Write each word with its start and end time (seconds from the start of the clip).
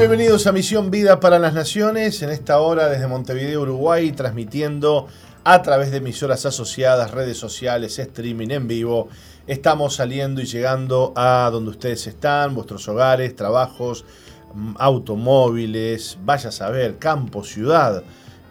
Bienvenidos 0.00 0.46
a 0.46 0.52
Misión 0.52 0.90
Vida 0.90 1.20
para 1.20 1.38
las 1.38 1.52
Naciones, 1.52 2.22
en 2.22 2.30
esta 2.30 2.58
hora 2.58 2.88
desde 2.88 3.06
Montevideo, 3.06 3.60
Uruguay, 3.60 4.12
transmitiendo 4.12 5.08
a 5.44 5.60
través 5.60 5.90
de 5.90 5.98
emisoras 5.98 6.46
asociadas, 6.46 7.10
redes 7.10 7.36
sociales, 7.36 7.98
streaming 7.98 8.48
en 8.48 8.66
vivo. 8.66 9.10
Estamos 9.46 9.96
saliendo 9.96 10.40
y 10.40 10.46
llegando 10.46 11.12
a 11.16 11.50
donde 11.52 11.72
ustedes 11.72 12.06
están, 12.06 12.54
vuestros 12.54 12.88
hogares, 12.88 13.36
trabajos, 13.36 14.06
mm, 14.54 14.76
automóviles, 14.78 16.16
vaya 16.24 16.48
a 16.48 16.52
saber, 16.52 16.96
campo, 16.96 17.44
ciudad 17.44 18.02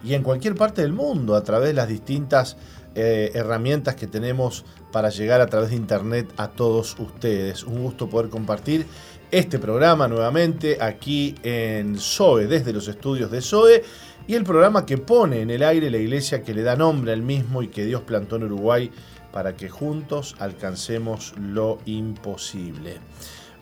y 0.03 0.14
en 0.14 0.22
cualquier 0.22 0.53
parte 0.53 0.83
del 0.83 0.94
mundo 0.94 1.36
a 1.36 1.44
través 1.44 1.70
de 1.70 1.73
las 1.73 1.88
distintas 1.88 2.58
eh, 2.94 3.31
herramientas 3.33 3.95
que 3.95 4.08
tenemos 4.08 4.66
para 4.92 5.09
llegar 5.09 5.42
a 5.42 5.47
través 5.47 5.70
de 5.72 5.77
internet 5.77 6.31
a 6.38 6.50
todos 6.50 6.95
ustedes. 7.00 7.64
Un 7.64 7.83
gusto 7.83 8.08
poder 8.08 8.30
compartir 8.30 8.86
este 9.32 9.60
programa 9.60 10.08
nuevamente 10.08 10.78
aquí 10.82 11.36
en 11.44 11.98
SOE, 11.98 12.48
desde 12.48 12.74
los 12.74 12.88
estudios 12.88 13.30
de 13.30 13.42
SOE, 13.42 13.84
y 14.28 14.36
el 14.36 14.44
programa 14.44 14.86
que 14.86 14.98
pone 14.98 15.42
en 15.42 15.50
el 15.50 15.64
aire 15.64 15.90
la 15.90 15.98
iglesia 15.98 16.44
que 16.44 16.54
le 16.54 16.64
da 16.64 16.76
nombre 16.76 17.14
al 17.14 17.22
mismo 17.22 17.64
y 17.64 17.68
que 17.68 17.86
Dios 17.86 18.02
plantó 18.02 18.36
en 18.36 18.44
Uruguay 18.44 18.92
para 19.32 19.56
que 19.56 19.70
juntos 19.70 20.36
alcancemos 20.40 21.34
lo 21.38 21.80
imposible. 21.86 22.98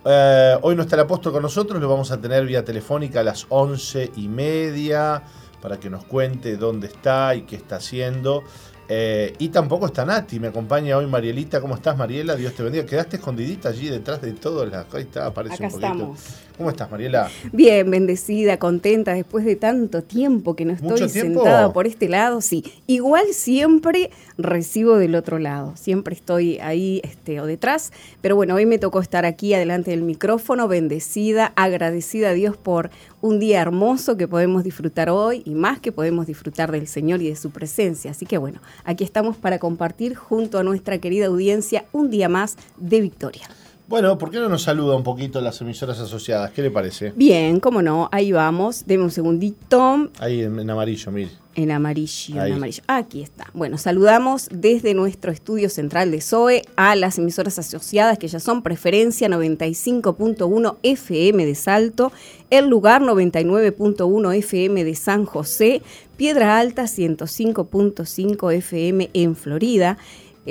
Eh, 0.06 0.58
hoy 0.62 0.76
no 0.76 0.84
está 0.84 0.96
el 0.96 1.02
apóstol 1.02 1.34
con 1.34 1.42
nosotros, 1.42 1.82
lo 1.82 1.90
vamos 1.90 2.12
a 2.12 2.22
tener 2.22 2.46
vía 2.46 2.64
telefónica 2.64 3.20
a 3.20 3.24
las 3.24 3.46
once 3.50 4.12
y 4.16 4.28
media 4.28 5.24
para 5.62 5.80
que 5.80 5.90
nos 5.90 6.06
cuente 6.06 6.56
dónde 6.56 6.88
está 6.88 7.36
y 7.36 7.42
qué 7.42 7.56
está 7.58 7.78
haciendo. 7.78 8.44
Eh, 8.90 9.34
y 9.40 9.50
tampoco 9.50 9.88
está 9.88 10.06
Nati, 10.06 10.40
me 10.40 10.48
acompaña 10.48 10.98
hoy 10.98 11.08
Marielita. 11.08 11.60
¿Cómo 11.60 11.76
estás, 11.76 11.98
Mariela? 11.98 12.36
Dios 12.36 12.54
te 12.54 12.64
bendiga. 12.64 12.86
Quedaste 12.86 13.18
escondidita 13.18 13.70
allí 13.70 13.90
detrás 13.90 14.22
de 14.22 14.34
todo. 14.34 14.66
La... 14.66 14.86
Ahí 14.94 15.02
está, 15.04 15.26
aparece 15.26 15.64
un 15.64 15.70
poquito. 15.70 15.88
Estamos. 15.88 16.20
¿Cómo 16.58 16.72
estás, 16.72 16.90
Mariela? 16.90 17.30
Bien, 17.52 17.90
bendecida, 17.92 18.58
contenta, 18.58 19.14
después 19.14 19.46
de 19.46 19.56
tanto 19.56 20.02
tiempo 20.02 20.56
que 20.56 20.66
no 20.66 20.74
estoy 20.74 21.08
sentada 21.08 21.72
por 21.72 21.86
este 21.86 22.10
lado. 22.10 22.42
Sí, 22.42 22.64
igual 22.88 23.28
siempre 23.32 24.10
recibo 24.40 24.98
del 24.98 25.14
otro 25.14 25.38
lado, 25.38 25.74
siempre 25.78 26.16
estoy 26.16 26.58
ahí 26.58 27.00
este, 27.04 27.40
o 27.42 27.46
detrás, 27.46 27.92
pero 28.22 28.36
bueno, 28.36 28.56
hoy 28.56 28.66
me 28.66 28.80
tocó 28.80 29.02
estar 29.02 29.24
aquí 29.24 29.54
adelante 29.54 29.92
del 29.92 30.02
micrófono, 30.02 30.68
bendecida, 30.68 31.54
agradecida 31.56 32.30
a 32.30 32.34
Dios 32.34 32.58
por 32.58 32.90
un 33.22 33.38
día 33.40 33.62
hermoso 33.62 34.18
que 34.18 34.28
podemos 34.28 34.64
disfrutar 34.64 35.12
hoy 35.12 35.44
y 35.46 35.54
más 35.54 35.80
que 35.80 35.92
podemos 35.92 36.26
disfrutar 36.26 36.72
del 36.72 36.88
Señor 36.88 37.22
y 37.22 37.30
de 37.30 37.36
su 37.36 37.52
presencia. 37.52 38.10
Así 38.10 38.26
que 38.26 38.40
bueno, 38.40 38.62
aquí 38.84 39.04
estamos 39.04 39.38
para 39.38 39.60
compartir 39.60 40.16
junto 40.16 40.58
a 40.58 40.64
nuestra 40.64 40.98
querida 40.98 41.28
audiencia 41.28 41.86
un 41.92 42.10
día 42.10 42.30
más 42.30 42.58
de 42.78 43.02
victoria. 43.02 43.48
Bueno, 43.88 44.18
¿por 44.18 44.32
qué 44.32 44.40
no 44.40 44.50
nos 44.50 44.64
saluda 44.64 44.98
un 44.98 45.04
poquito 45.04 45.40
las 45.40 45.62
emisoras 45.62 45.98
asociadas? 46.00 46.52
¿Qué 46.52 46.62
le 46.62 46.70
parece? 46.70 47.14
Bien, 47.16 47.62
cómo 47.62 47.82
no, 47.82 48.10
ahí 48.12 48.34
vamos. 48.34 48.84
Deme 48.86 49.06
un 49.06 49.12
segundito. 49.12 50.10
Ahí 50.20 50.42
en, 50.42 50.70
amarillo, 50.70 51.10
mire. 51.10 51.32
En 51.56 51.72
amarillo, 51.72 52.44
en 52.44 52.52
amarillo. 52.52 52.84
Aquí 52.88 53.24
está. 53.24 53.48
Bueno, 53.54 53.78
saludamos 53.78 54.50
desde 54.52 54.94
nuestro 54.94 55.32
estudio 55.32 55.70
central 55.70 56.12
de 56.12 56.20
SOE 56.20 56.64
a 56.76 56.98
las 56.98 57.18
emisoras 57.18 57.60
asociadas 57.60 58.18
que 58.18 58.28
ya 58.28 58.42
son 58.42 58.62
preferencia 58.62 59.30
95.1 59.30 60.78
FM 60.84 61.46
de 61.46 61.56
Salto, 61.56 62.12
El 62.50 62.68
Lugar 62.68 63.02
99.1 63.02 64.36
FM 64.36 64.84
de 64.84 64.96
San 64.96 65.24
José, 65.24 65.82
Piedra 66.18 66.60
Alta 66.60 66.84
105.5 66.84 68.54
FM 68.54 69.12
en 69.14 69.36
Florida 69.38 69.98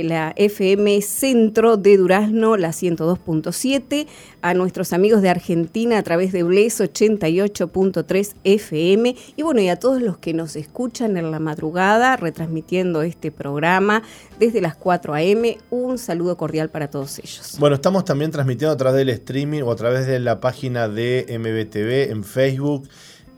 la 0.04 0.32
FM 0.36 1.00
Centro 1.02 1.76
de 1.76 1.96
Durazno, 1.96 2.56
la 2.56 2.70
102.7, 2.70 4.06
a 4.42 4.54
nuestros 4.54 4.92
amigos 4.92 5.22
de 5.22 5.28
Argentina 5.28 5.98
a 5.98 6.02
través 6.02 6.32
de 6.32 6.42
Bles 6.42 6.80
88.3 6.80 8.34
FM 8.44 9.16
y 9.36 9.42
bueno, 9.42 9.60
y 9.60 9.68
a 9.68 9.76
todos 9.76 10.02
los 10.02 10.18
que 10.18 10.34
nos 10.34 10.56
escuchan 10.56 11.16
en 11.16 11.30
la 11.30 11.38
madrugada 11.38 12.16
retransmitiendo 12.16 13.02
este 13.02 13.30
programa 13.30 14.02
desde 14.38 14.60
las 14.60 14.76
4 14.76 15.14
a.m. 15.14 15.58
Un 15.70 15.98
saludo 15.98 16.36
cordial 16.36 16.70
para 16.70 16.88
todos 16.88 17.18
ellos. 17.18 17.56
Bueno, 17.58 17.76
estamos 17.76 18.04
también 18.04 18.30
transmitiendo 18.30 18.72
a 18.72 18.76
través 18.76 18.98
del 18.98 19.10
streaming 19.10 19.62
o 19.62 19.72
a 19.72 19.76
través 19.76 20.06
de 20.06 20.20
la 20.20 20.40
página 20.40 20.88
de 20.88 21.26
MBTV 21.28 22.12
en 22.12 22.24
Facebook 22.24 22.88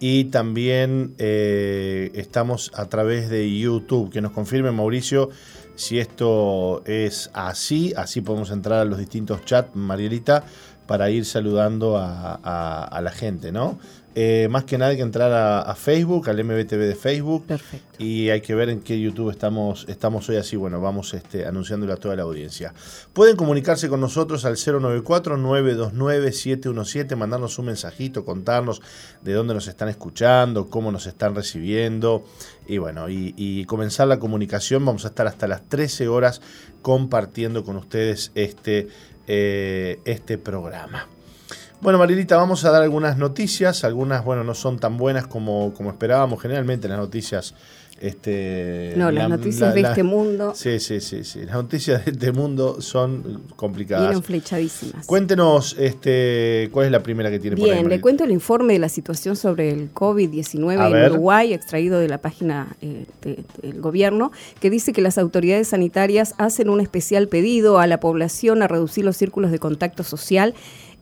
y 0.00 0.24
también 0.24 1.14
eh, 1.18 2.10
estamos 2.14 2.70
a 2.74 2.88
través 2.88 3.28
de 3.30 3.58
YouTube. 3.58 4.10
Que 4.10 4.20
nos 4.20 4.32
confirme 4.32 4.70
Mauricio 4.70 5.30
si 5.78 6.00
esto 6.00 6.82
es 6.86 7.30
así, 7.34 7.94
así 7.96 8.20
podemos 8.20 8.50
entrar 8.50 8.80
a 8.80 8.84
los 8.84 8.98
distintos 8.98 9.44
chats, 9.44 9.76
Marielita, 9.76 10.42
para 10.88 11.08
ir 11.08 11.24
saludando 11.24 11.96
a, 11.96 13.00
la 13.00 13.12
gente, 13.12 13.52
¿no? 13.52 13.78
Eh, 14.16 14.48
más 14.50 14.64
que 14.64 14.78
nada 14.78 14.90
hay 14.90 14.96
que 14.96 15.04
entrar 15.04 15.30
a, 15.32 15.72
Facebook, 15.76 16.28
al 16.28 16.42
MBTV 16.42 16.78
de 16.78 16.96
Facebook. 16.96 17.46
Perfecto. 17.46 18.02
Y 18.02 18.30
hay 18.30 18.40
que 18.40 18.56
ver 18.56 18.70
en 18.70 18.80
qué 18.80 19.00
YouTube 19.00 19.30
estamos, 19.30 19.86
estamos 19.88 20.28
hoy 20.28 20.34
así. 20.36 20.56
Bueno, 20.56 20.80
vamos 20.80 21.14
este, 21.14 21.46
anunciándolo 21.46 21.92
a 21.92 21.96
toda 21.96 22.16
la 22.16 22.24
audiencia. 22.24 22.74
Pueden 23.12 23.36
comunicarse 23.36 23.88
con 23.88 24.00
nosotros 24.00 24.44
al 24.44 24.56
094-929-717, 24.56 27.14
mandarnos 27.14 27.56
un 27.60 27.66
mensajito, 27.66 28.24
contarnos 28.24 28.82
de 29.22 29.32
dónde 29.34 29.54
nos 29.54 29.68
están 29.68 29.90
escuchando, 29.90 30.68
cómo 30.68 30.90
nos 30.90 31.06
están 31.06 31.36
recibiendo. 31.36 32.24
Y 32.68 32.76
bueno, 32.76 33.06
y, 33.08 33.64
comenzar 33.64 34.06
la 34.08 34.18
comunicación. 34.18 34.84
Vamos 34.84 35.06
a 35.06 35.08
estar 35.08 35.26
hasta 35.26 35.48
las 35.48 35.66
13 35.68 36.06
horas 36.06 36.42
compartiendo 36.82 37.64
con 37.64 37.76
ustedes 37.76 38.30
este, 38.34 38.88
eh, 39.26 40.00
este 40.04 40.36
programa. 40.36 41.08
Bueno, 41.80 41.98
Marilita, 41.98 42.36
vamos 42.36 42.66
a 42.66 42.70
dar 42.70 42.82
algunas 42.82 43.16
noticias. 43.16 43.84
Algunas, 43.84 44.22
bueno, 44.22 44.44
no 44.44 44.54
son 44.54 44.78
tan 44.78 44.98
buenas 44.98 45.26
como, 45.26 45.72
como 45.72 45.88
esperábamos. 45.88 46.42
Generalmente 46.42 46.88
las 46.88 46.98
noticias 46.98 47.54
este, 48.00 48.94
no, 48.96 49.10
las 49.10 49.28
noticias 49.28 49.74
de 49.74 49.80
este 49.80 50.02
mundo. 50.02 50.52
Sí, 50.54 50.78
sí, 50.78 51.00
sí, 51.00 51.24
sí. 51.24 51.40
Las 51.44 51.54
noticias 51.54 52.04
de 52.04 52.12
este 52.12 52.32
mundo 52.32 52.80
son 52.80 53.42
complicadas. 53.56 54.08
Vienen 54.08 54.22
flechadísimas. 54.22 55.06
Cuéntenos 55.06 55.76
este, 55.78 56.68
cuál 56.72 56.86
es 56.86 56.92
la 56.92 57.02
primera 57.02 57.30
que 57.30 57.38
tiene 57.38 57.56
Bien, 57.56 57.82
por 57.82 57.88
le 57.88 58.00
cuento 58.00 58.24
el 58.24 58.30
informe 58.30 58.74
de 58.74 58.78
la 58.78 58.88
situación 58.88 59.36
sobre 59.36 59.70
el 59.70 59.92
COVID-19 59.92 61.06
en 61.06 61.12
Uruguay, 61.12 61.52
extraído 61.52 61.98
de 61.98 62.08
la 62.08 62.18
página 62.18 62.76
eh, 62.80 63.06
del 63.62 63.80
gobierno, 63.80 64.32
que 64.60 64.70
dice 64.70 64.92
que 64.92 65.00
las 65.00 65.18
autoridades 65.18 65.68
sanitarias 65.68 66.34
hacen 66.38 66.68
un 66.70 66.80
especial 66.80 67.28
pedido 67.28 67.78
a 67.78 67.86
la 67.86 68.00
población 68.00 68.62
a 68.62 68.68
reducir 68.68 69.04
los 69.04 69.16
círculos 69.16 69.50
de 69.50 69.58
contacto 69.58 70.04
social 70.04 70.54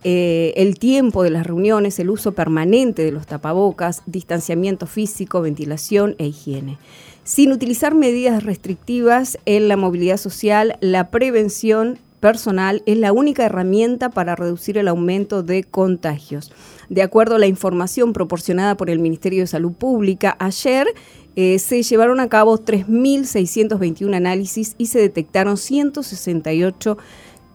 eh, 0.08 0.52
el 0.54 0.78
tiempo 0.78 1.24
de 1.24 1.30
las 1.30 1.44
reuniones, 1.44 1.98
el 1.98 2.10
uso 2.10 2.30
permanente 2.30 3.02
de 3.02 3.10
los 3.10 3.26
tapabocas, 3.26 4.04
distanciamiento 4.06 4.86
físico, 4.86 5.40
ventilación 5.40 6.14
e 6.18 6.26
higiene. 6.26 6.78
Sin 7.24 7.50
utilizar 7.50 7.92
medidas 7.96 8.44
restrictivas 8.44 9.36
en 9.46 9.66
la 9.66 9.76
movilidad 9.76 10.18
social, 10.18 10.76
la 10.80 11.10
prevención 11.10 11.98
personal 12.20 12.84
es 12.86 12.98
la 12.98 13.12
única 13.12 13.46
herramienta 13.46 14.10
para 14.10 14.36
reducir 14.36 14.78
el 14.78 14.86
aumento 14.86 15.42
de 15.42 15.64
contagios. 15.64 16.52
De 16.88 17.02
acuerdo 17.02 17.34
a 17.34 17.40
la 17.40 17.48
información 17.48 18.12
proporcionada 18.12 18.76
por 18.76 18.90
el 18.90 19.00
Ministerio 19.00 19.40
de 19.40 19.48
Salud 19.48 19.72
Pública, 19.72 20.36
ayer 20.38 20.86
eh, 21.34 21.58
se 21.58 21.82
llevaron 21.82 22.20
a 22.20 22.28
cabo 22.28 22.58
3.621 22.58 24.14
análisis 24.14 24.76
y 24.78 24.86
se 24.86 25.00
detectaron 25.00 25.56
168 25.56 26.96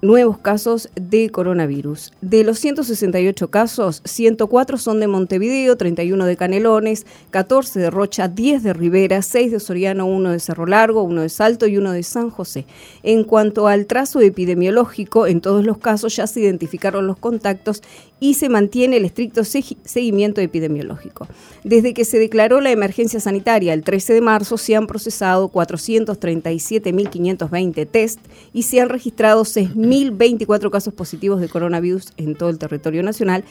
nuevos 0.01 0.39
casos 0.39 0.89
de 0.95 1.29
coronavirus. 1.29 2.11
De 2.21 2.43
los 2.43 2.57
168 2.59 3.49
casos, 3.49 4.01
104 4.05 4.77
son 4.77 4.99
de 4.99 5.07
Montevideo, 5.07 5.77
31 5.77 6.25
de 6.25 6.35
Canelones, 6.37 7.05
14 7.29 7.79
de 7.79 7.89
Rocha, 7.89 8.27
10 8.27 8.63
de 8.63 8.73
Rivera, 8.73 9.21
6 9.21 9.51
de 9.51 9.59
Soriano, 9.59 10.07
1 10.07 10.31
de 10.31 10.39
Cerro 10.39 10.65
Largo, 10.65 11.03
1 11.03 11.21
de 11.21 11.29
Salto 11.29 11.67
y 11.67 11.77
1 11.77 11.91
de 11.91 12.01
San 12.03 12.29
José. 12.29 12.65
En 13.03 13.23
cuanto 13.23 13.67
al 13.67 13.85
trazo 13.85 14.19
epidemiológico, 14.21 15.27
en 15.27 15.41
todos 15.41 15.65
los 15.65 15.77
casos 15.77 16.15
ya 16.15 16.25
se 16.27 16.39
identificaron 16.39 17.07
los 17.07 17.17
contactos 17.17 17.81
y 18.19 18.35
se 18.35 18.49
mantiene 18.49 18.97
el 18.97 19.05
estricto 19.05 19.43
seguimiento 19.43 20.41
epidemiológico. 20.41 21.27
Desde 21.63 21.95
que 21.95 22.05
se 22.05 22.19
declaró 22.19 22.61
la 22.61 22.69
emergencia 22.71 23.19
sanitaria 23.19 23.73
el 23.73 23.83
13 23.83 24.13
de 24.13 24.21
marzo, 24.21 24.57
se 24.57 24.75
han 24.75 24.85
procesado 24.85 25.51
437.520 25.51 27.87
test 27.89 28.19
y 28.53 28.61
se 28.63 28.79
han 28.79 28.89
registrado 28.89 29.43
6.024 29.91 30.69
casos 30.69 30.93
positivos 30.93 31.41
de 31.41 31.49
coronavirus 31.49 32.13
en 32.17 32.35
todo 32.35 32.49
el 32.49 32.57
territorio 32.57 33.03
nacional 33.03 33.43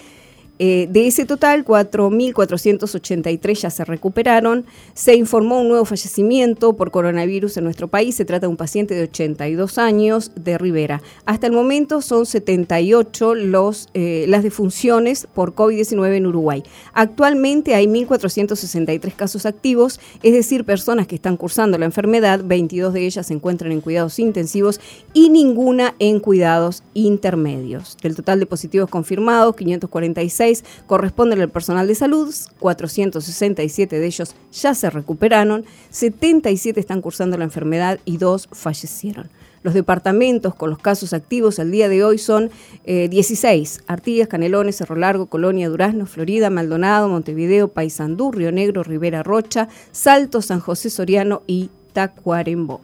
eh, 0.62 0.88
de 0.90 1.06
ese 1.06 1.24
total, 1.24 1.64
4.483 1.64 3.62
ya 3.62 3.70
se 3.70 3.82
recuperaron. 3.82 4.66
Se 4.92 5.16
informó 5.16 5.62
un 5.62 5.68
nuevo 5.68 5.86
fallecimiento 5.86 6.74
por 6.74 6.90
coronavirus 6.90 7.56
en 7.56 7.64
nuestro 7.64 7.88
país. 7.88 8.16
Se 8.16 8.26
trata 8.26 8.42
de 8.42 8.50
un 8.50 8.58
paciente 8.58 8.94
de 8.94 9.04
82 9.04 9.78
años 9.78 10.32
de 10.36 10.58
Rivera. 10.58 11.00
Hasta 11.24 11.46
el 11.46 11.54
momento 11.54 12.02
son 12.02 12.26
78 12.26 13.36
los, 13.36 13.88
eh, 13.94 14.26
las 14.28 14.42
defunciones 14.42 15.26
por 15.32 15.54
COVID-19 15.54 16.16
en 16.16 16.26
Uruguay. 16.26 16.62
Actualmente 16.92 17.74
hay 17.74 17.86
1.463 17.86 19.14
casos 19.16 19.46
activos, 19.46 19.98
es 20.22 20.34
decir, 20.34 20.66
personas 20.66 21.06
que 21.06 21.14
están 21.14 21.38
cursando 21.38 21.78
la 21.78 21.86
enfermedad. 21.86 22.42
22 22.44 22.92
de 22.92 23.06
ellas 23.06 23.28
se 23.28 23.32
encuentran 23.32 23.72
en 23.72 23.80
cuidados 23.80 24.18
intensivos 24.18 24.78
y 25.14 25.30
ninguna 25.30 25.94
en 26.00 26.20
cuidados 26.20 26.82
intermedios. 26.92 27.96
Del 28.02 28.14
total 28.14 28.40
de 28.40 28.44
positivos 28.44 28.90
confirmados, 28.90 29.56
546 29.56 30.49
corresponden 30.86 31.40
al 31.40 31.50
personal 31.50 31.86
de 31.86 31.94
salud, 31.94 32.34
467 32.58 33.98
de 33.98 34.06
ellos 34.06 34.34
ya 34.52 34.74
se 34.74 34.90
recuperaron, 34.90 35.64
77 35.90 36.78
están 36.78 37.00
cursando 37.00 37.38
la 37.38 37.44
enfermedad 37.44 37.98
y 38.04 38.16
dos 38.16 38.48
fallecieron. 38.52 39.30
Los 39.62 39.74
departamentos 39.74 40.54
con 40.54 40.70
los 40.70 40.78
casos 40.78 41.12
activos 41.12 41.58
al 41.58 41.70
día 41.70 41.90
de 41.90 42.02
hoy 42.02 42.16
son 42.16 42.50
16. 42.86 43.78
Eh, 43.78 43.82
Artigas, 43.88 44.28
Canelones, 44.28 44.76
Cerro 44.76 44.96
Largo, 44.96 45.26
Colonia, 45.26 45.68
Durazno, 45.68 46.06
Florida, 46.06 46.48
Maldonado, 46.48 47.08
Montevideo, 47.10 47.68
Paysandú, 47.68 48.32
Río 48.32 48.52
Negro, 48.52 48.82
Rivera 48.82 49.22
Rocha, 49.22 49.68
Salto, 49.92 50.40
San 50.40 50.60
José 50.60 50.88
Soriano 50.88 51.42
y 51.46 51.70
Tacuarembó. 51.92 52.80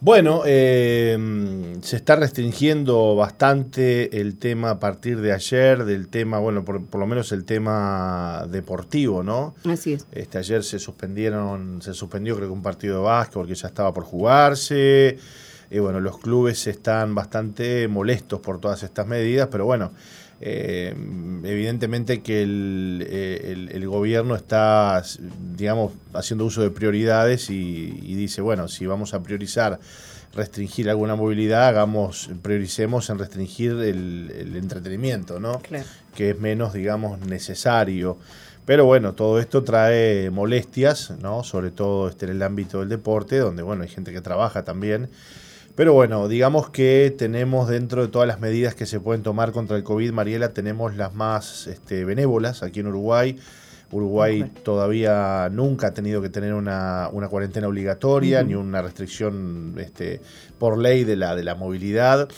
Bueno, 0.00 0.42
eh, 0.46 1.18
se 1.82 1.96
está 1.96 2.14
restringiendo 2.14 3.16
bastante 3.16 4.20
el 4.20 4.38
tema 4.38 4.70
a 4.70 4.78
partir 4.78 5.20
de 5.20 5.32
ayer, 5.32 5.84
del 5.84 6.06
tema, 6.06 6.38
bueno, 6.38 6.64
por, 6.64 6.80
lo 6.94 7.06
menos 7.06 7.32
el 7.32 7.44
tema 7.44 8.46
deportivo, 8.48 9.24
¿no? 9.24 9.56
Así 9.64 9.94
es. 9.94 10.06
Este, 10.12 10.38
ayer 10.38 10.62
se 10.62 10.78
suspendieron, 10.78 11.82
se 11.82 11.94
suspendió 11.94 12.36
creo 12.36 12.46
que 12.46 12.52
un 12.52 12.62
partido 12.62 12.98
de 12.98 13.02
básquet 13.02 13.34
porque 13.34 13.56
ya 13.56 13.66
estaba 13.66 13.92
por 13.92 14.04
jugarse. 14.04 15.18
Y 15.70 15.80
bueno, 15.80 16.00
los 16.00 16.18
clubes 16.18 16.66
están 16.68 17.14
bastante 17.14 17.88
molestos 17.88 18.38
por 18.40 18.60
todas 18.60 18.84
estas 18.84 19.06
medidas, 19.06 19.48
pero 19.50 19.64
bueno, 19.64 19.92
eh, 20.40 20.94
evidentemente 21.42 22.20
que 22.22 22.42
eh, 22.42 23.68
el, 23.72 23.88
gobierno 23.88 24.36
está, 24.36 25.02
digamos, 25.56 25.92
haciendo 26.14 26.44
uso 26.44 26.62
de 26.62 26.70
prioridades 26.70 27.50
y, 27.50 28.14
dice, 28.14 28.40
bueno, 28.40 28.68
si 28.68 28.86
vamos 28.86 29.14
a 29.14 29.22
priorizar 29.22 29.80
restringir 30.34 30.88
alguna 30.90 31.16
movilidad, 31.16 31.66
hagamos, 31.66 32.30
prioricemos 32.42 33.10
en 33.10 33.18
restringir 33.18 33.72
el, 33.72 34.54
entretenimiento, 34.54 35.40
¿no? 35.40 35.60
Que 36.14 36.30
es 36.30 36.38
menos, 36.38 36.72
digamos, 36.72 37.18
necesario. 37.20 38.18
Pero 38.64 38.84
bueno, 38.84 39.14
todo 39.14 39.40
esto 39.40 39.64
trae 39.64 40.30
molestias, 40.30 41.14
¿no? 41.22 41.42
Sobre 41.42 41.70
todo 41.70 42.08
este, 42.08 42.26
en 42.26 42.32
el 42.32 42.42
ámbito 42.42 42.80
del 42.80 42.90
deporte, 42.90 43.38
donde, 43.38 43.62
bueno, 43.62 43.82
hay 43.82 43.88
gente 43.88 44.12
que 44.12 44.20
trabaja 44.20 44.62
también 44.62 45.08
pero 45.78 45.92
bueno, 45.92 46.26
digamos 46.26 46.70
que 46.70 47.14
tenemos 47.16 47.68
dentro 47.68 48.02
de 48.02 48.08
todas 48.08 48.26
las 48.26 48.40
medidas 48.40 48.74
que 48.74 48.84
se 48.84 48.98
pueden 48.98 49.22
tomar 49.22 49.52
contra 49.52 49.76
el 49.76 49.84
COVID, 49.84 50.10
Mariela, 50.10 50.48
tenemos 50.48 50.96
las 50.96 51.14
más 51.14 51.68
este, 51.68 52.04
benévolas 52.04 52.64
aquí 52.64 52.80
en 52.80 52.88
Uruguay. 52.88 53.36
Uruguay 53.92 54.50
todavía 54.64 55.48
nunca 55.52 55.86
ha 55.86 55.94
tenido 55.94 56.20
que 56.20 56.30
tener 56.30 56.54
una, 56.54 57.08
cuarentena 57.30 57.68
obligatoria 57.68 58.42
ni 58.42 58.56
una 58.56 58.82
restricción 58.82 59.76
este, 59.78 60.20
por 60.58 60.78
ley 60.78 61.04
de 61.04 61.14
la, 61.14 61.36
de 61.36 61.44
la 61.44 61.54
movilidad. 61.54 62.28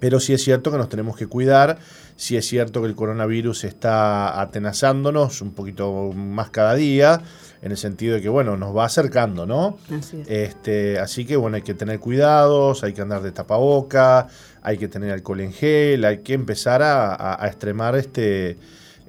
Pero 0.00 0.18
sí 0.18 0.32
es 0.32 0.42
cierto 0.42 0.72
que 0.72 0.76
nos 0.76 0.88
tenemos 0.88 1.16
que 1.16 1.28
cuidar, 1.28 1.78
sí 2.16 2.36
es 2.36 2.48
cierto 2.48 2.80
que 2.80 2.88
el 2.88 2.96
coronavirus 2.96 3.62
está 3.62 4.40
atenazándonos 4.40 5.40
un 5.40 5.52
poquito 5.52 6.10
más 6.12 6.50
cada 6.50 6.74
día 6.74 7.22
en 7.62 7.70
el 7.70 7.76
sentido 7.76 8.14
de 8.14 8.22
que, 8.22 8.28
bueno, 8.28 8.56
nos 8.56 8.76
va 8.76 8.84
acercando, 8.84 9.46
¿no? 9.46 9.78
Así, 9.90 10.22
Este, 10.26 10.98
así 10.98 11.24
que, 11.24 11.36
bueno, 11.36 11.56
hay 11.56 11.62
que 11.62 11.74
tener 11.74 11.98
cuidados, 11.98 12.84
hay 12.84 12.92
que 12.92 13.02
andar 13.02 13.22
de 13.22 13.32
tapaboca, 13.32 14.28
hay 14.62 14.78
que 14.78 14.88
tener 14.88 15.10
alcohol 15.12 15.40
en 15.40 15.52
gel, 15.52 16.04
hay 16.04 16.18
que 16.18 16.34
empezar 16.34 16.82
a, 16.82 17.38
extremar 17.46 17.96
este, 17.96 18.58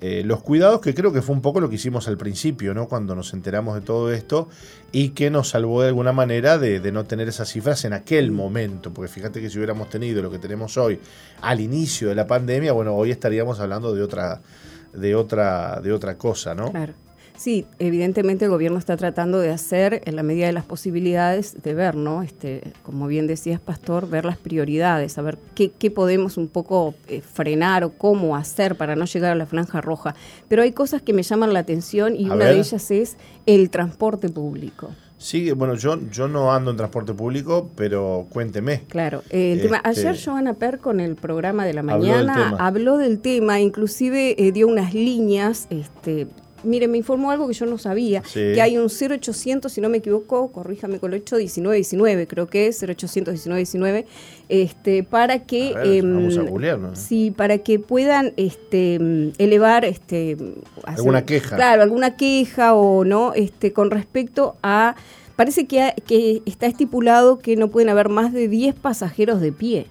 eh, 0.01 0.24
los 0.25 0.42
cuidados, 0.42 0.81
que 0.81 0.94
creo 0.96 1.13
que 1.13 1.22
fue 1.22 1.36
un 1.36 1.42
poco 1.42 1.60
lo 1.60 1.69
que 1.69 1.75
hicimos 1.75 2.07
al 2.07 2.18
principio, 2.18 2.74
¿no? 2.74 2.88
Cuando 2.88 3.13
nos 3.16 3.34
enteramos 3.34 3.75
de 3.75 3.81
todo 3.81 4.12
esto 4.12 4.50
y 4.92 5.10
que 5.10 5.30
nos 5.30 5.50
salvó 5.50 5.81
de 5.81 5.90
alguna 5.90 6.13
manera 6.13 6.57
de, 6.57 6.80
de 6.80 6.92
no 6.92 7.06
tener 7.06 7.28
esas 7.28 7.50
cifras 7.50 7.86
en 7.86 7.94
aquel 7.94 8.31
momento, 8.31 8.92
porque 8.94 9.12
fíjate 9.12 9.42
que 9.42 9.50
si 9.50 9.57
hubiéramos 9.57 9.90
tenido 9.90 10.22
lo 10.22 10.31
que 10.31 10.40
tenemos 10.40 10.78
hoy 10.78 11.00
al 11.42 11.60
inicio 11.60 12.10
de 12.10 12.16
la 12.16 12.25
pandemia, 12.25 12.72
bueno, 12.72 12.95
hoy 12.95 13.12
estaríamos 13.12 13.60
hablando 13.60 13.94
de 13.94 14.02
otra 14.02 14.42
de 14.94 15.13
otra 15.13 15.81
de 15.81 15.94
otra 15.94 16.18
cosa, 16.18 16.56
¿no? 16.56 16.72
Claro. 16.72 16.94
Sí, 17.40 17.66
evidentemente 17.80 18.44
el 18.44 18.52
gobierno 18.52 18.78
está 18.78 18.98
tratando 18.98 19.40
de 19.40 19.50
hacer, 19.50 20.02
en 20.04 20.18
la 20.18 20.24
medida 20.24 20.48
de 20.48 20.52
las 20.52 20.66
posibilidades, 20.66 21.64
de 21.64 21.74
ver, 21.74 21.96
¿no? 21.96 22.22
Este, 22.22 22.74
como 22.84 23.08
bien 23.08 23.28
decías, 23.28 23.62
Pastor, 23.62 24.10
ver 24.10 24.26
las 24.26 24.36
prioridades, 24.36 25.14
saber 25.14 25.38
qué, 25.56 25.72
qué 25.72 25.90
podemos 25.90 26.36
un 26.36 26.50
poco 26.50 26.96
eh, 27.08 27.22
frenar 27.22 27.86
o 27.86 27.92
cómo 27.92 28.36
hacer 28.36 28.76
para 28.76 28.98
no 28.98 29.06
llegar 29.06 29.31
a 29.31 29.36
la 29.36 29.46
franja 29.46 29.80
roja. 29.80 30.16
Pero 30.50 30.64
hay 30.64 30.74
cosas 30.74 31.02
que 31.02 31.14
me 31.14 31.24
llaman 31.24 31.54
la 31.54 31.60
atención 31.60 32.14
y 32.14 32.26
una 32.26 32.44
de 32.44 32.60
ellas 32.60 32.92
es 32.92 33.16
el 33.46 33.69
transporte 33.69 34.28
público. 34.28 34.90
Sí, 35.18 35.52
bueno, 35.52 35.76
yo, 35.76 35.98
yo 36.12 36.28
no 36.28 36.54
ando 36.54 36.72
en 36.72 36.78
transporte 36.78 37.14
público, 37.14 37.69
pero 37.76 38.28
cuénteme. 38.30 38.84
Claro, 38.88 39.22
el 39.30 39.62
tema. 39.62 39.78
Este, 39.78 40.08
ayer 40.08 40.18
Joana 40.22 40.54
Per 40.56 40.80
con 40.80 41.00
el 41.00 41.16
programa 41.16 41.66
de 41.66 41.74
la 41.74 41.84
mañana 41.84 42.56
habló 42.60 42.98
del 42.98 43.19
tema, 43.19 43.62
inclusive 43.62 44.36
eh, 44.38 44.52
dio 44.52 44.68
unas 44.68 44.94
líneas 44.94 45.68
este, 45.69 46.28
mire, 46.63 46.87
me 46.87 46.97
informó 46.97 47.31
algo 47.31 47.47
que 47.47 47.54
yo 47.54 47.66
no 47.66 47.78
sabía, 47.78 48.21
que 48.33 48.61
hay 48.61 48.78
un 48.78 48.89
0800, 48.89 49.71
si 49.71 49.81
no 49.81 49.89
me 49.89 49.97
equivoco, 49.97 50.51
corríjame 50.51 50.99
con 50.99 51.13
el 51.13 51.21
8, 51.21 51.37
1919, 51.37 52.28
creo 52.28 52.47
que 52.47 52.68
es 52.68 52.81
0800 52.81 53.33
1919, 53.33 54.06
este, 54.49 55.04
para 55.04 55.45
que 55.45 55.73
em, 55.83 56.30
sí, 56.94 57.31
para 57.31 57.59
que 57.59 57.80
puedan 57.80 58.33
este, 58.37 58.95
elevar 59.37 59.85
este 59.85 60.37
alguna 60.83 61.25
queja. 61.25 61.56
Claro, 61.56 61.81
alguna 61.81 62.16
queja 62.16 62.73
o 62.73 63.06
no, 63.06 63.33
este, 63.33 63.73
con 63.73 63.92
respecto 63.92 64.56
a 64.63 64.95
parece 65.35 65.68
que, 65.68 65.94
que 66.06 66.42
está 66.45 66.68
estipulado 66.68 67.39
que 67.39 67.56
no 67.56 67.69
pueden 67.69 67.89
haber 67.89 68.09
más 68.09 68.33
de 68.33 68.47
10 68.47 68.75
pasajeros 68.75 69.39
de 69.42 69.51
pie. 69.51 69.87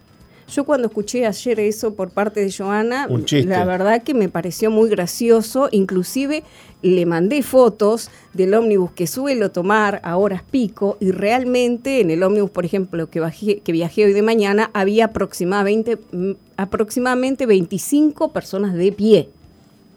Yo 0.50 0.64
cuando 0.64 0.88
escuché 0.88 1.26
ayer 1.26 1.60
eso 1.60 1.94
por 1.94 2.10
parte 2.10 2.40
de 2.40 2.50
Joana, 2.50 3.06
la 3.44 3.64
verdad 3.66 4.02
que 4.02 4.14
me 4.14 4.30
pareció 4.30 4.70
muy 4.70 4.88
gracioso, 4.88 5.68
inclusive 5.72 6.42
le 6.80 7.04
mandé 7.04 7.42
fotos 7.42 8.10
del 8.32 8.54
ómnibus 8.54 8.92
que 8.92 9.06
suelo 9.06 9.50
tomar 9.50 10.00
a 10.04 10.16
horas 10.16 10.42
pico 10.42 10.96
y 11.00 11.10
realmente 11.10 12.00
en 12.00 12.10
el 12.10 12.22
ómnibus, 12.22 12.50
por 12.50 12.64
ejemplo, 12.64 13.10
que, 13.10 13.60
que 13.62 13.72
viajé 13.72 14.06
hoy 14.06 14.14
de 14.14 14.22
mañana, 14.22 14.70
había 14.72 15.06
aproximadamente, 15.06 15.98
mm, 16.12 16.32
aproximadamente 16.56 17.44
25 17.44 18.32
personas 18.32 18.74
de 18.74 18.90
pie. 18.92 19.28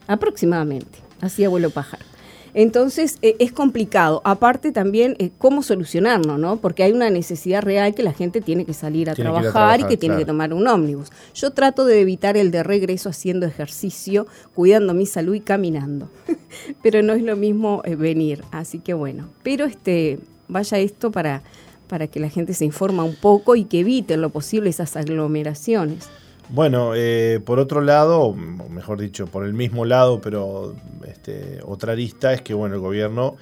Aproximadamente. 0.08 1.00
Así 1.22 1.46
abuelo 1.46 1.70
pájaro. 1.70 2.11
Entonces 2.54 3.18
eh, 3.22 3.36
es 3.40 3.52
complicado. 3.52 4.22
Aparte 4.24 4.72
también 4.72 5.16
eh, 5.20 5.32
cómo 5.38 5.64
solucionarlo, 5.64 6.38
¿no? 6.38 6.58
Porque 6.58 6.84
hay 6.84 6.92
una 6.92 7.10
necesidad 7.10 7.62
real 7.62 7.96
que 7.96 8.04
la 8.04 8.14
gente 8.14 8.42
tiene 8.42 8.66
que 8.66 8.74
salir 8.74 9.10
a, 9.10 9.16
trabajar, 9.16 9.82
y 9.82 9.84
que 9.86 9.98
tiene 9.98 10.18
que 10.18 10.26
tomar 10.26 10.54
un 10.54 10.68
ómnibus. 10.68 11.10
Yo 11.34 11.52
trato 11.52 11.86
de 11.86 12.02
evitar 12.02 12.38
el 12.38 12.52
de 12.52 12.64
regreso 12.64 13.10
haciendo 13.10 13.46
ejercicio, 13.46 14.28
cuidando 14.54 14.94
mi 14.94 15.06
salud 15.06 15.36
y 15.36 15.42
caminando. 15.42 16.10
Pero 16.84 17.02
no 17.02 17.14
es 17.14 17.24
lo 17.24 17.36
mismo 17.36 17.82
eh, 17.86 17.96
venir. 17.96 18.44
Así 18.52 18.80
que 18.80 18.94
bueno. 18.94 19.30
Pero 19.44 19.66
este 19.66 20.20
vaya 20.48 20.80
esto 20.80 21.12
para, 21.12 21.44
para 21.88 22.08
que 22.08 22.20
la 22.20 22.30
gente 22.30 22.54
se 22.54 22.66
informa 22.66 23.04
un 23.04 23.16
poco 23.16 23.56
y 23.56 23.64
que 23.66 23.80
evite 23.80 24.18
lo 24.18 24.30
posible 24.30 24.70
esas 24.70 24.96
aglomeraciones. 24.98 26.10
Bueno, 26.54 26.96
eh, 26.96 27.40
por 27.46 27.60
otro 27.60 27.80
lado, 27.80 28.34
mejor 28.34 29.00
dicho, 29.00 29.26
por 29.26 29.46
el 29.46 29.54
mismo 29.54 29.86
lado, 29.86 30.20
pero 30.20 30.76
este, 31.08 31.60
otra 31.64 31.94
arista 31.94 32.34
es 32.34 32.42
que 32.42 32.54
bueno, 32.54 32.76
el 32.76 32.82
gobierno 32.82 33.38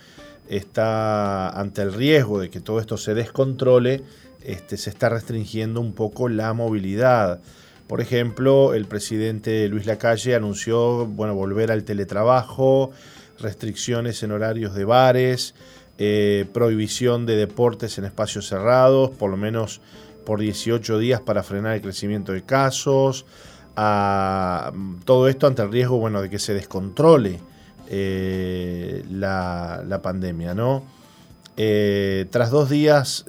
está 0.48 1.50
ante 1.50 1.82
el 1.82 1.92
riesgo 1.92 2.40
de 2.40 2.52
que 2.52 2.60
todo 2.60 2.80
esto 2.80 2.98
se 2.98 3.16
descontrole, 3.16 4.04
este, 4.44 4.78
se 4.78 4.92
está 4.92 5.10
restringiendo 5.10 5.82
un 5.82 5.94
poco 5.94 6.30
la 6.30 6.54
movilidad. 6.54 7.40
Por 7.88 8.00
ejemplo, 8.00 8.76
el 8.76 8.86
presidente 8.86 9.68
Luis 9.70 9.88
Lacalle 9.88 10.36
anunció 10.36 11.08
bueno, 11.08 11.34
volver 11.34 11.72
al 11.72 11.86
teletrabajo, 11.86 12.92
restricciones 13.40 14.22
en 14.22 14.34
horarios 14.34 14.76
de 14.76 14.86
bares, 14.86 15.56
eh, 15.98 16.46
prohibición 16.54 17.26
de 17.26 17.38
deportes 17.38 17.98
en 17.98 18.06
espacios 18.06 18.48
cerrados, 18.48 19.10
por 19.10 19.32
lo 19.32 19.38
menos 19.38 19.82
por 20.30 20.40
18 20.40 21.00
días 21.00 21.22
para 21.22 21.42
frenar 21.42 21.74
el 21.74 21.82
crecimiento 21.82 22.34
de 22.34 22.44
casos. 22.44 23.26
todo 23.74 25.28
esto 25.28 25.48
ante 25.48 25.64
el 25.64 25.72
riesgo 25.72 25.98
bueno, 25.98 26.22
de 26.22 26.30
que 26.30 26.38
se 26.38 26.54
descontrole 26.54 27.40
eh, 27.88 29.04
la, 29.10 30.00
pandemia. 30.04 30.54
¿no? 30.54 30.84
Eh, 31.58 32.28
tras 32.30 32.52
dos 32.52 32.70
días 32.70 33.26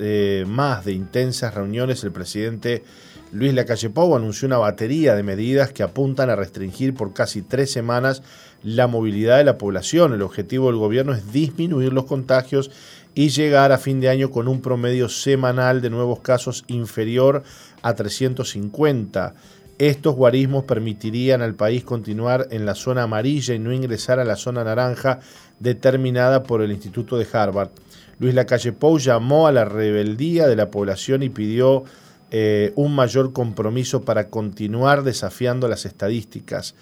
más 0.46 0.84
de 0.84 0.92
intensas 0.92 1.54
reuniones, 1.54 2.04
el 2.04 2.12
presidente 2.12 2.84
Luis 3.32 3.54
Lacalle 3.54 3.88
Pou 3.88 4.14
anunció 4.14 4.46
una 4.46 4.58
batería 4.58 5.14
de 5.14 5.22
medidas 5.22 5.72
que 5.72 5.82
apuntan 5.82 6.28
a 6.28 6.36
restringir 6.36 6.92
por 6.92 7.14
casi 7.14 7.40
tres 7.40 7.72
semanas 7.72 8.22
la 8.62 8.88
movilidad 8.88 9.38
de 9.38 9.44
la 9.44 9.56
población. 9.56 10.12
El 10.12 10.20
objetivo 10.20 10.66
del 10.66 10.76
gobierno 10.76 11.14
es 11.14 11.32
disminuir 11.32 11.94
los 11.94 12.04
contagios 12.04 12.70
y 13.14 13.28
llegar 13.30 13.72
a 13.72 13.78
fin 13.78 14.00
de 14.00 14.08
año 14.08 14.30
con 14.30 14.48
un 14.48 14.60
promedio 14.60 15.08
semanal 15.08 15.80
de 15.80 15.90
nuevos 15.90 16.20
casos 16.20 16.64
inferior 16.68 17.42
a 17.82 17.94
350. 17.94 19.34
Estos 19.78 20.14
guarismos 20.14 20.64
permitirían 20.64 21.40
al 21.40 21.54
país 21.54 21.84
continuar 21.84 22.48
en 22.50 22.66
la 22.66 22.74
zona 22.74 23.04
amarilla 23.04 23.54
y 23.54 23.58
no 23.58 23.72
ingresar 23.72 24.20
a 24.20 24.24
la 24.24 24.36
zona 24.36 24.62
naranja 24.62 25.20
determinada 25.58 26.42
por 26.42 26.60
el 26.60 26.70
Instituto 26.70 27.16
de 27.16 27.26
Harvard. 27.32 27.70
Luis 28.18 28.34
Lacalle 28.34 28.72
Pou 28.72 28.98
llamó 28.98 29.46
a 29.46 29.52
la 29.52 29.64
rebeldía 29.64 30.46
de 30.46 30.56
la 30.56 30.70
población 30.70 31.22
y 31.22 31.30
pidió 31.30 31.84
eh, 32.30 32.72
un 32.76 32.94
mayor 32.94 33.32
compromiso 33.32 34.02
para 34.02 34.28
continuar 34.28 35.02
desafiando 35.02 35.66
las 35.66 35.86
estadísticas. 35.86 36.74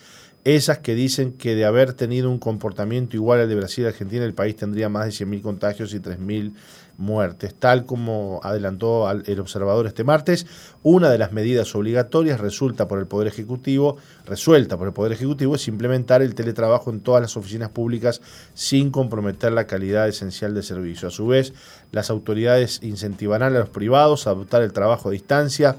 Esas 0.48 0.78
que 0.78 0.94
dicen 0.94 1.34
que 1.34 1.54
de 1.54 1.66
haber 1.66 1.92
tenido 1.92 2.30
un 2.30 2.38
comportamiento 2.38 3.16
igual 3.16 3.40
al 3.40 3.50
de 3.50 3.54
Brasil 3.54 3.84
y 3.84 3.88
Argentina, 3.88 4.24
el 4.24 4.32
país 4.32 4.56
tendría 4.56 4.88
más 4.88 5.04
de 5.04 5.10
100.000 5.10 5.42
contagios 5.42 5.92
y 5.92 6.00
3.000 6.00 6.54
muertes. 6.96 7.54
Tal 7.54 7.84
como 7.84 8.40
adelantó 8.42 9.10
el 9.10 9.40
observador 9.40 9.86
este 9.86 10.04
martes, 10.04 10.46
una 10.82 11.10
de 11.10 11.18
las 11.18 11.32
medidas 11.32 11.74
obligatorias 11.74 12.40
resulta 12.40 12.88
por 12.88 12.98
el 12.98 13.06
Poder 13.06 13.28
Ejecutivo, 13.28 13.98
resuelta 14.24 14.78
por 14.78 14.86
el 14.86 14.94
Poder 14.94 15.12
Ejecutivo, 15.12 15.54
es 15.54 15.68
implementar 15.68 16.22
el 16.22 16.34
teletrabajo 16.34 16.88
en 16.88 17.00
todas 17.00 17.20
las 17.20 17.36
oficinas 17.36 17.68
públicas 17.68 18.22
sin 18.54 18.90
comprometer 18.90 19.52
la 19.52 19.66
calidad 19.66 20.08
esencial 20.08 20.54
del 20.54 20.62
servicio. 20.62 21.08
A 21.08 21.10
su 21.10 21.26
vez, 21.26 21.52
las 21.92 22.08
autoridades 22.08 22.80
incentivarán 22.82 23.54
a 23.54 23.58
los 23.58 23.68
privados 23.68 24.26
a 24.26 24.30
adoptar 24.30 24.62
el 24.62 24.72
trabajo 24.72 25.10
a 25.10 25.12
distancia 25.12 25.76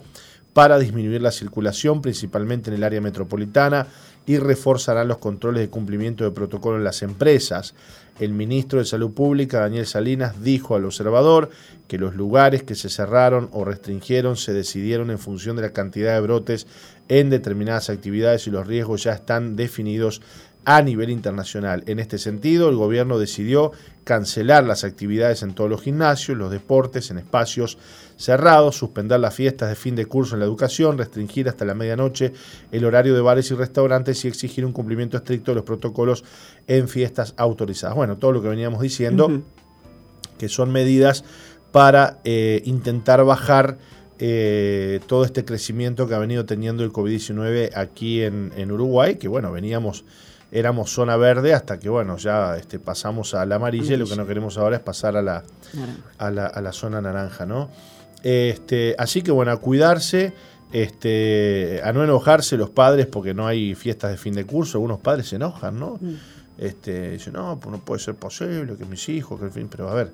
para 0.54 0.80
disminuir 0.80 1.22
la 1.22 1.32
circulación, 1.32 2.02
principalmente 2.02 2.70
en 2.70 2.76
el 2.76 2.84
área 2.84 3.02
metropolitana, 3.02 3.88
y 4.30 4.38
reforzarán 4.38 5.08
los 5.08 5.18
controles 5.18 5.60
de 5.60 5.72
cumplimiento 5.72 6.24
de 6.24 6.30
protocolo 6.30 6.78
en 6.78 6.84
las 6.84 7.02
empresas. 7.02 7.74
El 8.20 8.32
ministro 8.34 8.78
de 8.78 8.86
Salud 8.86 9.12
Pública, 9.12 9.62
Daniel 9.62 9.88
Salinas, 9.88 10.44
dijo 10.44 10.76
al 10.76 10.86
observador 10.86 11.50
que 11.88 11.98
los 11.98 12.14
lugares 12.14 12.62
que 12.62 12.76
se 12.76 12.90
cerraron 12.90 13.50
o 13.54 13.66
restringieron 13.66 14.38
se 14.38 14.54
decidieron 14.54 15.10
en 15.10 15.18
función 15.18 15.56
de 15.56 15.64
la 15.64 15.74
cantidad 15.74 16.14
de 16.14 16.22
brotes 16.22 16.68
en 17.08 17.32
determinadas 17.32 17.90
actividades 17.90 18.46
y 18.46 18.52
los 18.52 18.68
riesgos 18.68 19.02
ya 19.02 19.14
están 19.14 19.56
definidos 19.56 20.22
a 20.64 20.84
nivel 20.84 21.10
internacional. 21.10 21.82
En 21.88 21.98
este 21.98 22.20
sentido, 22.20 22.70
el 22.70 22.76
gobierno 22.76 23.18
decidió 23.18 23.72
cancelar 24.10 24.63
las 24.63 24.84
actividades 24.84 25.44
en 25.44 25.54
todos 25.54 25.70
los 25.70 25.84
gimnasios, 25.84 26.36
los 26.36 26.50
deportes, 26.50 27.12
en 27.12 27.20
espacios 27.20 27.78
cerrados, 28.18 28.75
suspender 28.75 29.20
las 29.20 29.36
fiestas 29.36 29.70
de 29.70 29.75
fin 29.75 29.96
de 29.96 30.08
curso 30.08 30.34
en 30.34 30.39
la 30.39 30.48
educación, 30.48 30.98
restringir 30.98 31.48
hasta 31.48 31.63
la 31.63 31.75
medianoche 31.75 32.34
el 32.72 32.86
horario 32.86 33.13
de 33.13 33.22
bares 33.22 33.51
y 33.51 33.54
restaurantes 33.54 34.25
y 34.25 34.28
exigir 34.28 34.66
un 34.66 34.74
cumplimiento 34.74 35.16
estricto 35.16 35.51
de 35.51 35.56
los 35.58 35.63
protocolos 35.63 36.24
en 36.66 36.88
fiestas 36.88 37.36
autorizadas. 37.38 37.96
Bueno, 37.96 38.18
todo 38.18 38.32
lo 38.32 38.42
que 38.42 38.48
veníamos 38.48 38.82
diciendo, 38.82 39.44
que 40.39 40.50
son 40.50 40.72
medidas 40.72 41.24
para 41.72 42.18
eh, 42.24 42.63
intentar 42.66 43.24
bajar 43.24 43.78
eh, 44.18 45.01
todo 45.06 45.24
este 45.24 45.46
crecimiento 45.46 46.08
que 46.08 46.16
ha 46.16 46.20
venido 46.20 46.48
teniendo 46.48 46.84
el 46.84 46.92
COVID-19 46.92 47.74
aquí 47.75 48.24
en, 48.24 48.54
en 48.58 48.72
Uruguay, 48.72 49.18
que 49.18 49.28
bueno, 49.28 49.51
veníamos 49.51 50.04
éramos 50.51 50.91
zona 50.91 51.15
verde 51.18 51.53
hasta 51.53 51.79
que, 51.79 51.89
bueno, 51.89 52.18
ya 52.18 52.58
este, 52.58 52.79
pasamos 52.79 53.34
a 53.34 53.46
la 53.46 53.56
amarilla 53.56 53.96
y 53.96 53.98
lo 53.98 54.06
que 54.08 54.15
no 54.15 54.25
queremos 54.25 54.58
ahora 54.58 54.77
es 54.77 54.82
pasar 54.82 55.15
a 55.15 55.22
la, 55.22 55.44
a 56.18 56.32
la, 56.32 56.48
a 56.48 56.62
la, 56.62 56.72
zona 56.74 57.01
naranja, 57.01 57.46
¿no? 57.46 57.70
Este, 58.24 58.96
así 58.98 59.22
que, 59.22 59.32
bueno, 59.32 59.51
a 59.51 59.58
cuidarse, 59.58 60.34
este, 60.72 61.82
a 61.84 61.91
no 61.94 62.03
enojarse 62.03 62.58
los 62.58 62.70
padres 62.70 63.08
porque 63.08 63.34
no 63.34 63.48
hay 63.48 63.75
fiestas 63.75 64.12
de 64.12 64.18
fin 64.18 64.34
de 64.34 64.46
curso. 64.46 64.77
Algunos 64.77 65.00
padres 65.00 65.29
se 65.29 65.38
enojan, 65.38 65.79
¿no? 65.79 65.98
Mm. 66.01 66.15
Este, 66.58 67.12
dicen, 67.12 67.34
no, 67.34 67.60
pues 67.60 67.72
no 67.72 67.79
puede 67.79 68.01
ser 68.01 68.15
posible 68.15 68.75
que 68.75 68.86
mis 68.86 69.08
hijos, 69.10 69.39
que 69.39 69.46
el 69.46 69.51
fin, 69.51 69.70
pero 69.70 69.89
a 69.89 69.94
ver, 69.94 70.12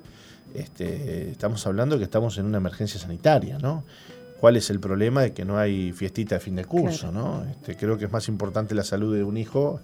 este, 0.54 1.30
estamos 1.30 1.66
hablando 1.66 1.98
que 1.98 2.04
estamos 2.04 2.38
en 2.38 2.46
una 2.46 2.58
emergencia 2.58 3.00
sanitaria, 3.00 3.58
¿no? 3.58 3.84
Cuál 4.40 4.56
es 4.56 4.70
el 4.70 4.80
problema 4.80 5.22
de 5.22 5.32
que 5.32 5.44
no 5.44 5.58
hay 5.58 5.92
fiestita 5.92 6.36
de 6.36 6.40
fin 6.40 6.56
de 6.56 6.64
curso, 6.64 7.10
¿no? 7.10 7.44
Este, 7.50 7.76
creo 7.76 7.98
que 7.98 8.04
es 8.04 8.12
más 8.12 8.28
importante 8.28 8.74
la 8.74 8.84
salud 8.84 9.14
de 9.14 9.24
un 9.24 9.36
hijo 9.36 9.80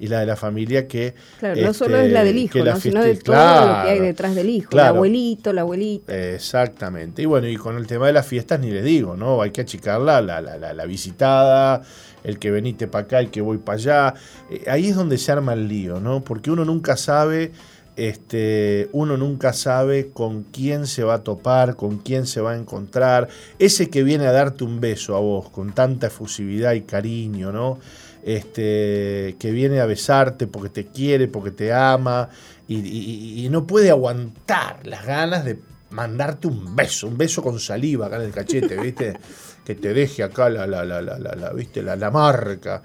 y 0.00 0.08
la 0.08 0.20
de 0.20 0.26
la 0.26 0.36
familia 0.36 0.88
que... 0.88 1.14
Claro, 1.38 1.60
no 1.60 1.72
solo 1.72 1.98
es 1.98 2.10
la 2.10 2.24
del 2.24 2.38
hijo, 2.38 2.58
sino 2.80 3.02
de 3.02 3.16
todo 3.16 3.36
lo 3.36 3.84
que 3.84 3.90
hay 3.90 4.00
detrás 4.00 4.34
del 4.34 4.50
hijo, 4.50 4.70
el 4.72 4.80
abuelito, 4.80 5.52
la 5.52 5.60
abuelita. 5.60 6.16
Exactamente. 6.16 7.22
Y 7.22 7.26
bueno, 7.26 7.46
y 7.46 7.56
con 7.56 7.76
el 7.76 7.86
tema 7.86 8.06
de 8.06 8.12
las 8.12 8.26
fiestas 8.26 8.58
ni 8.60 8.70
le 8.70 8.82
digo, 8.82 9.16
¿no? 9.16 9.40
Hay 9.42 9.50
que 9.50 9.60
achicarla, 9.60 10.20
la, 10.20 10.40
la, 10.40 10.58
la, 10.58 10.72
la 10.72 10.86
visitada, 10.86 11.82
el 12.24 12.38
que 12.38 12.50
veniste 12.50 12.88
para 12.88 13.04
acá, 13.04 13.20
el 13.20 13.30
que 13.30 13.40
voy 13.40 13.58
para 13.58 13.78
allá. 13.78 14.14
Eh, 14.50 14.64
ahí 14.68 14.88
es 14.88 14.96
donde 14.96 15.18
se 15.18 15.30
arma 15.30 15.52
el 15.52 15.68
lío, 15.68 16.00
¿no? 16.00 16.22
Porque 16.24 16.50
uno 16.50 16.64
nunca 16.64 16.96
sabe 16.96 17.52
este, 17.96 18.88
uno 18.92 19.16
nunca 19.16 19.52
sabe 19.52 20.10
con 20.10 20.44
quién 20.44 20.86
se 20.86 21.04
va 21.04 21.14
a 21.14 21.22
topar, 21.22 21.76
con 21.76 21.98
quién 21.98 22.26
se 22.26 22.40
va 22.40 22.52
a 22.52 22.56
encontrar. 22.56 23.28
Ese 23.58 23.90
que 23.90 24.02
viene 24.02 24.26
a 24.26 24.32
darte 24.32 24.64
un 24.64 24.80
beso 24.80 25.16
a 25.16 25.20
vos 25.20 25.50
con 25.50 25.72
tanta 25.72 26.06
efusividad 26.06 26.72
y 26.72 26.82
cariño, 26.82 27.52
¿no? 27.52 27.78
Este, 28.22 29.36
que 29.38 29.50
viene 29.50 29.80
a 29.80 29.86
besarte 29.86 30.46
porque 30.46 30.68
te 30.68 30.86
quiere, 30.86 31.28
porque 31.28 31.50
te 31.50 31.72
ama 31.72 32.28
y, 32.68 33.48
no 33.50 33.66
puede 33.66 33.90
aguantar 33.90 34.86
las 34.86 35.04
ganas 35.04 35.44
de 35.44 35.58
mandarte 35.90 36.46
un 36.46 36.74
beso, 36.74 37.06
un 37.06 37.18
beso 37.18 37.42
con 37.42 37.58
saliva 37.60 38.06
acá 38.06 38.16
en 38.16 38.22
el 38.22 38.32
cachete, 38.32 38.76
¿viste? 38.78 39.18
que 39.64 39.74
te 39.74 39.92
deje 39.92 40.22
acá 40.22 40.48
la, 40.48 40.66
la, 40.66 40.84
la, 40.84 41.02
la, 41.02 41.18
la 41.18 41.52
¿viste? 41.52 41.82
la, 41.82 41.96
la 41.96 42.10
marca. 42.10 42.82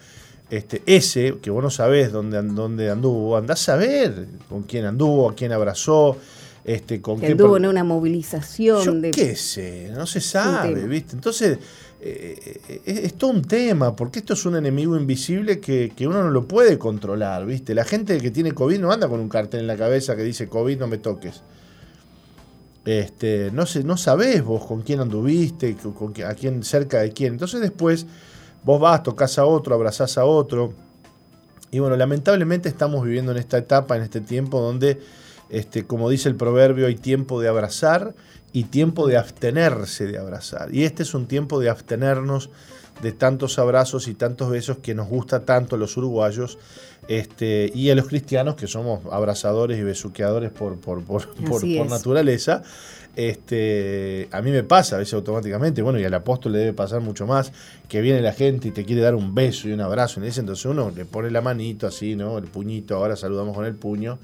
Este, 0.49 0.81
ese, 0.85 1.37
que 1.41 1.49
vos 1.49 1.61
no 1.61 1.69
sabés 1.69 2.11
dónde, 2.11 2.41
dónde 2.41 2.89
anduvo, 2.89 3.35
andás 3.35 3.67
a 3.67 3.75
ver 3.75 4.27
con 4.47 4.63
quién 4.63 4.85
anduvo, 4.85 5.29
a 5.29 5.35
quién 5.35 5.51
abrazó, 5.51 6.15
este, 6.63 7.01
con 7.01 7.19
que 7.19 7.27
anduvo 7.27 7.57
en 7.57 7.65
una 7.65 7.83
movilización. 7.83 9.01
de... 9.01 9.11
qué 9.11 9.35
sé, 9.35 9.91
no 9.93 10.07
se 10.07 10.21
sabe, 10.21 10.87
¿viste? 10.87 11.15
Entonces, 11.15 11.59
eh, 11.99 12.61
eh, 12.69 12.81
es, 12.85 13.15
todo 13.15 13.31
un 13.31 13.41
tema, 13.41 13.95
porque 13.95 14.19
esto 14.19 14.33
es 14.33 14.45
un 14.45 14.55
enemigo 14.55 14.95
invisible 14.95 15.59
que, 15.59 15.91
uno 16.01 16.23
no 16.23 16.29
lo 16.29 16.47
puede 16.47 16.77
controlar, 16.77 17.45
¿viste? 17.45 17.73
La 17.73 17.85
gente 17.85 18.17
que 18.19 18.31
tiene 18.31 18.53
COVID 18.53 18.79
no 18.79 18.91
anda 18.91 19.09
con 19.09 19.19
un 19.19 19.29
cartel 19.29 19.61
en 19.61 19.67
la 19.67 19.75
cabeza 19.75 20.15
que 20.15 20.23
dice 20.23 20.47
COVID 20.47 20.77
no 20.77 20.87
me 20.87 20.97
toques. 20.97 21.41
Este, 22.85 23.49
no, 23.51 23.65
sé, 23.65 23.83
no 23.83 23.97
sabés 23.97 24.43
vos 24.43 24.65
con 24.65 24.81
quién 24.81 25.01
anduviste, 25.01 25.75
con, 25.75 26.13
a 26.25 26.33
quién, 26.35 26.63
cerca 26.63 26.99
de 26.99 27.11
quién. 27.11 27.33
Entonces 27.33 27.59
después 27.59 28.05
Vos 28.67 28.81
vas, 28.81 29.01
tocas 29.01 29.39
a 29.39 29.45
otro, 29.45 29.73
abrazás 29.75 30.17
a 30.17 30.25
otro. 30.25 30.73
Y 31.71 31.79
bueno, 31.79 31.95
lamentablemente 31.95 32.67
estamos 32.67 33.01
viviendo 33.05 33.31
en 33.31 33.37
esta 33.37 33.57
etapa, 33.57 33.95
en 33.95 34.01
este 34.01 34.19
tiempo 34.19 34.59
donde, 34.59 34.99
este, 35.49 35.87
como 35.87 36.09
dice 36.09 36.27
el 36.27 36.35
proverbio, 36.35 36.87
hay 36.87 36.95
tiempo 36.95 37.39
de 37.39 37.47
abrazar 37.47 38.13
y 38.51 38.65
tiempo 38.65 39.07
de 39.07 39.15
abstenerse 39.15 40.05
de 40.05 40.17
abrazar. 40.17 40.75
Y 40.75 40.83
este 40.83 41.03
es 41.03 41.13
un 41.13 41.27
tiempo 41.27 41.61
de 41.61 41.69
abstenernos 41.69 42.49
de 43.01 43.13
tantos 43.13 43.57
abrazos 43.57 44.09
y 44.09 44.15
tantos 44.15 44.49
besos 44.49 44.79
que 44.79 44.93
nos 44.93 45.07
gusta 45.07 45.45
tanto 45.45 45.77
a 45.77 45.79
los 45.79 45.95
uruguayos 45.95 46.57
este, 47.07 47.71
y 47.73 47.89
a 47.89 47.95
los 47.95 48.07
cristianos 48.09 48.55
que 48.55 48.67
somos 48.67 48.99
abrazadores 49.09 49.79
y 49.79 49.83
besuqueadores 49.83 50.51
por, 50.51 50.77
por, 50.77 51.05
por, 51.05 51.25
por 51.25 51.89
naturaleza. 51.89 52.63
Este, 53.17 54.29
a 54.31 54.43
mí 54.43 54.51
me 54.51 54.61
pasa 54.61 54.95
a 54.95 54.99
veces 54.99 55.15
automáticamente, 55.15 55.81
bueno, 55.81 55.99
y 55.99 56.05
al 56.05 56.13
apóstol 56.13 56.51
le 56.51 56.59
debe 56.59 56.73
pasar 56.73 57.01
mucho 57.01 57.25
más, 57.25 57.51
que 57.89 57.99
viene 57.99 58.21
la 58.21 58.31
gente 58.31 58.67
y 58.67 58.71
te 58.71 58.85
quiere 58.85 59.01
dar 59.01 59.15
un 59.15 59.33
beso 59.33 59.67
y 59.67 59.71
un 59.71 59.81
abrazo, 59.81 60.23
y 60.23 60.27
entonces 60.27 60.63
uno 60.65 60.93
le 60.95 61.03
pone 61.05 61.31
la 61.31 61.41
manito 61.41 61.87
así, 61.87 62.15
¿no? 62.15 62.37
El 62.37 62.43
puñito, 62.43 62.95
ahora 62.95 63.15
saludamos 63.15 63.55
con 63.55 63.65
el 63.65 63.73
puño. 63.73 64.19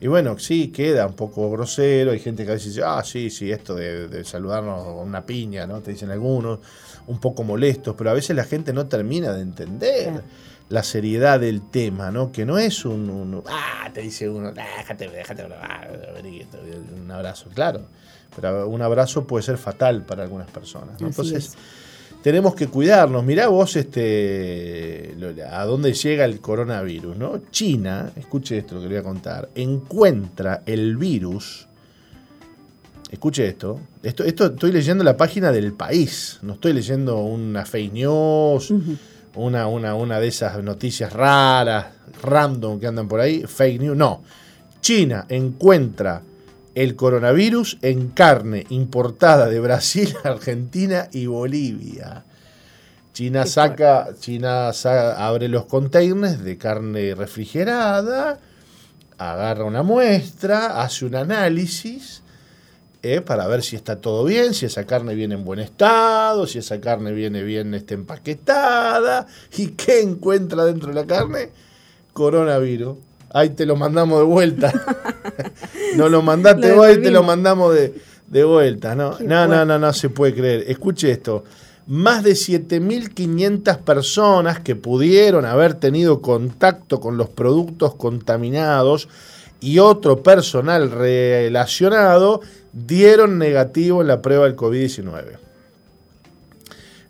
Y 0.00 0.06
bueno, 0.06 0.38
sí, 0.38 0.68
queda 0.68 1.08
un 1.08 1.14
poco 1.14 1.50
grosero, 1.50 2.12
hay 2.12 2.20
gente 2.20 2.44
que 2.44 2.50
a 2.52 2.54
veces 2.54 2.74
dice, 2.74 2.84
ah, 2.86 3.02
sí, 3.02 3.30
sí, 3.30 3.50
esto 3.50 3.74
de, 3.74 4.22
saludarnos 4.24 4.84
con 4.84 5.08
una 5.08 5.26
piña, 5.26 5.66
¿no? 5.66 5.80
Te 5.80 5.90
dicen 5.90 6.12
algunos, 6.12 6.60
un 7.08 7.18
poco 7.18 7.42
molestos, 7.42 7.96
pero 7.98 8.10
a 8.10 8.14
veces 8.14 8.36
la 8.36 8.44
gente 8.44 8.72
no 8.72 8.86
termina 8.86 9.32
de 9.32 9.42
entender. 9.42 10.22
la 10.68 10.82
seriedad 10.84 11.40
del 11.40 11.68
tema, 11.68 12.12
¿no? 12.12 12.30
Que 12.30 12.44
no 12.44 12.58
es 12.58 12.84
un, 12.84 13.42
ah, 13.48 13.90
te 13.92 14.02
dice 14.02 14.28
uno, 14.28 14.52
déjate, 14.52 15.08
déjate, 15.08 15.46
un 16.96 17.10
abrazo, 17.10 17.50
claro. 17.52 17.86
Un 18.66 18.82
abrazo 18.82 19.26
puede 19.26 19.42
ser 19.42 19.58
fatal 19.58 20.04
para 20.04 20.22
algunas 20.22 20.50
personas. 20.50 21.00
Entonces, 21.00 21.54
tenemos 22.22 22.54
que 22.54 22.68
cuidarnos. 22.68 23.24
Mirá 23.24 23.48
vos 23.48 23.76
este, 23.76 25.16
a 25.50 25.64
dónde 25.64 25.92
llega 25.92 26.24
el 26.24 26.40
coronavirus, 26.40 27.16
¿no? 27.16 27.40
China, 27.50 28.12
escuche 28.16 28.58
esto 28.58 28.76
lo 28.76 28.82
que 28.82 28.88
le 28.88 28.94
voy 28.94 29.00
a 29.00 29.04
contar, 29.04 29.48
encuentra 29.54 30.62
el 30.66 30.96
virus. 30.96 31.66
Escuche 33.10 33.46
esto. 33.46 33.80
esto. 34.02 34.24
Esto 34.24 34.46
estoy 34.46 34.72
leyendo 34.72 35.04
la 35.04 35.16
página 35.16 35.52
del 35.52 35.72
país. 35.72 36.40
No 36.42 36.54
estoy 36.54 36.72
leyendo 36.72 37.18
una 37.18 37.64
fake 37.64 37.92
news 37.92 38.72
una, 39.36 39.68
una, 39.68 39.94
una 39.94 40.18
de 40.18 40.28
esas 40.28 40.62
noticias 40.62 41.12
raras, 41.12 41.86
random 42.22 42.80
que 42.80 42.86
andan 42.86 43.06
por 43.06 43.20
ahí, 43.20 43.44
fake 43.46 43.80
news. 43.80 43.96
No. 43.96 44.22
China 44.80 45.26
encuentra 45.28 46.22
el 46.76 46.94
coronavirus 46.94 47.78
en 47.80 48.08
carne 48.08 48.66
importada 48.68 49.48
de 49.48 49.58
Brasil, 49.60 50.14
Argentina 50.24 51.08
y 51.10 51.26
Bolivia. 51.26 52.24
China 53.14 53.46
saca, 53.46 54.08
China 54.20 54.68
abre 54.68 55.48
los 55.48 55.64
containers 55.64 56.44
de 56.44 56.58
carne 56.58 57.14
refrigerada, 57.14 58.38
agarra 59.16 59.64
una 59.64 59.82
muestra, 59.82 60.82
hace 60.82 61.06
un 61.06 61.14
análisis 61.14 62.22
¿eh? 63.02 63.22
para 63.22 63.46
ver 63.46 63.62
si 63.62 63.74
está 63.74 64.02
todo 64.02 64.22
bien, 64.24 64.52
si 64.52 64.66
esa 64.66 64.84
carne 64.84 65.14
viene 65.14 65.34
en 65.34 65.46
buen 65.46 65.60
estado, 65.60 66.46
si 66.46 66.58
esa 66.58 66.78
carne 66.78 67.12
viene 67.12 67.42
bien 67.42 67.72
este, 67.72 67.94
empaquetada. 67.94 69.26
¿Y 69.56 69.68
qué 69.68 70.02
encuentra 70.02 70.66
dentro 70.66 70.88
de 70.88 70.94
la 70.94 71.06
carne? 71.06 71.52
Coronavirus. 72.12 72.98
Ahí 73.30 73.50
te 73.50 73.66
lo 73.66 73.76
mandamos 73.76 74.18
de 74.20 74.24
vuelta. 74.24 74.72
no 75.96 76.08
lo 76.08 76.22
mandaste 76.22 76.72
vos, 76.72 76.86
ahí 76.86 77.00
te 77.00 77.10
lo 77.10 77.22
mandamos 77.22 77.74
de, 77.74 78.44
vuelta. 78.44 78.94
No, 78.94 79.18
no, 79.20 79.46
no, 79.46 79.64
no, 79.64 79.78
no 79.78 79.92
se 79.92 80.08
puede 80.08 80.34
creer. 80.34 80.64
Escuche 80.68 81.10
esto. 81.10 81.44
Más 81.86 82.24
de 82.24 82.32
7.500 82.32 83.78
personas 83.78 84.60
que 84.60 84.74
pudieron 84.74 85.44
haber 85.44 85.74
tenido 85.74 86.20
contacto 86.20 86.98
con 86.98 87.16
los 87.16 87.28
productos 87.28 87.94
contaminados 87.94 89.08
y 89.60 89.78
otro 89.78 90.22
personal 90.22 90.90
relacionado 90.90 92.40
dieron 92.72 93.38
negativo 93.38 94.02
en 94.02 94.08
la 94.08 94.20
prueba 94.20 94.44
del 94.44 94.56
COVID-19. 94.56 95.38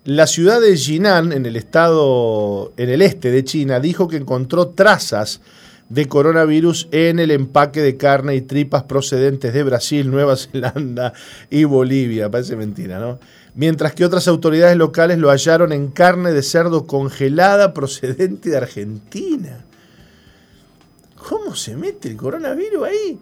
La 0.05 0.29
ciudad 0.29 0.61
de 0.61 0.77
Jinan, 0.77 1.33
en 1.33 1.47
el 1.47 1.57
estado, 1.57 2.73
en 2.77 2.91
el 2.91 3.03
este 3.03 3.33
de 3.33 3.43
China, 3.43 3.81
dijo 3.81 4.07
que 4.07 4.17
encontró 4.17 4.69
trazas 4.69 5.41
de 5.89 6.09
coronavirus 6.09 6.89
en 6.91 7.19
el 7.19 7.31
empaque 7.31 7.81
de 7.81 7.97
carne 7.97 8.35
y 8.35 8.41
tripas 8.41 8.85
procedentes 8.85 9.55
de 9.55 9.63
Brasil, 9.63 10.11
Nueva 10.11 10.37
Zelanda 10.37 11.13
y 11.51 11.65
Bolivia. 11.65 12.31
Parece 12.31 12.57
mentira, 12.57 12.99
¿no? 12.99 13.19
Mientras 13.55 13.95
que 13.95 14.05
otras 14.05 14.29
autoridades 14.29 14.77
locales 14.77 15.19
lo 15.19 15.31
hallaron 15.31 15.73
en 15.73 15.89
carne 15.89 16.33
de 16.33 16.43
cerdo 16.43 16.87
congelada 16.87 17.73
procedente 17.73 18.51
de 18.51 18.57
Argentina. 18.57 19.65
¿Cómo 21.29 21.55
se 21.55 21.77
mete 21.77 22.09
el 22.09 22.17
coronavirus 22.17 22.85
ahí? 22.85 23.19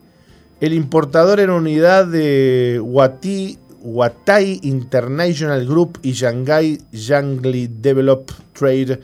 El 0.60 0.72
importador 0.72 1.40
en 1.40 1.50
unidad 1.50 2.06
de 2.06 2.80
Wati, 2.82 3.58
Watai 3.82 4.60
International 4.62 5.66
Group 5.66 5.98
y 6.02 6.12
Shanghai 6.12 6.80
Yangli 6.90 7.68
Develop 7.68 8.30
Trade, 8.52 9.00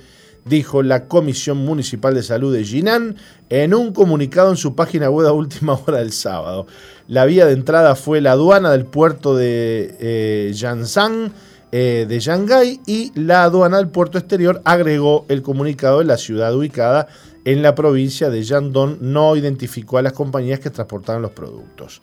dijo 0.50 0.82
la 0.82 1.06
Comisión 1.08 1.58
Municipal 1.58 2.12
de 2.12 2.22
Salud 2.22 2.52
de 2.52 2.64
Jinan 2.64 3.16
en 3.48 3.72
un 3.72 3.94
comunicado 3.94 4.50
en 4.50 4.58
su 4.58 4.74
página 4.74 5.08
web 5.08 5.26
a 5.26 5.32
última 5.32 5.72
hora 5.74 5.98
del 5.98 6.12
sábado. 6.12 6.66
La 7.08 7.24
vía 7.24 7.46
de 7.46 7.54
entrada 7.54 7.94
fue 7.94 8.20
la 8.20 8.32
aduana 8.32 8.70
del 8.70 8.84
puerto 8.84 9.34
de 9.34 9.96
eh, 9.98 10.52
eh, 11.72 12.06
de 12.08 12.20
Shanghái 12.20 12.80
y 12.84 13.12
la 13.14 13.44
aduana 13.44 13.78
del 13.78 13.88
puerto 13.88 14.18
exterior 14.18 14.60
agregó 14.64 15.24
el 15.28 15.40
comunicado 15.40 16.00
de 16.00 16.04
la 16.04 16.18
ciudad 16.18 16.54
ubicada 16.54 17.06
en 17.44 17.62
la 17.62 17.74
provincia 17.74 18.28
de 18.28 18.42
Yandong 18.42 18.98
no 19.00 19.34
identificó 19.36 19.98
a 19.98 20.02
las 20.02 20.12
compañías 20.12 20.60
que 20.60 20.70
transportaban 20.70 21.22
los 21.22 21.30
productos. 21.30 22.02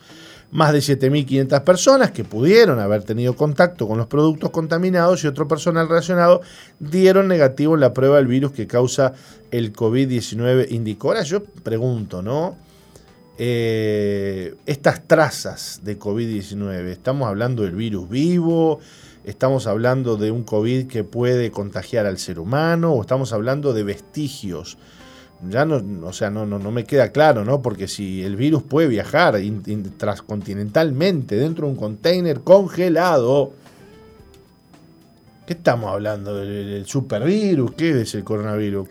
Más 0.51 0.71
de 0.71 0.79
7.500 0.79 1.63
personas 1.63 2.11
que 2.11 2.23
pudieron 2.23 2.79
haber 2.79 3.03
tenido 3.03 3.35
contacto 3.35 3.85
con 3.87 3.97
los 3.97 4.07
productos 4.07 4.49
contaminados 4.51 5.23
y 5.23 5.27
otro 5.27 5.47
personal 5.47 5.89
relacionado 5.89 6.41
dieron 6.79 7.27
negativo 7.27 7.75
en 7.75 7.81
la 7.81 7.93
prueba 7.93 8.15
del 8.15 8.27
virus 8.27 8.53
que 8.53 8.65
causa 8.65 9.13
el 9.51 9.73
COVID-19, 9.73 10.67
indicó. 10.71 11.09
Ahora 11.09 11.23
yo 11.23 11.43
pregunto, 11.43 12.21
¿no? 12.21 12.57
Eh, 13.37 14.55
estas 14.65 15.05
trazas 15.05 15.81
de 15.83 15.99
COVID-19, 15.99 16.87
¿estamos 16.87 17.27
hablando 17.27 17.63
del 17.63 17.75
virus 17.75 18.09
vivo? 18.09 18.79
¿Estamos 19.25 19.67
hablando 19.67 20.15
de 20.15 20.31
un 20.31 20.43
COVID 20.43 20.87
que 20.87 21.03
puede 21.03 21.51
contagiar 21.51 22.05
al 22.05 22.17
ser 22.17 22.39
humano? 22.39 22.93
¿O 22.93 23.01
estamos 23.01 23.33
hablando 23.33 23.73
de 23.73 23.83
vestigios? 23.83 24.77
Ya 25.49 25.65
no, 25.65 26.07
o 26.07 26.13
sea, 26.13 26.29
no, 26.29 26.45
no, 26.45 26.57
no 26.57 26.71
me 26.71 26.83
queda 26.83 27.11
claro, 27.11 27.45
¿no? 27.45 27.61
Porque 27.61 27.87
si 27.87 28.23
el 28.23 28.35
virus 28.35 28.63
puede 28.63 28.87
viajar 28.87 29.39
transcontinentalmente 29.97 31.35
dentro 31.35 31.67
de 31.67 31.73
un 31.73 31.77
container 31.77 32.41
congelado, 32.41 33.51
¿qué 35.45 35.53
estamos 35.53 35.91
hablando? 35.91 36.35
¿Del, 36.35 36.85
supervirus? 36.87 37.73
¿Qué 37.73 38.01
es 38.01 38.15
el 38.15 38.23
coronavirus? 38.23 38.87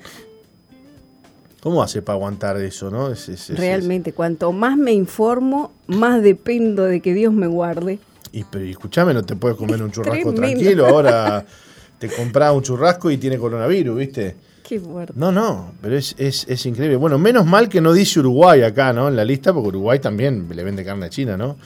¿Cómo 1.61 1.83
hace 1.83 2.01
para 2.01 2.15
aguantar 2.15 2.59
eso, 2.59 2.93
no? 2.93 3.11
Realmente, 3.49 4.13
cuanto 4.13 4.53
más 4.53 4.77
me 4.77 4.93
informo, 4.93 5.73
más 5.89 6.23
dependo 6.23 6.85
de 6.85 7.01
que 7.01 7.13
Dios 7.13 7.33
me 7.33 7.49
guarde. 7.49 7.99
Y, 8.31 8.45
pero 8.45 8.65
escúchame, 8.65 9.13
no 9.13 9.25
te 9.25 9.35
puedes 9.35 9.57
comer 9.57 9.83
un 9.83 9.91
churrasco 9.91 10.33
tranquilo. 10.33 10.87
Ahora 10.87 11.45
te 11.99 12.09
compras 12.09 12.55
un 12.55 12.63
churrasco 12.63 13.11
y 13.11 13.17
tiene 13.19 13.37
coronavirus, 13.37 13.99
¿viste? 13.99 14.37
No, 15.15 15.33
no, 15.33 15.73
pero 15.81 15.97
es, 15.97 16.67
increíble. 16.67 16.97
Bueno, 16.97 17.19
menos 17.19 17.47
mal 17.47 17.69
que 17.69 17.81
no 17.81 17.93
dice 17.93 18.21
Uruguay 18.21 18.63
acá, 18.63 18.93
¿no? 18.93 19.09
En 19.09 19.17
la 19.17 19.25
lista, 19.25 19.53
porque 19.53 19.69
Uruguay 19.69 19.99
también 19.99 20.49
le 20.53 20.65
vende 20.65 20.85
carne 20.85 21.07
a 21.07 21.11
China, 21.11 21.37
¿no? 21.37 21.57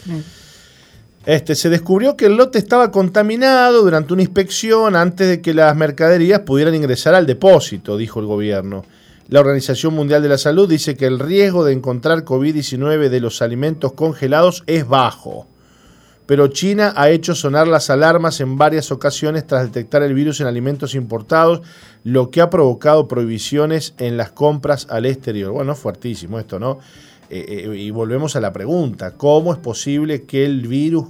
Este, 1.26 1.54
se 1.54 1.68
descubrió 1.68 2.16
que 2.16 2.26
el 2.26 2.36
lote 2.36 2.58
estaba 2.58 2.90
contaminado 2.90 3.82
durante 3.82 4.12
una 4.12 4.22
inspección 4.22 4.96
antes 4.96 5.28
de 5.28 5.40
que 5.40 5.52
las 5.52 5.76
mercaderías 5.76 6.40
pudieran 6.40 6.74
ingresar 6.74 7.14
al 7.14 7.26
depósito, 7.26 7.96
dijo 7.96 8.20
el 8.20 8.26
gobierno. 8.26 8.84
La 9.28 9.40
Organización 9.40 9.94
Mundial 9.94 10.22
de 10.22 10.28
la 10.28 10.38
Salud 10.38 10.68
dice 10.68 10.96
que 10.96 11.06
el 11.06 11.18
riesgo 11.18 11.64
de 11.64 11.72
encontrar 11.72 12.24
COVID-19 12.24 13.10
de 13.10 13.20
los 13.20 13.42
alimentos 13.42 13.92
congelados 13.92 14.64
es 14.66 14.88
bajo 14.88 15.46
pero 16.30 16.46
China 16.46 16.92
ha 16.94 17.10
hecho 17.10 17.34
sonar 17.34 17.66
las 17.66 17.90
alarmas 17.90 18.40
en 18.40 18.56
varias 18.56 18.92
ocasiones 18.92 19.48
tras 19.48 19.64
detectar 19.64 20.04
el 20.04 20.14
virus 20.14 20.40
en 20.40 20.46
alimentos 20.46 20.94
importados, 20.94 21.60
lo 22.04 22.30
que 22.30 22.40
ha 22.40 22.48
provocado 22.48 23.08
prohibiciones 23.08 23.94
en 23.98 24.16
las 24.16 24.30
compras 24.30 24.86
al 24.90 25.06
exterior. 25.06 25.50
Bueno, 25.50 25.74
fuertísimo 25.74 26.38
esto, 26.38 26.60
¿no? 26.60 26.78
Eh, 27.30 27.64
eh, 27.66 27.76
y 27.76 27.90
volvemos 27.90 28.36
a 28.36 28.40
la 28.40 28.52
pregunta, 28.52 29.14
¿cómo 29.16 29.52
es 29.52 29.58
posible 29.58 30.22
que 30.22 30.44
el 30.44 30.68
virus 30.68 31.08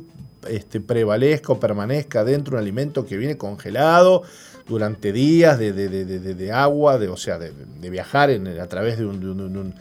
este, 0.48 0.80
prevalezca 0.80 1.52
o 1.52 1.60
permanezca 1.60 2.24
dentro 2.24 2.52
de 2.52 2.56
un 2.56 2.62
alimento 2.62 3.04
que 3.04 3.18
viene 3.18 3.36
congelado 3.36 4.22
durante 4.66 5.12
días 5.12 5.58
de, 5.58 6.50
agua, 6.50 6.96
de, 6.96 7.08
o 7.08 7.18
sea, 7.18 7.38
de, 7.38 7.90
viajar 7.90 8.30
a 8.30 8.66
través 8.68 8.96
de 8.96 9.04
un 9.04 9.74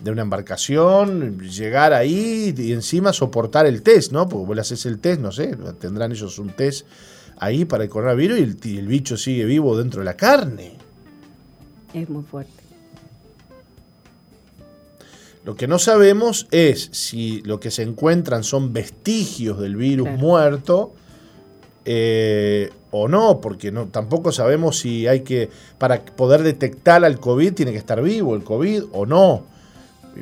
de 0.00 0.10
una 0.10 0.22
embarcación, 0.22 1.38
llegar 1.40 1.92
ahí 1.92 2.54
y 2.56 2.72
encima 2.72 3.12
soportar 3.12 3.66
el 3.66 3.82
test, 3.82 4.12
¿no? 4.12 4.28
Porque 4.28 4.46
vos 4.46 4.56
le 4.56 4.60
haces 4.60 4.84
el 4.86 4.98
test, 4.98 5.20
no 5.20 5.32
sé, 5.32 5.56
tendrán 5.80 6.12
ellos 6.12 6.38
un 6.38 6.50
test 6.50 6.86
ahí 7.38 7.64
para 7.64 7.84
el 7.84 7.90
coronavirus 7.90 8.38
y 8.64 8.78
el, 8.78 8.86
bicho 8.86 9.16
sigue 9.16 9.44
vivo 9.44 9.76
dentro 9.76 10.00
de 10.00 10.04
la 10.04 10.16
carne. 10.16 10.74
Es 11.94 12.08
muy 12.08 12.22
fuerte. 12.22 12.52
Lo 15.44 15.54
que 15.54 15.68
no 15.68 15.78
sabemos 15.78 16.48
es 16.50 16.88
si 16.92 17.40
lo 17.42 17.60
que 17.60 17.70
se 17.70 17.82
encuentran 17.82 18.42
son 18.42 18.72
vestigios 18.72 19.60
del 19.60 19.76
virus 19.76 20.10
muerto 20.10 20.92
eh, 21.84 22.70
o 22.90 23.06
no, 23.06 23.40
porque 23.40 23.70
no, 23.70 23.86
tampoco 23.86 24.32
sabemos 24.32 24.78
si 24.78 25.06
hay 25.06 25.20
que, 25.20 25.48
para 25.78 26.04
poder 26.04 26.42
detectar 26.42 27.04
al 27.04 27.20
COVID, 27.20 27.54
tiene 27.54 27.70
que 27.70 27.78
estar 27.78 28.02
vivo 28.02 28.34
el 28.34 28.42
COVID 28.42 28.84
o 28.92 29.06
no 29.06 29.55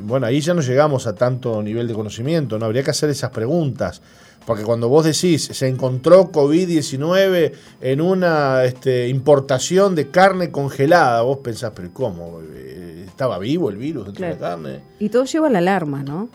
bueno, 0.01 0.27
ahí 0.27 0.41
ya 0.41 0.53
no 0.53 0.61
llegamos 0.61 1.07
a 1.07 1.15
tanto 1.15 1.61
nivel 1.61 1.87
de 1.87 1.93
conocimiento, 1.93 2.57
¿no? 2.59 2.65
Habría 2.65 2.83
que 2.83 2.91
hacer 2.91 3.09
esas 3.09 3.31
preguntas. 3.31 4.01
Porque 4.45 4.63
cuando 4.63 4.89
vos 4.89 5.05
decís, 5.05 5.43
se 5.43 5.67
encontró 5.67 6.31
COVID-19 6.31 7.51
en 7.81 8.01
una 8.01 8.63
este, 8.63 9.07
importación 9.09 9.95
de 9.95 10.09
carne 10.11 10.51
congelada, 10.51 11.23
vos 11.23 11.39
pensás, 11.39 11.71
pero 11.75 11.91
¿cómo? 11.91 12.41
Eh, 12.53 13.05
¿Estaba 13.07 13.39
vivo 13.39 13.69
el 13.69 13.77
virus 13.77 14.05
dentro 14.05 14.25
de 14.25 14.33
la 14.33 14.37
carne? 14.37 14.81
Y 14.99 15.09
todo 15.09 15.25
lleva 15.25 15.49
la 15.49 15.59
alarma, 15.59 16.03
¿no? 16.03 16.29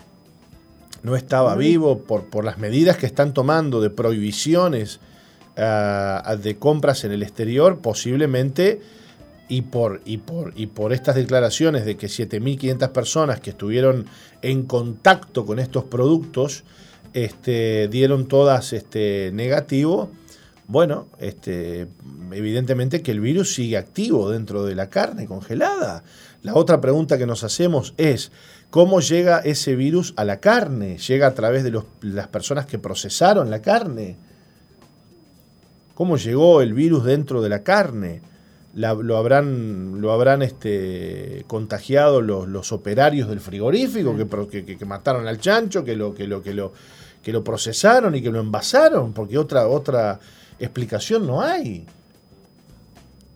No 1.03 1.15
estaba 1.15 1.55
vivo 1.55 1.99
por, 1.99 2.25
por 2.25 2.43
las 2.43 2.57
medidas 2.57 2.97
que 2.97 3.05
están 3.05 3.33
tomando 3.33 3.81
de 3.81 3.89
prohibiciones 3.89 4.99
ah, 5.57 6.35
de 6.37 6.57
compras 6.57 7.05
en 7.05 7.13
el 7.13 7.23
exterior, 7.23 7.79
posiblemente 7.79 8.81
y 9.51 9.63
por, 9.63 9.99
y 10.05 10.19
por, 10.19 10.53
y 10.55 10.67
por 10.67 10.93
estas 10.93 11.15
declaraciones 11.15 11.83
de 11.83 11.97
que 11.97 12.07
7.500 12.07 12.89
personas 12.93 13.41
que 13.41 13.49
estuvieron 13.49 14.05
en 14.41 14.63
contacto 14.63 15.45
con 15.45 15.59
estos 15.59 15.83
productos 15.83 16.63
este, 17.11 17.89
dieron 17.89 18.29
todas 18.29 18.71
este, 18.71 19.29
negativo, 19.33 20.09
bueno, 20.67 21.07
este, 21.19 21.89
evidentemente 22.31 23.01
que 23.01 23.11
el 23.11 23.19
virus 23.19 23.53
sigue 23.53 23.75
activo 23.75 24.29
dentro 24.29 24.63
de 24.63 24.73
la 24.73 24.89
carne 24.89 25.27
congelada. 25.27 26.05
La 26.43 26.55
otra 26.55 26.79
pregunta 26.79 27.17
que 27.17 27.27
nos 27.27 27.43
hacemos 27.43 27.93
es, 27.97 28.31
¿cómo 28.69 29.01
llega 29.01 29.39
ese 29.39 29.75
virus 29.75 30.13
a 30.15 30.23
la 30.23 30.39
carne? 30.39 30.97
¿Llega 30.97 31.27
a 31.27 31.33
través 31.33 31.65
de 31.65 31.77
las 32.03 32.27
personas 32.29 32.67
que 32.67 32.79
procesaron 32.79 33.49
la 33.49 33.61
carne? 33.61 34.15
¿Cómo 35.93 36.15
llegó 36.15 36.61
el 36.61 36.73
virus 36.73 37.03
dentro 37.03 37.41
de 37.41 37.49
la 37.49 37.63
carne? 37.63 38.30
Lo 38.73 39.17
habrán, 39.17 39.99
lo 40.01 40.11
habrán 40.11 40.41
este, 40.41 41.43
contagiado 41.47 42.21
los, 42.21 42.47
los 42.47 42.71
operarios 42.71 43.27
del 43.27 43.41
frigorífico 43.41 44.15
que, 44.15 44.63
que, 44.63 44.77
que, 44.77 44.85
mataron 44.85 45.27
al 45.27 45.39
chancho, 45.39 45.83
que 45.83 45.95
lo, 45.95 46.13
que, 46.13 46.25
lo, 46.27 46.41
que, 46.41 46.53
lo, 46.53 46.71
que 47.21 47.33
lo 47.33 47.43
procesaron 47.43 48.15
y 48.15 48.21
que 48.21 48.31
lo 48.31 48.39
envasaron, 48.39 49.13
porque 49.13 49.37
otra, 49.37 49.67
otra 49.67 50.19
explicación 50.59 51.27
no 51.27 51.41
hay. 51.41 51.85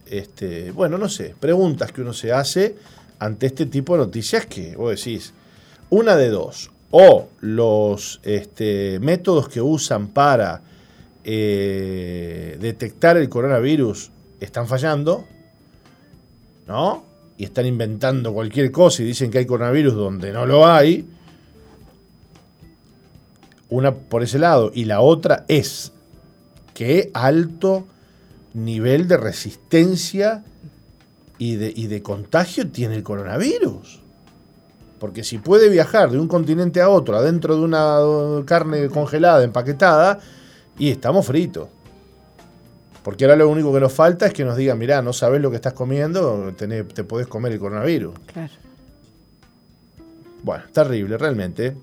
Este, 0.05 0.71
bueno, 0.71 0.97
no 0.97 1.09
sé, 1.09 1.35
preguntas 1.39 1.91
que 1.91 2.01
uno 2.01 2.13
se 2.13 2.31
hace 2.31 2.75
ante 3.19 3.47
este 3.47 3.65
tipo 3.65 3.93
de 3.93 4.05
noticias 4.05 4.45
que 4.45 4.75
vos 4.75 4.95
decís, 4.95 5.33
una 5.89 6.15
de 6.15 6.29
dos, 6.29 6.71
o 6.91 7.27
los 7.41 8.21
este, 8.23 8.99
métodos 9.01 9.49
que 9.49 9.61
usan 9.61 10.07
para 10.07 10.61
eh, 11.23 12.57
detectar 12.61 13.17
el 13.17 13.27
coronavirus 13.27 14.11
están 14.39 14.67
fallando, 14.67 15.25
¿no? 16.67 17.03
Y 17.37 17.45
están 17.45 17.65
inventando 17.65 18.33
cualquier 18.33 18.71
cosa 18.71 19.01
y 19.01 19.05
dicen 19.05 19.29
que 19.29 19.39
hay 19.39 19.45
coronavirus 19.45 19.93
donde 19.93 20.31
no 20.31 20.45
lo 20.45 20.65
hay. 20.65 21.07
Una 23.69 23.93
por 23.93 24.23
ese 24.23 24.39
lado. 24.39 24.71
Y 24.73 24.85
la 24.85 25.01
otra 25.01 25.45
es 25.47 25.91
qué 26.73 27.11
alto 27.13 27.85
nivel 28.53 29.07
de 29.07 29.17
resistencia 29.17 30.43
y 31.37 31.55
de, 31.55 31.73
y 31.75 31.87
de 31.87 32.01
contagio 32.01 32.69
tiene 32.69 32.95
el 32.95 33.03
coronavirus. 33.03 34.01
Porque 34.99 35.25
si 35.25 35.39
puede 35.39 35.69
viajar 35.69 36.09
de 36.09 36.19
un 36.19 36.29
continente 36.29 36.81
a 36.81 36.89
otro 36.89 37.17
adentro 37.17 37.57
de 37.57 37.61
una 37.61 38.45
carne 38.45 38.87
congelada, 38.87 39.43
empaquetada, 39.43 40.19
y 40.77 40.89
estamos 40.89 41.25
fritos. 41.25 41.67
Porque 43.05 43.25
ahora 43.25 43.37
lo 43.37 43.47
único 43.47 43.71
que 43.71 43.79
nos 43.79 43.93
falta 43.93 44.25
es 44.25 44.33
que 44.33 44.43
nos 44.43 44.57
digan, 44.57 44.79
mirá, 44.79 44.99
no 45.03 45.13
sabes 45.13 45.39
lo 45.39 45.51
que 45.51 45.57
estás 45.57 45.73
comiendo, 45.73 46.51
te 46.57 47.03
podés 47.03 47.27
comer 47.27 47.51
el 47.51 47.59
coronavirus. 47.59 48.15
Claro. 48.25 48.51
Bueno, 50.41 50.63
terrible, 50.73 51.15
realmente. 51.15 51.77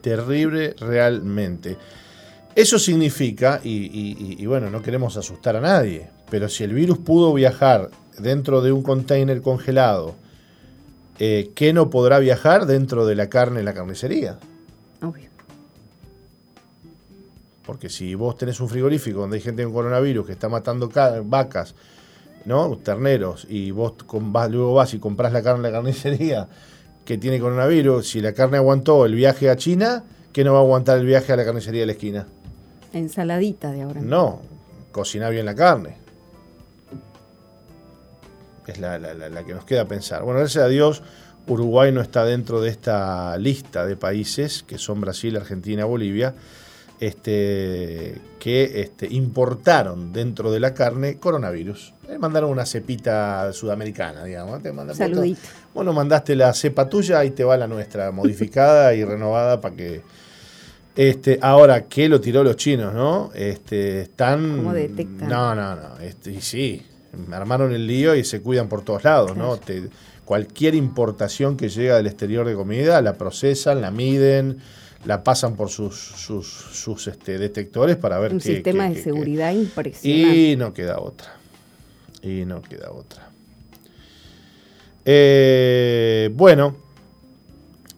Terrible, 0.00 0.74
realmente. 0.80 1.76
Eso 2.56 2.76
significa, 2.76 3.60
y, 3.62 4.44
bueno, 4.46 4.68
no 4.68 4.82
queremos 4.82 5.16
asustar 5.16 5.54
a 5.54 5.60
nadie, 5.60 6.10
pero 6.28 6.48
si 6.48 6.64
el 6.64 6.74
virus 6.74 6.98
pudo 6.98 7.32
viajar 7.32 7.88
dentro 8.18 8.62
de 8.62 8.72
un 8.72 8.82
container 8.82 9.40
congelado, 9.42 10.16
eh, 11.20 11.52
¿qué 11.54 11.72
no 11.72 11.88
podrá 11.88 12.18
viajar 12.18 12.66
dentro 12.66 13.06
de 13.06 13.14
la 13.14 13.28
carne 13.28 13.60
en 13.60 13.66
la 13.66 13.74
carnicería? 13.74 14.38
Obvio. 15.00 15.31
Porque 17.72 17.88
si 17.88 18.14
vos 18.14 18.36
tenés 18.36 18.60
un 18.60 18.68
frigorífico 18.68 19.20
donde 19.20 19.38
hay 19.38 19.42
gente 19.42 19.64
con 19.64 19.72
coronavirus 19.72 20.26
que 20.26 20.32
está 20.32 20.50
matando 20.50 20.90
vacas, 21.24 21.74
¿no? 22.44 22.76
Terneros, 22.76 23.46
y 23.48 23.70
vos 23.70 23.94
luego 24.50 24.74
vas 24.74 24.92
y 24.92 24.98
compras 24.98 25.32
la 25.32 25.42
carne 25.42 25.68
en 25.68 25.72
la 25.72 25.78
carnicería 25.78 26.48
que 27.06 27.16
tiene 27.16 27.40
coronavirus, 27.40 28.06
si 28.06 28.20
la 28.20 28.34
carne 28.34 28.58
aguantó 28.58 29.06
el 29.06 29.14
viaje 29.14 29.48
a 29.48 29.56
China, 29.56 30.04
¿qué 30.34 30.44
no 30.44 30.52
va 30.52 30.58
a 30.58 30.60
aguantar 30.60 30.98
el 30.98 31.06
viaje 31.06 31.32
a 31.32 31.36
la 31.36 31.46
carnicería 31.46 31.80
de 31.80 31.86
la 31.86 31.92
esquina? 31.92 32.26
Ensaladita 32.92 33.72
de 33.72 33.80
ahora. 33.80 34.02
No, 34.02 34.42
cocina 34.92 35.30
bien 35.30 35.46
la 35.46 35.54
carne. 35.54 35.96
Es 38.66 38.78
la, 38.78 38.98
la 38.98 39.44
que 39.44 39.54
nos 39.54 39.64
queda 39.64 39.86
pensar. 39.86 40.24
Bueno, 40.24 40.40
gracias 40.40 40.62
a 40.62 40.68
Dios, 40.68 41.02
Uruguay 41.46 41.90
no 41.90 42.02
está 42.02 42.26
dentro 42.26 42.60
de 42.60 42.68
esta 42.68 43.34
lista 43.38 43.86
de 43.86 43.96
países, 43.96 44.62
que 44.62 44.76
son 44.76 45.00
Brasil, 45.00 45.34
Argentina, 45.38 45.86
Bolivia 45.86 46.34
este, 47.02 48.14
que 48.38 48.80
este, 48.80 49.08
importaron 49.12 50.12
dentro 50.12 50.52
de 50.52 50.60
la 50.60 50.72
carne 50.72 51.18
coronavirus. 51.18 51.94
Le 52.08 52.16
mandaron 52.16 52.48
una 52.48 52.64
cepita 52.64 53.52
sudamericana, 53.52 54.22
digamos. 54.22 54.62
Te 54.62 54.72
Saludito. 54.94 55.40
Bueno, 55.74 55.92
mandaste 55.92 56.36
la 56.36 56.52
cepa 56.52 56.88
tuya 56.88 57.24
y 57.24 57.32
te 57.32 57.42
va 57.42 57.56
la 57.56 57.66
nuestra, 57.66 58.12
modificada 58.12 58.94
y 58.94 59.04
renovada 59.04 59.60
para 59.60 59.74
que... 59.74 60.02
Este, 60.94 61.40
ahora, 61.42 61.86
¿qué 61.86 62.08
lo 62.08 62.20
tiró 62.20 62.44
los 62.44 62.54
chinos, 62.54 62.94
no? 62.94 63.32
Este, 63.34 64.02
están... 64.02 64.58
¿Cómo 64.58 64.72
detectan? 64.72 65.28
No, 65.28 65.56
no, 65.56 65.74
no. 65.74 65.98
Este, 65.98 66.40
sí, 66.40 66.86
armaron 67.32 67.72
el 67.72 67.84
lío 67.84 68.14
y 68.14 68.22
se 68.22 68.42
cuidan 68.42 68.68
por 68.68 68.82
todos 68.82 69.02
lados, 69.02 69.36
¿no? 69.36 69.58
cualquier 70.24 70.76
importación 70.76 71.56
que 71.56 71.68
llega 71.68 71.96
del 71.96 72.06
exterior 72.06 72.46
de 72.46 72.54
comida, 72.54 73.02
la 73.02 73.14
procesan, 73.14 73.80
la 73.80 73.90
miden 73.90 74.58
la 75.04 75.24
pasan 75.24 75.56
por 75.56 75.68
sus, 75.68 75.96
sus, 75.96 76.46
sus 76.46 77.08
este, 77.08 77.38
detectores 77.38 77.96
para 77.96 78.18
ver 78.18 78.32
Un 78.32 78.38
qué, 78.38 78.54
sistema 78.54 78.88
de 78.88 79.02
seguridad 79.02 79.52
impresionante. 79.52 80.50
Y 80.50 80.56
no 80.56 80.72
queda 80.72 81.00
otra. 81.00 81.36
Y 82.22 82.44
no 82.44 82.62
queda 82.62 82.92
otra. 82.92 83.30
Eh, 85.04 86.30
bueno, 86.34 86.76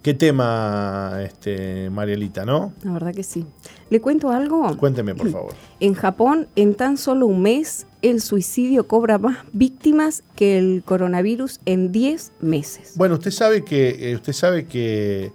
qué 0.02 0.14
tema, 0.14 1.18
este, 1.22 1.90
Marielita, 1.90 2.46
¿no? 2.46 2.72
La 2.82 2.92
verdad 2.92 3.14
que 3.14 3.22
sí. 3.22 3.44
¿Le 3.90 4.00
cuento 4.00 4.30
algo? 4.30 4.74
Cuénteme, 4.78 5.14
por 5.14 5.30
favor. 5.30 5.54
En 5.80 5.92
Japón, 5.92 6.48
en 6.56 6.74
tan 6.74 6.96
solo 6.96 7.26
un 7.26 7.42
mes, 7.42 7.86
el 8.00 8.22
suicidio 8.22 8.88
cobra 8.88 9.18
más 9.18 9.38
víctimas 9.52 10.22
que 10.36 10.56
el 10.56 10.82
coronavirus 10.84 11.60
en 11.66 11.92
10 11.92 12.32
meses. 12.40 12.92
Bueno, 12.96 13.14
usted 13.16 13.30
sabe 13.30 13.62
que, 13.62 14.10
eh, 14.10 14.14
usted 14.14 14.32
sabe 14.32 14.64
que 14.64 15.32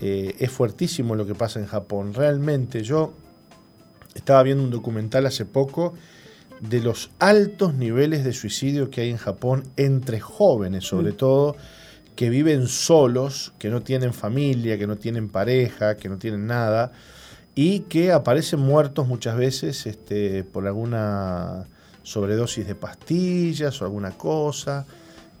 eh, 0.00 0.34
es 0.38 0.50
fuertísimo 0.50 1.14
lo 1.14 1.26
que 1.26 1.34
pasa 1.34 1.60
en 1.60 1.66
Japón. 1.66 2.14
Realmente 2.14 2.82
yo 2.82 3.12
estaba 4.14 4.42
viendo 4.42 4.64
un 4.64 4.70
documental 4.70 5.26
hace 5.26 5.44
poco 5.44 5.94
de 6.60 6.80
los 6.80 7.10
altos 7.18 7.74
niveles 7.74 8.24
de 8.24 8.32
suicidio 8.32 8.90
que 8.90 9.02
hay 9.02 9.10
en 9.10 9.16
Japón 9.16 9.64
entre 9.76 10.20
jóvenes, 10.20 10.84
sobre 10.84 11.12
mm. 11.12 11.16
todo, 11.16 11.56
que 12.16 12.28
viven 12.28 12.66
solos, 12.66 13.54
que 13.58 13.70
no 13.70 13.82
tienen 13.82 14.12
familia, 14.12 14.78
que 14.78 14.86
no 14.86 14.96
tienen 14.96 15.28
pareja, 15.28 15.96
que 15.96 16.08
no 16.08 16.18
tienen 16.18 16.46
nada, 16.46 16.92
y 17.54 17.80
que 17.80 18.12
aparecen 18.12 18.60
muertos 18.60 19.08
muchas 19.08 19.36
veces 19.36 19.86
este, 19.86 20.44
por 20.44 20.66
alguna 20.66 21.66
sobredosis 22.02 22.66
de 22.66 22.74
pastillas 22.74 23.80
o 23.80 23.84
alguna 23.84 24.12
cosa. 24.12 24.86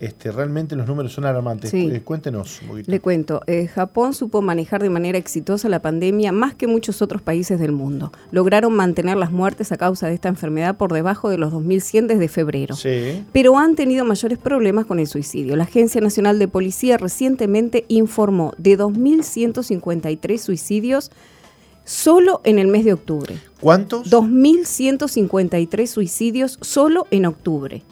Este, 0.00 0.32
realmente 0.32 0.74
los 0.76 0.86
números 0.86 1.12
son 1.12 1.26
alarmantes. 1.26 1.74
Eh, 1.74 2.00
cuéntenos 2.02 2.62
un 2.62 2.68
poquito. 2.68 2.90
Le 2.90 3.00
cuento, 3.00 3.42
eh, 3.46 3.66
Japón 3.66 4.14
supo 4.14 4.40
manejar 4.40 4.82
de 4.82 4.88
manera 4.88 5.18
exitosa 5.18 5.68
la 5.68 5.82
pandemia 5.82 6.32
más 6.32 6.54
que 6.54 6.66
muchos 6.66 7.02
otros 7.02 7.20
países 7.20 7.60
del 7.60 7.72
mundo. 7.72 8.10
Lograron 8.30 8.72
mantener 8.72 9.18
las 9.18 9.30
muertes 9.30 9.72
a 9.72 9.76
causa 9.76 10.08
de 10.08 10.14
esta 10.14 10.30
enfermedad 10.30 10.78
por 10.78 10.94
debajo 10.94 11.28
de 11.28 11.36
los 11.36 11.52
2.100 11.52 12.06
desde 12.06 12.28
febrero. 12.28 12.76
Sí. 12.76 13.26
Pero 13.32 13.58
han 13.58 13.74
tenido 13.74 14.06
mayores 14.06 14.38
problemas 14.38 14.86
con 14.86 15.00
el 15.00 15.06
suicidio. 15.06 15.54
La 15.54 15.64
Agencia 15.64 16.00
Nacional 16.00 16.38
de 16.38 16.48
Policía 16.48 16.96
recientemente 16.96 17.84
informó 17.88 18.54
de 18.56 18.78
2.153 18.78 20.38
suicidios 20.38 21.10
solo 21.84 22.40
en 22.44 22.58
el 22.58 22.68
mes 22.68 22.86
de 22.86 22.94
octubre. 22.94 23.36
¿Cuántos? 23.60 24.10
2.153 24.10 25.86
suicidios 25.86 26.56
solo 26.62 27.06
en 27.10 27.26
octubre 27.26 27.82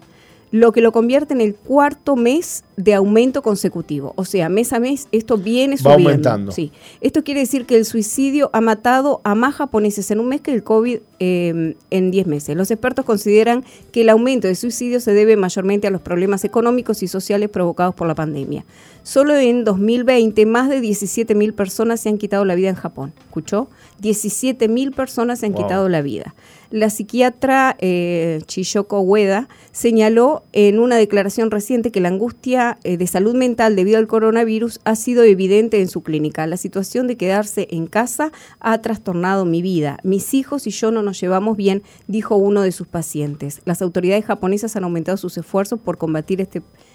lo 0.51 0.73
que 0.73 0.81
lo 0.81 0.93
convierte 0.93 1.35
en 1.35 1.41
el 1.41 1.55
cuarto 1.55 2.17
mes 2.17 2.65
de 2.77 2.95
aumento 2.95 3.43
consecutivo. 3.43 4.13
O 4.17 4.25
sea, 4.25 4.49
mes 4.49 4.73
a 4.73 4.81
mes 4.81 5.09
esto 5.13 5.37
viene 5.37 5.77
subiendo. 5.77 6.05
Va 6.05 6.11
aumentando. 6.11 6.53
Sí. 6.53 6.73
Esto 7.01 7.25
quiere 7.25 7.41
decir 7.41 7.67
que 7.67 7.77
el 7.77 7.85
suicidio 7.85 8.51
ha 8.53 8.61
matado 8.61 9.21
a 9.25 9.35
más 9.35 9.57
japoneses 9.57 10.11
en 10.11 10.21
un 10.21 10.29
mes 10.29 10.41
que 10.41 10.53
el 10.53 10.63
COVID 10.63 10.99
em, 11.19 11.75
en 11.91 12.11
10 12.11 12.27
meses. 12.27 12.57
Los 12.57 12.71
expertos 12.71 13.05
consideran 13.05 13.65
que 13.93 14.03
el 14.03 14.09
aumento 14.09 14.47
de 14.47 14.55
suicidio 14.55 15.01
se 15.01 15.13
debe 15.13 15.37
mayormente 15.37 15.87
a 15.87 15.91
los 15.91 16.01
problemas 16.01 16.45
económicos 16.45 17.03
y 17.03 17.09
sociales 17.09 17.49
provocados 17.49 17.95
por 17.95 18.07
la 18.07 18.15
pandemia. 18.15 18.65
Solo 19.03 19.37
en 19.37 19.65
2020 19.65 20.47
más 20.47 20.69
de 20.69 20.81
17.000 20.81 21.55
personas 21.55 22.01
se 22.01 22.09
han 22.09 22.19
quitado 22.19 22.45
la 22.45 22.55
vida 22.55 22.69
en 22.69 22.77
Japón. 22.77 23.13
¿Escuchó? 23.21 23.69
17.000 24.03 24.95
personas 24.95 25.41
se 25.41 25.47
han 25.47 25.55
quitado 25.55 25.89
la 25.89 26.03
vida. 26.03 26.35
La 26.70 26.90
psiquiatra 26.90 27.76
eh, 27.78 28.42
Chiyoko 28.46 29.00
Ueda 29.00 29.48
señaló 29.72 30.44
en 30.52 30.78
una 30.78 30.96
declaración 30.96 31.50
reciente 31.50 31.90
que 31.90 32.00
la 32.00 32.09
angustia 32.09 32.78
eh, 32.85 32.98
de 32.98 33.07
salud 33.07 33.35
mental 33.35 33.74
debido 33.74 33.96
al 33.96 34.07
coronavirus 34.07 34.81
ha 34.85 34.94
sido 34.94 35.24
evidente 35.24 35.81
en 35.81 35.88
su 35.88 36.02
clínica. 36.02 36.46
La 36.46 36.59
situación 36.59 37.07
de 37.07 37.16
quedarse 37.16 37.68
en 37.70 37.87
casa 37.87 38.33
ha 38.61 38.83
trastornado 38.83 39.46
mi 39.46 39.62
vida. 39.62 39.98
Mis 40.02 40.35
hijos 40.35 40.66
y 40.66 40.70
yo 40.70 40.90
no 40.90 41.02
nos 41.02 41.18
llevamos 41.18 41.57
bien, 41.57 41.83
dijo 42.07 42.37
uno 42.37 42.61
de 42.61 42.72
sus 42.72 42.87
pacientes. 42.87 43.62
Las 43.64 43.81
autoridades 43.81 44.26
japonesas 44.26 44.76
han 44.76 44.85
aumentado 44.85 45.16
sus 45.16 45.38
esfuerzos 45.38 45.81
por 45.81 45.96
combatir 45.96 46.42
este 46.42 46.61
problema 46.61 46.88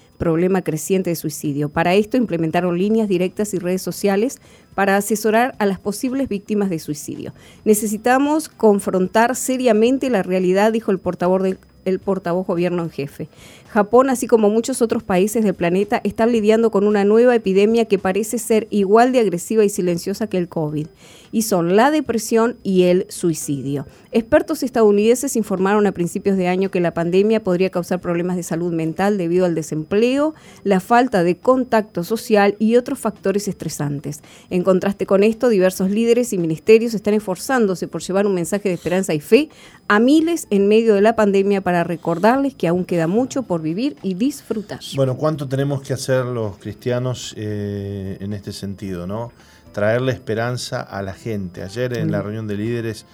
creciente 0.62 1.10
de 1.10 1.16
suicidio. 1.16 1.68
Para 1.68 1.94
esto 1.94 2.16
implementaron 2.16 2.78
líneas 2.78 3.08
directas 3.08 3.54
y 3.54 3.58
redes 3.58 3.82
sociales 3.82 4.40
para 4.74 4.96
asesorar 4.96 5.54
a 5.58 5.66
las 5.66 5.78
posibles 5.78 6.28
víctimas 6.28 6.70
de 6.70 6.78
suicidio. 6.78 7.32
Necesitamos 7.64 8.48
confrontar 8.48 9.36
seriamente 9.36 10.10
la 10.10 10.22
realidad, 10.22 10.72
dijo 10.72 10.90
el 10.90 10.98
portavoz 10.98 11.42
del 11.42 11.58
el 11.84 11.98
portavoz 11.98 12.46
gobierno 12.46 12.82
en 12.82 12.90
jefe. 12.90 13.28
Japón, 13.74 14.08
así 14.08 14.28
como 14.28 14.50
muchos 14.50 14.82
otros 14.82 15.02
países 15.02 15.42
del 15.42 15.54
planeta, 15.54 16.00
están 16.04 16.30
lidiando 16.30 16.70
con 16.70 16.86
una 16.86 17.04
nueva 17.04 17.34
epidemia 17.34 17.86
que 17.86 17.98
parece 17.98 18.38
ser 18.38 18.68
igual 18.70 19.10
de 19.10 19.18
agresiva 19.18 19.64
y 19.64 19.68
silenciosa 19.68 20.28
que 20.28 20.38
el 20.38 20.48
COVID, 20.48 20.86
y 21.32 21.42
son 21.42 21.74
la 21.74 21.90
depresión 21.90 22.56
y 22.62 22.84
el 22.84 23.04
suicidio. 23.08 23.88
Expertos 24.12 24.62
estadounidenses 24.62 25.34
informaron 25.34 25.88
a 25.88 25.92
principios 25.92 26.36
de 26.36 26.46
año 26.46 26.70
que 26.70 26.78
la 26.78 26.94
pandemia 26.94 27.42
podría 27.42 27.70
causar 27.70 28.00
problemas 28.00 28.36
de 28.36 28.44
salud 28.44 28.72
mental 28.72 29.18
debido 29.18 29.44
al 29.44 29.56
desempleo, 29.56 30.34
la 30.62 30.78
falta 30.78 31.24
de 31.24 31.38
contacto 31.38 32.04
social 32.04 32.54
y 32.60 32.76
otros 32.76 33.00
factores 33.00 33.48
estresantes. 33.48 34.20
En 34.50 34.62
contraste 34.62 35.04
con 35.04 35.24
esto, 35.24 35.48
diversos 35.48 35.90
líderes 35.90 36.32
y 36.32 36.38
ministerios 36.38 36.94
están 36.94 37.14
esforzándose 37.14 37.88
por 37.88 38.02
llevar 38.02 38.28
un 38.28 38.34
mensaje 38.34 38.68
de 38.68 38.76
esperanza 38.76 39.14
y 39.14 39.20
fe 39.20 39.48
a 39.88 39.98
miles 39.98 40.46
en 40.50 40.68
medio 40.68 40.94
de 40.94 41.00
la 41.00 41.16
pandemia 41.16 41.60
para 41.60 41.82
recordarles 41.82 42.54
que 42.54 42.68
aún 42.68 42.84
queda 42.84 43.08
mucho 43.08 43.42
por 43.42 43.63
vivir 43.64 43.96
y 44.02 44.14
disfrutar. 44.14 44.78
Bueno, 44.94 45.16
¿cuánto 45.16 45.48
tenemos 45.48 45.82
que 45.82 45.92
hacer 45.92 46.24
los 46.24 46.58
cristianos 46.58 47.34
eh, 47.36 48.16
en 48.20 48.32
este 48.32 48.52
sentido, 48.52 49.08
no? 49.08 49.32
Traerle 49.72 50.12
esperanza 50.12 50.82
a 50.82 51.02
la 51.02 51.14
gente. 51.14 51.62
Ayer 51.62 51.98
en 51.98 52.12
la 52.12 52.22
reunión 52.22 52.46
de 52.46 52.56
líderes 52.56 53.06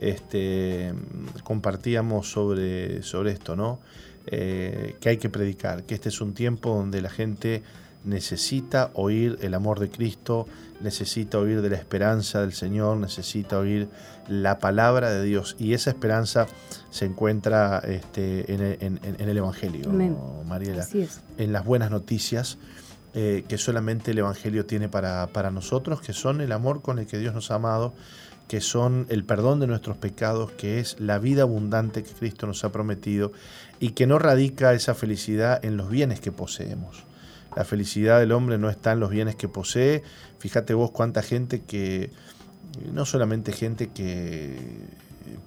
este, 0.00 0.92
compartíamos 1.44 2.28
sobre, 2.28 3.04
sobre 3.04 3.32
esto, 3.32 3.54
¿no? 3.54 3.78
Eh, 4.26 4.96
que 5.00 5.10
hay 5.10 5.16
que 5.16 5.30
predicar, 5.30 5.84
que 5.84 5.94
este 5.94 6.08
es 6.08 6.20
un 6.20 6.34
tiempo 6.34 6.74
donde 6.74 7.00
la 7.00 7.08
gente 7.08 7.62
necesita 8.04 8.90
oír 8.94 9.38
el 9.42 9.54
amor 9.54 9.80
de 9.80 9.90
Cristo, 9.90 10.46
necesita 10.80 11.38
oír 11.38 11.60
de 11.60 11.70
la 11.70 11.76
esperanza 11.76 12.40
del 12.40 12.52
Señor, 12.52 12.96
necesita 12.98 13.58
oír 13.58 13.88
la 14.28 14.58
palabra 14.58 15.10
de 15.10 15.24
Dios. 15.24 15.56
Y 15.58 15.74
esa 15.74 15.90
esperanza 15.90 16.46
se 16.90 17.06
encuentra 17.06 17.78
este, 17.78 18.52
en, 18.52 19.00
el 19.18 19.36
Evangelio, 19.36 19.90
Mariela, 20.44 20.86
en 21.36 21.52
las 21.52 21.64
buenas 21.64 21.90
noticias. 21.90 22.58
Eh, 23.14 23.44
que 23.48 23.56
solamente 23.56 24.10
el 24.10 24.18
Evangelio 24.18 24.66
tiene 24.66 24.90
para, 24.90 25.28
para 25.28 25.50
nosotros, 25.50 26.02
que 26.02 26.12
son 26.12 26.42
el 26.42 26.52
amor 26.52 26.82
con 26.82 26.98
el 26.98 27.06
que 27.06 27.16
Dios 27.18 27.34
nos 27.34 27.50
ha 27.50 27.54
amado, 27.54 27.94
que 28.48 28.60
son 28.60 29.06
el 29.08 29.24
perdón 29.24 29.60
de 29.60 29.66
nuestros 29.66 29.96
pecados, 29.96 30.52
que 30.52 30.78
es 30.78 31.00
la 31.00 31.18
vida 31.18 31.42
abundante 31.42 32.02
que 32.02 32.12
Cristo 32.12 32.46
nos 32.46 32.64
ha 32.64 32.70
prometido 32.70 33.32
y 33.80 33.90
que 33.90 34.06
no 34.06 34.18
radica 34.18 34.72
esa 34.72 34.94
felicidad 34.94 35.64
en 35.64 35.76
los 35.76 35.88
bienes 35.88 36.20
que 36.20 36.32
poseemos. 36.32 37.07
La 37.58 37.64
felicidad 37.64 38.20
del 38.20 38.30
hombre 38.30 38.56
no 38.56 38.70
está 38.70 38.92
en 38.92 39.00
los 39.00 39.10
bienes 39.10 39.34
que 39.34 39.48
posee. 39.48 40.04
Fíjate 40.38 40.74
vos 40.74 40.92
cuánta 40.92 41.22
gente 41.22 41.62
que, 41.62 42.12
no 42.92 43.04
solamente 43.04 43.50
gente 43.50 43.88
que 43.88 44.56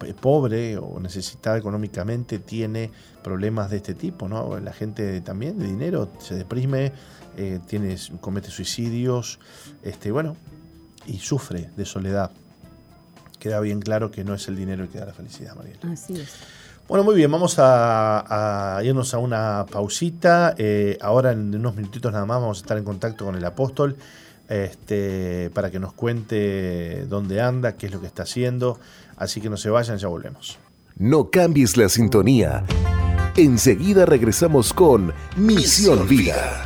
es 0.05 0.13
pobre 0.15 0.77
o 0.77 0.99
necesitada 0.99 1.57
económicamente 1.57 2.39
tiene 2.39 2.91
problemas 3.23 3.71
de 3.71 3.77
este 3.77 3.93
tipo, 3.93 4.27
¿no? 4.27 4.59
La 4.59 4.73
gente 4.73 5.21
también 5.21 5.57
de 5.57 5.67
dinero 5.67 6.11
se 6.19 6.35
deprime, 6.35 6.91
eh, 7.37 7.61
tiene, 7.65 7.95
comete 8.19 8.49
suicidios, 8.49 9.39
este, 9.81 10.11
bueno, 10.11 10.35
y 11.05 11.19
sufre 11.19 11.69
de 11.77 11.85
soledad. 11.85 12.31
Queda 13.39 13.61
bien 13.61 13.79
claro 13.79 14.11
que 14.11 14.25
no 14.25 14.33
es 14.33 14.49
el 14.49 14.57
dinero 14.57 14.83
el 14.83 14.89
que 14.89 14.99
da 14.99 15.05
la 15.05 15.13
felicidad, 15.13 15.55
María. 15.55 15.77
Así 15.89 16.19
es. 16.19 16.33
Bueno, 16.87 17.03
muy 17.03 17.15
bien, 17.15 17.31
vamos 17.31 17.55
a, 17.57 18.79
irnos 18.83 19.13
a 19.13 19.17
una 19.17 19.65
pausita. 19.71 20.55
Eh, 20.57 20.97
ahora 21.01 21.31
en 21.31 21.55
unos 21.55 21.75
minutitos 21.75 22.11
nada 22.11 22.25
más 22.25 22.41
vamos 22.41 22.57
a 22.57 22.61
estar 22.61 22.77
en 22.77 22.83
contacto 22.83 23.25
con 23.25 23.35
el 23.35 23.45
apóstol 23.45 23.95
este, 24.49 25.49
para 25.53 25.71
que 25.71 25.79
nos 25.79 25.93
cuente 25.93 27.05
dónde 27.05 27.41
anda, 27.41 27.77
qué 27.77 27.85
es 27.85 27.93
lo 27.93 28.01
que 28.01 28.07
está 28.07 28.23
haciendo. 28.23 28.79
Así 29.15 29.39
que 29.39 29.49
no 29.49 29.57
se 29.57 29.69
vayan, 29.69 29.97
ya 29.97 30.07
volvemos. 30.09 30.59
No 30.97 31.29
cambies 31.29 31.77
la 31.77 31.87
sintonía. 31.87 32.65
Enseguida 33.37 34.05
regresamos 34.05 34.73
con 34.73 35.13
Misión 35.37 36.07
Vida. 36.07 36.65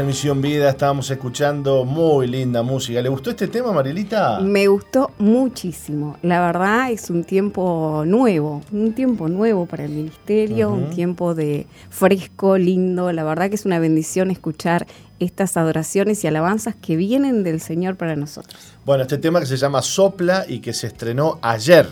En 0.00 0.06
Misión 0.06 0.40
Vida, 0.40 0.70
estábamos 0.70 1.10
escuchando 1.10 1.84
muy 1.84 2.26
linda 2.26 2.62
música. 2.62 3.02
¿Le 3.02 3.08
gustó 3.10 3.30
este 3.30 3.48
tema, 3.48 3.70
Marilita? 3.72 4.40
Me 4.40 4.66
gustó 4.66 5.10
muchísimo. 5.18 6.16
La 6.22 6.40
verdad 6.40 6.90
es 6.90 7.10
un 7.10 7.24
tiempo 7.24 8.04
nuevo, 8.06 8.62
un 8.72 8.94
tiempo 8.94 9.28
nuevo 9.28 9.66
para 9.66 9.84
el 9.84 9.90
ministerio, 9.90 10.70
un 10.70 10.90
tiempo 10.90 11.34
de 11.34 11.66
fresco, 11.90 12.56
lindo. 12.56 13.12
La 13.12 13.24
verdad 13.24 13.50
que 13.50 13.56
es 13.56 13.66
una 13.66 13.78
bendición 13.78 14.30
escuchar 14.30 14.86
estas 15.18 15.56
adoraciones 15.58 16.24
y 16.24 16.28
alabanzas 16.28 16.74
que 16.76 16.96
vienen 16.96 17.44
del 17.44 17.60
Señor 17.60 17.96
para 17.96 18.16
nosotros. 18.16 18.72
Bueno, 18.86 19.02
este 19.02 19.18
tema 19.18 19.40
que 19.40 19.46
se 19.46 19.58
llama 19.58 19.82
Sopla 19.82 20.46
y 20.48 20.60
que 20.60 20.72
se 20.72 20.86
estrenó 20.86 21.38
ayer. 21.42 21.86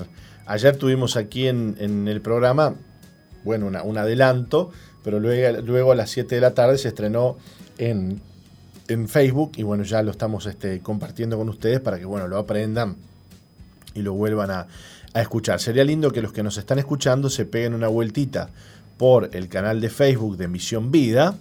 Ayer 0.46 0.76
tuvimos 0.76 1.16
aquí 1.16 1.46
en, 1.46 2.08
el 2.08 2.20
programa, 2.22 2.74
bueno, 3.44 3.66
un 3.66 3.98
adelanto, 3.98 4.70
pero 5.04 5.20
luego, 5.20 5.60
luego 5.60 5.92
a 5.92 5.94
las 5.94 6.10
7 6.10 6.34
de 6.34 6.40
la 6.40 6.54
tarde 6.54 6.78
se 6.78 6.88
estrenó 6.88 7.36
en, 7.78 8.20
Facebook 9.08 9.52
y 9.56 9.62
bueno, 9.64 9.84
ya 9.84 10.02
lo 10.02 10.10
estamos 10.10 10.46
este, 10.46 10.80
compartiendo 10.80 11.36
con 11.36 11.50
ustedes 11.50 11.78
para 11.80 11.98
que 11.98 12.06
bueno, 12.06 12.26
lo 12.26 12.38
aprendan 12.38 12.96
y 13.94 14.00
lo 14.00 14.14
vuelvan 14.14 14.50
a, 14.50 14.66
escuchar. 15.14 15.58
Sería 15.58 15.84
lindo 15.84 16.12
que 16.12 16.22
los 16.22 16.32
que 16.32 16.44
nos 16.44 16.58
están 16.58 16.78
escuchando 16.78 17.28
se 17.28 17.44
peguen 17.44 17.74
una 17.74 17.88
vueltita 17.88 18.50
por 18.98 19.30
el 19.32 19.48
canal 19.48 19.80
de 19.80 19.90
Facebook 19.90 20.36
de 20.36 20.46
Misión 20.46 20.92
Vida 20.92 21.34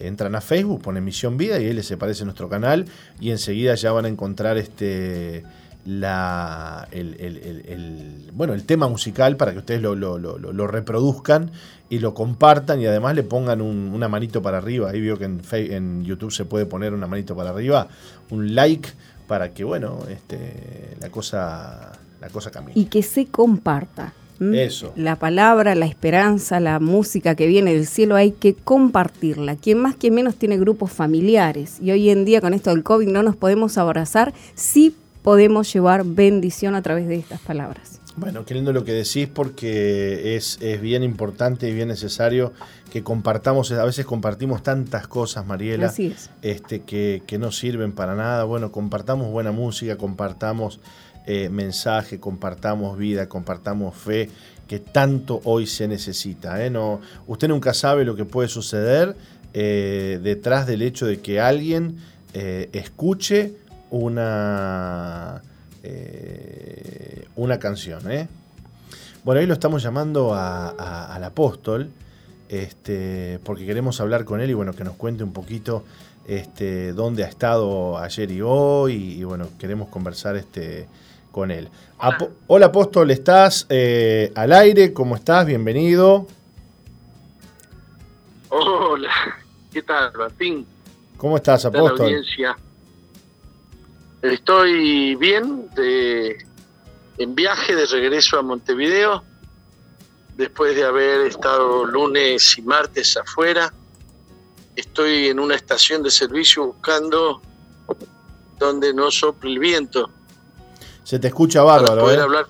entran 0.00 0.34
a 0.34 0.40
Facebook, 0.40 0.82
ponen 0.82 1.04
Misión 1.04 1.36
Vida 1.36 1.60
y 1.60 1.66
ahí 1.66 1.72
les 1.72 1.92
aparece 1.92 2.24
nuestro 2.24 2.48
canal 2.48 2.86
y 3.20 3.30
enseguida 3.30 3.74
ya 3.74 3.92
van 3.92 4.06
a 4.06 4.08
encontrar 4.08 4.58
este 4.58 5.44
la, 5.84 6.88
el, 6.90 8.30
bueno, 8.32 8.54
el 8.54 8.64
tema 8.64 8.88
musical 8.88 9.36
para 9.36 9.52
que 9.52 9.58
ustedes 9.58 9.80
lo, 9.82 10.66
reproduzcan 10.66 11.50
y 11.88 11.98
lo 11.98 12.14
compartan 12.14 12.80
y 12.80 12.86
además 12.86 13.14
le 13.14 13.22
pongan 13.22 13.60
una 13.60 14.08
manito 14.08 14.42
para 14.42 14.58
arriba. 14.58 14.90
Ahí 14.90 15.00
veo 15.00 15.18
que 15.18 15.24
en, 15.24 15.40
en 15.52 16.04
YouTube 16.04 16.32
se 16.32 16.44
puede 16.44 16.66
poner 16.66 16.94
una 16.94 17.06
manito 17.06 17.34
para 17.34 17.50
arriba, 17.50 17.88
un 18.30 18.54
like 18.54 18.88
para 19.26 19.52
que 19.54 19.64
bueno, 19.64 20.00
este, 20.08 20.96
la 21.00 21.10
cosa 21.10 21.92
la 22.20 22.28
cosa 22.28 22.50
camine. 22.50 22.72
Y 22.74 22.86
que 22.86 23.02
se 23.02 23.26
comparta. 23.26 24.12
Eso. 24.40 24.94
La 24.96 25.16
palabra, 25.16 25.74
la 25.74 25.84
esperanza, 25.84 26.60
la 26.60 26.80
música 26.80 27.34
que 27.34 27.46
viene 27.46 27.74
del 27.74 27.86
cielo 27.86 28.16
hay 28.16 28.30
que 28.30 28.54
compartirla. 28.54 29.56
Quien 29.56 29.76
más 29.78 29.96
que 29.96 30.10
menos 30.10 30.36
tiene 30.36 30.56
grupos 30.56 30.90
familiares 30.92 31.76
y 31.78 31.90
hoy 31.90 32.08
en 32.08 32.24
día 32.24 32.40
con 32.40 32.54
esto 32.54 32.70
del 32.70 32.82
COVID 32.82 33.06
no 33.08 33.22
nos 33.22 33.36
podemos 33.36 33.76
abrazar, 33.76 34.32
sí 34.54 34.96
podemos 35.22 35.72
llevar 35.72 36.04
bendición 36.04 36.74
a 36.74 36.82
través 36.82 37.08
de 37.08 37.16
estas 37.16 37.40
palabras. 37.40 38.00
Bueno, 38.16 38.44
qué 38.44 38.54
lindo 38.54 38.72
lo 38.72 38.84
que 38.84 38.92
decís 38.92 39.28
porque 39.32 40.36
es, 40.36 40.58
bien 40.80 41.02
importante 41.02 41.68
y 41.68 41.72
bien 41.72 41.88
necesario 41.88 42.52
que 42.92 43.02
compartamos, 43.02 43.70
a 43.72 43.84
veces 43.84 44.04
compartimos 44.04 44.62
tantas 44.62 45.06
cosas, 45.06 45.46
Mariela, 45.46 45.92
este, 46.42 46.82
que, 46.82 47.22
que 47.26 47.38
no 47.38 47.52
sirven 47.52 47.92
para 47.92 48.16
nada. 48.16 48.44
Bueno, 48.44 48.72
compartamos 48.72 49.30
buena 49.30 49.52
música, 49.52 49.96
compartamos 49.96 50.80
eh, 51.26 51.48
mensaje, 51.50 52.18
compartamos 52.18 52.98
vida, 52.98 53.28
compartamos 53.28 53.94
fe, 53.94 54.28
que 54.66 54.80
tanto 54.80 55.40
hoy 55.44 55.66
se 55.66 55.86
necesita. 55.86 56.64
¿eh? 56.64 56.70
No, 56.70 57.00
usted 57.26 57.48
nunca 57.48 57.72
sabe 57.74 58.04
lo 58.04 58.16
que 58.16 58.24
puede 58.24 58.48
suceder 58.48 59.16
eh, 59.54 60.18
detrás 60.22 60.66
del 60.66 60.82
hecho 60.82 61.06
de 61.06 61.20
que 61.20 61.40
alguien 61.40 61.96
escuche 62.32 63.54
una, 63.90 65.42
una 67.36 67.58
canción. 67.58 68.02
Bueno, 69.24 69.40
hoy 69.40 69.46
lo 69.46 69.54
estamos 69.54 69.82
llamando 69.82 70.34
al 70.34 71.24
apóstol. 71.24 71.90
Este, 72.50 73.38
porque 73.44 73.64
queremos 73.64 74.00
hablar 74.00 74.24
con 74.24 74.40
él 74.40 74.50
y 74.50 74.54
bueno, 74.54 74.72
que 74.72 74.82
nos 74.82 74.94
cuente 74.96 75.22
un 75.22 75.32
poquito 75.32 75.84
este, 76.26 76.92
dónde 76.92 77.22
ha 77.22 77.28
estado 77.28 77.96
ayer 77.96 78.28
y 78.32 78.42
hoy 78.42 78.94
y, 78.94 79.22
bueno, 79.22 79.48
queremos 79.56 79.88
conversar 79.88 80.34
este, 80.34 80.88
con 81.30 81.52
él. 81.52 81.68
Hola, 82.48 82.66
apóstol, 82.66 83.12
¿estás 83.12 83.66
eh, 83.68 84.32
al 84.34 84.52
aire? 84.52 84.92
¿Cómo 84.92 85.14
estás? 85.14 85.46
Bienvenido. 85.46 86.26
Hola, 88.48 89.12
¿qué 89.72 89.82
tal, 89.82 90.12
Martín? 90.18 90.66
¿Cómo 91.16 91.36
estás, 91.36 91.64
apóstol? 91.66 92.24
Estoy 94.22 95.14
bien, 95.16 95.68
en 95.76 97.34
viaje 97.34 97.74
de 97.74 97.86
regreso 97.86 98.38
a 98.38 98.42
Montevideo, 98.42 99.24
después 100.36 100.76
de 100.76 100.84
haber 100.84 101.26
estado 101.26 101.84
lunes 101.84 102.58
y 102.58 102.62
martes 102.62 103.16
afuera. 103.16 103.72
Estoy 104.76 105.28
en 105.28 105.40
una 105.40 105.54
estación 105.54 106.02
de 106.02 106.10
servicio 106.10 106.66
buscando 106.66 107.40
donde 108.58 108.92
no 108.94 109.10
sople 109.10 109.52
el 109.52 109.58
viento 109.58 110.10
se 111.10 111.18
te 111.18 111.26
escucha 111.26 111.62
bárbaro. 111.62 112.02
Poder 112.02 112.20
¿eh? 112.20 112.22
hablar 112.22 112.46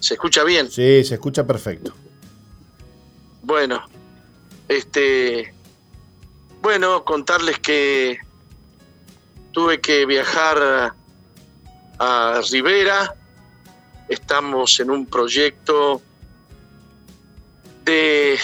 ¿Se 0.00 0.14
escucha 0.14 0.44
bien? 0.44 0.70
Sí, 0.70 1.02
se 1.02 1.14
escucha 1.14 1.46
perfecto. 1.46 1.94
Bueno, 3.40 3.82
este, 4.68 5.54
bueno, 6.60 7.04
contarles 7.04 7.58
que 7.60 8.18
tuve 9.52 9.80
que 9.80 10.06
viajar 10.06 10.94
a 11.98 12.40
Rivera. 12.50 13.14
Estamos 14.08 14.80
en 14.80 14.90
un 14.90 15.06
proyecto 15.06 16.02
de 17.84 18.38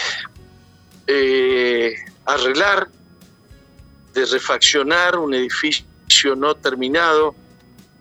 eh, 1.07 1.95
arreglar, 2.25 2.89
de 4.15 4.27
refaccionar 4.27 5.19
un 5.19 5.35
edificio 5.35 6.37
no 6.37 6.55
terminado 6.55 7.35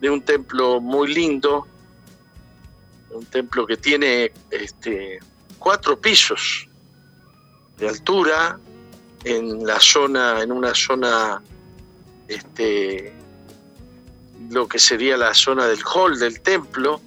de 0.00 0.10
un 0.10 0.22
templo 0.22 0.80
muy 0.80 1.12
lindo, 1.12 1.66
un 3.10 3.24
templo 3.26 3.66
que 3.66 3.76
tiene 3.76 4.32
este, 4.50 5.18
cuatro 5.58 6.00
pisos 6.00 6.68
de 7.76 7.88
altura 7.88 8.58
en 9.24 9.66
la 9.66 9.80
zona, 9.80 10.42
en 10.42 10.52
una 10.52 10.74
zona, 10.74 11.42
este, 12.28 13.12
lo 14.50 14.68
que 14.68 14.78
sería 14.78 15.16
la 15.16 15.34
zona 15.34 15.66
del 15.66 15.80
hall 15.82 16.18
del 16.18 16.40
templo, 16.40 17.00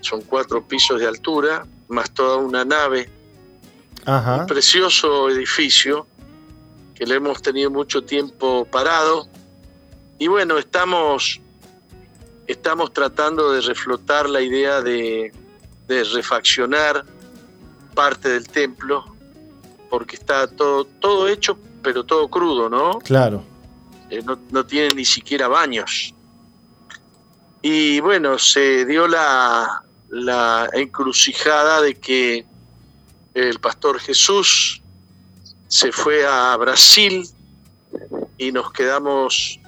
son 0.00 0.22
cuatro 0.22 0.66
pisos 0.66 1.00
de 1.00 1.06
altura, 1.06 1.66
más 1.88 2.10
toda 2.10 2.36
una 2.36 2.64
nave, 2.64 3.08
un 4.06 4.46
precioso 4.46 5.30
edificio 5.30 6.06
que 6.94 7.06
le 7.06 7.14
hemos 7.14 7.40
tenido 7.40 7.70
mucho 7.70 8.02
tiempo 8.02 8.66
parado. 8.70 9.28
Y 10.18 10.26
bueno, 10.26 10.58
estamos 10.58 11.40
estamos 12.46 12.92
tratando 12.92 13.52
de 13.52 13.60
reflotar 13.60 14.28
la 14.28 14.40
idea 14.40 14.80
de, 14.82 15.32
refaccionar 15.88 17.04
parte 17.94 18.30
del 18.30 18.48
templo, 18.48 19.04
porque 19.90 20.16
está 20.16 20.46
todo, 20.46 20.84
todo 20.84 21.28
hecho, 21.28 21.58
pero 21.82 22.04
todo 22.04 22.28
crudo, 22.28 22.70
¿no? 22.70 22.98
Claro. 23.00 23.44
Eh, 24.12 24.20
no, 24.26 24.38
no 24.50 24.66
tiene 24.66 24.94
ni 24.94 25.06
siquiera 25.06 25.48
baños. 25.48 26.14
Y 27.62 27.98
bueno, 28.00 28.38
se 28.38 28.84
dio 28.84 29.08
la, 29.08 29.82
la 30.10 30.68
encrucijada 30.74 31.80
de 31.80 31.94
que 31.94 32.44
el 33.32 33.58
pastor 33.58 33.98
Jesús 33.98 34.82
se 35.68 35.92
fue 35.92 36.26
a 36.26 36.54
Brasil 36.58 37.26
y 38.36 38.52
nos 38.52 38.70
quedamos, 38.72 39.58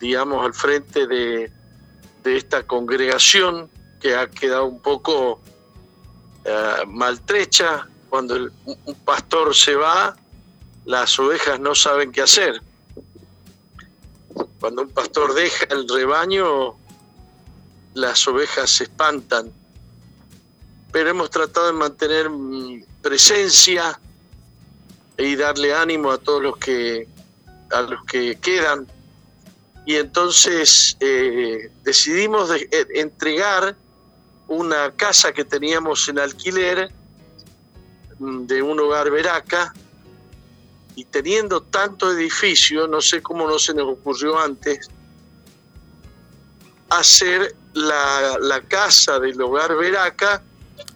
digamos, 0.00 0.42
al 0.46 0.54
frente 0.54 1.06
de, 1.06 1.52
de 2.24 2.36
esta 2.38 2.62
congregación 2.62 3.68
que 4.00 4.16
ha 4.16 4.26
quedado 4.26 4.64
un 4.64 4.80
poco 4.80 5.42
eh, 6.46 6.86
maltrecha. 6.86 7.86
Cuando 8.08 8.50
un 8.64 8.94
pastor 9.04 9.54
se 9.54 9.74
va, 9.74 10.16
las 10.86 11.18
ovejas 11.18 11.60
no 11.60 11.74
saben 11.74 12.10
qué 12.10 12.22
hacer. 12.22 12.62
Cuando 14.60 14.82
un 14.82 14.90
pastor 14.90 15.34
deja 15.34 15.66
el 15.70 15.88
rebaño, 15.88 16.74
las 17.94 18.26
ovejas 18.28 18.70
se 18.70 18.84
espantan. 18.84 19.52
Pero 20.92 21.10
hemos 21.10 21.30
tratado 21.30 21.66
de 21.66 21.72
mantener 21.72 22.28
mm, 22.28 22.84
presencia 23.02 23.98
y 25.18 25.36
darle 25.36 25.74
ánimo 25.74 26.10
a 26.10 26.18
todos 26.18 26.42
los 26.42 26.56
que 26.56 27.08
a 27.70 27.82
los 27.82 28.04
que 28.04 28.36
quedan 28.36 28.86
y 29.84 29.96
entonces 29.96 30.96
eh, 31.00 31.70
decidimos 31.82 32.50
de, 32.50 32.68
eh, 32.70 32.86
entregar 32.94 33.76
una 34.46 34.92
casa 34.92 35.32
que 35.32 35.44
teníamos 35.44 36.08
en 36.08 36.18
alquiler 36.18 36.92
mm, 38.18 38.46
de 38.46 38.62
un 38.62 38.78
hogar 38.80 39.10
veraca 39.10 39.72
y 40.96 41.04
teniendo 41.04 41.62
tanto 41.62 42.10
edificio, 42.12 42.86
no 42.86 43.00
sé 43.00 43.22
cómo 43.22 43.46
no 43.48 43.58
se 43.58 43.74
nos 43.74 43.88
ocurrió 43.88 44.38
antes, 44.38 44.90
hacer 46.90 47.54
la, 47.72 48.62
casa 48.68 49.18
del 49.18 49.40
hogar 49.40 49.74
veraca 49.76 50.42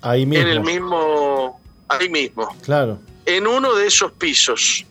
ahí 0.02 0.26
mismo. 0.26 0.42
en 0.44 0.48
el 0.48 0.60
mismo, 0.60 1.60
ahí 1.88 2.08
mismo. 2.08 2.54
Claro. 2.62 2.98
En 3.24 3.46
uno 3.46 3.74
de 3.74 3.86
esos 3.86 4.12
pisos 4.12 4.84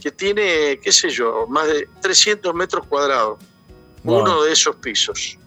que 0.00 0.10
tiene, 0.10 0.80
qué 0.82 0.92
sé 0.92 1.10
yo, 1.10 1.46
más 1.48 1.66
de 1.66 1.88
300 2.00 2.54
metros 2.54 2.86
cuadrados, 2.86 3.38
uno 4.02 4.42
de 4.42 4.52
esos 4.52 4.76
pisos. 4.76 5.38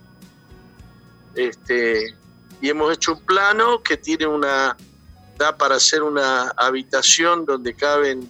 Este, 1.33 2.15
y 2.61 2.69
hemos 2.69 2.93
hecho 2.93 3.13
un 3.13 3.21
plano 3.21 3.81
que 3.81 3.97
tiene 3.97 4.27
una, 4.27 4.77
da 5.37 5.57
para 5.57 5.75
hacer 5.75 6.03
una 6.03 6.49
habitación 6.55 7.45
donde 7.45 7.73
caben 7.73 8.29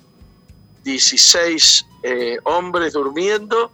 16 0.83 1.85
eh, 2.03 2.37
hombres 2.43 2.93
durmiendo, 2.93 3.71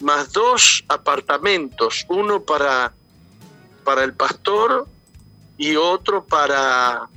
más 0.00 0.32
dos 0.32 0.84
apartamentos, 0.88 2.04
uno 2.08 2.42
para, 2.42 2.92
para 3.84 4.04
el 4.04 4.14
pastor 4.14 4.86
y 5.56 5.76
otro 5.76 6.24
para 6.24 7.08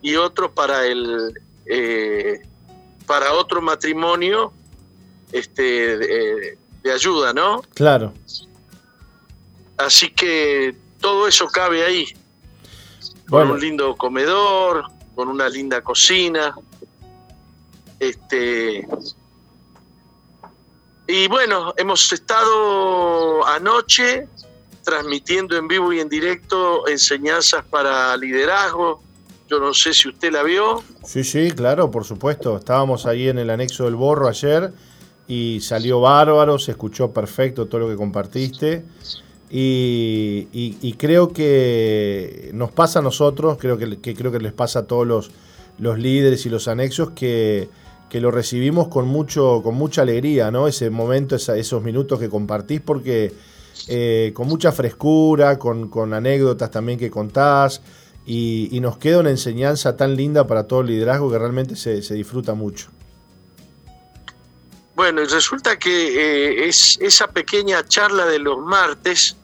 y 0.00 0.16
otro 0.16 0.52
para 0.52 0.86
el 0.86 1.38
eh, 1.66 2.42
para 3.06 3.34
otro 3.34 3.60
matrimonio 3.60 4.52
este, 5.30 5.98
de, 5.98 6.58
ayuda, 6.92 7.32
¿no? 7.32 7.62
Claro. 7.74 8.12
Así 9.76 10.10
que 10.10 10.74
todo 11.00 11.26
eso 11.26 11.46
cabe 11.46 11.84
ahí. 11.84 12.06
Con 13.28 13.50
un 13.50 13.60
lindo 13.60 13.96
comedor, 13.96 14.84
con 15.14 15.28
una 15.28 15.48
linda 15.48 15.80
cocina. 15.82 16.54
Este, 18.02 18.84
y 21.06 21.28
bueno, 21.28 21.72
hemos 21.76 22.12
estado 22.12 23.46
anoche 23.46 24.26
transmitiendo 24.82 25.56
en 25.56 25.68
vivo 25.68 25.92
y 25.92 26.00
en 26.00 26.08
directo 26.08 26.88
enseñanzas 26.88 27.64
para 27.70 28.16
liderazgo. 28.16 29.00
Yo 29.48 29.60
no 29.60 29.72
sé 29.72 29.94
si 29.94 30.08
usted 30.08 30.32
la 30.32 30.42
vio. 30.42 30.82
Sí, 31.04 31.22
sí, 31.22 31.52
claro, 31.52 31.92
por 31.92 32.02
supuesto. 32.02 32.56
Estábamos 32.56 33.06
ahí 33.06 33.28
en 33.28 33.38
el 33.38 33.50
anexo 33.50 33.84
del 33.84 33.94
Borro 33.94 34.26
ayer 34.26 34.72
y 35.28 35.60
salió 35.60 36.00
bárbaro, 36.00 36.58
se 36.58 36.72
escuchó 36.72 37.12
perfecto 37.12 37.66
todo 37.66 37.82
lo 37.82 37.88
que 37.88 37.94
compartiste. 37.94 38.84
Y, 39.48 40.96
creo 40.98 41.32
que 41.32 42.50
nos 42.52 42.72
pasa 42.72 42.98
a 42.98 43.02
nosotros, 43.02 43.58
creo 43.60 43.78
que, 43.78 44.16
creo 44.16 44.32
que 44.32 44.40
les 44.40 44.52
pasa 44.52 44.80
a 44.80 44.86
todos 44.88 45.06
los, 45.06 45.30
los 45.78 46.00
líderes 46.00 46.46
y 46.46 46.48
los 46.48 46.66
anexos 46.66 47.10
que, 47.10 47.68
lo 48.20 48.30
recibimos 48.30 48.88
con 48.88 49.06
mucho, 49.06 49.60
con 49.62 49.74
mucha 49.74 50.02
alegría, 50.02 50.50
¿no? 50.50 50.68
Ese 50.68 50.90
momento, 50.90 51.36
esos 51.36 51.82
minutos 51.82 52.18
que 52.18 52.28
compartís, 52.28 52.80
porque 52.80 53.32
eh, 53.88 54.32
con 54.34 54.48
mucha 54.48 54.72
frescura, 54.72 55.58
con, 55.58 56.14
anécdotas 56.14 56.70
también 56.70 56.98
que 56.98 57.10
contás, 57.10 57.80
y, 58.24 58.78
nos 58.80 58.98
queda 58.98 59.18
una 59.18 59.30
enseñanza 59.30 59.96
tan 59.96 60.14
linda 60.16 60.46
para 60.46 60.66
todo 60.66 60.82
el 60.82 60.88
liderazgo 60.88 61.30
que 61.30 61.38
realmente 61.38 61.76
se, 61.76 62.00
disfruta 62.14 62.54
mucho. 62.54 62.88
Bueno, 64.94 65.22
y 65.22 65.26
resulta 65.26 65.78
que 65.78 65.90
eh, 65.90 66.68
es 66.68 66.98
esa 67.00 67.26
pequeña 67.28 67.84
charla 67.86 68.26
de 68.26 68.38
los 68.38 68.58
martes, 68.58 69.36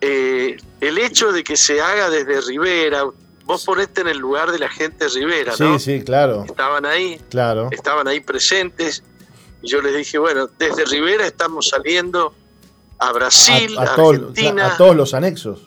eh, 0.00 0.56
el 0.80 0.98
hecho 0.98 1.32
de 1.32 1.42
que 1.42 1.56
se 1.56 1.80
haga 1.80 2.08
desde 2.08 2.40
Rivera, 2.40 3.04
vos 3.44 3.64
ponete 3.64 4.00
en 4.00 4.08
el 4.08 4.18
lugar 4.18 4.50
de 4.50 4.58
la 4.58 4.68
gente 4.68 5.04
de 5.04 5.10
Rivera, 5.10 5.54
¿no? 5.58 5.78
Sí, 5.78 5.98
sí, 5.98 6.04
claro. 6.04 6.44
Estaban 6.44 6.86
ahí, 6.86 7.20
claro. 7.30 7.68
estaban 7.70 8.08
ahí 8.08 8.20
presentes, 8.20 9.02
y 9.62 9.68
yo 9.68 9.80
les 9.80 9.96
dije, 9.96 10.18
bueno, 10.18 10.48
desde 10.58 10.84
Rivera 10.84 11.26
estamos 11.26 11.68
saliendo 11.68 12.34
a 12.98 13.12
Brasil, 13.12 13.76
a, 13.78 13.82
Argentina. 13.82 14.74
a 14.74 14.76
todos 14.76 14.96
los 14.96 15.14
anexos. 15.14 15.60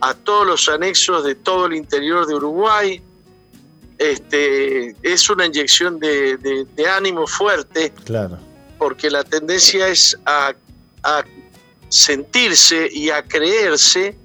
A 0.00 0.14
todos 0.14 0.46
los 0.46 0.68
anexos 0.68 1.24
de 1.24 1.34
todo 1.34 1.66
el 1.66 1.74
interior 1.74 2.26
de 2.26 2.34
Uruguay. 2.34 3.02
Este, 3.98 4.94
es 5.02 5.30
una 5.30 5.46
inyección 5.46 5.98
de, 5.98 6.66
ánimo 6.90 7.26
fuerte. 7.26 7.92
Claro. 8.04 8.38
Porque 8.78 9.10
la 9.10 9.24
tendencia 9.24 9.88
es 9.88 10.18
a, 10.26 10.54
sentirse 11.88 12.88
y 12.92 13.10
a 13.10 13.22
creerse 13.22 14.18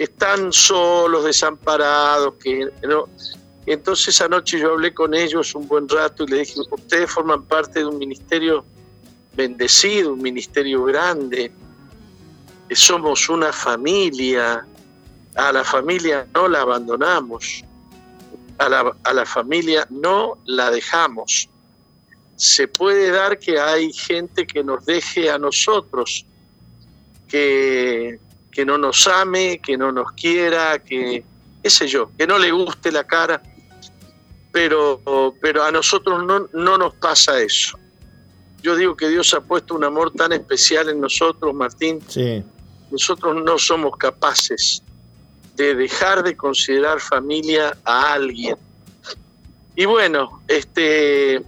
están 0.00 0.50
solos, 0.50 1.24
desamparados, 1.24 2.34
que 2.42 2.70
no. 2.88 3.06
Entonces 3.66 4.18
anoche 4.22 4.58
yo 4.58 4.72
hablé 4.72 4.94
con 4.94 5.12
ellos 5.12 5.54
un 5.54 5.68
buen 5.68 5.86
rato 5.88 6.24
y 6.24 6.28
les 6.28 6.48
dije, 6.48 6.60
ustedes 6.70 7.10
forman 7.10 7.44
parte 7.44 7.80
de 7.80 7.84
un 7.84 7.98
ministerio 7.98 8.64
bendecido, 9.36 10.14
un 10.14 10.22
ministerio 10.22 10.84
grande, 10.84 11.52
somos 12.70 13.28
una 13.28 13.52
familia, 13.52 14.66
a 15.34 15.52
la 15.52 15.64
familia 15.64 16.26
no 16.34 16.48
la 16.48 16.62
abandonamos, 16.62 17.62
a 18.56 18.68
la, 18.70 18.96
a 19.04 19.12
la 19.12 19.26
familia 19.26 19.86
no 19.90 20.38
la 20.46 20.70
dejamos. 20.70 21.50
Se 22.36 22.66
puede 22.68 23.10
dar 23.10 23.38
que 23.38 23.60
hay 23.60 23.92
gente 23.92 24.46
que 24.46 24.64
nos 24.64 24.86
deje 24.86 25.30
a 25.30 25.36
nosotros, 25.36 26.24
que, 27.28 28.18
que 28.50 28.64
no 28.64 28.78
nos 28.78 29.06
ame, 29.06 29.58
que 29.58 29.76
no 29.76 29.92
nos 29.92 30.12
quiera, 30.12 30.78
que, 30.78 31.24
qué 31.62 31.70
sé 31.70 31.86
yo, 31.86 32.10
que 32.18 32.26
no 32.26 32.38
le 32.38 32.50
guste 32.50 32.90
la 32.90 33.04
cara, 33.04 33.42
pero, 34.52 35.00
pero 35.40 35.64
a 35.64 35.70
nosotros 35.70 36.24
no, 36.24 36.48
no 36.52 36.78
nos 36.78 36.94
pasa 36.94 37.40
eso. 37.40 37.78
Yo 38.62 38.76
digo 38.76 38.96
que 38.96 39.08
Dios 39.08 39.32
ha 39.32 39.40
puesto 39.40 39.74
un 39.74 39.84
amor 39.84 40.12
tan 40.12 40.32
especial 40.32 40.88
en 40.88 41.00
nosotros, 41.00 41.54
Martín. 41.54 42.00
Sí. 42.08 42.42
Nosotros 42.90 43.42
no 43.42 43.58
somos 43.58 43.96
capaces 43.96 44.82
de 45.56 45.74
dejar 45.74 46.22
de 46.22 46.36
considerar 46.36 47.00
familia 47.00 47.76
a 47.84 48.12
alguien. 48.12 48.56
Y 49.76 49.84
bueno, 49.84 50.42
este, 50.48 51.42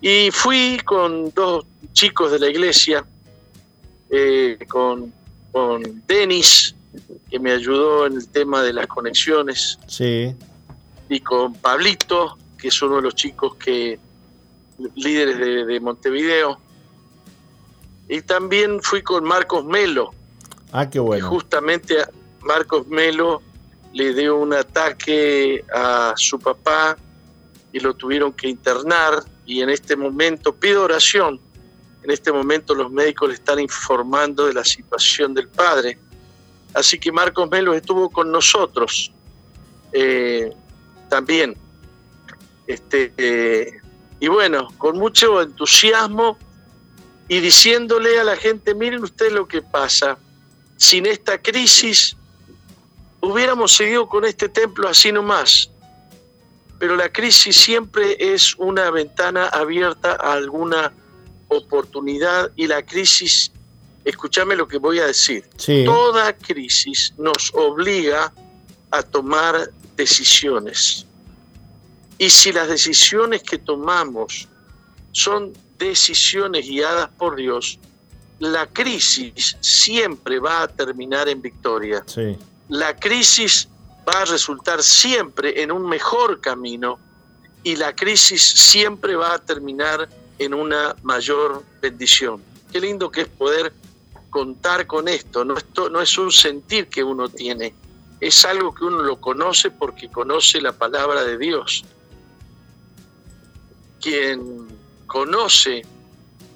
y 0.00 0.30
fui 0.32 0.80
con 0.84 1.30
dos 1.30 1.64
chicos 1.92 2.32
de 2.32 2.38
la 2.38 2.48
iglesia, 2.48 3.04
eh, 4.10 4.58
con, 4.68 5.12
con 5.52 6.02
Denis, 6.06 6.74
que 7.30 7.38
me 7.38 7.52
ayudó 7.52 8.06
en 8.06 8.14
el 8.14 8.28
tema 8.28 8.62
de 8.62 8.72
las 8.72 8.86
conexiones. 8.86 9.78
Sí. 9.86 10.34
Y 11.08 11.20
con 11.20 11.54
Pablito, 11.54 12.36
que 12.58 12.68
es 12.68 12.82
uno 12.82 12.96
de 12.96 13.02
los 13.02 13.14
chicos 13.14 13.54
que 13.56 13.98
líderes 14.94 15.66
de, 15.66 15.80
Montevideo. 15.80 16.58
Y 18.08 18.22
también 18.22 18.82
fui 18.82 19.02
con 19.02 19.24
Marcos 19.24 19.64
Melo. 19.64 20.10
Ah, 20.72 20.88
qué 20.88 20.98
bueno. 20.98 21.28
justamente 21.28 21.96
Marcos 22.40 22.86
Melo 22.88 23.42
le 23.92 24.14
dio 24.14 24.36
un 24.36 24.54
ataque 24.54 25.64
a 25.74 26.14
su 26.16 26.38
papá 26.38 26.96
y 27.72 27.80
lo 27.80 27.94
tuvieron 27.94 28.32
que 28.32 28.48
internar 28.48 29.22
y 29.44 29.60
en 29.60 29.70
este 29.70 29.96
momento 29.96 30.54
pido 30.54 30.84
oración. 30.84 31.40
En 32.02 32.10
este 32.10 32.32
momento 32.32 32.74
los 32.74 32.90
médicos 32.90 33.28
le 33.28 33.34
están 33.34 33.60
informando 33.60 34.46
de 34.46 34.54
la 34.54 34.64
situación 34.64 35.34
del 35.34 35.48
padre. 35.48 35.98
Así 36.74 36.98
que 36.98 37.12
Marcos 37.12 37.48
Melo 37.50 37.74
estuvo 37.74 38.10
con 38.10 38.32
nosotros 38.32 39.12
eh, 39.92 40.50
también. 41.08 41.56
Este, 42.66 43.12
eh, 43.16 43.80
y 44.18 44.28
bueno, 44.28 44.68
con 44.78 44.98
mucho 44.98 45.42
entusiasmo 45.42 46.38
y 47.28 47.40
diciéndole 47.40 48.18
a 48.18 48.24
la 48.24 48.36
gente, 48.36 48.74
miren 48.74 49.02
ustedes 49.02 49.32
lo 49.32 49.46
que 49.46 49.62
pasa, 49.62 50.18
sin 50.76 51.06
esta 51.06 51.40
crisis 51.40 52.16
hubiéramos 53.20 53.72
seguido 53.72 54.08
con 54.08 54.24
este 54.24 54.48
templo 54.48 54.88
así 54.88 55.12
nomás, 55.12 55.70
pero 56.78 56.96
la 56.96 57.12
crisis 57.12 57.56
siempre 57.56 58.16
es 58.18 58.56
una 58.56 58.90
ventana 58.90 59.46
abierta 59.46 60.16
a 60.20 60.32
alguna 60.32 60.92
oportunidad 61.52 62.50
y 62.56 62.66
la 62.66 62.84
crisis, 62.84 63.52
escúchame 64.04 64.56
lo 64.56 64.66
que 64.66 64.78
voy 64.78 64.98
a 64.98 65.06
decir, 65.06 65.44
toda 65.84 66.32
crisis 66.36 67.12
nos 67.18 67.52
obliga 67.54 68.32
a 68.90 69.02
tomar 69.02 69.70
decisiones. 69.96 71.06
Y 72.18 72.30
si 72.30 72.52
las 72.52 72.68
decisiones 72.68 73.42
que 73.42 73.58
tomamos 73.58 74.48
son 75.12 75.52
decisiones 75.78 76.66
guiadas 76.66 77.08
por 77.18 77.36
Dios, 77.36 77.78
la 78.38 78.66
crisis 78.66 79.56
siempre 79.60 80.38
va 80.38 80.62
a 80.62 80.68
terminar 80.68 81.28
en 81.28 81.40
victoria. 81.40 82.04
La 82.68 82.96
crisis 82.96 83.68
va 84.08 84.22
a 84.22 84.24
resultar 84.24 84.82
siempre 84.82 85.62
en 85.62 85.70
un 85.70 85.88
mejor 85.88 86.40
camino 86.40 86.98
y 87.64 87.76
la 87.76 87.94
crisis 87.94 88.42
siempre 88.42 89.14
va 89.14 89.34
a 89.34 89.38
terminar 89.38 90.08
en 90.44 90.54
una 90.54 90.94
mayor 91.02 91.64
bendición. 91.80 92.42
Qué 92.70 92.80
lindo 92.80 93.10
que 93.10 93.22
es 93.22 93.28
poder 93.28 93.72
contar 94.30 94.86
con 94.86 95.08
esto. 95.08 95.44
No, 95.44 95.56
esto 95.56 95.90
no 95.90 96.00
es 96.00 96.16
un 96.18 96.32
sentir 96.32 96.88
que 96.88 97.04
uno 97.04 97.28
tiene, 97.28 97.74
es 98.20 98.44
algo 98.44 98.74
que 98.74 98.84
uno 98.84 99.02
lo 99.02 99.20
conoce 99.20 99.70
porque 99.70 100.08
conoce 100.10 100.60
la 100.60 100.72
palabra 100.72 101.24
de 101.24 101.38
Dios 101.38 101.84
quien 104.02 104.68
conoce 105.06 105.86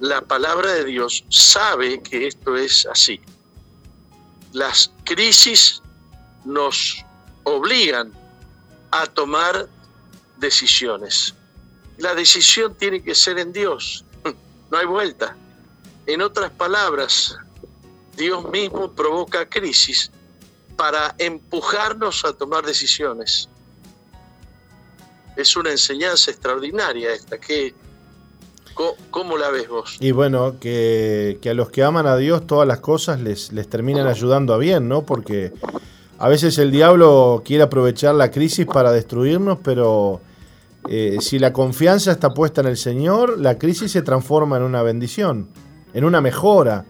la 0.01 0.21
palabra 0.21 0.73
de 0.73 0.85
Dios 0.85 1.25
sabe 1.31 2.03
que 2.03 2.27
esto 2.27 2.57
es 2.57 2.85
así. 2.87 3.21
Las 4.53 4.91
crisis 5.05 5.81
nos 6.45 7.03
obligan 7.45 8.13
a 8.91 9.07
tomar 9.07 9.69
decisiones. 10.39 11.35
La 11.99 12.15
decisión 12.15 12.75
tiene 12.75 13.03
que 13.03 13.15
ser 13.15 13.39
en 13.39 13.53
Dios, 13.53 14.05
no 14.71 14.79
hay 14.79 14.87
vuelta. 14.87 15.37
En 16.07 16.23
otras 16.23 16.51
palabras, 16.53 17.37
Dios 18.17 18.49
mismo 18.51 18.93
provoca 18.93 19.49
crisis 19.49 20.11
para 20.77 21.15
empujarnos 21.19 22.25
a 22.25 22.33
tomar 22.33 22.65
decisiones 22.65 23.49
es 25.37 25.57
una 25.57 25.71
enseñanza 25.71 26.31
extraordinaria 26.31 27.13
esta. 27.13 27.39
que 27.39 27.75
¿Cómo, 29.11 29.39
la 29.39 29.49
ves 29.49 29.69
vos? 29.69 29.97
Y 30.01 30.11
bueno, 30.11 30.57
que, 30.61 31.39
a 31.49 31.55
los 31.55 31.71
que 31.71 31.83
aman 31.83 32.07
a 32.07 32.15
Dios 32.19 32.47
todas 32.47 32.69
las 32.69 32.81
cosas 32.81 33.21
les, 33.23 33.51
les 33.53 33.69
terminan 33.71 34.07
ayudando 34.07 34.53
a 34.53 34.59
bien, 34.59 34.87
¿no? 34.87 35.07
Porque 35.07 35.51
a 36.19 36.29
veces 36.29 36.59
el 36.59 36.71
diablo 36.71 37.43
quiere 37.43 37.63
aprovechar 37.63 38.15
la 38.15 38.31
crisis 38.31 38.67
para 38.67 38.93
destruirnos, 38.93 39.59
pero 39.65 40.21
eh, 40.89 41.19
si 41.21 41.39
la 41.39 41.53
confianza 41.53 42.13
está 42.13 42.35
puesta 42.35 42.61
en 42.61 42.69
el 42.69 42.77
Señor, 42.77 43.39
la 43.39 43.59
crisis 43.59 43.93
se 43.93 44.03
transforma 44.03 44.57
en 44.57 44.63
una 44.63 44.83
bendición, 44.83 45.49
en 45.95 46.05
una 46.05 46.21
mejora. 46.21 46.85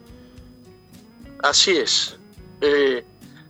Así 1.42 1.72
es. 1.72 2.16
Eh, 2.60 3.04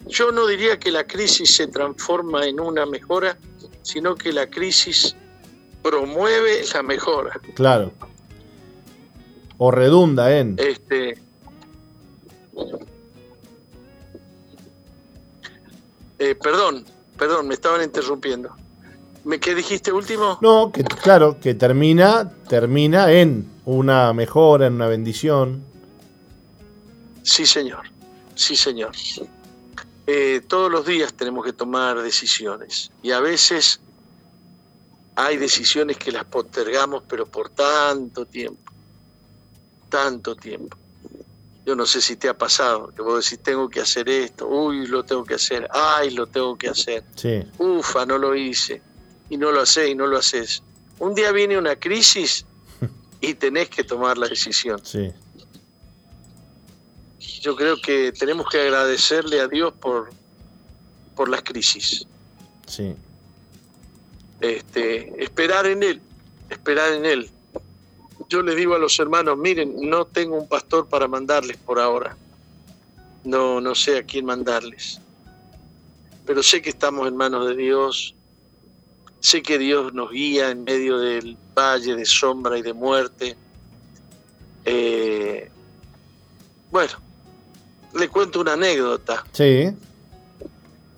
yo 0.07 0.33
no 0.33 0.47
diría 0.47 0.79
que 0.79 0.91
la 0.91 1.05
crisis 1.07 1.57
se 1.57 1.67
transforma 1.67 2.47
en 2.47 2.61
una 2.61 2.87
mejora, 2.87 3.37
sino 3.83 4.15
que 4.15 4.33
la 4.33 4.49
crisis 4.49 5.17
promueve 5.83 6.63
la 6.75 6.83
mejora. 6.83 7.41
Claro. 7.55 7.93
O 9.59 9.71
redunda 9.71 10.37
en. 10.37 10.57
Este. 10.59 11.19
Eh, 16.19 16.35
perdón, 16.35 16.85
perdón, 17.19 17.49
me 17.49 17.55
estaban 17.55 17.83
interrumpiendo. 17.83 18.55
¿Me, 19.27 19.41
¿Qué 19.41 19.57
dijiste 19.57 19.91
último? 19.91 20.39
No, 20.41 20.71
que 20.71 20.85
claro, 20.85 21.41
que 21.41 21.53
termina, 21.55 22.31
termina 22.49 23.11
en 23.11 23.51
una 23.65 24.13
mejora, 24.13 24.69
en 24.69 24.75
una 24.75 24.87
bendición. 24.87 25.65
Sí, 27.25 27.45
señor. 27.45 27.91
Sí, 28.37 28.55
señor. 28.55 28.93
Eh, 30.07 30.43
todos 30.47 30.71
los 30.71 30.87
días 30.87 31.13
tenemos 31.13 31.45
que 31.45 31.53
tomar 31.53 32.01
decisiones 32.03 32.93
y 33.03 33.11
a 33.11 33.19
veces 33.19 33.81
hay 35.17 35.39
decisiones 35.39 35.97
que 35.97 36.13
las 36.13 36.25
postergamos, 36.27 37.03
pero 37.09 37.27
por 37.27 37.49
tanto 37.49 38.27
tiempo, 38.27 38.73
tanto 39.89 40.37
tiempo. 40.37 40.77
Yo 41.65 41.75
no 41.75 41.85
sé 41.85 42.01
si 42.01 42.15
te 42.15 42.29
ha 42.29 42.39
pasado, 42.39 42.93
que 42.95 43.03
vos 43.03 43.25
decís, 43.25 43.43
tengo 43.43 43.69
que 43.69 43.81
hacer 43.81 44.09
esto, 44.09 44.47
uy, 44.47 44.87
lo 44.87 45.05
tengo 45.05 45.25
que 45.25 45.35
hacer, 45.35 45.67
ay, 45.73 46.11
lo 46.11 46.29
tengo 46.29 46.57
que 46.57 46.69
hacer. 46.69 47.03
Sí. 47.17 47.43
Ufa, 47.59 48.07
no 48.07 48.19
lo 48.19 48.37
hice, 48.37 48.83
y 49.29 49.37
no 49.37 49.53
lo 49.53 49.61
haces, 49.61 49.91
y 49.91 49.95
no 49.95 50.07
lo 50.07 50.19
haces. 50.19 50.63
Un 50.99 51.15
día 51.15 51.33
viene 51.33 51.59
una 51.59 51.77
crisis 51.77 52.47
y 53.21 53.35
tenés 53.35 53.69
que 53.69 53.85
tomar 53.85 54.19
la 54.19 54.29
decisión. 54.29 54.81
Sí. 54.85 55.13
Yo 57.41 57.55
creo 57.55 57.81
que 57.81 58.13
tenemos 58.13 58.49
que 58.49 58.61
agradecerle 58.61 59.41
a 59.41 59.49
Dios 59.49 59.73
por, 59.75 60.11
por 61.15 61.29
las 61.29 61.43
crisis. 61.43 62.07
Sí. 62.67 62.95
Este, 64.41 65.23
esperar 65.23 65.67
en 65.67 65.83
Él, 65.83 66.01
esperar 66.51 66.93
en 66.93 67.05
Él. 67.05 67.31
Yo 68.29 68.43
le 68.43 68.55
digo 68.55 68.75
a 68.75 68.79
los 68.79 68.99
hermanos, 68.99 69.39
miren, 69.39 69.77
no 69.89 70.05
tengo 70.05 70.37
un 70.37 70.49
pastor 70.49 70.89
para 70.89 71.07
mandarles 71.07 71.57
por 71.57 71.79
ahora. 71.79 72.17
No, 73.25 73.61
no 73.61 73.75
sé 73.75 73.99
a 73.99 74.03
quién 74.03 74.25
mandarles. 74.25 75.01
Pero 76.27 76.43
sé 76.43 76.61
que 76.61 76.71
estamos 76.71 77.07
en 77.07 77.17
manos 77.17 77.49
de 77.49 77.57
Dios. 77.57 78.15
Sé 79.21 79.43
que 79.43 79.59
Dios 79.59 79.93
nos 79.93 80.11
guía 80.11 80.51
en 80.51 80.65
medio 80.65 80.99
del 80.99 81.37
valle 81.57 81.97
de 81.97 82.05
sombra 82.05 82.59
y 82.59 82.63
de 82.63 82.73
muerte. 82.73 83.37
Eh, 84.65 85.51
bueno, 86.71 86.93
le 87.95 88.09
cuento 88.09 88.41
una 88.41 88.53
anécdota. 88.53 89.25
Sí. 89.33 89.71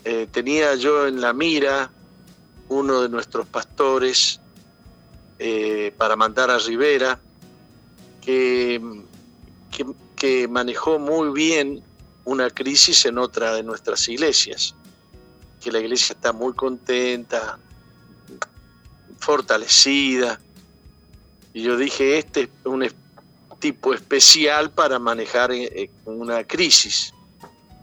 Eh, 0.05 0.27
tenía 0.31 0.75
yo 0.75 1.07
en 1.07 1.21
la 1.21 1.33
mira 1.33 1.91
uno 2.69 3.03
de 3.03 3.09
nuestros 3.09 3.47
pastores 3.47 4.41
eh, 5.39 5.93
para 5.97 6.17
mandar 6.17 6.51
a 6.51 6.59
Rivera, 6.59 7.21
que, 8.21 8.81
que, 9.71 9.87
que 10.17 10.49
manejó 10.49 10.99
muy 10.99 11.31
bien 11.31 11.83
una 12.25 12.51
crisis 12.51 13.07
en 13.07 13.19
otra 13.19 13.55
de 13.55 13.63
nuestras 13.63 14.09
iglesias, 14.09 14.75
que 15.61 15.73
la 15.73 15.81
iglesia 15.81 16.15
está 16.15 16.33
muy 16.33 16.53
contenta, 16.53 17.59
fortalecida. 19.19 20.41
Y 21.53 21.63
yo 21.63 21.77
dije, 21.77 22.19
este 22.19 22.43
es 22.43 22.49
un 22.65 22.89
tipo 23.59 23.93
especial 23.93 24.71
para 24.71 24.99
manejar 24.99 25.53
eh, 25.53 25.65
eh, 25.75 25.91
una 26.05 26.45
crisis. 26.45 27.13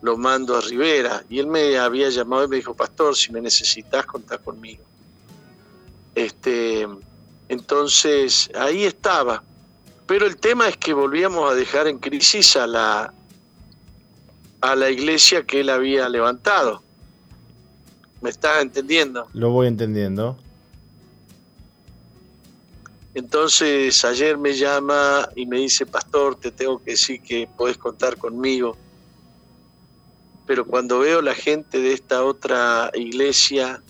Lo 0.01 0.17
mando 0.17 0.55
a 0.55 0.61
Rivera. 0.61 1.23
Y 1.29 1.39
él 1.39 1.47
me 1.47 1.77
había 1.77 2.09
llamado 2.09 2.45
y 2.45 2.47
me 2.47 2.55
dijo, 2.57 2.73
pastor, 2.73 3.15
si 3.15 3.31
me 3.31 3.41
necesitas, 3.41 4.05
contá 4.05 4.37
conmigo. 4.37 4.83
Este, 6.13 6.87
entonces, 7.49 8.49
ahí 8.55 8.85
estaba. 8.85 9.43
Pero 10.05 10.27
el 10.27 10.37
tema 10.37 10.67
es 10.67 10.77
que 10.77 10.93
volvíamos 10.93 11.51
a 11.51 11.55
dejar 11.55 11.87
en 11.87 11.97
crisis 11.97 12.55
a 12.55 12.67
la, 12.67 13.13
a 14.61 14.75
la 14.75 14.89
iglesia 14.89 15.43
que 15.43 15.61
él 15.61 15.69
había 15.69 16.07
levantado. 16.07 16.83
¿Me 18.21 18.29
estás 18.29 18.61
entendiendo? 18.61 19.27
Lo 19.33 19.49
voy 19.49 19.67
entendiendo. 19.67 20.37
Entonces 23.15 24.03
ayer 24.03 24.37
me 24.37 24.53
llama 24.53 25.29
y 25.37 25.45
me 25.45 25.59
dice, 25.59 25.85
pastor, 25.85 26.35
te 26.35 26.51
tengo 26.51 26.83
que 26.83 26.91
decir 26.91 27.21
que 27.21 27.47
podés 27.57 27.77
contar 27.77 28.17
conmigo. 28.17 28.75
Pero 30.45 30.65
cuando 30.65 30.99
veo 30.99 31.21
la 31.21 31.33
gente 31.33 31.79
de 31.79 31.93
esta 31.93 32.25
otra 32.25 32.91
iglesia 32.93 33.81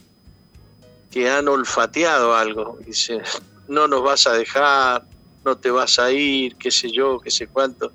que 1.10 1.28
han 1.28 1.48
olfateado 1.48 2.36
algo, 2.36 2.78
dice, 2.86 3.24
no 3.68 3.88
nos 3.88 4.04
vas 4.04 4.28
a 4.28 4.34
dejar, 4.34 5.08
no 5.44 5.58
te 5.58 5.72
vas 5.72 5.98
a 5.98 6.12
ir, 6.12 6.56
qué 6.58 6.70
sé 6.70 6.92
yo, 6.92 7.20
qué 7.20 7.32
sé 7.32 7.48
cuánto. 7.48 7.92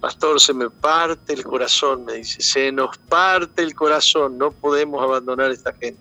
Pastor, 0.00 0.40
se 0.40 0.54
me 0.54 0.70
parte 0.70 1.34
el 1.34 1.44
corazón, 1.44 2.06
me 2.06 2.14
dice, 2.14 2.40
se 2.40 2.72
nos 2.72 2.96
parte 2.96 3.62
el 3.62 3.74
corazón, 3.74 4.38
no 4.38 4.50
podemos 4.50 5.02
abandonar 5.02 5.50
a 5.50 5.52
esta 5.52 5.74
gente. 5.74 6.00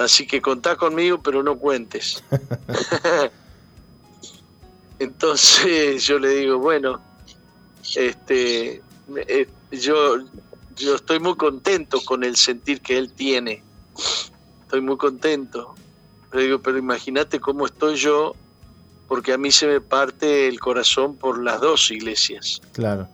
Así 0.00 0.26
que 0.26 0.40
contá 0.40 0.76
conmigo, 0.76 1.20
pero 1.22 1.42
no 1.42 1.58
cuentes. 1.58 2.24
Entonces 4.98 6.04
yo 6.04 6.18
le 6.18 6.30
digo, 6.30 6.58
bueno, 6.58 7.02
este, 7.94 8.80
eh, 9.28 9.48
yo, 9.70 10.16
yo 10.74 10.94
estoy 10.94 11.20
muy 11.20 11.36
contento 11.36 12.00
con 12.02 12.24
el 12.24 12.36
sentir 12.36 12.80
que 12.80 12.96
él 12.96 13.12
tiene. 13.12 13.62
Estoy 14.62 14.80
muy 14.80 14.96
contento. 14.96 15.74
Le 16.32 16.44
digo, 16.44 16.60
pero 16.60 16.78
imagínate 16.78 17.38
cómo 17.38 17.66
estoy 17.66 17.96
yo, 17.96 18.34
porque 19.06 19.34
a 19.34 19.38
mí 19.38 19.52
se 19.52 19.66
me 19.66 19.82
parte 19.82 20.48
el 20.48 20.60
corazón 20.60 21.14
por 21.14 21.42
las 21.42 21.60
dos 21.60 21.90
iglesias. 21.90 22.62
Claro. 22.72 23.06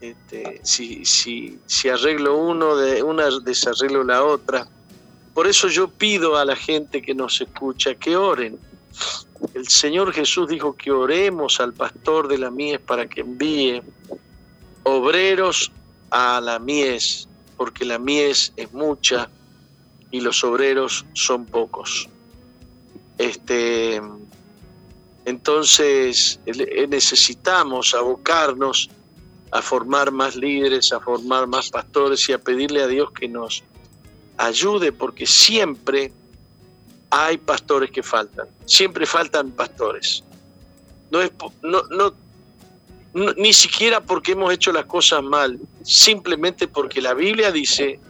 Este, 0.00 0.60
si, 0.62 1.04
si, 1.04 1.58
si 1.66 1.88
arreglo 1.88 2.38
uno, 2.38 2.76
de 2.76 3.02
una 3.02 3.24
desarreglo 3.42 4.04
la 4.04 4.22
otra. 4.22 4.68
Por 5.34 5.46
eso 5.46 5.68
yo 5.68 5.88
pido 5.88 6.36
a 6.36 6.44
la 6.44 6.56
gente 6.56 7.00
que 7.00 7.14
nos 7.14 7.40
escucha 7.40 7.94
que 7.94 8.16
oren. 8.16 8.58
El 9.54 9.68
Señor 9.68 10.12
Jesús 10.12 10.48
dijo 10.48 10.74
que 10.74 10.90
oremos 10.90 11.58
al 11.60 11.72
pastor 11.72 12.28
de 12.28 12.38
la 12.38 12.50
mies 12.50 12.80
para 12.80 13.06
que 13.08 13.22
envíe 13.22 13.82
obreros 14.82 15.72
a 16.10 16.40
la 16.40 16.58
mies, 16.58 17.28
porque 17.56 17.84
la 17.84 17.98
mies 17.98 18.52
es 18.56 18.72
mucha 18.72 19.30
y 20.10 20.20
los 20.20 20.44
obreros 20.44 21.06
son 21.14 21.46
pocos. 21.46 22.08
Este, 23.16 24.02
entonces 25.24 26.40
eh, 26.44 26.86
necesitamos 26.88 27.94
abocarnos 27.94 28.90
a 29.50 29.62
formar 29.62 30.10
más 30.10 30.36
líderes, 30.36 30.92
a 30.92 31.00
formar 31.00 31.46
más 31.46 31.70
pastores 31.70 32.28
y 32.28 32.32
a 32.32 32.38
pedirle 32.38 32.82
a 32.82 32.86
Dios 32.86 33.10
que 33.12 33.28
nos 33.28 33.62
ayude, 34.36 34.92
porque 34.92 35.26
siempre 35.26 36.12
hay 37.10 37.36
pastores 37.38 37.90
que 37.90 38.02
faltan, 38.02 38.46
siempre 38.66 39.06
faltan 39.06 39.50
pastores. 39.50 40.24
No 41.10 41.20
es, 41.20 41.30
no, 41.62 41.82
no, 41.90 42.14
no- 43.14 43.32
ni 43.34 43.52
siquiera 43.52 44.00
porque 44.00 44.32
hemos 44.32 44.52
hecho 44.52 44.72
las 44.72 44.86
cosas 44.86 45.22
mal, 45.22 45.58
simplemente 45.82 46.66
porque 46.68 47.02
la 47.02 47.12
Biblia 47.14 47.52
dice 47.52 48.00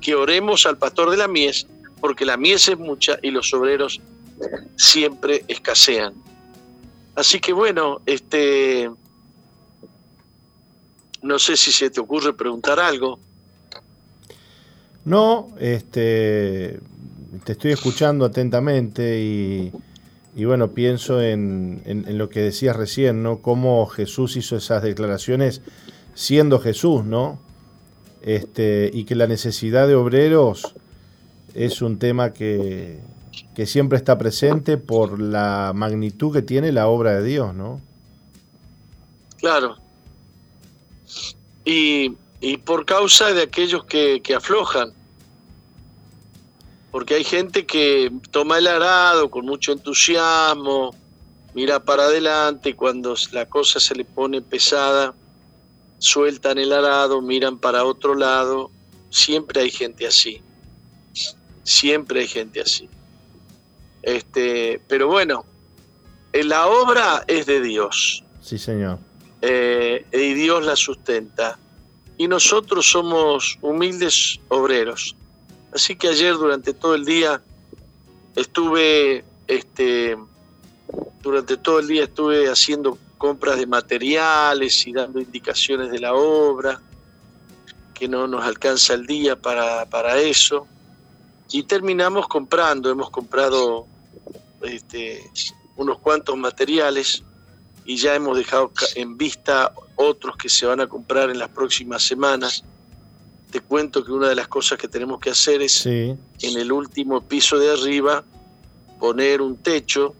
que 0.00 0.14
oremos 0.14 0.64
al 0.64 0.78
pastor 0.78 1.10
de 1.10 1.16
la 1.18 1.28
mies, 1.28 1.66
porque 2.00 2.24
la 2.24 2.36
mies 2.36 2.68
es 2.68 2.78
mucha 2.78 3.18
y 3.22 3.30
los 3.30 3.52
obreros 3.52 4.00
siempre 4.76 5.44
escasean. 5.48 6.14
Así 7.16 7.40
que 7.40 7.52
bueno, 7.52 8.00
este, 8.06 8.90
no 11.22 11.38
sé 11.38 11.56
si 11.56 11.72
se 11.72 11.90
te 11.90 12.00
ocurre 12.00 12.32
preguntar 12.32 12.78
algo. 12.80 13.18
No, 15.04 15.48
este, 15.58 16.80
te 17.44 17.52
estoy 17.52 17.72
escuchando 17.72 18.24
atentamente 18.26 19.20
y, 19.20 19.72
y 20.36 20.44
bueno, 20.44 20.72
pienso 20.72 21.22
en, 21.22 21.80
en- 21.86 22.18
lo 22.18 22.28
que 22.28 22.40
decías 22.40 22.76
recién, 22.76 23.22
¿no? 23.22 23.38
Cómo 23.38 23.86
Jesús 23.86 24.36
hizo 24.36 24.56
esas 24.56 24.82
declaraciones 24.82 25.62
siendo 26.14 26.58
Jesús, 26.60 27.04
¿no? 27.04 27.38
Este, 28.22 28.90
y 28.92 29.04
que 29.04 29.14
la 29.14 29.26
necesidad 29.26 29.86
de 29.88 29.94
obreros 29.94 30.74
es 31.54 31.80
un 31.80 31.98
tema 31.98 32.32
que, 32.34 32.98
que 33.54 33.66
siempre 33.66 33.96
está 33.98 34.18
presente 34.18 34.76
por 34.76 35.20
la 35.20 35.72
magnitud 35.74 36.32
que 36.32 36.42
tiene 36.42 36.72
la 36.72 36.88
obra 36.88 37.12
de 37.14 37.24
Dios, 37.24 37.54
¿no? 37.54 37.80
Claro. 39.38 39.76
Y, 41.64 42.16
y 42.40 42.56
por 42.58 42.84
causa 42.84 43.32
de 43.32 43.42
aquellos 43.42 43.84
que, 43.84 44.20
que 44.22 44.34
aflojan. 44.34 44.92
Porque 46.90 47.14
hay 47.14 47.24
gente 47.24 47.66
que 47.66 48.10
toma 48.30 48.58
el 48.58 48.66
arado 48.66 49.30
con 49.30 49.44
mucho 49.44 49.72
entusiasmo, 49.72 50.94
mira 51.54 51.80
para 51.80 52.04
adelante 52.04 52.70
y 52.70 52.74
cuando 52.74 53.14
la 53.32 53.46
cosa 53.46 53.78
se 53.80 53.94
le 53.94 54.04
pone 54.04 54.40
pesada, 54.40 55.14
sueltan 55.98 56.58
el 56.58 56.72
arado, 56.72 57.20
miran 57.20 57.58
para 57.58 57.84
otro 57.84 58.14
lado. 58.14 58.70
Siempre 59.10 59.62
hay 59.62 59.70
gente 59.70 60.06
así. 60.06 60.40
Siempre 61.62 62.20
hay 62.20 62.28
gente 62.28 62.60
así. 62.60 62.88
Este, 64.02 64.80
pero 64.88 65.08
bueno, 65.08 65.44
la 66.32 66.66
obra 66.66 67.24
es 67.26 67.46
de 67.46 67.60
Dios. 67.60 68.24
Sí, 68.40 68.58
Señor. 68.58 68.98
Eh, 69.42 70.06
y 70.12 70.34
Dios 70.34 70.64
la 70.64 70.76
sustenta. 70.76 71.58
Y 72.18 72.28
nosotros 72.28 72.90
somos 72.90 73.58
humildes 73.62 74.40
obreros. 74.48 75.16
Así 75.72 75.96
que 75.96 76.08
ayer 76.08 76.34
durante 76.34 76.74
todo 76.74 76.94
el 76.94 77.04
día 77.04 77.40
estuve, 78.34 79.24
este, 79.46 80.16
durante 81.22 81.56
todo 81.56 81.78
el 81.78 81.86
día 81.86 82.04
estuve 82.04 82.48
haciendo 82.50 82.98
compras 83.18 83.58
de 83.58 83.66
materiales 83.66 84.86
y 84.86 84.92
dando 84.92 85.20
indicaciones 85.20 85.90
de 85.90 86.00
la 86.00 86.14
obra, 86.14 86.80
que 87.94 88.08
no 88.08 88.26
nos 88.26 88.44
alcanza 88.44 88.94
el 88.94 89.06
día 89.06 89.36
para, 89.36 89.86
para 89.86 90.18
eso. 90.18 90.66
Y 91.50 91.62
terminamos 91.62 92.28
comprando, 92.28 92.90
hemos 92.90 93.10
comprado 93.10 93.86
este, 94.62 95.30
unos 95.76 95.98
cuantos 95.98 96.36
materiales 96.36 97.22
y 97.88 97.96
ya 97.96 98.14
hemos 98.14 98.36
dejado 98.36 98.70
en 98.96 99.16
vista 99.16 99.72
otros 99.96 100.36
que 100.36 100.50
se 100.50 100.66
van 100.66 100.78
a 100.78 100.86
comprar 100.86 101.30
en 101.30 101.38
las 101.38 101.48
próximas 101.48 102.02
semanas. 102.02 102.62
Te 103.50 103.60
cuento 103.60 104.04
que 104.04 104.12
una 104.12 104.28
de 104.28 104.34
las 104.34 104.46
cosas 104.46 104.78
que 104.78 104.88
tenemos 104.88 105.18
que 105.18 105.30
hacer 105.30 105.62
es 105.62 105.86
en 105.86 106.18
el 106.42 106.70
último 106.70 107.22
piso 107.22 107.58
de 107.58 107.72
arriba 107.72 108.22
poner 109.00 109.40
un 109.40 109.56
techo, 109.56 110.14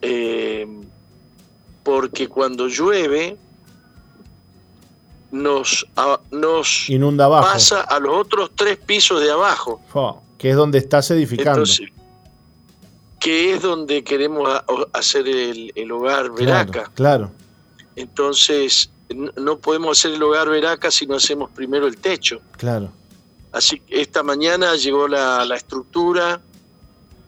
eh, 0.00 0.66
porque 1.82 2.28
cuando 2.28 2.66
llueve 2.66 3.36
nos, 5.32 5.86
nos 6.30 6.88
Inunda 6.88 7.26
abajo. 7.26 7.46
pasa 7.52 7.82
a 7.82 8.00
los 8.00 8.16
otros 8.16 8.52
tres 8.54 8.78
pisos 8.78 9.20
de 9.20 9.30
abajo. 9.30 9.82
que 10.38 10.48
es 10.48 10.56
donde 10.56 10.78
estás 10.78 11.10
edificando. 11.10 11.64
Que 13.24 13.54
es 13.54 13.62
donde 13.62 14.04
queremos 14.04 14.48
hacer 14.92 15.26
el, 15.26 15.90
hogar 15.90 16.30
Veraca. 16.30 16.90
Claro, 16.94 17.32
Entonces, 17.96 18.90
no 19.36 19.58
podemos 19.58 19.98
hacer 19.98 20.12
el 20.12 20.22
hogar 20.22 20.48
Veraca 20.48 20.90
si 20.90 21.06
no 21.06 21.16
hacemos 21.16 21.50
primero 21.50 21.86
el 21.86 21.96
techo. 21.96 22.40
Claro. 22.58 22.92
Así 23.50 23.80
que 23.80 24.02
esta 24.02 24.22
mañana 24.22 24.76
llegó 24.76 25.08
la, 25.08 25.44
la 25.44 25.56
estructura 25.56 26.40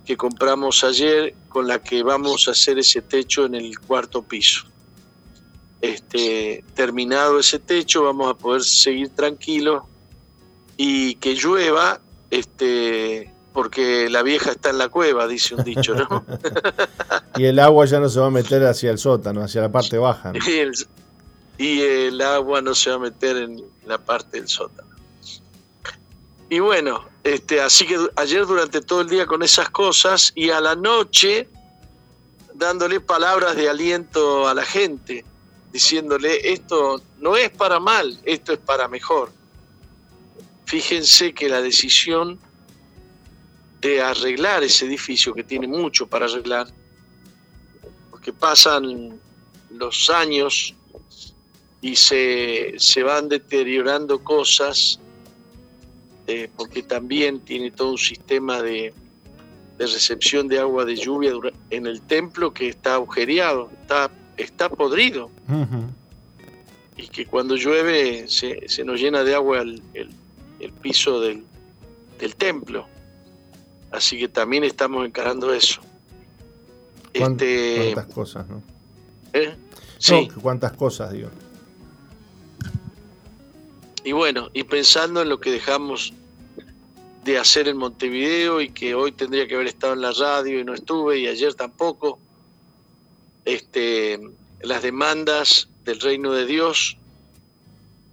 que 0.05 0.17
compramos 0.17 0.85
ayer 0.85 1.35
con 1.49 1.67
la 1.67 1.81
que 1.83 2.03
vamos 2.03 2.47
a 2.49 2.51
hacer 2.51 2.79
ese 2.79 3.01
techo 3.01 3.47
en 3.47 3.55
el 3.55 3.79
cuarto 3.81 4.23
piso 4.23 4.67
este, 5.81 6.65
terminado 6.75 7.39
ese 7.39 7.59
techo, 7.59 8.05
vamos 8.05 8.31
a 8.31 8.35
poder 8.35 8.63
seguir 8.63 9.11
tranquilos 9.11 9.83
y 10.77 11.15
que 11.17 11.35
llueva, 11.35 12.01
este, 12.31 13.33
porque 13.57 14.11
la 14.11 14.23
vieja 14.23 14.51
está 14.51 14.69
en 14.69 14.77
la 14.77 14.91
cueva, 14.91 15.27
dice 15.27 15.55
un 15.55 15.65
dicho, 15.65 15.95
¿no? 15.95 16.27
y 17.39 17.47
el 17.47 17.59
agua 17.59 17.87
ya 17.87 17.99
no 17.99 18.11
se 18.11 18.21
va 18.21 18.27
a 18.27 18.31
meter 18.31 18.63
hacia 18.67 18.91
el 18.91 18.99
sótano, 18.99 19.43
hacia 19.43 19.63
la 19.63 19.73
parte 19.73 19.97
baja. 19.97 20.35
Y, 21.59 21.81
el, 21.81 22.21
agua 22.21 22.61
no 22.61 22.75
se 22.75 22.91
va 22.91 22.97
a 22.97 22.99
meter 22.99 23.35
en 23.39 23.65
la 23.87 23.97
parte 23.97 24.39
del 24.39 24.47
sótano. 24.47 24.91
Y 26.51 26.59
bueno, 26.59 27.07
este, 27.25 27.63
así 27.63 27.87
que 27.87 27.97
ayer 28.17 28.45
durante 28.45 28.83
todo 28.83 29.01
el 29.01 29.09
día 29.09 29.25
con 29.25 29.43
esas 29.43 29.71
cosas 29.71 30.33
y 30.35 30.51
a 30.51 30.61
la 30.61 30.75
noche 30.75 31.49
dándole 32.53 33.01
palabras 33.01 33.57
de 33.57 33.71
aliento 33.71 34.47
a 34.47 34.53
la 34.53 34.67
gente 34.67 35.25
diciéndole, 35.73 36.53
esto 36.53 37.01
no 37.21 37.37
es 37.39 37.49
para 37.49 37.81
mal, 37.81 38.21
esto 38.25 38.53
es 38.53 38.59
para 38.59 38.87
mejor. 38.87 39.31
Fíjense 40.67 41.33
que 41.33 41.49
la 41.49 41.63
decisión 41.63 42.39
de 43.81 44.01
arreglar 44.01 44.63
ese 44.63 44.87
edificio, 44.87 45.35
que 45.35 45.45
tiene 45.45 45.67
mucho 45.67 46.07
para 46.07 46.27
arreglar, 46.27 46.69
porque 48.11 48.33
pasan 48.33 49.21
los 49.71 50.11
años 50.11 50.75
y 51.81 51.95
se, 51.97 53.03
van 53.05 53.29
deteriorando 53.29 54.23
cosas, 54.23 54.99
eh, 56.27 56.49
porque 56.57 56.83
también 56.83 57.41
tiene 57.41 57.71
todo 57.71 57.93
un 57.93 57.99
sistema 57.99 58.63
de, 58.63 58.93
recepción 59.79 60.49
de 60.49 60.59
agua 60.59 60.87
de 60.87 60.97
lluvia 60.97 61.33
en 61.69 61.87
el 61.87 62.01
templo 62.01 62.55
que 62.55 62.69
está 62.71 62.95
agujereado, 62.95 63.71
está 63.83 64.11
está 64.37 64.69
podrido. 64.69 65.31
Y 66.97 67.09
que 67.09 67.27
cuando 67.27 67.57
llueve 67.57 68.27
se, 68.29 68.69
se, 68.69 68.85
nos 68.85 69.01
llena 69.01 69.23
de 69.23 69.35
agua 69.35 69.61
el, 69.61 69.83
el, 69.95 70.73
piso 70.73 71.21
del, 71.21 71.45
del, 72.19 72.35
templo. 72.37 72.87
Así 73.97 74.19
que 74.19 74.29
también 74.29 74.63
estamos 74.63 75.07
encarando 75.07 75.55
eso. 75.55 75.81
Este, 77.15 77.93
¿Cuántas 77.95 78.15
cosas, 78.15 78.47
no? 78.47 78.63
¿Eh? 79.33 79.57
Sí. 79.97 80.29
¿Cuántas 80.43 80.73
cosas, 80.73 81.13
digo? 81.15 81.31
Y 84.05 84.13
bueno, 84.13 84.51
y 84.53 84.65
pensando 84.65 85.23
en 85.23 85.31
lo 85.31 85.41
que 85.41 85.51
dejamos 85.51 86.13
de 87.25 87.39
hacer 87.39 87.69
en 87.69 87.79
Montevideo 87.79 88.61
y 88.61 88.69
que 88.69 88.95
hoy 88.95 89.13
tendría 89.13 89.49
que 89.49 89.55
haber 89.55 89.69
estado 89.69 89.95
en 89.95 90.03
la 90.03 90.13
radio 90.13 90.61
y 90.61 90.65
no 90.65 90.75
estuve 90.75 91.21
y 91.21 91.27
ayer 91.27 91.55
tampoco, 91.55 92.19
este, 93.47 94.21
las 94.61 94.83
demandas 94.83 95.71
del 95.87 96.01
reino 96.01 96.33
de 96.33 96.45
Dios 96.45 96.99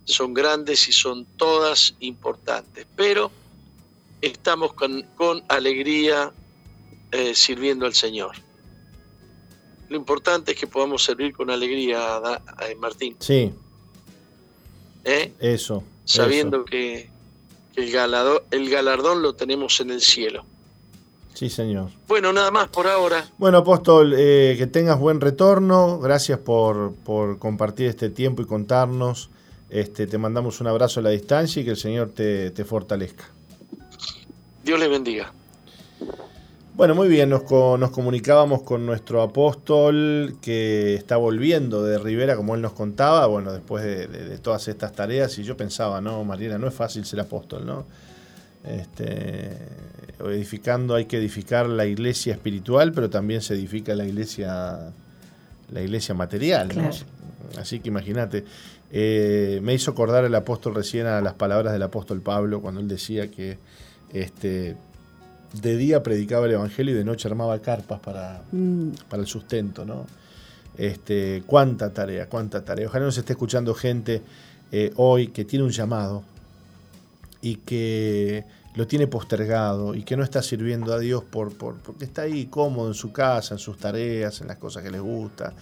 son 0.05 0.33
grandes 0.33 0.87
y 0.87 0.93
son 0.93 1.25
todas 1.35 1.93
importantes, 1.99 2.87
pero 2.95 3.31
estamos 4.27 4.73
con, 4.73 5.05
alegría 5.47 6.31
eh, 7.11 7.35
sirviendo 7.35 7.85
al 7.85 7.93
Señor. 7.93 8.35
Lo 9.89 9.97
importante 9.97 10.53
es 10.53 10.59
que 10.59 10.67
podamos 10.67 11.03
servir 11.03 11.33
con 11.33 11.49
alegría, 11.49 12.15
a, 12.17 12.41
Martín. 12.79 13.15
Sí. 13.19 13.53
¿Eh? 15.03 15.33
Eso. 15.39 15.83
Sabiendo 16.05 16.65
que, 16.65 17.09
el 17.75 18.69
galardón 18.69 19.21
lo 19.21 19.35
tenemos 19.35 19.79
en 19.79 19.91
el 19.91 20.01
cielo. 20.01 20.45
Sí, 21.33 21.49
señor. 21.49 21.89
Bueno, 22.07 22.31
nada 22.31 22.51
más 22.51 22.67
por 22.67 22.87
ahora. 22.87 23.25
Bueno, 23.37 23.59
apóstol, 23.59 24.13
eh, 24.15 24.55
que 24.57 24.67
tengas 24.67 24.99
buen 24.99 25.19
retorno. 25.19 25.99
Gracias 25.99 26.39
por, 26.39 26.93
compartir 27.39 27.87
este 27.87 28.09
tiempo 28.09 28.41
y 28.41 28.45
contarnos. 28.45 29.29
Este, 29.69 30.05
te 30.05 30.17
mandamos 30.19 30.61
un 30.61 30.67
abrazo 30.67 30.99
a 30.99 31.03
la 31.03 31.09
distancia 31.09 31.61
y 31.61 31.65
que 31.65 31.71
el 31.71 31.77
Señor 31.77 32.09
te, 32.09 32.51
fortalezca. 32.65 33.25
Dios 34.63 34.79
le 34.79 34.87
bendiga. 34.87 35.31
Bueno, 36.75 36.95
muy 36.95 37.07
bien, 37.07 37.29
nos, 37.29 37.43
nos, 37.51 37.91
comunicábamos 37.91 38.63
con 38.63 38.85
nuestro 38.85 39.21
apóstol 39.21 40.37
que 40.41 40.95
está 40.95 41.17
volviendo 41.17 41.83
de 41.83 41.99
Rivera, 41.99 42.35
como 42.35 42.55
él 42.55 42.61
nos 42.61 42.73
contaba, 42.73 43.27
bueno, 43.27 43.53
después 43.53 43.83
de, 43.83 44.07
de 44.07 44.37
todas 44.39 44.67
estas 44.67 44.91
tareas, 44.93 45.37
y 45.37 45.43
yo 45.43 45.55
pensaba, 45.55 46.01
no, 46.01 46.23
Mariana, 46.23 46.57
no 46.57 46.67
es 46.67 46.73
fácil 46.73 47.05
ser 47.05 47.19
apóstol, 47.19 47.65
¿no? 47.65 47.85
Este, 48.63 49.51
edificando 50.19 50.95
hay 50.95 51.05
que 51.05 51.17
edificar 51.17 51.67
la 51.67 51.85
iglesia 51.85 52.33
espiritual, 52.33 52.93
pero 52.93 53.09
también 53.09 53.41
se 53.41 53.53
edifica 53.55 53.93
la 53.93 54.05
iglesia, 54.05 54.93
la 55.71 55.81
iglesia 55.81 56.15
material. 56.15 56.69
Así 57.57 57.81
que 57.81 57.89
imagínate, 57.89 58.45
eh, 58.91 59.59
me 59.61 59.73
hizo 59.73 59.91
acordar 59.91 60.23
el 60.23 60.33
apóstol 60.33 60.75
recién 60.75 61.07
a 61.07 61.19
las 61.21 61.33
palabras 61.33 61.73
del 61.73 61.83
apóstol 61.83 62.21
Pablo 62.21 62.61
cuando 62.61 62.79
él 62.79 62.87
decía 62.87 63.29
que 63.29 63.57
este, 64.13 64.77
de 65.61 65.77
día 65.77 66.01
predicaba 66.03 66.45
el 66.45 66.53
evangelio 66.53 66.93
y 66.93 66.97
de 66.97 67.03
noche 67.03 67.27
armaba 67.27 67.59
carpas 67.59 67.99
para, 67.99 68.43
mm. 68.51 68.89
para 69.09 69.21
el 69.21 69.27
sustento. 69.27 69.85
¿no? 69.85 70.05
Este, 70.77 71.43
cuánta 71.45 71.91
tarea, 71.91 72.27
cuánta 72.27 72.63
tarea. 72.63 72.87
Ojalá 72.87 73.05
nos 73.05 73.17
esté 73.17 73.33
escuchando 73.33 73.73
gente 73.73 74.21
eh, 74.71 74.91
hoy 74.95 75.27
que 75.27 75.45
tiene 75.45 75.65
un 75.65 75.71
llamado 75.71 76.23
y 77.41 77.57
que 77.57 78.45
lo 78.75 78.87
tiene 78.87 79.05
postergado 79.05 79.93
y 79.93 80.03
que 80.03 80.17
no 80.17 80.23
está 80.23 80.41
sirviendo 80.41 80.93
a 80.93 80.99
Dios 80.99 81.23
por, 81.23 81.53
por, 81.53 81.75
porque 81.75 82.05
está 82.05 82.23
ahí 82.23 82.45
cómodo 82.47 82.87
en 82.87 82.95
su 82.95 83.11
casa, 83.11 83.55
en 83.55 83.59
sus 83.59 83.77
tareas, 83.77 84.41
en 84.41 84.47
las 84.47 84.57
cosas 84.57 84.81
que 84.83 84.89
le 84.89 84.99
gusta. 84.99 85.53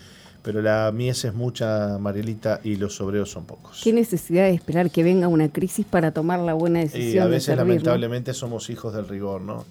Pero 0.43 0.61
la 0.61 0.91
mies 0.91 1.23
es 1.25 1.33
mucha, 1.33 1.97
Marielita, 1.99 2.61
y 2.63 2.75
los 2.75 2.99
obreros 2.99 3.29
son 3.29 3.45
pocos. 3.45 3.81
¿Qué 3.83 3.93
necesidad 3.93 4.45
de 4.45 4.53
esperar 4.53 4.89
que 4.89 5.03
venga 5.03 5.27
una 5.27 5.49
crisis 5.49 5.85
para 5.85 6.11
tomar 6.11 6.39
la 6.39 6.53
buena 6.53 6.79
decisión? 6.79 7.15
Y 7.15 7.17
a 7.19 7.27
veces, 7.27 7.55
lamentablemente, 7.55 8.33
somos 8.33 8.69
hijos 8.69 8.93
del 8.93 9.07
rigor, 9.07 9.41
¿no? 9.41 9.65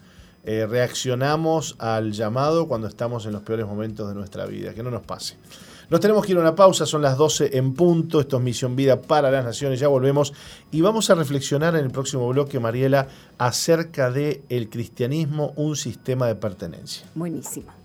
Eh, 0.45 0.67
reaccionamos 0.67 1.77
al 1.79 2.13
llamado 2.13 2.67
cuando 2.67 2.87
estamos 2.87 3.27
en 3.27 3.33
los 3.33 3.43
peores 3.43 3.67
momentos 3.67 4.09
de 4.09 4.15
nuestra 4.15 4.47
vida. 4.47 4.73
Que 4.73 4.83
no 4.83 4.91
nos 4.91 5.03
pase. 5.03 5.37
Nos 5.91 5.99
tenemos 5.99 6.25
que 6.25 6.33
ir 6.33 6.39
a 6.39 6.43
una 6.43 6.55
pausa, 6.55 6.87
son 6.87 7.03
las 7.03 7.17
12 7.17 7.59
en 7.59 7.75
punto. 7.75 8.21
Esto 8.21 8.37
es 8.37 8.43
Misión 8.45 8.77
Vida 8.77 9.03
para 9.03 9.29
las 9.29 9.45
Naciones. 9.45 9.81
Ya 9.81 9.89
volvemos 9.89 10.33
y 10.71 10.83
vamos 10.83 11.11
a 11.11 11.17
reflexionar 11.17 11.75
en 11.75 11.85
el 11.85 11.91
próximo 11.91 12.29
bloque, 12.29 12.61
Mariela, 12.61 13.09
acerca 13.39 14.13
de 14.13 14.43
el 14.49 14.71
cristianismo, 14.71 15.53
un 15.57 15.75
sistema 15.75 16.29
de 16.29 16.37
pertenencia. 16.37 17.07
Buenísimo. 17.17 17.80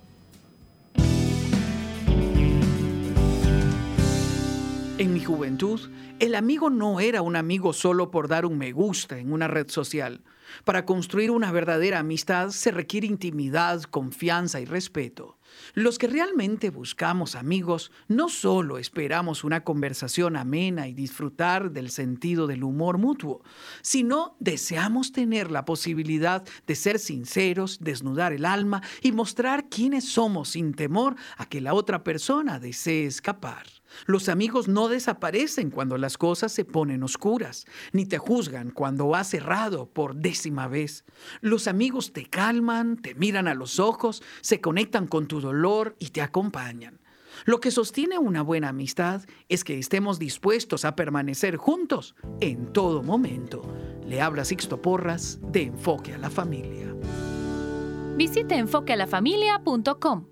En 4.97 5.13
mi 5.13 5.19
juventud, 5.19 5.81
el 6.19 6.35
amigo 6.35 6.69
no 6.69 7.01
era 7.01 7.21
un 7.21 7.35
amigo 7.35 7.73
solo 7.73 8.11
por 8.11 8.29
dar 8.29 8.45
un 8.45 8.57
me 8.57 8.71
gusta 8.71 9.17
en 9.19 9.33
una 9.33 9.49
red 9.49 9.69
social. 9.69 10.21
Para 10.63 10.85
construir 10.85 11.31
una 11.31 11.51
verdadera 11.51 11.99
amistad 11.99 12.51
se 12.51 12.71
requiere 12.71 13.05
intimidad, 13.05 13.83
confianza 13.83 14.61
y 14.61 14.65
respeto. 14.65 15.37
Los 15.73 15.97
que 15.97 16.07
realmente 16.07 16.69
buscamos 16.69 17.35
amigos 17.35 17.91
no 18.07 18.29
solo 18.29 18.77
esperamos 18.77 19.43
una 19.43 19.65
conversación 19.65 20.37
amena 20.37 20.87
y 20.87 20.93
disfrutar 20.93 21.71
del 21.71 21.89
sentido 21.89 22.47
del 22.47 22.63
humor 22.63 22.97
mutuo, 22.97 23.43
sino 23.81 24.37
deseamos 24.39 25.11
tener 25.11 25.51
la 25.51 25.65
posibilidad 25.65 26.45
de 26.67 26.75
ser 26.75 26.99
sinceros, 26.99 27.79
desnudar 27.81 28.31
el 28.31 28.45
alma 28.45 28.81
y 29.01 29.11
mostrar 29.11 29.67
quiénes 29.67 30.07
somos 30.07 30.49
sin 30.49 30.73
temor 30.73 31.17
a 31.35 31.47
que 31.47 31.59
la 31.59 31.73
otra 31.73 32.01
persona 32.01 32.59
desee 32.59 33.05
escapar. 33.05 33.65
Los 34.05 34.29
amigos 34.29 34.67
no 34.67 34.87
desaparecen 34.87 35.69
cuando 35.69 35.97
las 35.97 36.17
cosas 36.17 36.51
se 36.51 36.65
ponen 36.65 37.03
oscuras, 37.03 37.65
ni 37.91 38.05
te 38.05 38.17
juzgan 38.17 38.71
cuando 38.71 39.15
has 39.15 39.33
errado 39.33 39.87
por 39.87 40.15
décima 40.15 40.67
vez. 40.67 41.05
Los 41.41 41.67
amigos 41.67 42.13
te 42.13 42.25
calman, 42.25 42.97
te 42.97 43.15
miran 43.15 43.47
a 43.47 43.55
los 43.55 43.79
ojos, 43.79 44.23
se 44.41 44.61
conectan 44.61 45.07
con 45.07 45.27
tu 45.27 45.41
dolor 45.41 45.95
y 45.99 46.09
te 46.09 46.21
acompañan. 46.21 46.99
Lo 47.43 47.59
que 47.59 47.71
sostiene 47.71 48.17
una 48.17 48.41
buena 48.41 48.69
amistad 48.69 49.23
es 49.49 49.63
que 49.63 49.77
estemos 49.77 50.19
dispuestos 50.19 50.85
a 50.85 50.95
permanecer 50.95 51.57
juntos 51.57 52.15
en 52.39 52.71
todo 52.71 53.03
momento. 53.03 53.61
Le 54.05 54.21
habla 54.21 54.45
Sixto 54.45 54.81
Porras 54.81 55.39
de 55.41 55.63
Enfoque 55.63 56.13
a 56.13 56.17
la 56.17 56.29
Familia. 56.29 56.95
Visite 58.15 58.55
enfoquealafamilia.com. 58.55 60.25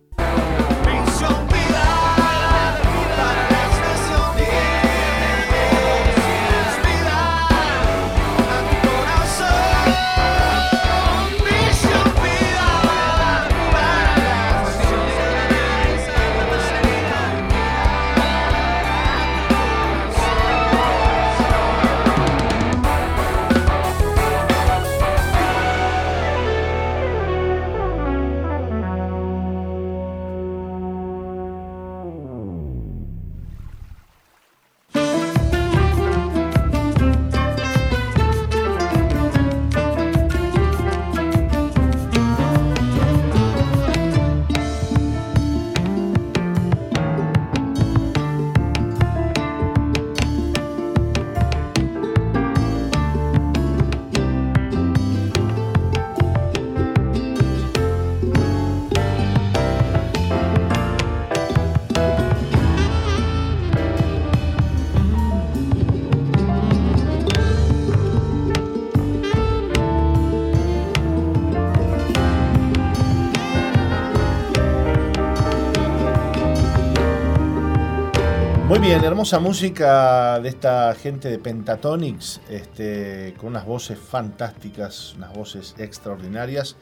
bien, 78.84 79.02
hermosa 79.06 79.40
música 79.40 80.42
de 80.42 80.50
esta 80.50 80.94
gente 80.96 81.30
de 81.30 81.40
Pentatonix, 81.40 82.42
este, 82.50 83.34
con 83.38 83.52
unas 83.52 83.66
voces 83.66 83.98
fantásticas, 83.98 85.14
unas 85.16 85.32
voces 85.32 85.74
extraordinarias 85.78 86.76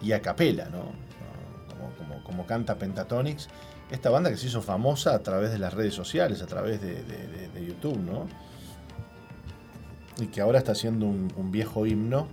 y 0.00 0.12
a 0.12 0.22
capela, 0.22 0.68
¿no? 0.68 0.92
Como, 2.22 2.46
canta 2.46 2.78
Pentatonix. 2.78 3.48
Esta 3.90 4.08
banda 4.08 4.30
que 4.30 4.36
se 4.36 4.46
hizo 4.46 4.62
famosa 4.62 5.16
a 5.16 5.18
través 5.24 5.50
de 5.50 5.58
las 5.58 5.74
redes 5.74 5.94
sociales, 5.94 6.42
a 6.42 6.46
través 6.46 6.80
de, 6.80 7.66
YouTube, 7.66 7.98
¿no? 7.98 8.28
Y 10.20 10.28
que 10.28 10.40
ahora 10.40 10.58
está 10.58 10.72
haciendo 10.72 11.06
un, 11.06 11.50
viejo 11.50 11.86
himno 11.86 12.28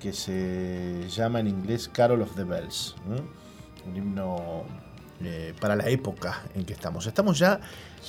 que 0.00 0.12
se 0.12 1.08
llama 1.08 1.38
en 1.38 1.46
inglés 1.46 1.88
Carol 1.88 2.20
of 2.20 2.34
the 2.34 2.42
Bells. 2.42 2.96
Un 3.86 3.96
himno 3.96 4.64
eh, 5.24 5.54
para 5.60 5.76
la 5.76 5.88
época 5.88 6.42
en 6.54 6.64
que 6.64 6.72
estamos. 6.72 7.06
Estamos 7.06 7.38
ya, 7.38 7.60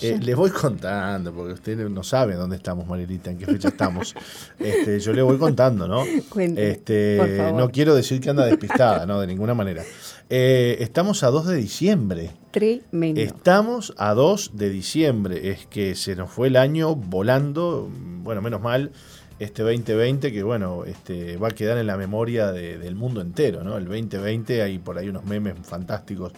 eh, 0.01 0.19
les 0.21 0.35
voy 0.35 0.51
contando, 0.51 1.33
porque 1.33 1.53
ustedes 1.53 1.89
no 1.89 2.03
saben 2.03 2.37
dónde 2.37 2.57
estamos, 2.57 2.85
Marilita, 2.85 3.31
en 3.31 3.37
qué 3.37 3.45
fecha 3.45 3.69
estamos. 3.69 4.13
Este, 4.59 4.99
yo 4.99 5.13
le 5.13 5.21
voy 5.21 5.37
contando, 5.37 5.87
¿no? 5.87 6.03
este, 6.05 7.51
No 7.53 7.69
quiero 7.69 7.95
decir 7.95 8.19
que 8.19 8.29
anda 8.29 8.45
despistada, 8.45 9.05
no, 9.05 9.21
de 9.21 9.27
ninguna 9.27 9.53
manera. 9.53 9.83
Eh, 10.29 10.77
estamos 10.79 11.23
a 11.23 11.29
2 11.29 11.47
de 11.47 11.55
diciembre. 11.55 12.31
Tremendo. 12.51 13.21
Estamos 13.21 13.93
a 13.97 14.13
2 14.13 14.51
de 14.55 14.69
diciembre. 14.69 15.51
Es 15.51 15.67
que 15.67 15.95
se 15.95 16.15
nos 16.15 16.29
fue 16.31 16.47
el 16.47 16.57
año 16.57 16.95
volando, 16.95 17.89
bueno, 18.23 18.41
menos 18.41 18.61
mal 18.61 18.91
este 19.39 19.61
2020 19.61 20.31
que 20.31 20.43
bueno, 20.43 20.83
este, 20.85 21.37
va 21.37 21.49
a 21.49 21.51
quedar 21.51 21.77
en 21.77 21.87
la 21.87 21.97
memoria 21.97 22.51
del 22.51 22.95
mundo 22.95 23.21
entero, 23.21 23.63
¿no? 23.63 23.77
El 23.77 23.85
2020 23.85 24.61
hay 24.61 24.79
por 24.79 24.97
ahí 24.97 25.09
unos 25.09 25.25
memes 25.25 25.53
fantásticos 25.63 26.33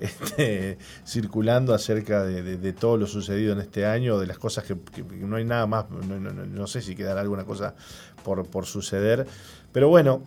este, 0.00 0.78
circulando 1.04 1.74
acerca 1.74 2.24
de, 2.24 2.72
todo 2.72 2.96
lo 2.96 3.06
sucedido 3.06 3.52
en 3.52 3.60
este 3.60 3.86
año, 3.86 4.18
de 4.18 4.26
las 4.26 4.38
cosas 4.38 4.64
que, 4.64 4.76
no 5.20 5.36
hay 5.36 5.44
nada 5.44 5.66
más, 5.66 5.86
no, 5.90 6.66
sé 6.66 6.82
si 6.82 6.94
quedará 6.94 7.20
alguna 7.20 7.44
cosa 7.44 7.74
por, 8.22 8.66
suceder, 8.66 9.26
pero 9.72 9.88
bueno, 9.88 10.22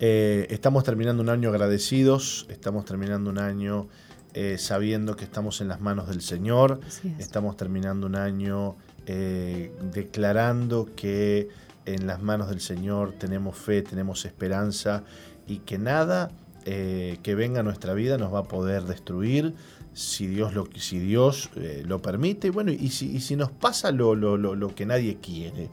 eh, 0.00 0.46
estamos 0.50 0.84
terminando 0.84 1.22
un 1.22 1.28
año 1.28 1.48
agradecidos, 1.48 2.46
estamos 2.50 2.84
terminando 2.84 3.30
un 3.30 3.38
año 3.38 3.88
eh, 4.34 4.56
sabiendo 4.58 5.16
que 5.16 5.24
estamos 5.24 5.60
en 5.60 5.68
las 5.68 5.80
manos 5.80 6.08
del 6.08 6.20
Señor, 6.20 6.80
estamos 7.18 7.56
terminando 7.56 8.06
un 8.06 8.14
año 8.14 8.76
eh, 9.06 9.72
declarando 9.90 10.88
que 10.94 11.48
en 11.86 12.06
las 12.06 12.22
manos 12.22 12.50
del 12.50 12.60
Señor 12.60 13.14
tenemos 13.18 13.56
fe, 13.56 13.80
tenemos 13.80 14.26
esperanza 14.26 15.02
y 15.46 15.60
que 15.60 15.78
nada 15.78 16.30
eh, 16.64 17.18
que 17.22 17.34
venga 17.34 17.62
nuestra 17.62 17.94
vida 17.94 18.18
nos 18.18 18.32
va 18.32 18.40
a 18.40 18.44
poder 18.44 18.84
destruir 18.84 19.54
si 19.98 20.26
Dios 20.26 20.54
lo, 20.54 20.68
si 20.76 20.98
Dios, 20.98 21.50
eh, 21.56 21.82
lo 21.84 22.00
permite. 22.00 22.50
Bueno, 22.50 22.70
y 22.70 22.90
si, 22.90 23.16
y 23.16 23.20
si 23.20 23.36
nos 23.36 23.50
pasa 23.50 23.90
lo, 23.90 24.14
lo, 24.14 24.36
lo, 24.36 24.74
que 24.74 24.86
nadie 24.86 25.16
quiere, 25.20 25.70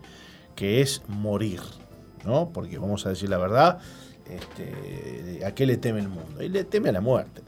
que 0.55 0.81
es 0.81 1.03
morir, 1.07 1.59
¿no? 2.25 2.49
Porque 2.51 2.79
vamos 2.79 3.05
a 3.05 3.09
decir 3.09 3.29
la 3.29 3.37
verdad, 3.37 3.79
este, 4.27 5.45
¿a 5.45 5.53
qué 5.53 5.67
le 5.67 5.77
teme 5.77 5.99
el 5.99 6.09
mundo? 6.09 6.41
Y 6.41 6.49
le 6.49 6.63
teme 6.63 6.89
a 6.89 6.91
la 6.91 7.01
muerte, 7.01 7.41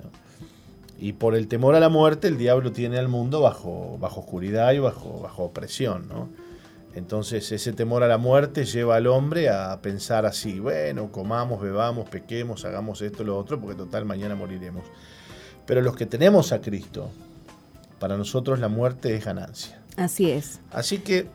Y 0.99 1.13
por 1.13 1.35
el 1.35 1.47
temor 1.47 1.73
a 1.73 1.79
la 1.79 1.89
muerte, 1.89 2.27
el 2.27 2.37
diablo 2.37 2.71
tiene 2.71 2.99
al 2.99 3.07
mundo 3.07 3.41
bajo, 3.41 3.97
bajo 3.99 4.19
oscuridad 4.19 4.71
y 4.73 4.79
bajo, 4.79 5.21
bajo 5.21 5.45
opresión, 5.45 6.07
¿no? 6.07 6.29
Entonces 6.97 7.51
ese 7.51 7.73
temor 7.73 8.01
a 8.01 8.07
la 8.07 8.17
muerte 8.17 8.65
lleva 8.65 8.95
al 8.95 9.05
hombre 9.05 9.49
a 9.49 9.79
pensar 9.83 10.25
así, 10.25 10.59
bueno, 10.59 11.11
comamos, 11.11 11.61
bebamos, 11.61 12.09
pequemos, 12.09 12.65
hagamos 12.65 13.03
esto, 13.03 13.23
lo 13.23 13.37
otro, 13.37 13.61
porque 13.61 13.75
total 13.75 14.05
mañana 14.05 14.33
moriremos. 14.33 14.83
Pero 15.67 15.81
los 15.81 15.95
que 15.95 16.07
tenemos 16.07 16.51
a 16.53 16.59
Cristo, 16.59 17.11
para 17.99 18.17
nosotros 18.17 18.59
la 18.59 18.67
muerte 18.67 19.15
es 19.15 19.23
ganancia. 19.23 19.79
Así 19.95 20.31
es. 20.31 20.59
Así 20.71 20.97
que 20.97 21.27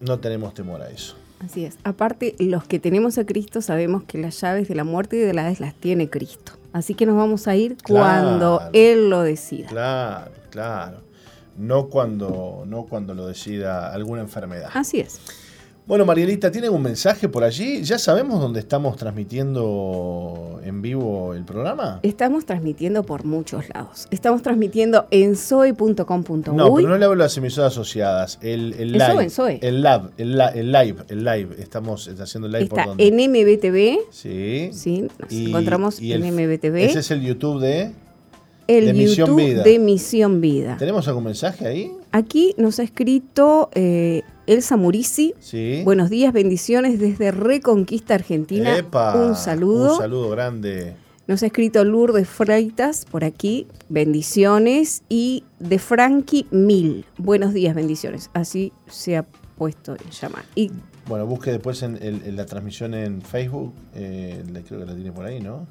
no 0.00 0.18
tenemos 0.18 0.52
temor 0.52 0.82
a 0.82 0.90
eso. 0.90 1.16
Así 1.40 1.64
es. 1.64 1.78
Aparte, 1.82 2.36
los 2.38 2.64
que 2.64 2.78
tenemos 2.78 3.16
a 3.16 3.24
Cristo 3.24 3.62
sabemos 3.62 4.04
que 4.04 4.18
las 4.18 4.38
llaves 4.38 4.68
de 4.68 4.74
la 4.74 4.84
muerte 4.84 5.16
y 5.16 5.20
de 5.20 5.32
la 5.32 5.44
vez 5.44 5.60
las 5.60 5.74
tiene 5.74 6.10
Cristo. 6.10 6.52
Así 6.74 6.94
que 6.94 7.06
nos 7.06 7.16
vamos 7.16 7.48
a 7.48 7.56
ir 7.56 7.78
cuando 7.86 8.60
Él 8.74 9.08
lo 9.08 9.22
decida. 9.22 9.68
Claro, 9.68 10.30
claro 10.50 11.11
no 11.56 11.88
cuando, 11.88 12.64
no 12.66 12.84
cuando 12.86 13.14
lo 13.14 13.26
decida 13.26 13.92
alguna 13.92 14.22
enfermedad. 14.22 14.70
Así 14.74 15.00
es. 15.00 15.20
Bueno, 15.84 16.06
Marielita, 16.06 16.52
¿tienen 16.52 16.70
un 16.70 16.80
mensaje 16.80 17.28
por 17.28 17.42
allí? 17.42 17.82
¿Ya 17.82 17.98
sabemos 17.98 18.40
dónde 18.40 18.60
estamos 18.60 18.96
transmitiendo 18.96 20.60
en 20.62 20.80
vivo 20.80 21.34
el 21.34 21.44
programa? 21.44 21.98
Estamos 22.04 22.46
transmitiendo 22.46 23.02
por 23.02 23.24
muchos 23.24 23.68
lados. 23.68 24.06
Estamos 24.12 24.42
transmitiendo 24.42 25.08
en 25.10 25.34
soy.com.uy. 25.34 26.54
No, 26.54 26.72
pero 26.74 26.88
no 26.88 26.98
le 26.98 27.04
hablo 27.04 27.16
de 27.16 27.24
las 27.24 27.36
emisoras 27.36 27.72
asociadas. 27.72 28.38
El, 28.42 28.74
el 28.74 28.92
live. 28.92 29.58
El, 29.60 29.82
lab, 29.82 30.12
el, 30.18 30.70
live, 30.70 31.02
el 31.08 31.24
live. 31.24 31.56
Estamos 31.58 32.08
haciendo 32.08 32.46
el 32.46 32.52
live 32.52 32.64
Está 32.64 32.84
por 32.84 32.94
en 32.98 33.16
MBTV. 33.16 34.12
Sí. 34.12 34.70
Sí, 34.72 35.08
nos 35.18 35.32
encontramos 35.32 35.98
en 36.00 36.22
MBTV. 36.22 36.76
Ese 36.76 37.00
es 37.00 37.10
el 37.10 37.22
YouTube 37.22 37.60
de 37.60 37.92
el 38.66 38.86
de 38.86 38.92
YouTube 38.92 39.06
Misión 39.08 39.36
Vida. 39.36 39.62
de 39.62 39.78
Misión 39.78 40.40
Vida. 40.40 40.76
¿Tenemos 40.78 41.06
algún 41.08 41.24
mensaje 41.24 41.66
ahí? 41.66 41.92
aquí 42.12 42.54
nos 42.58 42.78
ha 42.78 42.82
escrito 42.82 43.70
eh, 43.74 44.22
Elsa 44.46 44.76
Murici. 44.76 45.34
Sí. 45.40 45.82
Buenos 45.84 46.10
días, 46.10 46.32
bendiciones 46.32 47.00
desde 47.00 47.32
Reconquista 47.32 48.14
Argentina. 48.14 48.76
Epa, 48.76 49.16
un 49.16 49.34
saludo. 49.34 49.94
Un 49.94 49.98
saludo 49.98 50.30
grande. 50.30 50.94
Nos 51.26 51.42
ha 51.42 51.46
escrito 51.46 51.84
Lourdes 51.84 52.28
Freitas 52.28 53.06
por 53.10 53.24
aquí, 53.24 53.66
bendiciones. 53.88 55.02
Y 55.08 55.44
de 55.58 55.78
Frankie 55.78 56.46
Mil, 56.50 57.06
buenos 57.16 57.54
días, 57.54 57.74
bendiciones. 57.74 58.30
Así 58.34 58.72
se 58.86 59.16
ha 59.16 59.24
puesto 59.56 59.94
en 59.94 60.10
llamar. 60.10 60.44
Y 60.54 60.70
bueno, 61.06 61.26
busque 61.26 61.50
después 61.50 61.82
en, 61.82 62.36
la 62.36 62.46
transmisión 62.46 62.94
en 62.94 63.22
Facebook, 63.22 63.72
eh, 63.94 64.42
creo 64.66 64.80
que 64.80 64.86
la 64.86 64.94
tiene 64.94 65.12
por 65.12 65.24
ahí, 65.24 65.40
¿no? 65.40 65.66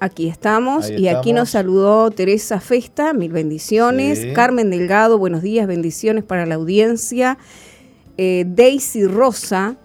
Aquí 0.00 0.28
estamos 0.28 0.90
y 0.90 1.08
aquí 1.08 1.32
nos 1.32 1.50
saludó 1.50 2.10
Teresa 2.10 2.60
Festa, 2.60 3.12
mil 3.12 3.32
bendiciones. 3.32 4.26
Carmen 4.32 4.70
Delgado, 4.70 5.18
buenos 5.18 5.42
días, 5.42 5.66
bendiciones 5.66 6.22
para 6.22 6.46
la 6.46 6.54
audiencia. 6.54 7.36
Eh, 8.16 8.44
Daisy 8.46 9.06
Rosa, 9.06 9.76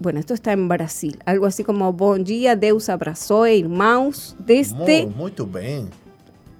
bueno, 0.00 0.18
esto 0.18 0.34
está 0.34 0.52
en 0.52 0.68
Brasil, 0.68 1.18
algo 1.24 1.46
así 1.46 1.62
como 1.62 1.92
Bom 1.92 2.24
dia, 2.24 2.56
Deus 2.56 2.88
abraçoe, 2.88 3.54
irmãos, 3.56 4.34
desde 4.38 5.06
muy, 5.06 5.32
bien. 5.52 5.88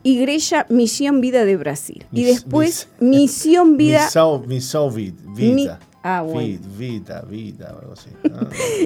Igreja 0.05 0.67
Misión 0.69 1.21
Vida 1.21 1.45
de 1.45 1.57
Brasil. 1.57 2.07
y 2.13 2.25
después 2.25 2.89
Misión 3.01 3.77
Vida... 3.77 4.09
Misión 4.47 4.95
Vida. 5.35 5.81
ah, 6.05 6.23
bueno. 6.23 6.61
Vida, 6.79 7.23
vida, 7.29 7.77
algo 7.81 7.95
así. 7.95 8.11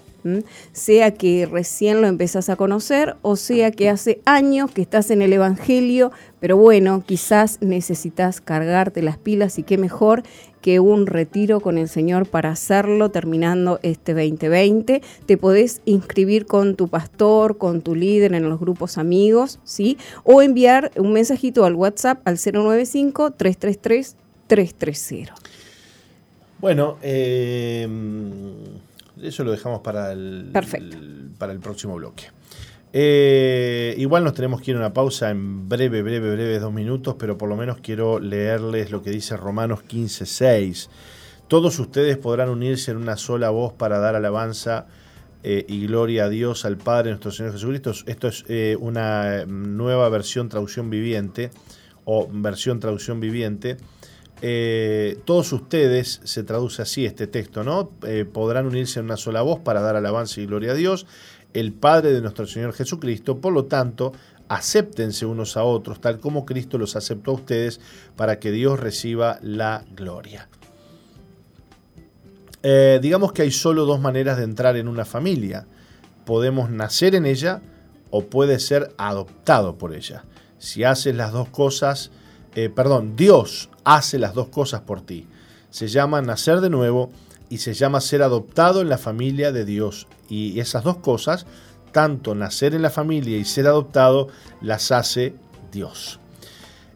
Sea 0.73 1.15
que 1.15 1.49
recién 1.51 2.03
lo 2.03 2.07
empezás 2.07 2.51
a 2.51 2.57
conocer 2.57 3.17
o 3.23 3.37
sea 3.37 3.71
que 3.71 3.89
hace 3.89 4.21
años 4.27 4.71
que 4.71 4.83
estás 4.83 5.11
en 5.11 5.23
el 5.23 5.33
Evangelio, 5.33 6.13
pero 6.41 6.57
bueno, 6.57 7.03
quizás 7.07 7.59
necesitas 7.63 8.41
cargarte 8.41 9.01
las 9.01 9.17
pilas 9.17 9.59
y 9.59 9.63
qué 9.63 9.79
mejor 9.79 10.25
que 10.61 10.81
un 10.81 11.07
retiro 11.07 11.61
con 11.61 11.79
el 11.79 11.89
Señor 11.89 12.27
para 12.27 12.51
hacerlo 12.51 13.11
terminando 13.11 13.79
este 13.83 14.15
2020. 14.15 15.03
Te 15.27 15.37
podés 15.37 15.83
inscribir 15.85 16.47
con 16.47 16.75
tu 16.77 16.89
pastor, 16.89 17.59
con 17.59 17.83
tu 17.83 17.95
líder 17.95 18.35
en 18.35 18.49
los 18.49 18.59
grupos 18.61 18.99
amigos, 18.99 19.61
¿sí? 19.65 19.99
O 20.25 20.43
enviar 20.43 20.91
un 20.97 21.13
mensajito 21.13 21.65
al 21.65 21.75
WhatsApp 21.75 22.21
al 22.27 22.37
095-333-330. 22.37 25.31
Bueno, 26.61 26.99
eh, 27.03 27.87
eso 29.23 29.45
lo 29.45 29.53
dejamos 29.53 29.81
para 29.81 30.11
el, 30.13 30.51
para 31.39 31.53
el 31.53 31.61
próximo 31.61 31.95
bloque. 31.95 32.25
Eh, 32.93 33.95
igual 33.99 34.25
nos 34.25 34.33
tenemos 34.33 34.63
que 34.63 34.71
ir 34.71 34.77
a 34.77 34.81
una 34.81 34.93
pausa 34.95 35.31
en 35.31 35.69
breve, 35.69 36.03
breve, 36.03 36.33
breve, 36.33 36.59
dos 36.59 36.73
minutos, 36.73 37.17
pero 37.19 37.37
por 37.37 37.49
lo 37.49 37.57
menos 37.57 37.79
quiero 37.83 38.19
leerles 38.19 38.91
lo 38.91 39.03
que 39.03 39.11
dice 39.11 39.37
Romanos 39.37 39.83
15, 39.83 40.25
6. 40.25 40.91
Todos 41.49 41.79
ustedes 41.79 42.17
podrán 42.17 42.49
unirse 42.49 42.91
en 42.91 42.97
una 42.97 43.17
sola 43.17 43.51
voz 43.51 43.75
para 43.75 43.99
dar 43.99 44.17
alabanza 44.17 44.87
eh, 45.43 45.65
y 45.69 45.87
gloria 45.87 46.25
a 46.25 46.29
Dios, 46.29 46.65
al 46.65 46.79
Padre, 46.79 47.11
nuestro 47.11 47.31
Señor 47.31 47.53
Jesucristo. 47.53 47.93
Esto 48.07 48.29
es 48.29 48.45
eh, 48.49 48.77
una 48.81 49.45
nueva 49.47 50.09
versión 50.09 50.49
traducción 50.49 50.89
viviente 50.89 51.51
o 52.05 52.27
versión 52.31 52.81
traducción 52.81 53.21
viviente. 53.21 53.77
todos 55.25 55.53
ustedes, 55.53 56.21
se 56.25 56.43
traduce 56.43 56.81
así 56.81 57.05
este 57.05 57.27
texto, 57.27 57.65
¿no? 57.65 57.91
podrán 58.33 58.67
unirse 58.67 59.01
en 59.01 59.07
una 59.07 59.17
sola 59.19 59.43
voz 59.43 59.59
para 59.61 59.81
dar 59.83 59.97
alabanza 59.97 60.41
y 60.41 60.47
gloria 60.47 60.73
a 60.73 60.75
Dios 60.75 61.07
el 61.55 61.73
Padre 61.73 62.13
de 62.13 62.21
nuestro 62.21 62.47
Señor 62.47 62.73
Jesucristo. 62.73 63.41
Por 63.41 63.53
lo 63.53 63.65
tanto, 63.65 64.13
acéptense 64.49 65.27
unos 65.27 65.57
a 65.57 65.65
otros, 65.65 66.01
tal 66.01 66.21
como 66.21 66.47
Cristo 66.47 66.79
los 66.79 66.97
aceptó 66.97 67.33
a 67.33 67.35
ustedes, 67.35 67.81
para 68.17 68.39
que 68.39 68.51
Dios 68.51 68.81
reciba 68.81 69.39
la 69.43 69.85
gloria. 69.95 70.49
Eh, 72.63 72.99
digamos 73.01 73.33
que 73.33 73.43
hay 73.43 73.53
solo 73.53 73.85
dos 73.85 74.01
maneras 74.01 74.37
de 74.39 74.45
entrar 74.45 74.77
en 74.77 74.89
una 74.89 75.05
familia. 75.05 75.67
Podemos 76.25 76.71
nacer 76.71 77.15
en 77.15 77.27
ella 77.27 77.63
o 78.11 78.25
puede 78.25 78.59
ser 78.59 78.93
adoptado 78.99 79.79
por 79.79 79.95
ella. 79.95 80.25
Si 80.59 80.83
haces 80.83 81.15
las 81.15 81.33
dos 81.33 81.49
cosas, 81.49 82.11
eh, 82.55 82.69
perdón, 82.69 83.15
Dios 83.17 83.71
hace 83.85 84.19
las 84.19 84.35
dos 84.35 84.49
cosas 84.49 84.81
por 84.81 85.03
ti. 85.03 85.27
Se 85.71 85.89
llama 85.89 86.21
nacer 86.23 86.61
de 86.61 86.71
nuevo 86.71 87.11
y 87.49 87.59
se 87.59 87.75
llama 87.75 88.01
ser 88.01 88.23
adoptado 88.23 88.81
en 88.81 88.89
la 88.89 88.99
familia 88.99 89.53
de 89.53 89.65
Dios. 89.65 90.07
Y 90.29 90.61
esas 90.61 90.85
dos 90.85 90.99
cosas, 90.99 91.47
tanto 91.93 92.35
nacer 92.35 92.75
en 92.75 92.83
la 92.83 92.91
familia 92.91 93.39
y 93.39 93.45
ser 93.45 93.67
adoptado, 93.67 94.29
las 94.61 94.93
hace 94.93 95.35
Dios. 95.73 96.21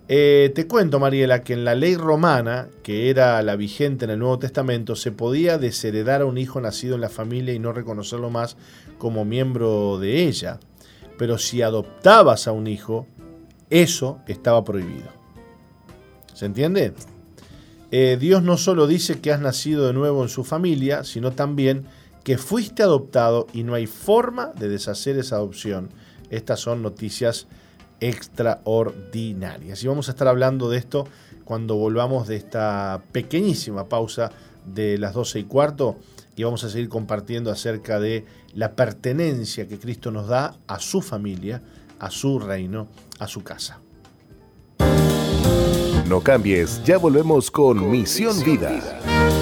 Eh, 0.09 0.53
te 0.55 0.67
cuento, 0.67 0.99
Mariela, 1.01 1.43
que 1.43 1.55
en 1.55 1.65
la 1.65 1.75
ley 1.75 1.97
romana, 1.97 2.69
que 2.83 3.09
era 3.09 3.41
la 3.43 3.57
vigente 3.57 4.05
en 4.05 4.11
el 4.11 4.19
Nuevo 4.19 4.39
Testamento, 4.39 4.97
se 4.97 5.13
podía 5.13 5.59
desheredar 5.59 6.21
a 6.21 6.27
un 6.27 6.39
hijo 6.39 6.61
nacido 6.61 6.97
en 6.97 7.01
la 7.01 7.09
familia 7.09 7.55
y 7.55 7.59
no 7.59 7.73
reconocerlo 7.73 8.29
más 8.29 8.57
como 8.99 9.25
miembro 9.25 9.99
de 9.99 10.25
ella. 10.25 10.59
Pero 11.17 11.39
si 11.39 11.63
adoptabas 11.63 12.47
a 12.47 12.53
un 12.53 12.67
hijo, 12.67 13.07
eso 13.71 14.21
estaba 14.27 14.65
prohibido. 14.65 15.09
¿Se 16.35 16.47
entiende? 16.47 16.93
Eh, 17.91 18.17
Dios 18.19 18.43
no 18.43 18.57
solo 18.57 18.87
dice 18.87 19.21
que 19.21 19.33
has 19.33 19.41
nacido 19.41 19.87
de 19.87 19.93
nuevo 19.93 20.23
en 20.23 20.29
su 20.29 20.45
familia, 20.45 21.05
sino 21.05 21.33
también 21.33 21.87
que 22.25 22.39
fuiste 22.39 22.83
adoptado 22.83 23.47
y 23.53 23.65
no 23.65 23.75
hay 23.75 23.87
forma 23.87 24.53
de 24.59 24.69
deshacer 24.69 25.19
esa 25.19 25.37
adopción. 25.37 25.91
Estas 26.31 26.61
son 26.61 26.83
noticias 26.83 27.47
extraordinarias. 28.01 29.83
Y 29.83 29.89
vamos 29.89 30.09
a 30.09 30.13
estar 30.13 30.29
hablando 30.29 30.69
de 30.69 30.79
esto 30.79 31.07
cuando 31.45 31.77
volvamos 31.77 32.29
de 32.29 32.37
esta 32.37 33.03
pequeñísima 33.13 33.89
pausa 33.89 34.31
de 34.67 34.99
las 34.99 35.15
12 35.15 35.41
y 35.41 35.45
cuarto 35.45 35.97
y 36.37 36.45
vamos 36.45 36.65
a 36.65 36.71
seguir 36.71 36.89
compartiendo 36.89 37.51
acerca 37.51 38.01
de 38.01 38.25
la 38.55 38.73
pertenencia 38.73 39.69
que 39.69 39.79
Cristo 39.79 40.11
nos 40.11 40.29
da 40.29 40.57
a 40.67 40.79
su 40.79 41.03
familia, 41.03 41.63
a 41.99 42.11
su 42.11 42.39
reino, 42.39 42.89
a 43.19 43.29
su 43.29 43.43
casa. 43.43 43.81
No 46.09 46.21
cambies, 46.21 46.83
ya 46.85 46.99
volvemos 46.99 47.51
con, 47.51 47.91
Misión, 47.91 48.43
Vida. 48.45 49.42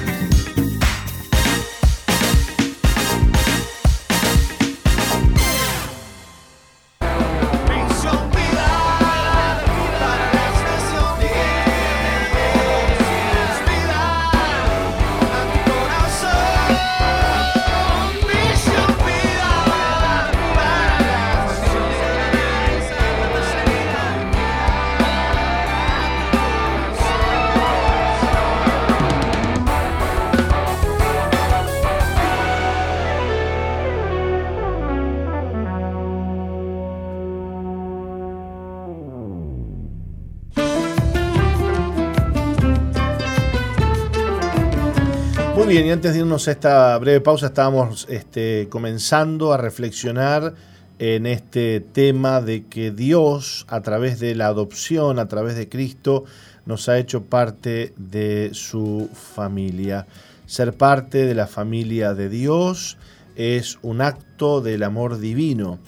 y 45.85 45.89
antes 45.89 46.13
de 46.13 46.19
irnos 46.19 46.47
a 46.47 46.51
esta 46.51 46.97
breve 46.99 47.21
pausa, 47.21 47.47
estábamos 47.47 48.05
este, 48.09 48.67
comenzando 48.69 49.51
a 49.51 49.57
reflexionar 49.57 50.53
en 50.99 51.25
este 51.25 51.79
tema 51.79 52.39
de 52.41 52.65
que 52.65 52.91
Dios, 52.91 53.65
a 53.67 53.81
través 53.81 54.19
de 54.19 54.35
la 54.35 54.47
adopción, 54.47 55.17
a 55.17 55.27
través 55.27 55.55
de 55.55 55.69
Cristo, 55.69 56.25
nos 56.65 56.87
ha 56.87 56.99
hecho 56.99 57.23
parte 57.23 57.93
de 57.97 58.51
su 58.53 59.09
familia. 59.13 60.05
Ser 60.45 60.73
parte 60.73 61.25
de 61.25 61.33
la 61.33 61.47
familia 61.47 62.13
de 62.13 62.29
Dios 62.29 62.97
es 63.35 63.79
un 63.81 64.01
acto 64.01 64.61
del 64.61 64.83
amor 64.83 65.19
divino. 65.19 65.79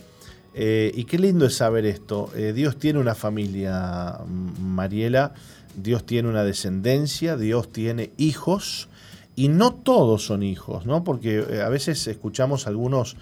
Eh, 0.56 0.92
y 0.96 1.04
qué 1.04 1.20
lindo 1.20 1.46
es 1.46 1.56
saber 1.56 1.86
esto. 1.86 2.32
Eh, 2.36 2.54
Dios 2.54 2.80
tiene 2.80 3.00
una 3.00 3.16
familia, 3.16 4.18
Mariela, 4.60 5.34
Dios 5.76 6.04
tiene 6.06 6.30
una 6.30 6.44
descendencia, 6.44 7.38
Dios 7.38 7.72
tiene 7.72 8.12
hijos, 8.18 8.88
y 9.36 9.48
no 9.48 9.74
todos 9.74 10.26
son 10.26 10.44
hijos, 10.44 10.86
¿no? 10.86 11.04
Porque 11.04 11.40
eh, 11.40 11.62
a 11.62 11.70
veces 11.70 12.08
escuchamos 12.08 12.68
algunos, 12.68 13.16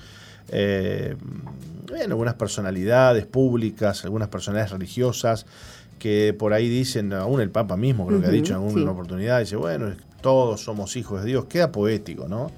algunas 2.10 2.34
personalidades 2.34 3.26
públicas, 3.26 4.04
algunas 4.04 4.28
personalidades 4.28 4.72
religiosas, 4.72 5.46
que 6.02 6.36
por 6.38 6.52
ahí 6.54 6.68
dicen, 6.68 7.14
aún 7.14 7.42
el 7.42 7.52
Papa 7.52 7.78
mismo 7.78 8.08
creo 8.08 8.20
que 8.20 8.28
ha 8.28 8.32
dicho 8.32 8.54
en 8.54 8.64
alguna 8.64 8.92
oportunidad, 8.92 9.40
dice, 9.40 9.56
bueno, 9.56 9.94
todos 10.22 10.64
somos 10.64 10.96
hijos 10.96 11.22
de 11.22 11.28
Dios, 11.28 11.46
queda 11.46 11.72
poético, 11.72 12.28
¿no? 12.28 12.52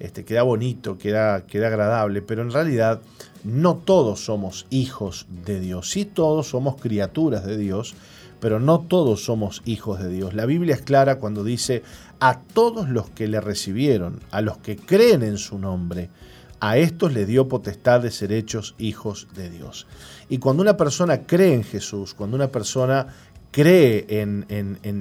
Este, 0.00 0.24
queda 0.24 0.42
bonito, 0.42 0.96
queda, 0.96 1.44
queda 1.44 1.66
agradable, 1.66 2.22
pero 2.22 2.42
en 2.42 2.50
realidad 2.52 3.00
no 3.44 3.76
todos 3.76 4.24
somos 4.24 4.66
hijos 4.70 5.26
de 5.44 5.60
Dios. 5.60 5.90
Sí 5.90 6.04
todos 6.04 6.48
somos 6.48 6.80
criaturas 6.80 7.44
de 7.44 7.56
Dios, 7.56 7.94
pero 8.40 8.60
no 8.60 8.80
todos 8.80 9.24
somos 9.24 9.62
hijos 9.64 10.00
de 10.00 10.08
Dios. 10.08 10.34
La 10.34 10.46
Biblia 10.46 10.74
es 10.74 10.82
clara 10.82 11.18
cuando 11.18 11.42
dice 11.42 11.82
a 12.20 12.40
todos 12.40 12.88
los 12.88 13.10
que 13.10 13.28
le 13.28 13.40
recibieron, 13.40 14.20
a 14.30 14.40
los 14.40 14.58
que 14.58 14.76
creen 14.76 15.22
en 15.22 15.38
su 15.38 15.58
nombre, 15.58 16.10
a 16.60 16.76
estos 16.76 17.12
le 17.12 17.26
dio 17.26 17.48
potestad 17.48 18.00
de 18.00 18.10
ser 18.10 18.32
hechos 18.32 18.74
hijos 18.78 19.28
de 19.34 19.50
Dios. 19.50 19.86
Y 20.28 20.38
cuando 20.38 20.62
una 20.62 20.76
persona 20.76 21.22
cree 21.22 21.54
en 21.54 21.64
Jesús, 21.64 22.14
cuando 22.14 22.36
una 22.36 22.48
persona 22.48 23.06
cree 23.50 24.06
en, 24.08 24.46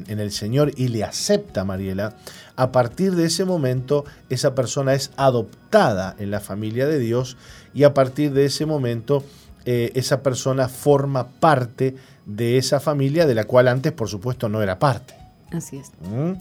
el 0.08 0.32
Señor 0.32 0.72
y 0.76 0.88
le 0.88 1.04
acepta 1.04 1.62
a 1.62 1.66
Mariela, 1.66 2.16
a 2.56 2.72
partir 2.72 3.16
de 3.16 3.26
ese 3.26 3.46
momento 3.46 4.06
esa 4.30 4.56
persona 4.56 4.94
es 4.94 5.12
adoptada 5.18 6.16
en 6.20 6.32
la 6.32 6.40
familia 6.40 6.88
de 6.88 7.00
Dios 7.00 7.38
y 7.74 7.84
a 7.84 7.94
partir 7.94 8.32
de 8.32 8.46
ese 8.46 8.66
momento 8.66 9.24
eh, 9.66 9.92
esa 9.96 10.24
persona 10.24 10.70
forma 10.70 11.28
parte 11.28 11.96
de 12.26 12.58
esa 12.58 12.80
familia 12.80 13.26
de 13.26 13.36
la 13.36 13.44
cual 13.44 13.68
antes 13.68 13.92
por 13.92 14.08
supuesto 14.08 14.48
no 14.48 14.62
era 14.64 14.80
parte. 14.80 15.16
Así 15.52 15.78
es. 15.78 15.92
¿Mm? 16.02 16.34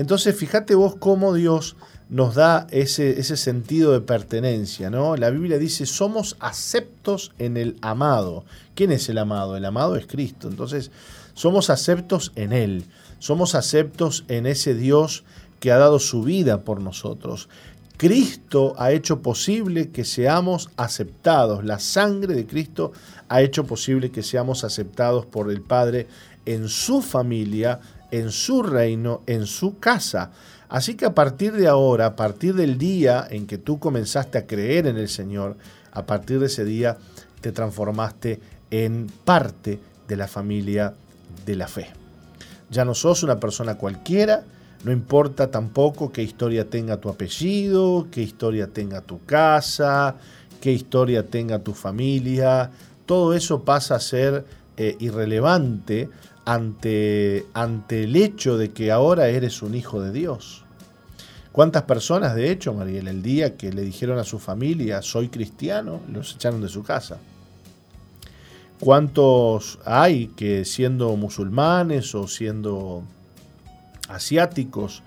Entonces 0.00 0.34
fíjate 0.34 0.74
vos 0.74 0.96
cómo 0.98 1.34
Dios 1.34 1.76
nos 2.08 2.34
da 2.34 2.66
ese, 2.70 3.20
ese, 3.20 3.36
sentido 3.36 3.92
de 3.92 4.00
pertenencia, 4.00 4.88
¿no? 4.88 5.14
La 5.14 5.28
Biblia 5.28 5.58
dice, 5.58 5.84
somos 5.84 6.38
aceptos 6.40 7.32
en 7.38 7.58
el 7.58 7.76
amado. 7.82 8.46
¿Quién 8.74 8.92
es 8.92 9.10
el 9.10 9.18
amado? 9.18 9.58
El 9.58 9.64
amado 9.66 9.96
es 9.96 10.06
Cristo. 10.06 10.48
Entonces, 10.48 10.90
somos 11.34 11.68
aceptos 11.68 12.32
en 12.34 12.54
Él, 12.54 12.86
somos 13.18 13.54
aceptos 13.54 14.24
en 14.28 14.46
ese 14.46 14.74
Dios 14.74 15.22
que 15.60 15.70
ha 15.70 15.76
dado 15.76 15.98
su 15.98 16.22
vida 16.22 16.62
por 16.62 16.80
nosotros. 16.80 17.50
Cristo 17.98 18.72
ha 18.78 18.92
hecho 18.92 19.20
posible 19.20 19.90
que 19.90 20.06
seamos 20.06 20.70
aceptados, 20.78 21.62
la 21.62 21.78
sangre 21.78 22.34
de 22.34 22.46
Cristo 22.46 22.92
ha 23.28 23.42
hecho 23.42 23.64
posible 23.64 24.10
que 24.10 24.22
seamos 24.22 24.64
aceptados 24.64 25.26
por 25.26 25.50
el 25.50 25.60
Padre 25.60 26.06
en 26.46 26.70
su 26.70 27.02
familia, 27.02 27.80
en 28.10 28.30
su 28.30 28.62
reino, 28.62 29.22
en 29.26 29.46
su 29.46 29.78
casa. 29.78 30.30
Así 30.68 30.94
que 30.94 31.04
a 31.04 31.14
partir 31.14 31.52
de 31.52 31.66
ahora, 31.66 32.06
a 32.06 32.16
partir 32.16 32.54
del 32.54 32.78
día 32.78 33.26
en 33.28 33.46
que 33.46 33.58
tú 33.58 33.78
comenzaste 33.78 34.38
a 34.38 34.46
creer 34.46 34.86
en 34.86 34.96
el 34.96 35.08
Señor, 35.08 35.56
a 35.92 36.06
partir 36.06 36.38
de 36.38 36.46
ese 36.46 36.64
día 36.64 36.96
te 37.40 37.52
transformaste 37.52 38.40
en 38.70 39.08
parte 39.24 39.80
de 40.06 40.16
la 40.16 40.28
familia 40.28 40.94
de 41.44 41.56
la 41.56 41.66
fe. 41.66 41.88
Ya 42.70 42.84
no 42.84 42.94
sos 42.94 43.22
una 43.22 43.40
persona 43.40 43.76
cualquiera, 43.76 44.44
no 44.84 44.92
importa 44.92 45.50
tampoco 45.50 46.12
qué 46.12 46.22
historia 46.22 46.70
tenga 46.70 46.98
tu 46.98 47.08
apellido, 47.08 48.06
qué 48.10 48.22
historia 48.22 48.68
tenga 48.68 49.00
tu 49.00 49.24
casa, 49.24 50.16
qué 50.60 50.72
historia 50.72 51.26
tenga 51.26 51.58
tu 51.58 51.74
familia, 51.74 52.70
todo 53.06 53.34
eso 53.34 53.64
pasa 53.64 53.96
a 53.96 54.00
ser 54.00 54.44
eh, 54.76 54.96
irrelevante 55.00 56.08
ante, 56.44 57.46
ante 57.54 58.04
el 58.04 58.16
hecho 58.16 58.56
de 58.56 58.72
que 58.72 58.90
ahora 58.90 59.28
eres 59.28 59.62
un 59.62 59.74
hijo 59.74 60.00
de 60.00 60.12
Dios. 60.12 60.64
¿Cuántas 61.52 61.82
personas, 61.82 62.34
de 62.34 62.50
hecho, 62.50 62.72
Mariel, 62.74 63.08
el 63.08 63.22
día 63.22 63.56
que 63.56 63.72
le 63.72 63.82
dijeron 63.82 64.18
a 64.18 64.24
su 64.24 64.38
familia, 64.38 65.02
soy 65.02 65.28
cristiano, 65.28 66.00
los 66.12 66.34
echaron 66.34 66.60
de 66.60 66.68
su 66.68 66.82
casa? 66.82 67.18
¿Cuántos 68.78 69.78
hay 69.84 70.28
que 70.28 70.64
siendo 70.64 71.14
musulmanes 71.16 72.14
o 72.14 72.26
siendo 72.28 73.02
asiáticos 74.08 75.02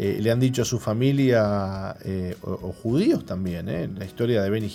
eh, 0.00 0.20
le 0.22 0.30
han 0.30 0.38
dicho 0.38 0.62
a 0.62 0.64
su 0.64 0.78
familia, 0.78 1.96
eh, 2.04 2.36
o, 2.42 2.72
judíos 2.72 3.26
también, 3.26 3.68
eh? 3.68 3.88
la 3.98 4.04
historia 4.04 4.40
de 4.42 4.48
Benny 4.48 4.68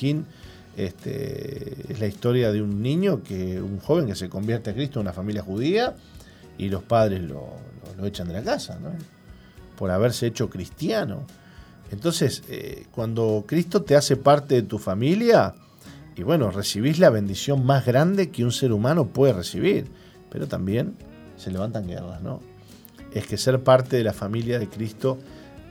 este, 0.77 1.91
es 1.91 1.99
la 1.99 2.07
historia 2.07 2.51
de 2.51 2.61
un 2.61 2.81
niño, 2.81 3.23
que 3.23 3.61
un 3.61 3.79
joven 3.79 4.07
que 4.07 4.15
se 4.15 4.29
convierte 4.29 4.71
a 4.71 4.73
Cristo 4.73 4.99
en 4.99 5.05
una 5.05 5.13
familia 5.13 5.41
judía 5.41 5.95
y 6.57 6.69
los 6.69 6.83
padres 6.83 7.21
lo, 7.21 7.49
lo, 7.97 8.05
echan 8.05 8.27
de 8.27 8.33
la 8.33 8.43
casa, 8.43 8.79
¿no? 8.79 8.91
por 9.77 9.91
haberse 9.91 10.27
hecho 10.27 10.49
cristiano. 10.49 11.25
Entonces, 11.91 12.41
cuando 12.91 13.43
Cristo 13.47 13.83
te 13.83 13.95
hace 13.95 14.15
parte 14.15 14.55
de 14.55 14.63
tu 14.63 14.79
familia, 14.79 15.53
y 16.15 16.23
bueno, 16.23 16.51
recibís 16.51 16.99
la 16.99 17.09
bendición 17.09 17.65
más 17.65 17.85
grande 17.85 18.29
que 18.29 18.43
un 18.43 18.51
ser 18.51 18.71
humano 18.71 19.07
puede 19.07 19.33
recibir. 19.33 19.89
Pero 20.29 20.47
también 20.47 20.95
se 21.37 21.51
levantan 21.51 21.87
guerras, 21.87 22.21
¿no? 22.21 22.39
Es 23.13 23.27
que 23.27 23.37
ser 23.37 23.63
parte 23.63 23.97
de 23.97 24.03
la 24.03 24.13
familia 24.13 24.59
de 24.59 24.67
Cristo 24.67 25.19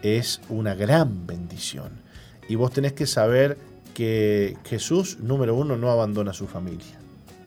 es 0.03 0.41
una 0.49 0.75
gran 0.75 1.27
bendición. 1.27 2.03
Y 2.49 2.57
vos 2.57 2.73
tenés 2.73 2.93
que 2.93 3.07
saber 3.07 3.59
que 3.95 4.57
Jesús, 4.65 5.19
número 5.21 5.55
uno, 5.55 5.77
no 5.77 5.91
abandona 5.91 6.31
a 6.31 6.35
su 6.35 6.47
familia. 6.47 6.99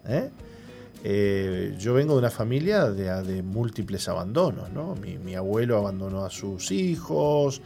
¿eh? 0.08 0.30
Eh, 1.04 1.76
yo 1.78 1.94
vengo 1.94 2.14
de 2.14 2.20
una 2.20 2.32
familia 2.32 2.90
de, 2.90 3.44
múltiples 3.44 4.08
abandonos, 4.10 4.72
¿no? 4.72 4.96
Mi, 4.96 5.36
abuelo 5.36 5.78
abandonó 5.78 6.26
a 6.26 6.30
sus 6.30 6.72
hijos, 6.72 7.62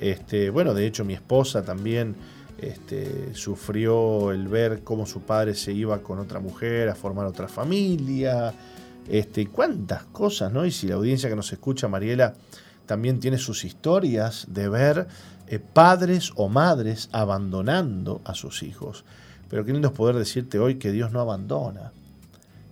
este, 0.00 0.50
bueno, 0.50 0.74
de 0.74 0.86
hecho 0.86 1.04
mi 1.04 1.14
esposa 1.14 1.64
también 1.64 2.14
este, 2.58 3.34
sufrió 3.34 4.30
el 4.30 4.46
ver 4.46 4.82
cómo 4.84 5.04
su 5.04 5.22
padre 5.22 5.54
se 5.54 5.72
iba 5.72 5.98
con 5.98 6.18
otra 6.18 6.38
mujer 6.38 6.88
a 6.88 6.94
formar 6.94 7.26
otra 7.26 7.48
familia, 7.48 8.54
este, 9.08 9.48
cuántas 9.48 10.04
cosas, 10.04 10.52
¿no? 10.52 10.64
Y 10.64 10.70
si 10.70 10.86
la 10.86 10.94
audiencia 10.94 11.28
que 11.28 11.36
nos 11.36 11.52
escucha, 11.52 11.88
Mariela, 11.88 12.34
también 12.86 13.18
tiene 13.18 13.38
sus 13.38 13.64
historias 13.64 14.46
de 14.48 14.68
ver 14.68 15.08
eh, 15.48 15.58
padres 15.58 16.32
o 16.36 16.48
madres 16.48 17.08
abandonando 17.12 18.20
a 18.24 18.34
sus 18.34 18.62
hijos. 18.62 19.04
Pero 19.48 19.64
qué 19.64 19.72
lindo 19.72 19.88
es 19.88 19.94
poder 19.94 20.16
decirte 20.16 20.58
hoy 20.58 20.76
que 20.76 20.92
Dios 20.92 21.12
no 21.12 21.20
abandona, 21.20 21.92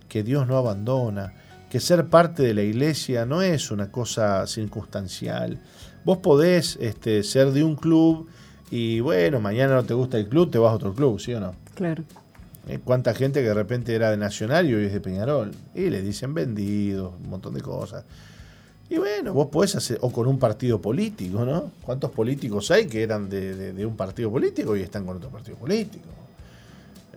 que 0.09 0.23
Dios 0.23 0.47
no 0.47 0.57
abandona, 0.57 1.33
que 1.69 1.79
ser 1.79 2.07
parte 2.07 2.43
de 2.43 2.53
la 2.53 2.63
iglesia 2.63 3.25
no 3.25 3.41
es 3.41 3.71
una 3.71 3.91
cosa 3.91 4.45
circunstancial. 4.47 5.59
Vos 6.03 6.19
podés 6.19 6.77
este, 6.81 7.23
ser 7.23 7.51
de 7.51 7.63
un 7.63 7.75
club 7.75 8.27
y 8.71 8.99
bueno, 8.99 9.39
mañana 9.39 9.75
no 9.75 9.83
te 9.83 9.93
gusta 9.93 10.17
el 10.17 10.27
club, 10.27 10.51
te 10.51 10.57
vas 10.57 10.71
a 10.71 10.75
otro 10.75 10.93
club, 10.93 11.19
¿sí 11.19 11.33
o 11.33 11.39
no? 11.39 11.55
Claro. 11.75 12.03
Eh, 12.67 12.79
¿Cuánta 12.83 13.13
gente 13.13 13.41
que 13.41 13.49
de 13.49 13.53
repente 13.53 13.93
era 13.93 14.09
de 14.09 14.17
Nacional 14.17 14.67
y 14.67 14.73
hoy 14.73 14.85
es 14.85 14.93
de 14.93 14.99
Peñarol? 14.99 15.51
Y 15.75 15.89
le 15.89 16.01
dicen 16.01 16.33
vendidos, 16.33 17.13
un 17.23 17.29
montón 17.29 17.53
de 17.53 17.61
cosas. 17.61 18.05
Y 18.87 18.97
bueno, 18.97 19.33
vos 19.33 19.47
podés 19.47 19.75
hacer, 19.75 19.97
o 20.01 20.11
con 20.11 20.27
un 20.27 20.37
partido 20.37 20.79
político, 20.79 21.43
¿no? 21.43 21.71
¿Cuántos 21.81 22.11
políticos 22.11 22.69
hay 22.69 22.85
que 22.85 23.01
eran 23.01 23.29
de, 23.29 23.83
un 23.85 23.95
partido 23.95 24.29
político 24.29 24.75
y 24.75 24.81
están 24.81 25.05
con 25.05 25.17
otro 25.17 25.29
partido 25.29 25.57
político? 25.57 26.05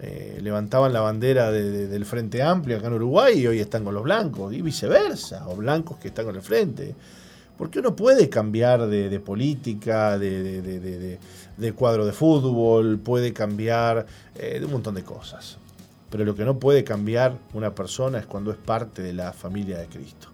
Eh, 0.01 0.39
levantaban 0.41 0.93
la 0.93 1.01
bandera 1.01 1.51
del 1.51 2.05
Frente 2.07 2.43
Amplio 2.43 2.79
acá 2.79 2.87
en 2.87 2.95
Uruguay 2.95 3.41
y 3.41 3.47
hoy 3.49 3.59
están 3.59 3.85
con 3.85 3.95
los 3.95 4.03
blancos, 4.03 4.55
y 4.55 4.62
viceversa, 4.62 5.47
o 5.49 5.57
blancos 5.57 5.99
que 5.99 6.09
están 6.09 6.25
con 6.25 6.37
el 6.37 6.43
Frente. 6.43 6.95
Porque 7.59 7.81
uno 7.81 7.95
puede 7.95 8.31
cambiar 8.31 8.87
de, 8.87 9.21
política, 9.21 10.19
de, 10.19 11.19
cuadro 11.75 12.07
de 12.07 12.12
fútbol, 12.12 12.99
puede 12.99 13.35
cambiar 13.35 14.07
eh, 14.37 14.59
de 14.59 14.64
un 14.64 14.73
montón 14.73 14.95
de 14.95 15.03
cosas. 15.03 15.59
Pero 16.09 16.25
lo 16.25 16.35
que 16.35 16.45
no 16.47 16.59
puede 16.59 16.83
cambiar 16.83 17.37
una 17.53 17.75
persona 17.75 18.19
es 18.19 18.27
cuando 18.27 18.53
es 18.53 18.57
parte 18.57 19.03
de 19.03 19.12
la 19.12 19.33
familia 19.35 19.79
de 19.79 19.87
Cristo. 19.89 20.29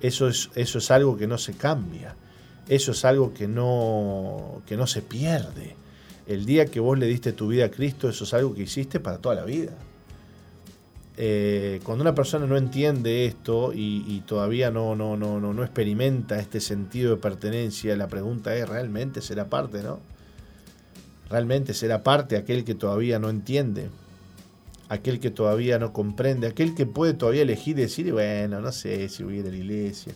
Eso 0.00 0.28
es, 0.28 0.50
eso 0.54 0.78
es 0.78 0.90
algo 0.90 1.16
que 1.16 1.26
no 1.26 1.38
se 1.38 1.54
cambia. 1.54 2.14
Eso 2.68 2.92
es 2.92 3.04
algo 3.04 3.32
que 3.32 3.46
no, 3.46 4.62
que 4.66 4.76
no 4.76 4.86
se 4.86 5.02
pierde. 5.02 5.76
El 6.26 6.44
día 6.44 6.66
que 6.66 6.80
vos 6.80 6.98
le 6.98 7.06
diste 7.06 7.32
tu 7.32 7.48
vida 7.48 7.66
a 7.66 7.70
Cristo, 7.70 8.08
eso 8.08 8.24
es 8.24 8.34
algo 8.34 8.54
que 8.54 8.62
hiciste 8.62 8.98
para 9.00 9.18
toda 9.18 9.36
la 9.36 9.44
vida. 9.44 9.72
eh, 11.18 11.80
cuando 11.84 12.02
una 12.02 12.14
persona 12.14 12.46
no 12.46 12.56
entiende 12.56 13.24
esto 13.26 13.72
y, 13.72 14.22
todavía 14.26 14.70
no, 14.70 14.94
no, 14.96 15.16
no, 15.16 15.40
no, 15.40 15.62
experimenta 15.62 16.38
este 16.38 16.60
sentido 16.60 17.12
de 17.12 17.16
pertenencia, 17.16 17.96
la 17.96 18.08
pregunta 18.08 18.54
es, 18.54 18.68
¿realmente 18.68 19.22
será 19.22 19.48
parte, 19.48 19.82
no? 19.82 20.00
¿Realmente 21.30 21.74
será 21.74 22.02
parte 22.02 22.36
aquel 22.36 22.64
que 22.64 22.74
todavía 22.74 23.18
no 23.18 23.30
entiende? 23.30 23.88
Aquel 24.88 25.18
que 25.18 25.30
todavía 25.30 25.78
no 25.78 25.92
comprende, 25.92 26.46
aquel 26.46 26.74
que 26.74 26.86
puede 26.86 27.14
todavía 27.14 27.42
elegir 27.42 27.78
y 27.78 27.82
decir, 27.82 28.12
bueno, 28.12 28.60
no 28.60 28.70
sé 28.72 29.08
si 29.08 29.24
voy 29.24 29.36
a 29.36 29.40
ir 29.40 29.46
a 29.46 29.50
la 29.50 29.56
iglesia, 29.56 30.14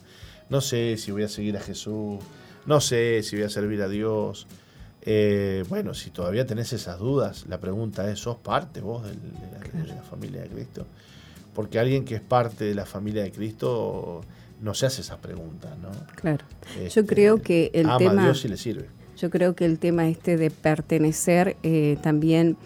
no 0.49 0.61
sé 0.61 0.97
si 0.97 1.11
voy 1.11 1.25
a 1.25 1.29
seguir 1.29 1.57
a 1.57 1.61
Jesús, 1.61 2.19
no 2.67 2.81
sé 2.81 3.23
si 3.23 3.37
voy 3.37 3.45
a 3.45 3.49
servir 3.49 3.83
a 3.83 3.89
Dios. 3.89 4.47
Eh, 5.03 5.65
bueno, 5.69 5.95
si 5.95 6.11
todavía 6.11 6.47
tenés 6.47 6.73
esas 6.73 6.99
dudas, 6.99 7.47
la 7.49 7.59
pregunta 7.59 8.11
es, 8.11 8.19
¿sos 8.19 8.37
parte 8.37 8.81
vos 8.81 9.03
de, 9.05 9.15
la, 9.87 10.03
familia 10.03 10.43
de 10.43 10.49
Cristo? 10.49 10.87
Porque 11.55 11.79
alguien 11.79 12.05
que 12.05 12.17
es 12.17 12.21
parte 12.21 12.65
de 12.65 12.75
la 12.75 12.87
familia 12.87 13.23
de 13.23 13.33
Cristo 13.33 14.21
no 14.61 14.75
se 14.75 14.87
hace 14.87 15.01
esa 15.01 15.17
pregunta, 15.19 15.75
¿no? 15.81 15.91
Claro. 16.17 16.45
Yo 16.77 16.83
este, 16.85 17.07
creo 17.07 17.41
que 17.41 17.71
el 17.73 17.89
tema... 17.99 18.23
A 18.23 18.25
Dios 18.25 18.45
y 18.45 18.49
le 18.49 18.57
sirve. 18.57 18.89
Yo 19.17 19.31
creo 19.31 19.55
que 19.55 19.65
el 19.65 19.79
tema 19.79 20.09
este 20.09 20.37
de 20.37 20.51
pertenecer 20.51 21.57
eh, 21.63 21.99
también 22.03 22.57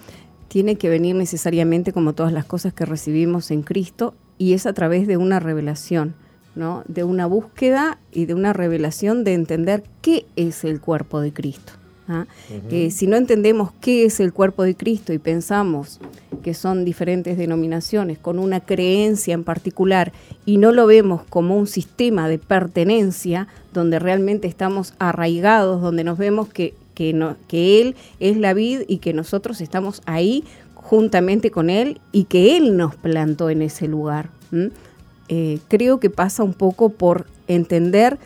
tiene 0.54 0.76
que 0.76 0.88
venir 0.88 1.16
necesariamente 1.16 1.92
como 1.92 2.12
todas 2.12 2.32
las 2.32 2.44
cosas 2.44 2.72
que 2.72 2.86
recibimos 2.86 3.50
en 3.50 3.62
Cristo 3.62 4.14
y 4.38 4.52
es 4.52 4.66
a 4.66 4.72
través 4.72 5.08
de 5.08 5.16
una 5.16 5.40
revelación. 5.40 6.14
¿no? 6.54 6.84
de 6.86 7.02
una 7.02 7.26
búsqueda 7.26 7.98
y 8.12 8.26
de 8.26 8.34
una 8.34 8.52
revelación 8.52 9.24
de 9.24 9.34
entender 9.34 9.82
qué 10.00 10.26
es 10.36 10.62
el 10.62 10.80
cuerpo 10.80 11.20
de 11.20 11.32
Cristo. 11.32 11.72
¿ah? 12.06 12.26
Eh, 12.70 12.92
si 12.92 13.08
no 13.08 13.16
entendemos 13.16 13.72
qué 13.80 14.04
es 14.04 14.20
el 14.20 14.32
cuerpo 14.32 14.62
de 14.62 14.76
Cristo 14.76 15.12
y 15.12 15.18
pensamos 15.18 15.98
que 16.44 16.54
son 16.54 16.84
diferentes 16.84 17.36
denominaciones 17.36 18.20
con 18.20 18.38
una 18.38 18.60
creencia 18.60 19.34
en 19.34 19.42
particular 19.42 20.12
y 20.46 20.58
no 20.58 20.70
lo 20.70 20.86
vemos 20.86 21.24
como 21.28 21.56
un 21.56 21.66
sistema 21.66 22.28
de 22.28 22.38
pertenencia 22.38 23.48
donde 23.72 23.98
realmente 23.98 24.46
estamos 24.46 24.94
arraigados, 25.00 25.82
donde 25.82 26.04
nos 26.04 26.16
vemos 26.16 26.48
que, 26.48 26.74
que, 26.94 27.80
Él 27.80 27.96
es 28.20 28.36
la 28.36 28.54
vid 28.54 28.82
y 28.88 28.98
que 28.98 29.12
nosotros 29.12 29.60
estamos 29.60 30.02
ahí 30.06 30.44
juntamente 30.74 31.50
con 31.50 31.70
Él 31.70 32.00
y 32.12 32.24
que 32.24 32.56
Él 32.56 32.76
nos 32.76 32.94
plantó 32.96 33.50
en 33.50 33.62
ese 33.62 33.88
lugar. 33.88 34.30
Eh, 35.28 35.58
creo 35.68 36.00
que 36.00 36.10
pasa 36.10 36.42
un 36.42 36.54
poco 36.54 36.90
por 36.90 37.26
entender 37.48 38.18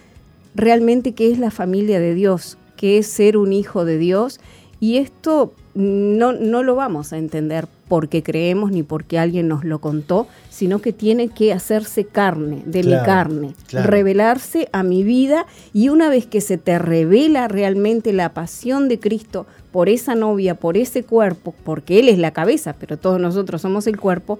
realmente 0.54 1.12
qué 1.12 1.30
es 1.30 1.38
la 1.38 1.50
familia 1.50 2.00
de 2.00 2.14
Dios, 2.14 2.58
que 2.76 2.98
es 2.98 3.06
ser 3.06 3.36
un 3.36 3.52
hijo 3.52 3.84
de 3.84 3.98
Dios. 3.98 4.40
Y 4.80 4.98
esto 4.98 5.52
no, 5.74 6.32
no 6.32 6.62
lo 6.62 6.74
vamos 6.74 7.12
a 7.12 7.18
entender 7.18 7.68
porque 7.88 8.22
creemos 8.22 8.70
ni 8.70 8.82
porque 8.82 9.18
alguien 9.18 9.48
nos 9.48 9.64
lo 9.64 9.80
contó, 9.80 10.26
sino 10.50 10.80
que 10.80 10.92
tiene 10.92 11.28
que 11.28 11.52
hacerse 11.52 12.04
carne, 12.04 12.62
de 12.66 12.82
mi 12.82 12.94
carne, 13.04 13.54
revelarse 13.70 14.68
a 14.72 14.82
mi 14.82 15.02
vida 15.02 15.46
y 15.72 15.88
una 15.88 16.08
vez 16.08 16.26
que 16.26 16.40
se 16.40 16.58
te 16.58 16.78
revela 16.78 17.48
realmente 17.48 18.12
la 18.12 18.34
pasión 18.34 18.88
de 18.88 19.00
Cristo 19.00 19.46
por 19.72 19.88
esa 19.88 20.14
novia, 20.14 20.54
por 20.54 20.76
ese 20.76 21.02
cuerpo, 21.02 21.54
porque 21.64 21.98
Él 21.98 22.08
es 22.08 22.18
la 22.18 22.32
cabeza, 22.32 22.74
pero 22.78 22.98
todos 22.98 23.20
nosotros 23.20 23.62
somos 23.62 23.86
el 23.86 23.98
cuerpo, 23.98 24.38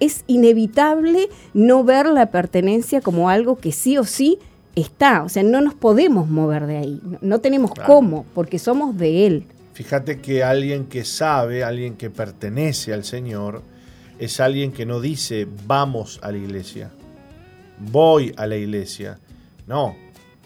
es 0.00 0.24
inevitable 0.26 1.28
no 1.52 1.84
ver 1.84 2.06
la 2.06 2.26
pertenencia 2.26 3.00
como 3.00 3.28
algo 3.28 3.56
que 3.56 3.72
sí 3.72 3.96
o 3.98 4.04
sí 4.04 4.38
está, 4.74 5.22
o 5.22 5.28
sea, 5.28 5.42
no 5.42 5.60
nos 5.60 5.74
podemos 5.74 6.28
mover 6.28 6.66
de 6.66 6.78
ahí, 6.78 7.00
no, 7.20 7.38
tenemos 7.38 7.70
cómo, 7.86 8.24
porque 8.34 8.58
somos 8.58 8.96
de 8.96 9.26
Él. 9.26 9.46
Fíjate 9.74 10.20
que 10.20 10.44
alguien 10.44 10.86
que 10.86 11.04
sabe, 11.04 11.64
alguien 11.64 11.96
que 11.96 12.08
pertenece 12.08 12.94
al 12.94 13.02
Señor, 13.02 13.62
es 14.20 14.38
alguien 14.38 14.70
que 14.70 14.86
no 14.86 15.00
dice 15.00 15.48
vamos 15.66 16.20
a 16.22 16.30
la 16.30 16.38
iglesia, 16.38 16.92
voy 17.80 18.32
a 18.36 18.46
la 18.46 18.56
iglesia. 18.56 19.18
No, 19.66 19.96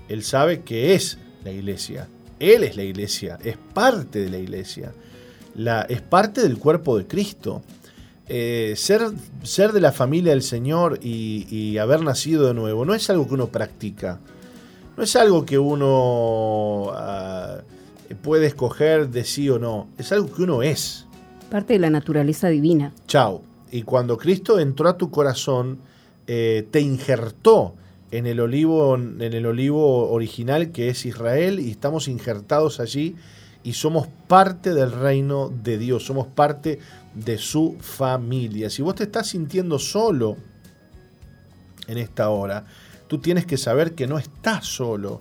Él 0.08 0.24
sabe 0.24 0.62
que 0.62 0.94
es 0.94 1.18
la 1.44 1.50
iglesia, 1.50 2.08
Él 2.40 2.64
es 2.64 2.74
la 2.74 2.84
iglesia, 2.84 3.38
es 3.44 3.58
parte 3.74 4.20
de 4.20 4.30
la 4.30 4.38
iglesia, 4.38 4.94
la, 5.54 5.82
es 5.82 6.00
parte 6.00 6.40
del 6.40 6.56
cuerpo 6.56 6.96
de 6.96 7.06
Cristo. 7.06 7.62
Eh, 8.30 8.74
ser, 8.76 9.10
ser 9.42 9.72
de 9.72 9.80
la 9.80 9.92
familia 9.92 10.32
del 10.32 10.42
Señor 10.42 11.00
y, 11.02 11.76
haber 11.78 12.02
nacido 12.02 12.46
de 12.46 12.52
nuevo 12.52 12.84
no 12.84 12.94
es 12.94 13.08
algo 13.08 13.26
que 13.26 13.34
uno 13.34 13.48
practica, 13.48 14.20
no 14.96 15.02
es 15.02 15.16
algo 15.16 15.46
que 15.46 15.58
uno 15.58 16.90
ah, 16.92 17.60
puede 18.14 18.46
escoger 18.46 19.10
de 19.10 19.24
sí 19.24 19.48
o 19.50 19.58
no, 19.58 19.88
es 19.98 20.12
algo 20.12 20.32
que 20.32 20.42
uno 20.42 20.62
es. 20.62 21.06
Parte 21.50 21.74
de 21.74 21.78
la 21.78 21.90
naturaleza 21.90 22.48
divina. 22.48 22.92
Chao. 23.06 23.42
Y 23.70 23.82
cuando 23.82 24.16
Cristo 24.16 24.58
entró 24.58 24.88
a 24.88 24.96
tu 24.96 25.10
corazón, 25.10 25.80
eh, 26.26 26.66
te 26.70 26.80
injertó 26.80 27.74
en 28.10 28.26
el 28.26 28.40
olivo, 28.40 28.94
en 28.96 29.20
el 29.20 29.46
olivo 29.46 30.10
original 30.10 30.72
que 30.72 30.88
es 30.88 31.04
Israel 31.04 31.60
y 31.60 31.70
estamos 31.70 32.08
injertados 32.08 32.80
allí 32.80 33.16
y 33.62 33.74
somos 33.74 34.08
parte 34.26 34.72
del 34.72 34.92
reino 34.92 35.50
de 35.50 35.78
Dios, 35.78 36.06
somos 36.06 36.26
parte 36.26 36.78
de 37.14 37.38
su 37.38 37.76
familia. 37.80 38.70
Si 38.70 38.82
vos 38.82 38.94
te 38.94 39.04
estás 39.04 39.28
sintiendo 39.28 39.78
solo 39.78 40.36
en 41.86 41.98
esta 41.98 42.30
hora, 42.30 42.64
tú 43.08 43.18
tienes 43.18 43.44
que 43.44 43.56
saber 43.56 43.94
que 43.94 44.06
no 44.06 44.18
estás 44.18 44.66
solo, 44.66 45.18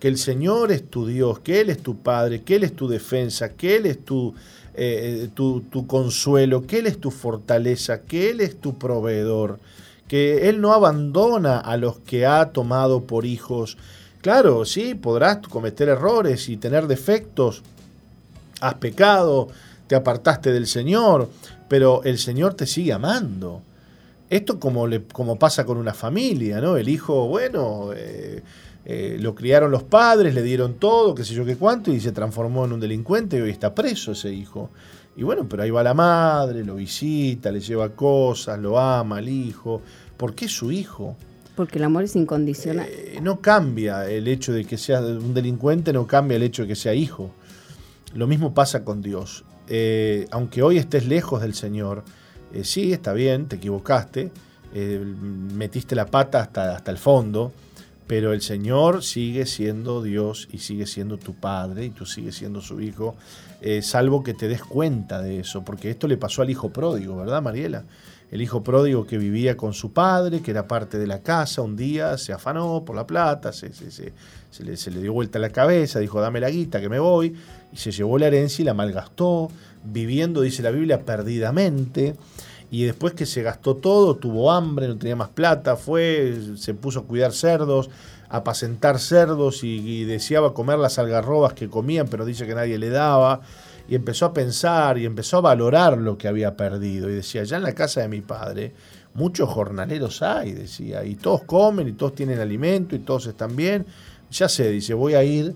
que 0.00 0.08
el 0.08 0.18
Señor 0.18 0.72
es 0.72 0.88
tu 0.88 1.06
Dios, 1.06 1.40
que 1.40 1.60
Él 1.60 1.70
es 1.70 1.78
tu 1.78 1.96
Padre, 1.96 2.42
que 2.42 2.56
Él 2.56 2.64
es 2.64 2.74
tu 2.74 2.88
defensa, 2.88 3.50
que 3.50 3.76
Él 3.76 3.86
es 3.86 4.04
tu, 4.04 4.34
eh, 4.74 5.28
tu, 5.34 5.62
tu 5.62 5.86
consuelo, 5.86 6.66
que 6.66 6.78
Él 6.78 6.86
es 6.86 7.00
tu 7.00 7.10
fortaleza, 7.10 8.02
que 8.02 8.30
Él 8.30 8.40
es 8.40 8.60
tu 8.60 8.78
proveedor, 8.78 9.58
que 10.08 10.48
Él 10.48 10.60
no 10.60 10.72
abandona 10.72 11.58
a 11.58 11.76
los 11.76 11.98
que 12.00 12.26
ha 12.26 12.50
tomado 12.52 13.04
por 13.04 13.24
hijos. 13.24 13.78
Claro, 14.20 14.64
sí, 14.64 14.94
podrás 14.94 15.38
cometer 15.48 15.88
errores 15.88 16.48
y 16.48 16.56
tener 16.56 16.86
defectos, 16.86 17.62
has 18.60 18.74
pecado, 18.74 19.48
te 19.86 19.94
apartaste 19.94 20.52
del 20.52 20.66
Señor, 20.66 21.28
pero 21.68 22.02
el 22.04 22.18
Señor 22.18 22.54
te 22.54 22.66
sigue 22.66 22.92
amando. 22.92 23.62
Esto 24.28 24.58
como, 24.58 24.86
le, 24.88 25.04
como 25.04 25.38
pasa 25.38 25.64
con 25.64 25.78
una 25.78 25.94
familia, 25.94 26.60
¿no? 26.60 26.76
El 26.76 26.88
hijo, 26.88 27.28
bueno, 27.28 27.90
eh, 27.94 28.42
eh, 28.88 29.16
lo 29.20 29.34
criaron 29.34 29.72
los 29.72 29.82
padres, 29.82 30.32
le 30.32 30.42
dieron 30.42 30.74
todo, 30.74 31.12
qué 31.12 31.24
sé 31.24 31.34
yo 31.34 31.44
qué 31.44 31.56
cuánto, 31.56 31.92
y 31.92 31.98
se 31.98 32.12
transformó 32.12 32.64
en 32.64 32.72
un 32.72 32.78
delincuente 32.78 33.36
y 33.36 33.40
hoy 33.40 33.50
está 33.50 33.74
preso 33.74 34.12
ese 34.12 34.32
hijo. 34.32 34.70
Y 35.16 35.24
bueno, 35.24 35.48
pero 35.48 35.64
ahí 35.64 35.70
va 35.70 35.82
la 35.82 35.92
madre, 35.92 36.62
lo 36.62 36.76
visita, 36.76 37.50
le 37.50 37.58
lleva 37.58 37.88
cosas, 37.88 38.60
lo 38.60 38.78
ama 38.78 39.16
al 39.16 39.28
hijo, 39.28 39.82
porque 40.16 40.44
es 40.44 40.52
su 40.52 40.70
hijo. 40.70 41.16
Porque 41.56 41.78
el 41.78 41.84
amor 41.84 42.04
es 42.04 42.14
incondicional. 42.14 42.86
Eh, 42.88 43.18
no 43.20 43.40
cambia 43.40 44.08
el 44.08 44.28
hecho 44.28 44.52
de 44.52 44.64
que 44.64 44.78
sea 44.78 45.00
un 45.00 45.34
delincuente, 45.34 45.92
no 45.92 46.06
cambia 46.06 46.36
el 46.36 46.44
hecho 46.44 46.62
de 46.62 46.68
que 46.68 46.76
sea 46.76 46.94
hijo. 46.94 47.32
Lo 48.14 48.28
mismo 48.28 48.54
pasa 48.54 48.84
con 48.84 49.02
Dios. 49.02 49.44
Eh, 49.66 50.28
aunque 50.30 50.62
hoy 50.62 50.78
estés 50.78 51.06
lejos 51.06 51.42
del 51.42 51.54
Señor, 51.54 52.04
eh, 52.52 52.62
sí, 52.62 52.92
está 52.92 53.14
bien, 53.14 53.46
te 53.46 53.56
equivocaste, 53.56 54.30
metiste 55.54 55.96
la 55.96 56.06
pata 56.06 56.42
hasta, 56.42 56.76
hasta 56.76 56.90
el 56.90 56.98
fondo, 56.98 57.52
pero 58.06 58.32
el 58.32 58.40
Señor 58.42 59.02
sigue 59.02 59.46
siendo 59.46 60.02
Dios 60.02 60.48
y 60.52 60.58
sigue 60.58 60.86
siendo 60.86 61.18
tu 61.18 61.34
Padre 61.34 61.86
y 61.86 61.90
tú 61.90 62.06
sigues 62.06 62.36
siendo 62.36 62.60
su 62.60 62.80
Hijo, 62.80 63.16
salvo 63.82 64.22
que 64.22 64.34
te 64.34 64.48
des 64.48 64.62
cuenta 64.62 65.20
de 65.20 65.40
eso, 65.40 65.64
porque 65.64 65.90
esto 65.90 66.06
le 66.06 66.16
pasó 66.16 66.42
al 66.42 66.50
Hijo 66.50 66.70
pródigo, 66.70 67.16
¿verdad, 67.16 67.42
Mariela? 67.42 67.84
El 68.30 68.42
hijo 68.42 68.64
pródigo 68.64 69.06
que 69.06 69.18
vivía 69.18 69.56
con 69.56 69.72
su 69.72 69.92
padre, 69.92 70.40
que 70.40 70.50
era 70.50 70.66
parte 70.66 70.98
de 70.98 71.06
la 71.06 71.20
casa, 71.20 71.62
un 71.62 71.76
día 71.76 72.18
se 72.18 72.32
afanó 72.32 72.84
por 72.84 72.96
la 72.96 73.06
plata, 73.06 73.52
se, 73.52 73.70
le, 74.64 74.76
se 74.76 74.90
le 74.90 75.00
dio 75.00 75.12
vuelta 75.12 75.38
la 75.38 75.50
cabeza, 75.50 76.00
dijo 76.00 76.20
dame 76.20 76.40
la 76.40 76.50
guita 76.50 76.80
que 76.80 76.88
me 76.88 76.98
voy, 76.98 77.36
y 77.72 77.76
se 77.76 77.92
llevó 77.92 78.18
la 78.18 78.26
herencia 78.26 78.62
y 78.62 78.66
la 78.66 78.74
malgastó, 78.74 79.48
viviendo, 79.84 80.40
dice 80.40 80.62
la 80.62 80.72
Biblia, 80.72 81.04
perdidamente. 81.04 82.16
Y 82.70 82.84
después 82.84 83.14
que 83.14 83.26
se 83.26 83.42
gastó 83.42 83.76
todo, 83.76 84.16
tuvo 84.16 84.50
hambre, 84.50 84.88
no 84.88 84.96
tenía 84.96 85.16
más 85.16 85.28
plata, 85.28 85.76
fue, 85.76 86.36
se 86.56 86.74
puso 86.74 87.00
a 87.00 87.04
cuidar 87.04 87.32
cerdos, 87.32 87.90
a 88.28 88.38
apacentar 88.38 88.98
cerdos 88.98 89.62
y, 89.62 89.78
y 89.78 90.04
deseaba 90.04 90.52
comer 90.52 90.78
las 90.78 90.98
algarrobas 90.98 91.52
que 91.52 91.68
comían, 91.68 92.08
pero 92.08 92.24
dice 92.24 92.46
que 92.46 92.54
nadie 92.54 92.78
le 92.78 92.90
daba 92.90 93.40
y 93.88 93.94
empezó 93.94 94.26
a 94.26 94.32
pensar 94.32 94.98
y 94.98 95.06
empezó 95.06 95.38
a 95.38 95.42
valorar 95.42 95.98
lo 95.98 96.18
que 96.18 96.28
había 96.28 96.56
perdido. 96.56 97.08
Y 97.08 97.14
decía, 97.14 97.44
ya 97.44 97.56
en 97.56 97.62
la 97.62 97.74
casa 97.74 98.00
de 98.00 98.08
mi 98.08 98.20
padre, 98.20 98.74
muchos 99.14 99.48
jornaleros 99.48 100.22
hay, 100.22 100.52
decía, 100.52 101.04
y 101.04 101.14
todos 101.14 101.44
comen 101.44 101.88
y 101.88 101.92
todos 101.92 102.14
tienen 102.14 102.40
alimento 102.40 102.96
y 102.96 103.00
todos 103.00 103.26
están 103.26 103.54
bien. 103.54 103.86
Ya 104.30 104.48
sé, 104.48 104.70
dice, 104.70 104.94
voy 104.94 105.14
a 105.14 105.22
ir 105.22 105.54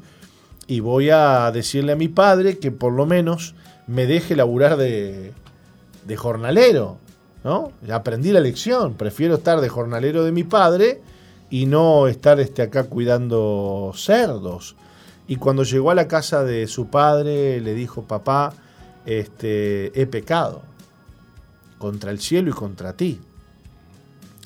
y 0.67 0.81
voy 0.81 1.11
a 1.11 1.51
decirle 1.51 1.93
a 1.93 1.97
mi 1.97 2.09
padre 2.09 2.59
que 2.59 2.71
por 2.71 2.93
lo 2.93 3.05
menos 3.05 3.55
me 3.87 4.07
deje 4.07 4.37
laburar 4.37 4.77
de, 4.77 5.33
de 6.07 6.17
jornalero. 6.17 6.99
¿no? 7.45 7.73
Aprendí 7.91 8.33
la 8.33 8.41
lección, 8.41 8.95
prefiero 8.95 9.37
estar 9.37 9.61
de 9.61 9.69
jornalero 9.69 10.25
de 10.25 10.33
mi 10.33 10.45
padre 10.45 11.01
y 11.49 11.67
no 11.67 12.07
estar 12.07 12.39
este, 12.41 12.63
acá 12.63 12.85
cuidando 12.85 13.93
cerdos. 13.95 14.77
Y 15.27 15.37
cuando 15.37 15.63
llegó 15.63 15.91
a 15.91 15.95
la 15.95 16.09
casa 16.09 16.45
de 16.45 16.67
su 16.67 16.89
padre, 16.89 17.61
le 17.61 17.75
dijo, 17.75 18.03
papá, 18.03 18.53
este, 19.07 20.01
he 20.01 20.07
pecado. 20.07 20.63
contra 21.79 22.11
el 22.11 22.21
cielo 22.21 22.51
y 22.51 22.53
contra 22.53 22.95
ti. 22.95 23.21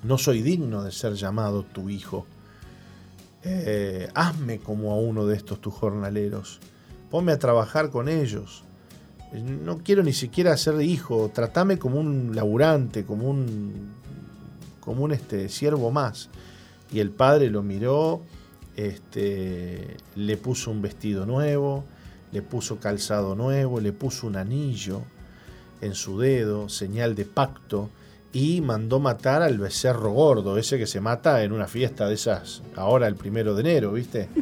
No 0.05 0.19
soy 0.19 0.43
digno 0.43 0.83
de 0.83 0.93
ser 0.93 1.15
llamado 1.15 1.65
tu 1.65 1.91
hijo. 1.91 2.27
Eh, 3.43 4.09
hazme 4.15 4.61
como 4.61 4.93
a 4.93 4.97
uno 4.97 5.27
de 5.27 5.37
estos 5.37 5.61
tus 5.61 5.75
jornaleros. 5.75 6.61
Ponme 7.11 7.33
a 7.33 7.39
trabajar 7.39 7.91
con 7.91 8.09
ellos. 8.09 8.64
No 9.43 9.79
quiero 9.79 10.03
ni 10.03 10.13
siquiera 10.13 10.57
ser 10.57 10.81
hijo. 10.81 11.31
Tratame 11.35 11.79
como 11.79 11.99
un 11.99 12.35
laburante, 12.35 13.05
como 13.05 13.29
un, 13.29 13.95
como 14.81 15.05
un 15.05 15.13
este, 15.13 15.49
siervo 15.49 15.91
más. 15.91 16.31
Y 16.93 17.01
el 17.01 17.11
padre 17.11 17.51
lo 17.51 17.63
miró, 17.63 18.23
este, 18.77 19.97
le 20.15 20.37
puso 20.37 20.71
un 20.71 20.83
vestido 20.83 21.27
nuevo, 21.27 21.85
le 22.33 22.43
puso 22.43 22.79
calzado 22.79 23.35
nuevo, 23.35 23.81
le 23.81 23.93
puso 23.93 24.27
un 24.27 24.37
anillo 24.37 25.03
en 25.81 25.95
su 25.95 26.19
dedo, 26.19 26.69
señal 26.69 27.15
de 27.15 27.25
pacto, 27.25 27.91
y 28.33 28.61
mandó 28.61 28.99
matar 28.99 29.43
al 29.43 29.59
becerro 29.59 30.11
gordo, 30.11 30.59
ese 30.59 30.77
que 30.79 30.87
se 30.87 31.01
mata 31.01 31.45
en 31.45 31.53
una 31.53 31.69
fiesta 31.69 32.09
de 32.09 32.15
esas, 32.15 32.63
ahora 32.75 33.07
el 33.07 33.15
primero 33.15 33.55
de 33.55 33.61
enero, 33.61 33.93
¿viste? 33.93 34.29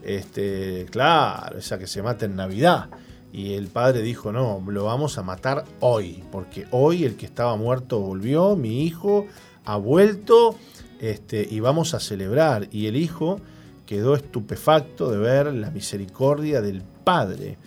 Este, 0.00 0.86
claro, 0.90 1.58
esa 1.58 1.78
que 1.78 1.86
se 1.86 2.00
mata 2.02 2.24
en 2.24 2.34
Navidad. 2.34 2.88
Y 3.32 3.54
el 3.54 3.66
padre 3.68 4.02
dijo, 4.02 4.32
no, 4.32 4.62
lo 4.66 4.84
vamos 4.84 5.18
a 5.18 5.22
matar 5.22 5.64
hoy, 5.80 6.22
porque 6.32 6.66
hoy 6.70 7.04
el 7.04 7.16
que 7.16 7.26
estaba 7.26 7.56
muerto 7.56 8.00
volvió, 8.00 8.56
mi 8.56 8.84
hijo 8.84 9.26
ha 9.64 9.76
vuelto, 9.76 10.56
este, 11.00 11.46
y 11.48 11.60
vamos 11.60 11.94
a 11.94 12.00
celebrar. 12.00 12.68
Y 12.72 12.86
el 12.86 12.96
hijo 12.96 13.40
quedó 13.84 14.14
estupefacto 14.14 15.10
de 15.10 15.18
ver 15.18 15.52
la 15.52 15.70
misericordia 15.70 16.60
del 16.60 16.82
padre. 17.04 17.58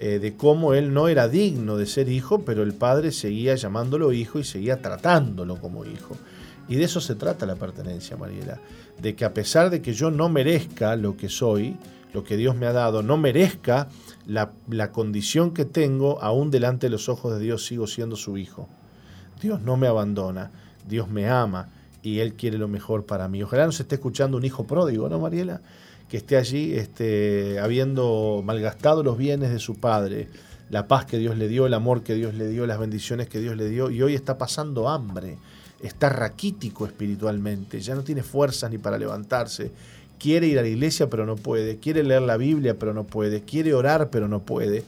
Eh, 0.00 0.20
de 0.20 0.36
cómo 0.36 0.74
él 0.74 0.94
no 0.94 1.08
era 1.08 1.26
digno 1.26 1.76
de 1.76 1.84
ser 1.84 2.08
hijo, 2.08 2.44
pero 2.44 2.62
el 2.62 2.72
padre 2.72 3.10
seguía 3.10 3.56
llamándolo 3.56 4.12
hijo 4.12 4.38
y 4.38 4.44
seguía 4.44 4.80
tratándolo 4.80 5.60
como 5.60 5.84
hijo. 5.84 6.16
Y 6.68 6.76
de 6.76 6.84
eso 6.84 7.00
se 7.00 7.16
trata 7.16 7.46
la 7.46 7.56
pertenencia, 7.56 8.16
Mariela. 8.16 8.60
De 9.00 9.16
que 9.16 9.24
a 9.24 9.34
pesar 9.34 9.70
de 9.70 9.82
que 9.82 9.94
yo 9.94 10.12
no 10.12 10.28
merezca 10.28 10.94
lo 10.94 11.16
que 11.16 11.28
soy, 11.28 11.76
lo 12.12 12.22
que 12.22 12.36
Dios 12.36 12.54
me 12.54 12.66
ha 12.66 12.72
dado, 12.72 13.02
no 13.02 13.16
merezca 13.16 13.88
la, 14.28 14.52
la 14.68 14.92
condición 14.92 15.52
que 15.52 15.64
tengo, 15.64 16.22
aún 16.22 16.52
delante 16.52 16.86
de 16.86 16.90
los 16.90 17.08
ojos 17.08 17.36
de 17.36 17.40
Dios 17.40 17.66
sigo 17.66 17.88
siendo 17.88 18.14
su 18.14 18.38
hijo. 18.38 18.68
Dios 19.42 19.60
no 19.62 19.76
me 19.76 19.88
abandona, 19.88 20.52
Dios 20.86 21.08
me 21.08 21.28
ama 21.28 21.70
y 22.02 22.20
Él 22.20 22.34
quiere 22.34 22.58
lo 22.58 22.68
mejor 22.68 23.06
para 23.06 23.26
mí. 23.26 23.42
Ojalá 23.42 23.66
nos 23.66 23.80
esté 23.80 23.96
escuchando 23.96 24.36
un 24.36 24.44
hijo 24.44 24.66
pródigo, 24.66 25.08
¿no, 25.08 25.18
Mariela? 25.18 25.60
que 26.08 26.16
esté 26.16 26.36
allí 26.36 26.74
este, 26.74 27.58
habiendo 27.60 28.42
malgastado 28.44 29.02
los 29.02 29.18
bienes 29.18 29.50
de 29.50 29.58
su 29.58 29.76
padre, 29.76 30.28
la 30.70 30.88
paz 30.88 31.04
que 31.04 31.18
Dios 31.18 31.36
le 31.36 31.48
dio, 31.48 31.66
el 31.66 31.74
amor 31.74 32.02
que 32.02 32.14
Dios 32.14 32.34
le 32.34 32.48
dio, 32.48 32.66
las 32.66 32.78
bendiciones 32.78 33.28
que 33.28 33.40
Dios 33.40 33.56
le 33.56 33.68
dio, 33.68 33.90
y 33.90 34.02
hoy 34.02 34.14
está 34.14 34.38
pasando 34.38 34.88
hambre, 34.88 35.38
está 35.82 36.08
raquítico 36.08 36.86
espiritualmente, 36.86 37.80
ya 37.80 37.94
no 37.94 38.02
tiene 38.02 38.22
fuerzas 38.22 38.70
ni 38.70 38.78
para 38.78 38.98
levantarse, 38.98 39.70
quiere 40.18 40.46
ir 40.46 40.58
a 40.58 40.62
la 40.62 40.68
iglesia 40.68 41.08
pero 41.08 41.26
no 41.26 41.36
puede, 41.36 41.78
quiere 41.78 42.02
leer 42.02 42.22
la 42.22 42.36
Biblia 42.36 42.78
pero 42.78 42.94
no 42.94 43.04
puede, 43.04 43.42
quiere 43.42 43.74
orar 43.74 44.10
pero 44.10 44.28
no 44.28 44.42
puede, 44.42 44.84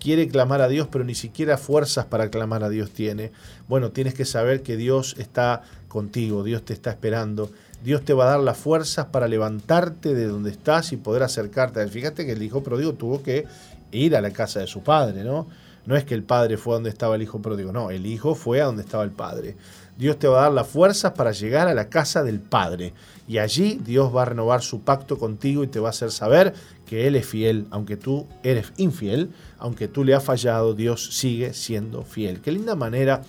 quiere 0.00 0.28
clamar 0.28 0.60
a 0.60 0.68
Dios 0.68 0.88
pero 0.90 1.04
ni 1.04 1.14
siquiera 1.14 1.58
fuerzas 1.58 2.06
para 2.06 2.30
clamar 2.30 2.64
a 2.64 2.68
Dios 2.68 2.90
tiene. 2.90 3.32
Bueno, 3.68 3.90
tienes 3.90 4.14
que 4.14 4.24
saber 4.24 4.62
que 4.62 4.76
Dios 4.76 5.16
está 5.18 5.62
contigo, 5.88 6.44
Dios 6.44 6.64
te 6.64 6.72
está 6.72 6.90
esperando 6.90 7.50
Dios 7.82 8.04
te 8.04 8.12
va 8.12 8.24
a 8.24 8.30
dar 8.30 8.40
las 8.40 8.58
fuerzas 8.58 9.06
para 9.06 9.26
levantarte 9.26 10.14
de 10.14 10.26
donde 10.26 10.50
estás 10.50 10.92
y 10.92 10.96
poder 10.96 11.24
acercarte. 11.24 11.86
Fíjate 11.88 12.24
que 12.24 12.32
el 12.32 12.42
hijo 12.42 12.62
pródigo 12.62 12.92
tuvo 12.94 13.22
que 13.22 13.46
ir 13.90 14.14
a 14.14 14.20
la 14.20 14.30
casa 14.30 14.60
de 14.60 14.68
su 14.68 14.82
padre, 14.82 15.24
¿no? 15.24 15.48
No 15.84 15.96
es 15.96 16.04
que 16.04 16.14
el 16.14 16.22
padre 16.22 16.58
fue 16.58 16.74
a 16.74 16.76
donde 16.76 16.90
estaba 16.90 17.16
el 17.16 17.22
hijo 17.22 17.42
pródigo, 17.42 17.72
no, 17.72 17.90
el 17.90 18.06
hijo 18.06 18.36
fue 18.36 18.60
a 18.60 18.66
donde 18.66 18.82
estaba 18.82 19.02
el 19.02 19.10
padre. 19.10 19.56
Dios 19.96 20.18
te 20.18 20.26
va 20.26 20.40
a 20.40 20.42
dar 20.44 20.52
las 20.52 20.68
fuerzas 20.68 21.12
para 21.12 21.32
llegar 21.32 21.68
a 21.68 21.74
la 21.74 21.88
casa 21.88 22.22
del 22.22 22.40
Padre. 22.40 22.92
Y 23.28 23.38
allí 23.38 23.80
Dios 23.84 24.14
va 24.14 24.22
a 24.22 24.26
renovar 24.26 24.62
su 24.62 24.80
pacto 24.80 25.18
contigo 25.18 25.62
y 25.64 25.68
te 25.68 25.80
va 25.80 25.88
a 25.88 25.90
hacer 25.90 26.10
saber 26.10 26.54
que 26.86 27.06
Él 27.06 27.16
es 27.16 27.26
fiel, 27.26 27.66
aunque 27.70 27.96
tú 27.96 28.26
eres 28.42 28.72
infiel, 28.76 29.30
aunque 29.58 29.88
tú 29.88 30.04
le 30.04 30.14
has 30.14 30.24
fallado, 30.24 30.74
Dios 30.74 31.14
sigue 31.14 31.54
siendo 31.54 32.02
fiel. 32.02 32.40
Qué 32.40 32.52
linda 32.52 32.74
manera 32.74 33.22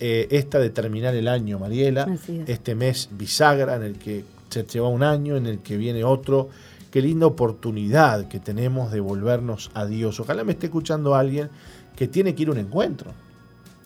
eh, 0.00 0.26
esta 0.30 0.58
de 0.58 0.70
terminar 0.70 1.14
el 1.14 1.28
año, 1.28 1.58
Mariela, 1.58 2.06
este 2.46 2.74
mes 2.74 3.08
bisagra 3.12 3.76
en 3.76 3.82
el 3.82 3.98
que 3.98 4.24
se 4.48 4.64
lleva 4.64 4.88
un 4.88 5.02
año, 5.02 5.36
en 5.36 5.46
el 5.46 5.60
que 5.60 5.76
viene 5.76 6.04
otro. 6.04 6.48
Qué 6.90 7.02
linda 7.02 7.26
oportunidad 7.26 8.28
que 8.28 8.38
tenemos 8.38 8.92
de 8.92 9.00
volvernos 9.00 9.70
a 9.74 9.84
Dios. 9.84 10.20
Ojalá 10.20 10.44
me 10.44 10.52
esté 10.52 10.66
escuchando 10.66 11.14
alguien 11.14 11.50
que 11.96 12.08
tiene 12.08 12.34
que 12.34 12.42
ir 12.42 12.48
a 12.48 12.52
un 12.52 12.58
encuentro, 12.58 13.12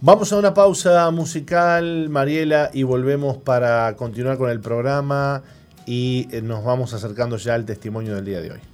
Vamos 0.00 0.32
a 0.32 0.38
una 0.38 0.52
pausa 0.52 1.10
musical, 1.12 2.10
Mariela, 2.10 2.70
y 2.74 2.82
volvemos 2.82 3.38
para 3.38 3.94
continuar 3.96 4.36
con 4.36 4.50
el 4.50 4.60
programa 4.60 5.42
y 5.86 6.26
nos 6.42 6.64
vamos 6.64 6.92
acercando 6.92 7.36
ya 7.38 7.54
al 7.54 7.64
testimonio 7.64 8.14
del 8.16 8.24
día 8.24 8.40
de 8.42 8.50
hoy. 8.50 8.73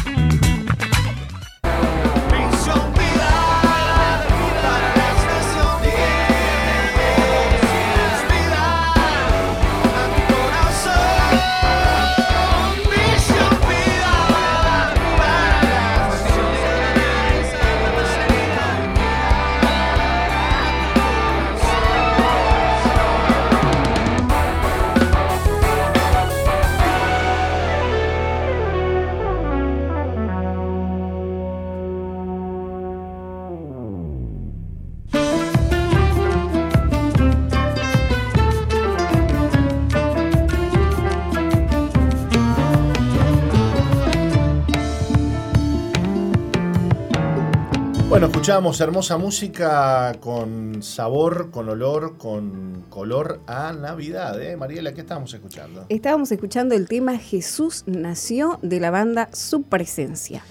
Escuchamos 48.41 48.81
hermosa 48.81 49.17
música 49.19 50.15
con 50.19 50.81
sabor, 50.81 51.51
con 51.51 51.69
olor, 51.69 52.17
con 52.17 52.85
color 52.89 53.39
a 53.45 53.71
Navidad. 53.71 54.41
¿eh? 54.41 54.57
Mariela, 54.57 54.95
¿qué 54.95 55.01
estábamos 55.01 55.31
escuchando? 55.31 55.85
Estábamos 55.89 56.31
escuchando 56.31 56.73
el 56.73 56.87
tema 56.87 57.19
Jesús 57.19 57.83
nació 57.85 58.57
de 58.63 58.79
la 58.79 58.89
banda 58.89 59.29
Su 59.31 59.61
Presencia. 59.61 60.41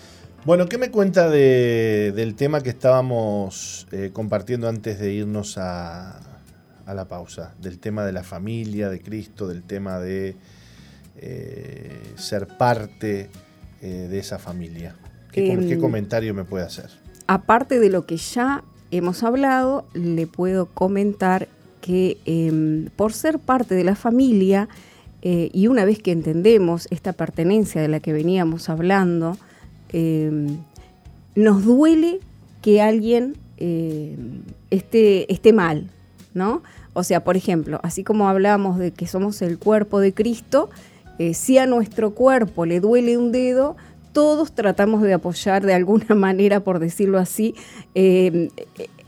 Bueno, 0.44 0.68
¿qué 0.68 0.78
me 0.78 0.92
cuenta 0.92 1.28
del 1.28 2.36
tema 2.36 2.60
que 2.60 2.70
estábamos 2.70 3.88
eh, 3.90 4.10
compartiendo 4.12 4.68
antes 4.68 5.00
de 5.00 5.12
irnos 5.12 5.58
a, 5.58 6.20
la 6.86 7.08
pausa? 7.08 7.56
Del 7.60 7.80
tema 7.80 8.04
de 8.04 8.12
la 8.12 8.22
familia 8.22 8.88
de 8.88 9.00
Cristo, 9.00 9.48
del 9.48 9.64
tema 9.64 9.98
de 9.98 10.36
eh, 11.16 12.00
ser 12.14 12.46
parte 12.56 13.30
eh, 13.82 14.06
de 14.08 14.18
esa 14.20 14.38
familia. 14.38 14.94
¿Qué, 15.32 15.58
¿Qué 15.68 15.78
comentario 15.78 16.34
me 16.34 16.44
puede 16.44 16.66
hacer? 16.66 16.99
Aparte 17.30 17.78
de 17.78 17.90
lo 17.90 18.06
que 18.06 18.16
ya 18.16 18.64
hemos 18.90 19.22
hablado, 19.22 19.84
le 19.94 20.26
puedo 20.26 20.66
comentar 20.66 21.46
que 21.80 22.18
em, 22.24 22.86
por 22.96 23.12
ser 23.12 23.38
parte 23.38 23.76
de 23.76 23.84
la 23.84 23.94
familia 23.94 24.68
eh, 25.22 25.48
y 25.52 25.68
una 25.68 25.84
vez 25.84 26.02
que 26.02 26.10
entendemos 26.10 26.88
esta 26.90 27.12
pertenencia 27.12 27.80
de 27.80 27.86
la 27.86 28.00
que 28.00 28.12
veníamos 28.12 28.68
hablando, 28.68 29.36
em, 29.90 30.58
nos 31.36 31.64
duele 31.64 32.18
que 32.62 32.82
alguien 32.82 33.36
em, 33.58 34.42
esté, 34.70 35.32
esté 35.32 35.52
mal, 35.52 35.88
¿no? 36.34 36.64
O 36.94 37.04
sea, 37.04 37.22
por 37.22 37.36
ejemplo, 37.36 37.78
así 37.84 38.02
como 38.02 38.28
hablamos 38.28 38.76
de 38.76 38.90
que 38.90 39.06
somos 39.06 39.40
el 39.40 39.56
cuerpo 39.56 40.00
de 40.00 40.12
Cristo, 40.12 40.68
eh, 41.20 41.34
si 41.34 41.58
a 41.58 41.66
nuestro 41.66 42.10
cuerpo 42.12 42.66
le 42.66 42.80
duele 42.80 43.16
un 43.18 43.30
dedo, 43.30 43.76
todos 44.12 44.52
tratamos 44.52 45.02
de 45.02 45.12
apoyar 45.12 45.64
de 45.64 45.74
alguna 45.74 46.14
manera, 46.14 46.60
por 46.60 46.78
decirlo 46.78 47.18
así, 47.18 47.54
em, 47.94 48.48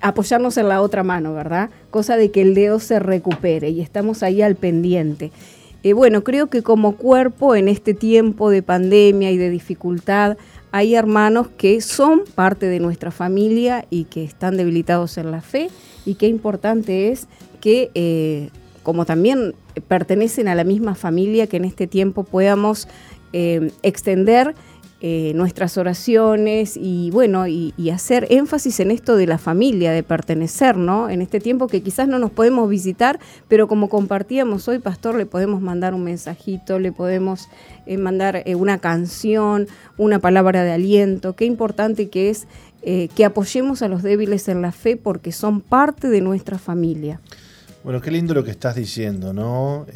apoyarnos 0.01 0.57
en 0.57 0.69
la 0.69 0.83
otra 0.83 1.03
mano, 1.03 1.35
¿verdad? 1.35 1.71
Cosa 1.91 2.17
de 2.17 2.31
que 2.31 2.43
el 2.43 2.55
dedo 2.55 2.81
se 2.81 2.99
recupere 2.99 3.71
y 3.71 3.81
estamos 3.81 4.23
ahí 4.23 4.43
al 4.43 4.57
pendiente. 4.57 5.31
Eh, 5.85 5.95
bueno, 5.95 6.23
creo 6.23 6.49
que 6.49 6.63
como 6.63 6.97
cuerpo 6.97 7.57
en 7.57 7.69
este 7.69 7.93
tiempo 7.93 8.51
de 8.51 8.63
pandemia 8.63 9.33
y 9.33 9.37
de 9.37 9.51
dificultad, 9.51 10.37
hay 10.71 10.95
hermanos 10.95 11.49
que 11.57 11.81
son 11.81 12.23
parte 12.35 12.67
de 12.67 12.79
nuestra 12.79 13.11
familia 13.11 13.85
y 13.91 14.05
que 14.05 14.25
están 14.25 14.57
debilitados 14.57 15.19
en 15.19 15.31
la 15.31 15.41
fe 15.41 15.69
y 16.07 16.15
qué 16.15 16.29
importante 16.29 17.11
es 17.11 17.27
que, 17.61 17.91
eh, 17.95 18.51
como 18.83 19.05
también 19.05 19.55
pertenecen 19.89 20.49
a 20.49 20.55
la 20.55 20.65
misma 20.65 20.95
familia, 20.95 21.47
que 21.47 21.57
en 21.57 21.65
este 21.65 21.87
tiempo 21.87 22.25
podamos 22.25 22.89
eh, 23.33 23.71
extender 23.83 24.55
eh, 25.05 25.33
nuestras 25.35 25.79
oraciones 25.79 26.77
y 26.77 27.11
bueno, 27.11 27.49
y, 27.49 27.73
hacer 27.93 28.29
énfasis 28.31 28.79
en 28.79 28.93
esto 28.93 29.17
de 29.17 29.27
la 29.27 29.37
familia, 29.37 29.91
de 29.91 30.05
pertenecer, 30.05 30.77
¿no? 30.77 31.11
En 31.11 31.21
este 31.21 31.41
tiempo 31.41 31.67
que 31.67 31.83
quizás 31.83 32.07
no 32.07 32.21
nos 32.21 32.31
podemos 32.31 32.71
visitar, 32.71 33.19
pero 33.49 33.67
como 33.67 33.89
compartíamos 33.89 34.69
hoy, 34.69 34.79
Pastor, 34.79 35.17
le 35.17 35.27
podemos 35.27 35.61
mandar 35.61 35.93
un 35.93 36.05
mensajito, 36.05 36.79
le 36.79 36.93
podemos 36.93 37.49
eh, 37.85 37.97
mandar 37.99 38.45
eh, 38.47 38.55
una 38.55 38.79
canción, 38.79 39.67
una 39.99 40.21
palabra 40.21 40.63
de 40.63 40.71
aliento. 40.71 41.35
Qué 41.35 41.47
importante 41.47 42.09
que 42.09 42.31
es 42.31 42.47
que 42.83 43.25
apoyemos 43.25 43.83
a 43.83 43.89
los 43.89 44.03
débiles 44.03 44.49
en 44.49 44.63
la 44.63 44.71
fe 44.71 44.97
porque 44.97 45.33
son 45.33 45.61
parte 45.61 46.09
de 46.09 46.21
nuestra 46.21 46.59
familia. 46.59 47.21
Bueno, 47.83 48.01
qué 48.01 48.13
lindo 48.13 48.35
lo 48.35 48.45
que 48.45 48.53
estás 48.53 48.77
diciendo, 48.77 49.33
¿no? 49.33 49.87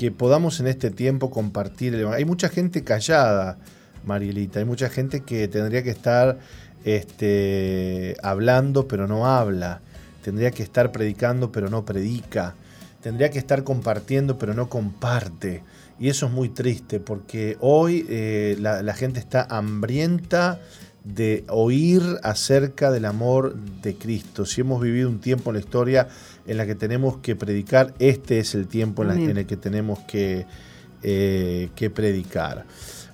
Que 0.00 0.10
podamos 0.10 0.60
en 0.60 0.66
este 0.66 0.90
tiempo 0.90 1.28
compartir. 1.30 1.94
Hay 2.14 2.24
mucha 2.24 2.48
gente 2.48 2.82
callada, 2.84 3.58
Marielita, 4.06 4.58
hay 4.58 4.64
mucha 4.64 4.88
gente 4.88 5.20
que 5.20 5.46
tendría 5.46 5.82
que 5.82 5.90
estar 5.90 6.38
este, 6.86 8.16
hablando 8.22 8.88
pero 8.88 9.06
no 9.06 9.26
habla, 9.26 9.82
tendría 10.24 10.52
que 10.52 10.62
estar 10.62 10.90
predicando 10.90 11.52
pero 11.52 11.68
no 11.68 11.84
predica, 11.84 12.54
tendría 13.02 13.30
que 13.30 13.38
estar 13.38 13.62
compartiendo 13.62 14.38
pero 14.38 14.54
no 14.54 14.70
comparte. 14.70 15.62
Y 15.98 16.08
eso 16.08 16.24
es 16.24 16.32
muy 16.32 16.48
triste 16.48 16.98
porque 16.98 17.58
hoy 17.60 18.06
eh, 18.08 18.56
la, 18.58 18.82
la 18.82 18.94
gente 18.94 19.20
está 19.20 19.46
hambrienta 19.50 20.60
de 21.14 21.44
oír 21.48 22.02
acerca 22.22 22.90
del 22.90 23.04
amor 23.04 23.54
de 23.54 23.94
Cristo. 23.94 24.44
Si 24.46 24.60
hemos 24.60 24.80
vivido 24.80 25.08
un 25.08 25.20
tiempo 25.20 25.50
en 25.50 25.54
la 25.54 25.60
historia 25.60 26.08
en 26.46 26.56
la 26.56 26.66
que 26.66 26.74
tenemos 26.74 27.18
que 27.18 27.36
predicar, 27.36 27.94
este 27.98 28.38
es 28.38 28.54
el 28.54 28.66
tiempo 28.66 29.04
en, 29.04 29.36
el 29.36 29.46
que 29.46 29.56
tenemos 29.56 29.98
que, 30.00 30.46
eh, 31.02 31.70
que, 31.74 31.90
predicar. 31.90 32.64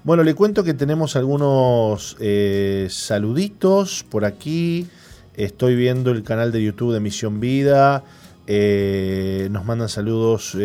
Bueno, 0.04 0.22
le 0.22 0.34
cuento 0.34 0.62
que 0.64 0.74
tenemos 0.74 1.16
algunos 1.16 2.16
eh, 2.20 2.86
saluditos 2.90 4.04
por 4.08 4.24
aquí. 4.24 4.86
Estoy 5.34 5.74
viendo 5.74 6.12
el 6.12 6.22
canal 6.22 6.52
de 6.52 6.62
YouTube 6.62 6.94
de 6.94 7.00
Misión 7.00 7.40
Vida. 7.40 8.04
Eh, 8.46 9.48
nos 9.50 9.64
mandan 9.64 9.88
saludos. 9.88 10.56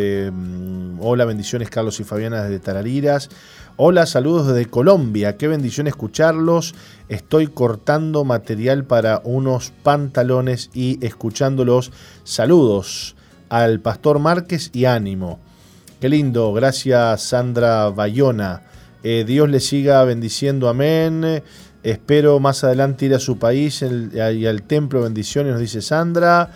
hola, 0.99 1.26
bendiciones 1.26 1.70
Carlos 1.70 1.99
y 1.99 2.03
Fabiana 2.03 2.44
desde 2.44 2.60
Tarariras. 2.60 3.30
Hola, 3.77 4.06
saludos 4.06 4.48
desde 4.48 4.69
Colombia. 4.69 5.38
Qué 5.38 5.48
bendición 5.48 5.88
escucharlos. 5.88 6.76
Estoy 7.07 7.48
cortando 7.48 8.26
material 8.26 8.84
para 8.84 9.22
unos 9.23 9.72
pantalones 9.81 10.69
y 10.73 11.03
escuchándolos. 11.03 11.91
Saludos 12.23 13.15
al 13.49 13.80
Pastor 13.80 14.19
Márquez 14.19 14.72
y 14.73 14.85
ánimo. 14.85 15.39
Qué 16.02 16.10
lindo. 16.10 16.52
Gracias, 16.53 17.23
Sandra 17.23 17.89
Bayona. 17.89 18.64
Eh, 19.03 19.23
Dios 19.26 19.49
le 19.49 19.61
siga 19.61 20.03
bendiciendo. 20.03 20.68
Amén. 20.68 21.41
Espero 21.81 22.39
más 22.39 22.64
adelante 22.65 23.06
ir 23.06 23.15
a 23.15 23.19
su 23.19 23.39
país 23.39 23.84
y 23.84 24.45
al 24.45 24.64
templo. 24.64 25.02
Bendiciones, 25.02 25.53
nos 25.53 25.61
dice 25.61 25.81
Sandra. 25.81 26.52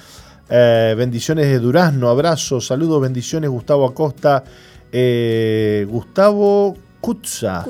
Eh, 0.49 0.93
bendiciones 0.97 1.47
de 1.47 1.59
Durazno. 1.59 2.09
Abrazo. 2.09 2.59
Saludos, 2.59 3.01
bendiciones, 3.01 3.49
Gustavo 3.49 3.85
Acosta. 3.85 4.43
Eh, 4.91 5.87
Gustavo 5.89 6.75
Kutza. 7.05 7.63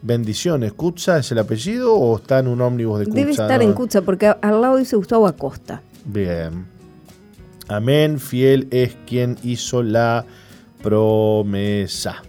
Bendiciones. 0.00 0.72
¿Kutza 0.74 1.18
es 1.18 1.32
el 1.32 1.38
apellido 1.38 1.92
o 1.94 2.16
está 2.16 2.38
en 2.38 2.46
un 2.46 2.60
ómnibus 2.60 3.00
de 3.00 3.06
Kutza? 3.06 3.18
Debe 3.18 3.30
estar 3.32 3.62
en 3.62 3.72
Kutza 3.72 4.02
porque 4.02 4.28
al 4.28 4.60
lado 4.60 4.76
dice 4.76 4.94
Gustavo 4.94 5.26
Acosta. 5.26 5.82
Bien. 6.04 6.64
Amén. 7.66 8.20
Fiel 8.20 8.68
es 8.70 8.96
quien 9.06 9.38
hizo 9.42 9.82
la 9.82 10.24
promesa. 10.82 12.22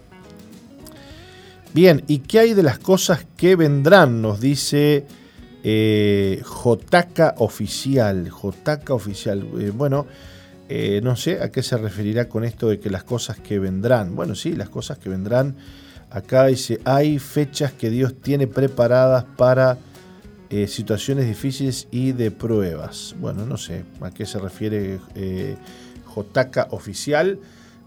Bien, 1.72 2.02
¿y 2.08 2.18
qué 2.20 2.40
hay 2.40 2.54
de 2.54 2.64
las 2.64 2.80
cosas 2.80 3.24
que 3.36 3.54
vendrán? 3.54 4.20
Nos 4.20 4.40
dice 4.40 5.06
eh, 5.62 6.42
Jotaca 6.44 7.36
Oficial. 7.38 8.30
Jotaca 8.30 8.94
Oficial. 8.94 9.46
Eh, 9.60 9.70
bueno, 9.72 10.06
eh, 10.68 11.00
no 11.04 11.14
sé 11.14 11.40
a 11.40 11.52
qué 11.52 11.62
se 11.62 11.76
referirá 11.76 12.28
con 12.28 12.42
esto 12.42 12.68
de 12.68 12.80
que 12.80 12.90
las 12.90 13.04
cosas 13.04 13.38
que 13.38 13.60
vendrán. 13.60 14.16
Bueno, 14.16 14.34
sí, 14.34 14.56
las 14.56 14.70
cosas 14.70 14.98
que 14.98 15.08
vendrán 15.08 15.54
Acá 16.16 16.46
dice, 16.46 16.80
hay 16.86 17.18
fechas 17.18 17.74
que 17.74 17.90
Dios 17.90 18.14
tiene 18.22 18.46
preparadas 18.46 19.24
para 19.36 19.76
eh, 20.48 20.66
situaciones 20.66 21.26
difíciles 21.26 21.88
y 21.90 22.12
de 22.12 22.30
pruebas. 22.30 23.14
Bueno, 23.20 23.44
no 23.44 23.58
sé 23.58 23.84
a 24.00 24.10
qué 24.10 24.24
se 24.24 24.38
refiere 24.38 24.98
eh, 25.14 25.58
JK 26.16 26.72
oficial 26.72 27.38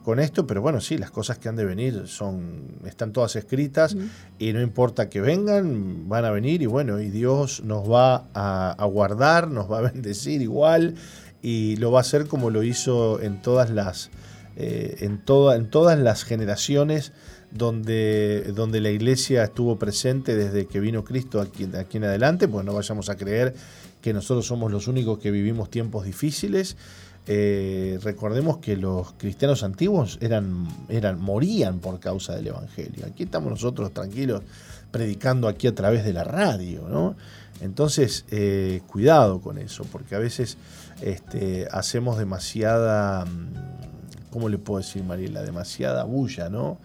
con 0.03 0.19
esto, 0.19 0.45
pero 0.45 0.61
bueno, 0.61 0.79
sí, 0.79 0.99
las 0.99 1.09
cosas 1.09 1.39
que 1.39 1.49
han 1.49 1.55
de 1.55 1.65
venir 1.65 2.03
son, 2.05 2.67
están 2.85 3.13
todas 3.13 3.35
escritas 3.35 3.97
y 4.37 4.53
no 4.53 4.61
importa 4.61 5.09
que 5.09 5.21
vengan, 5.21 6.07
van 6.07 6.23
a 6.23 6.29
venir 6.29 6.61
y 6.61 6.67
bueno, 6.67 6.99
y 6.99 7.09
Dios 7.09 7.63
nos 7.63 7.91
va 7.91 8.27
a, 8.35 8.85
guardar, 8.85 9.47
nos 9.47 9.71
va 9.71 9.79
a 9.79 9.81
bendecir 9.91 10.43
igual 10.43 10.93
y 11.41 11.77
lo 11.77 11.91
va 11.91 11.97
a 11.97 12.01
hacer 12.01 12.27
como 12.27 12.51
lo 12.51 12.61
hizo 12.61 13.19
en 13.21 13.41
todas 13.41 13.71
las, 13.71 14.11
eh, 14.55 14.97
en, 14.99 15.17
toda, 15.17 15.55
en 15.55 15.71
todas 15.71 15.97
las 15.97 16.23
generaciones 16.23 17.11
donde, 17.51 18.51
donde 18.55 18.79
la 18.79 18.89
iglesia 18.89 19.43
estuvo 19.43 19.77
presente 19.77 20.35
desde 20.35 20.67
que 20.67 20.79
vino 20.79 21.03
Cristo 21.03 21.41
aquí, 21.41 21.67
aquí 21.75 21.97
en 21.97 22.05
adelante, 22.05 22.47
pues 22.47 22.65
no 22.65 22.73
vayamos 22.73 23.09
a 23.09 23.15
creer 23.15 23.55
que 24.01 24.13
nosotros 24.13 24.45
somos 24.45 24.71
los 24.71 24.87
únicos 24.87 25.19
que 25.19 25.31
vivimos 25.31 25.69
tiempos 25.69 26.05
difíciles. 26.05 26.77
Eh, 27.27 27.99
recordemos 28.01 28.57
que 28.57 28.75
los 28.77 29.13
cristianos 29.13 29.63
antiguos 29.63 30.17
eran, 30.21 30.67
eran, 30.87 31.19
morían 31.19 31.79
por 31.79 31.99
causa 31.99 32.35
del 32.35 32.47
Evangelio. 32.47 33.05
Aquí 33.05 33.23
estamos 33.23 33.51
nosotros 33.51 33.93
tranquilos 33.93 34.41
predicando 34.91 35.47
aquí 35.47 35.67
a 35.67 35.75
través 35.75 36.03
de 36.03 36.13
la 36.13 36.23
radio, 36.23 36.87
¿no? 36.89 37.15
Entonces, 37.61 38.25
eh, 38.31 38.81
cuidado 38.87 39.41
con 39.41 39.57
eso, 39.57 39.83
porque 39.91 40.15
a 40.15 40.19
veces 40.19 40.57
este, 41.01 41.67
hacemos 41.71 42.17
demasiada, 42.17 43.25
mm, 43.25 44.31
¿cómo 44.31 44.49
le 44.49 44.57
puedo 44.57 44.79
decir, 44.79 45.03
Mariela? 45.03 45.43
Demasiada 45.43 46.05
bulla, 46.05 46.49
¿no? 46.49 46.79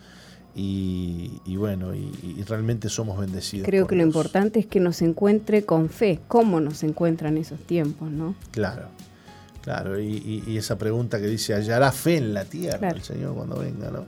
Y, 0.57 1.57
bueno, 1.57 1.95
y, 1.95 2.45
realmente 2.47 2.89
somos 2.89 3.19
bendecidos. 3.19 3.67
Creo 3.67 3.87
que 3.87 3.97
lo 3.97 4.03
importante 4.03 4.61
es 4.61 4.67
que 4.67 4.79
nos 4.79 5.03
encuentre 5.03 5.65
con 5.65 5.89
fe, 5.89 6.21
cómo 6.29 6.61
nos 6.61 6.85
encuentran 6.85 7.37
esos 7.37 7.59
tiempos, 7.61 8.11
¿no? 8.11 8.37
Claro, 8.53 8.89
claro, 9.63 10.01
y, 10.01 10.57
esa 10.57 10.79
pregunta 10.79 11.21
que 11.21 11.27
dice, 11.27 11.55
¿hallará 11.55 11.91
fe 11.91 12.19
en 12.19 12.35
la 12.35 12.45
tierra 12.45 12.91
el 12.91 13.03
Señor 13.03 13.35
cuando 13.35 13.57
venga, 13.57 13.91
no? 13.91 14.07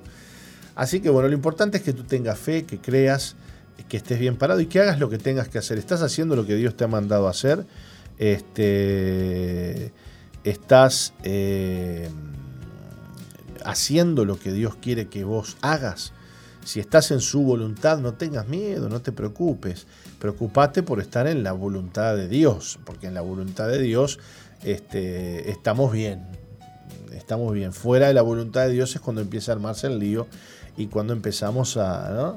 Así 0.77 1.01
que 1.01 1.09
bueno, 1.09 1.29
lo 1.29 1.35
importante 1.35 1.79
es 1.79 1.83
que 1.83 1.93
tú 1.93 2.05
tengas 2.05 2.39
fe, 2.39 2.65
que 2.65 2.79
creas, 2.79 3.35
que 3.89 3.97
estés 3.97 4.21
bien 4.21 4.37
parado 4.37 4.61
y 4.61 4.67
que 4.67 4.79
hagas 4.79 5.01
lo 5.01 5.09
que 5.09 5.19
tengas 5.19 5.49
que 5.49 5.59
hacer. 5.59 5.79
Estás 5.79 6.03
haciendo 6.03 6.37
lo 6.37 6.47
que 6.47 6.55
Dios 6.55 6.77
te 6.77 6.85
ha 6.85 6.89
mandado 6.89 7.27
a 7.27 7.31
hacer, 7.31 7.65
este, 8.19 9.93
estás 10.45 11.13
eh, 11.25 12.09
haciendo 13.65 14.25
lo 14.25 14.39
que 14.39 14.53
Dios 14.53 14.77
quiere 14.77 15.09
que 15.09 15.25
vos 15.25 15.57
hagas 15.63 16.13
si 16.67 16.81
estás 16.81 17.13
en 17.13 17.21
su 17.21 17.43
voluntad, 17.43 17.99
no 17.99 18.15
tengas 18.15 18.49
miedo, 18.49 18.89
no 18.89 19.01
te 19.01 19.13
preocupes. 19.13 19.87
Preocupate 20.19 20.83
por 20.83 21.01
estar 21.01 21.29
en 21.29 21.45
la 21.45 21.53
voluntad 21.53 22.17
de 22.17 22.27
Dios, 22.27 22.81
porque 22.85 23.07
en 23.07 23.15
la 23.15 23.21
voluntad 23.21 23.69
de 23.69 23.81
Dios 23.81 24.19
este, 24.65 25.49
estamos 25.49 25.93
bien. 25.93 26.27
Estamos 27.13 27.55
bien. 27.55 27.73
Fuera 27.73 28.09
de 28.09 28.15
la 28.15 28.23
voluntad 28.23 28.67
de 28.67 28.73
Dios 28.73 28.97
es 28.97 29.01
cuando 29.01 29.23
empieza 29.23 29.53
a 29.53 29.55
armarse 29.55 29.87
el 29.87 30.01
lío 30.01 30.27
y 30.77 30.87
cuando 30.89 31.13
empezamos 31.13 31.77
a, 31.77 32.35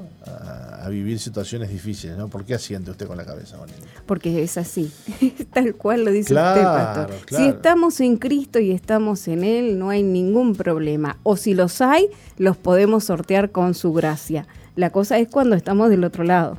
a, 0.82 0.88
vivir 0.88 1.18
situaciones 1.18 1.68
difíciles, 1.68 2.16
¿no? 2.16 2.28
¿Por 2.28 2.44
qué 2.44 2.54
asiente 2.54 2.90
usted 2.90 3.06
con 3.06 3.16
la 3.16 3.24
cabeza, 3.24 3.58
Porque 4.06 4.42
es 4.42 4.56
así, 4.56 4.90
tal 5.52 5.74
cual 5.74 6.04
lo 6.04 6.10
dice 6.10 6.34
usted, 6.34 6.62
pastor. 6.62 7.10
Si 7.28 7.44
estamos 7.44 8.00
en 8.00 8.16
Cristo 8.16 8.58
y 8.58 8.72
estamos 8.72 9.28
en 9.28 9.44
Él, 9.44 9.78
no 9.78 9.90
hay 9.90 10.02
ningún 10.02 10.54
problema. 10.54 11.18
O 11.22 11.36
si 11.36 11.54
los 11.54 11.80
hay, 11.80 12.08
los 12.38 12.56
podemos 12.56 13.04
sortear 13.04 13.50
con 13.50 13.74
su 13.74 13.92
gracia. 13.92 14.46
La 14.74 14.90
cosa 14.90 15.18
es 15.18 15.28
cuando 15.28 15.54
estamos 15.54 15.90
del 15.90 16.04
otro 16.04 16.24
lado. 16.24 16.56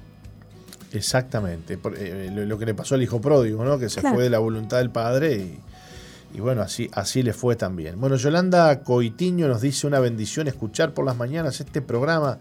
Exactamente, 0.93 1.79
eh, 1.97 2.29
lo 2.31 2.57
que 2.57 2.65
le 2.65 2.73
pasó 2.73 2.95
al 2.95 3.01
hijo 3.01 3.21
pródigo, 3.21 3.63
¿no? 3.65 3.79
Que 3.79 3.89
se 3.89 4.01
fue 4.01 4.23
de 4.23 4.29
la 4.29 4.39
voluntad 4.39 4.77
del 4.77 4.91
padre 4.91 5.35
y 5.35 5.59
y 6.33 6.39
bueno, 6.39 6.61
así, 6.61 6.89
así 6.93 7.23
le 7.23 7.33
fue 7.33 7.55
también. 7.55 7.99
Bueno, 7.99 8.15
Yolanda 8.15 8.83
Coitiño 8.83 9.47
nos 9.47 9.61
dice 9.61 9.87
una 9.87 9.99
bendición 9.99 10.47
escuchar 10.47 10.93
por 10.93 11.05
las 11.05 11.17
mañanas 11.17 11.59
este 11.59 11.81
programa. 11.81 12.39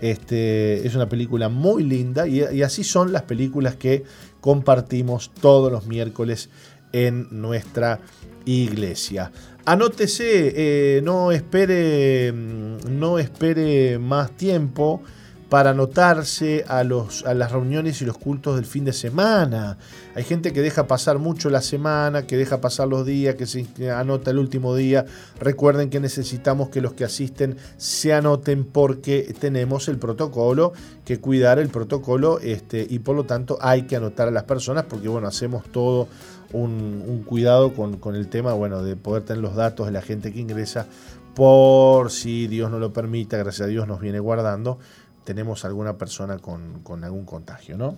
Este, 0.00 0.86
es 0.86 0.94
una 0.94 1.08
película 1.08 1.50
muy 1.50 1.84
linda 1.84 2.26
y, 2.26 2.62
así 2.62 2.84
son 2.84 3.12
las 3.12 3.22
películas 3.22 3.76
que 3.76 4.04
compartimos 4.40 5.30
todos 5.40 5.70
los 5.70 5.86
miércoles 5.86 6.48
en 6.92 7.28
nuestra 7.30 8.00
iglesia. 8.46 9.30
Anótese, 9.66 10.52
eh, 10.96 11.02
no, 11.02 11.32
espere, 11.32 12.32
mm, 12.32 12.98
no 12.98 13.18
espere 13.18 13.98
más 13.98 14.34
tiempo 14.36 15.02
para 15.50 15.70
anotarse 15.70 16.64
a, 16.68 16.84
las 16.84 17.52
reuniones 17.52 18.00
y 18.00 18.04
los 18.04 18.16
cultos 18.16 18.54
del 18.54 18.64
fin 18.64 18.84
de 18.84 18.92
semana. 18.92 19.78
Hay 20.14 20.22
gente 20.22 20.52
que 20.52 20.62
deja 20.62 20.86
pasar 20.86 21.18
mucho 21.18 21.50
la 21.50 21.60
semana, 21.60 22.24
que 22.24 22.36
deja 22.36 22.60
pasar 22.60 22.86
los 22.86 23.04
días, 23.04 23.34
que 23.34 23.46
se 23.46 23.66
anota 23.90 24.30
el 24.30 24.38
último 24.38 24.76
día. 24.76 25.06
Recuerden 25.40 25.90
que 25.90 25.98
necesitamos 25.98 26.68
que 26.68 26.80
los 26.80 26.92
que 26.92 27.04
asisten 27.04 27.56
se 27.78 28.14
anoten 28.14 28.64
porque 28.64 29.34
tenemos 29.40 29.88
el 29.88 29.98
protocolo, 29.98 30.72
que 31.04 31.18
cuidar 31.18 31.58
el 31.58 31.68
protocolo 31.68 32.38
este, 32.38 32.86
y 32.88 33.00
por 33.00 33.16
lo 33.16 33.24
tanto 33.24 33.58
hay 33.60 33.82
que 33.82 33.96
anotar 33.96 34.28
a 34.28 34.30
las 34.30 34.44
personas 34.44 34.84
porque 34.84 35.08
bueno, 35.08 35.26
hacemos 35.26 35.64
todo 35.72 36.06
un, 36.52 37.24
cuidado 37.26 37.74
con, 37.74 37.96
con, 37.96 38.14
el 38.14 38.28
tema 38.28 38.52
bueno, 38.52 38.84
de 38.84 38.94
poder 38.94 39.24
tener 39.24 39.42
los 39.42 39.56
datos 39.56 39.86
de 39.86 39.92
la 39.92 40.02
gente 40.02 40.32
que 40.32 40.40
ingresa 40.40 40.86
por 41.34 42.10
si 42.10 42.48
Dios 42.48 42.70
no 42.70 42.78
lo 42.78 42.92
permita, 42.92 43.36
gracias 43.36 43.66
a 43.66 43.68
Dios 43.68 43.86
nos 43.86 44.00
viene 44.00 44.18
guardando 44.18 44.78
tenemos 45.24 45.64
alguna 45.64 45.96
persona 45.96 46.38
con, 46.38 46.80
con 46.82 47.04
algún 47.04 47.24
contagio, 47.24 47.76
¿no? 47.76 47.96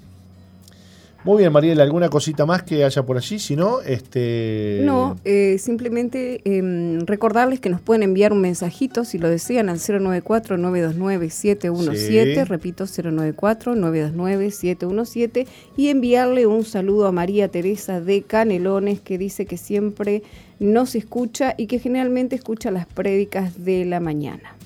Muy 1.24 1.38
bien, 1.38 1.52
Mariela, 1.52 1.84
¿alguna 1.84 2.08
cosita 2.08 2.46
más 2.46 2.64
que 2.64 2.82
haya 2.82 3.06
por 3.06 3.16
allí? 3.16 3.38
Si 3.38 3.54
no, 3.54 3.80
este... 3.80 4.80
No, 4.82 5.16
eh, 5.24 5.56
simplemente 5.60 6.40
em, 6.44 7.06
recordarles 7.06 7.60
que 7.60 7.68
nos 7.68 7.80
pueden 7.80 8.02
enviar 8.02 8.32
un 8.32 8.40
mensajito 8.40 9.04
si 9.04 9.18
lo 9.18 9.28
desean 9.28 9.68
al 9.68 9.78
094-929-717, 9.78 12.44
repito, 12.44 12.86
094-929-717, 12.86 15.46
y 15.76 15.90
enviarle 15.90 16.46
un 16.46 16.64
saludo 16.64 17.06
a 17.06 17.12
María 17.12 17.46
Teresa 17.46 18.00
de 18.00 18.22
Canelones, 18.22 19.00
que 19.00 19.16
dice 19.16 19.46
que 19.46 19.58
siempre 19.58 20.24
nos 20.58 20.96
escucha 20.96 21.54
y 21.56 21.68
que 21.68 21.78
generalmente 21.78 22.34
escucha 22.34 22.72
las 22.72 22.86
prédicas 22.86 23.64
de 23.64 23.84
la 23.84 24.00
mañana. 24.00 24.56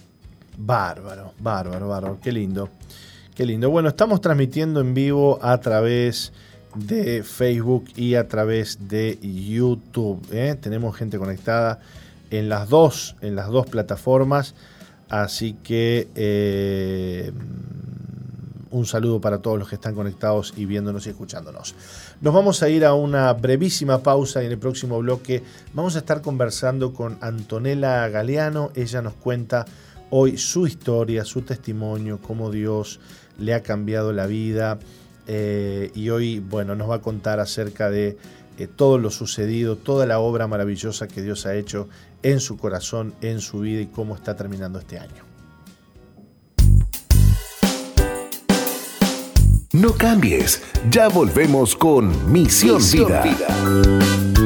Bárbaro, 0.57 1.35
bárbaro, 1.39 1.89
bárbaro. 1.89 2.19
Qué 2.23 2.33
lindo. 2.33 2.70
Qué 3.35 3.45
lindo. 3.45 3.69
Bueno, 3.69 3.89
estamos 3.91 4.20
transmitiendo 4.20 4.81
en 4.81 4.95
vivo 4.95 5.39
a 5.43 5.59
través 5.59 6.33
de 6.74 7.23
Facebook 7.23 7.85
y 7.95 8.15
a 8.15 8.28
través 8.28 8.89
de 8.89 9.19
YouTube. 9.20 10.27
¿eh? 10.33 10.57
Tenemos 10.61 10.97
gente 10.97 11.19
conectada 11.19 11.81
en 12.31 12.49
las 12.49 12.69
dos, 12.69 13.16
en 13.20 13.37
las 13.37 13.49
dos 13.49 13.66
plataformas. 13.66 14.55
Así 15.09 15.55
que 15.62 16.09
eh, 16.15 17.33
un 18.70 18.87
saludo 18.87 19.20
para 19.20 19.39
todos 19.39 19.59
los 19.59 19.69
que 19.69 19.77
están 19.77 19.95
conectados 19.95 20.53
y 20.57 20.65
viéndonos 20.65 21.07
y 21.07 21.11
escuchándonos. 21.11 21.74
Nos 22.20 22.35
vamos 22.35 22.62
a 22.62 22.69
ir 22.69 22.85
a 22.85 22.95
una 22.95 23.33
brevísima 23.33 24.03
pausa 24.03 24.43
y 24.43 24.47
en 24.47 24.53
el 24.53 24.59
próximo 24.59 24.99
bloque 24.99 25.43
vamos 25.74 25.95
a 25.97 26.01
estar 26.01 26.23
conversando 26.23 26.93
con 26.93 27.19
Antonella 27.20 28.09
Galeano. 28.09 28.70
Ella 28.74 29.03
nos 29.03 29.15
cuenta 29.15 29.66
hoy 30.11 30.39
su 30.39 30.66
historia, 30.66 31.24
su 31.24 31.43
testimonio, 31.43 32.19
cómo 32.20 32.51
Dios 32.51 33.01
le 33.39 33.55
ha 33.55 33.62
cambiado 33.62 34.12
la 34.12 34.27
vida. 34.27 34.78
Eh, 35.27 35.91
y 35.95 36.11
hoy, 36.11 36.41
bueno, 36.41 36.77
nos 36.77 36.89
va 36.89 36.97
a 36.97 37.01
contar 37.01 37.41
acerca 37.41 37.91
de 37.91 38.16
eh, 38.59 38.69
todo 38.69 38.99
lo 38.99 39.11
sucedido, 39.11 39.77
toda 39.77 40.07
la 40.07 40.19
obra 40.19 40.47
maravillosa 40.47 41.09
que 41.09 41.23
Dios 41.23 41.47
ha 41.47 41.55
hecho 41.55 41.89
en 42.23 42.41
su 42.41 42.57
corazón, 42.57 43.15
en 43.20 43.41
su 43.41 43.61
vida 43.61 43.81
y 43.81 43.87
cómo 43.87 44.15
está 44.15 44.37
terminando 44.37 44.78
este 44.78 44.99
año. 44.99 45.24
No 49.73 49.93
cambies, 49.93 50.62
ya 50.91 51.09
volvemos 51.09 51.77
con 51.77 52.33
Misión, 52.33 52.81
Vida. 52.81 54.45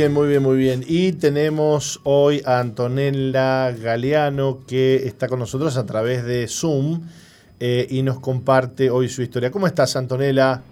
Bien, 0.00 0.14
muy 0.14 0.28
bien, 0.28 0.42
muy 0.42 0.56
bien. 0.56 0.84
Y 0.88 1.12
tenemos 1.12 2.00
hoy 2.04 2.40
a 2.46 2.58
Antonella 2.58 3.70
Galeano 3.72 4.60
que 4.66 5.06
está 5.06 5.28
con 5.28 5.38
nosotros 5.38 5.76
a 5.76 5.84
través 5.84 6.24
de 6.24 6.48
Zoom 6.48 7.02
eh, 7.58 7.86
y 7.90 8.00
nos 8.00 8.18
comparte 8.18 8.88
hoy 8.88 9.10
su 9.10 9.20
historia. 9.20 9.50
¿Cómo 9.50 9.66
estás, 9.66 9.96
Antonella? 9.96 10.62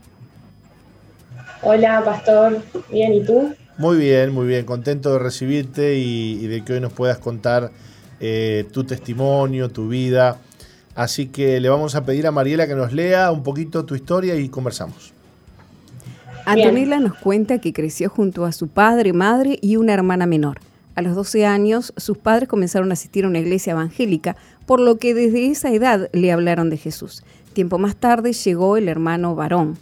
Hola, 1.60 2.02
Pastor. 2.02 2.62
Bien, 2.90 3.12
¿y 3.12 3.22
tú? 3.22 3.54
Muy 3.76 3.98
bien, 3.98 4.32
muy 4.32 4.46
bien. 4.46 4.64
Contento 4.64 5.12
de 5.12 5.18
recibirte 5.18 5.96
y, 5.98 6.46
de 6.46 6.64
que 6.64 6.72
hoy 6.72 6.80
nos 6.80 6.94
puedas 6.94 7.18
contar 7.18 7.70
eh, 8.20 8.64
tu 8.72 8.84
testimonio, 8.84 9.68
tu 9.68 9.88
vida. 9.88 10.38
Así 10.94 11.26
que 11.26 11.60
le 11.60 11.68
vamos 11.68 11.94
a 11.96 12.04
pedir 12.06 12.26
a 12.26 12.30
Mariela 12.30 12.66
que 12.66 12.74
nos 12.74 12.94
lea 12.94 13.30
un 13.30 13.42
poquito 13.42 13.84
tu 13.84 13.94
historia 13.94 14.36
y 14.36 14.48
conversamos. 14.48 15.12
Antonella 16.50 16.98
nos 16.98 17.14
cuenta 17.14 17.58
que 17.58 17.74
creció 17.74 18.08
junto 18.08 18.46
a 18.46 18.52
su 18.52 18.68
padre, 18.68 19.12
madre 19.12 19.58
y 19.60 19.76
una 19.76 19.92
hermana 19.92 20.24
menor. 20.24 20.60
A 20.94 21.02
los 21.02 21.14
12 21.14 21.44
años, 21.44 21.92
sus 21.98 22.16
padres 22.16 22.48
comenzaron 22.48 22.88
a 22.90 22.94
asistir 22.94 23.26
a 23.26 23.28
una 23.28 23.38
iglesia 23.38 23.72
evangélica, 23.72 24.34
por 24.64 24.80
lo 24.80 24.96
que 24.96 25.12
desde 25.12 25.50
esa 25.50 25.70
edad 25.70 26.08
le 26.14 26.32
hablaron 26.32 26.70
de 26.70 26.78
Jesús. 26.78 27.22
Tiempo 27.52 27.78
más 27.78 27.96
tarde 27.96 28.32
llegó 28.32 28.78
el 28.78 28.88
hermano 28.88 29.34
varón. 29.34 29.76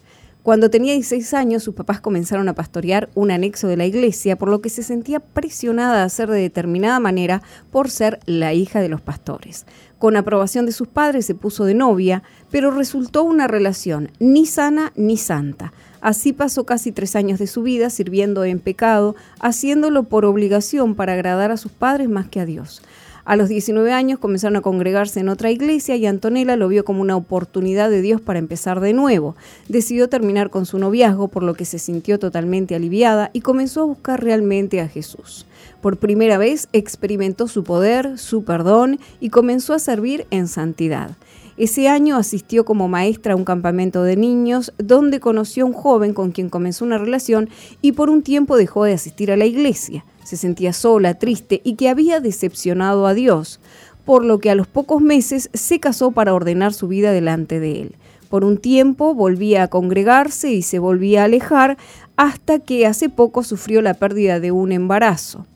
Cuando 0.46 0.70
tenía 0.70 0.92
16 0.92 1.34
años, 1.34 1.64
sus 1.64 1.74
papás 1.74 2.00
comenzaron 2.00 2.48
a 2.48 2.54
pastorear 2.54 3.10
un 3.16 3.32
anexo 3.32 3.66
de 3.66 3.76
la 3.76 3.84
iglesia, 3.84 4.38
por 4.38 4.48
lo 4.48 4.60
que 4.60 4.68
se 4.68 4.84
sentía 4.84 5.18
presionada 5.18 6.02
a 6.02 6.04
hacer 6.04 6.30
de 6.30 6.40
determinada 6.40 7.00
manera 7.00 7.42
por 7.72 7.90
ser 7.90 8.20
la 8.26 8.54
hija 8.54 8.80
de 8.80 8.88
los 8.88 9.00
pastores. 9.00 9.66
Con 9.98 10.14
aprobación 10.16 10.64
de 10.64 10.70
sus 10.70 10.86
padres 10.86 11.26
se 11.26 11.34
puso 11.34 11.64
de 11.64 11.74
novia, 11.74 12.22
pero 12.48 12.70
resultó 12.70 13.24
una 13.24 13.48
relación 13.48 14.12
ni 14.20 14.46
sana 14.46 14.92
ni 14.94 15.16
santa. 15.16 15.72
Así 16.00 16.32
pasó 16.32 16.64
casi 16.64 16.92
tres 16.92 17.16
años 17.16 17.40
de 17.40 17.48
su 17.48 17.64
vida 17.64 17.90
sirviendo 17.90 18.44
en 18.44 18.60
pecado, 18.60 19.16
haciéndolo 19.40 20.04
por 20.04 20.24
obligación 20.24 20.94
para 20.94 21.14
agradar 21.14 21.50
a 21.50 21.56
sus 21.56 21.72
padres 21.72 22.08
más 22.08 22.28
que 22.28 22.38
a 22.38 22.46
Dios. 22.46 22.82
A 23.26 23.34
los 23.34 23.48
19 23.48 23.92
años 23.92 24.20
comenzaron 24.20 24.54
a 24.54 24.60
congregarse 24.60 25.18
en 25.18 25.28
otra 25.28 25.50
iglesia 25.50 25.96
y 25.96 26.06
Antonella 26.06 26.54
lo 26.54 26.68
vio 26.68 26.84
como 26.84 27.02
una 27.02 27.16
oportunidad 27.16 27.90
de 27.90 28.00
Dios 28.00 28.20
para 28.20 28.38
empezar 28.38 28.78
de 28.78 28.92
nuevo. 28.92 29.34
Decidió 29.68 30.08
terminar 30.08 30.48
con 30.48 30.64
su 30.64 30.78
noviazgo, 30.78 31.26
por 31.26 31.42
lo 31.42 31.54
que 31.54 31.64
se 31.64 31.80
sintió 31.80 32.20
totalmente 32.20 32.76
aliviada 32.76 33.30
y 33.32 33.40
comenzó 33.40 33.82
a 33.82 33.86
buscar 33.86 34.22
realmente 34.22 34.80
a 34.80 34.86
Jesús. 34.86 35.44
Por 35.82 35.96
primera 35.96 36.38
vez 36.38 36.68
experimentó 36.72 37.48
su 37.48 37.64
poder, 37.64 38.16
su 38.16 38.44
perdón 38.44 39.00
y 39.18 39.30
comenzó 39.30 39.74
a 39.74 39.80
servir 39.80 40.28
en 40.30 40.46
santidad. 40.46 41.16
Ese 41.56 41.88
año 41.88 42.16
asistió 42.16 42.64
como 42.64 42.88
maestra 42.88 43.32
a 43.32 43.36
un 43.36 43.44
campamento 43.44 44.02
de 44.02 44.16
niños 44.16 44.72
donde 44.78 45.20
conoció 45.20 45.64
a 45.64 45.68
un 45.68 45.72
joven 45.72 46.14
con 46.14 46.32
quien 46.32 46.50
comenzó 46.50 46.84
una 46.84 46.98
relación 46.98 47.48
y 47.82 47.92
por 47.92 48.10
un 48.10 48.22
tiempo 48.22 48.56
dejó 48.56 48.84
de 48.84 48.92
asistir 48.92 49.30
a 49.30 49.36
la 49.36 49.46
iglesia 49.46 50.04
se 50.26 50.36
sentía 50.36 50.72
sola, 50.72 51.14
triste 51.14 51.60
y 51.62 51.76
que 51.76 51.88
había 51.88 52.20
decepcionado 52.20 53.06
a 53.06 53.14
Dios, 53.14 53.60
por 54.04 54.24
lo 54.24 54.38
que 54.38 54.50
a 54.50 54.54
los 54.56 54.66
pocos 54.66 55.00
meses 55.00 55.50
se 55.54 55.78
casó 55.78 56.10
para 56.10 56.34
ordenar 56.34 56.74
su 56.74 56.88
vida 56.88 57.12
delante 57.12 57.60
de 57.60 57.82
él. 57.82 57.96
Por 58.28 58.44
un 58.44 58.58
tiempo 58.58 59.14
volvía 59.14 59.62
a 59.62 59.68
congregarse 59.68 60.52
y 60.52 60.62
se 60.62 60.80
volvía 60.80 61.22
a 61.22 61.24
alejar 61.26 61.78
hasta 62.16 62.58
que 62.58 62.86
hace 62.86 63.08
poco 63.08 63.44
sufrió 63.44 63.82
la 63.82 63.94
pérdida 63.94 64.40
de 64.40 64.50
un 64.50 64.72
embarazo. 64.72 65.46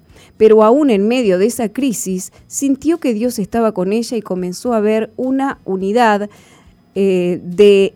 Pero 0.40 0.64
aún 0.64 0.88
en 0.88 1.06
medio 1.06 1.38
de 1.38 1.44
esa 1.44 1.68
crisis 1.68 2.32
sintió 2.46 2.96
que 2.96 3.12
Dios 3.12 3.38
estaba 3.38 3.72
con 3.72 3.92
ella 3.92 4.16
y 4.16 4.22
comenzó 4.22 4.72
a 4.72 4.80
ver 4.80 5.10
una 5.18 5.58
unidad 5.66 6.30
eh, 6.94 7.42
de 7.44 7.92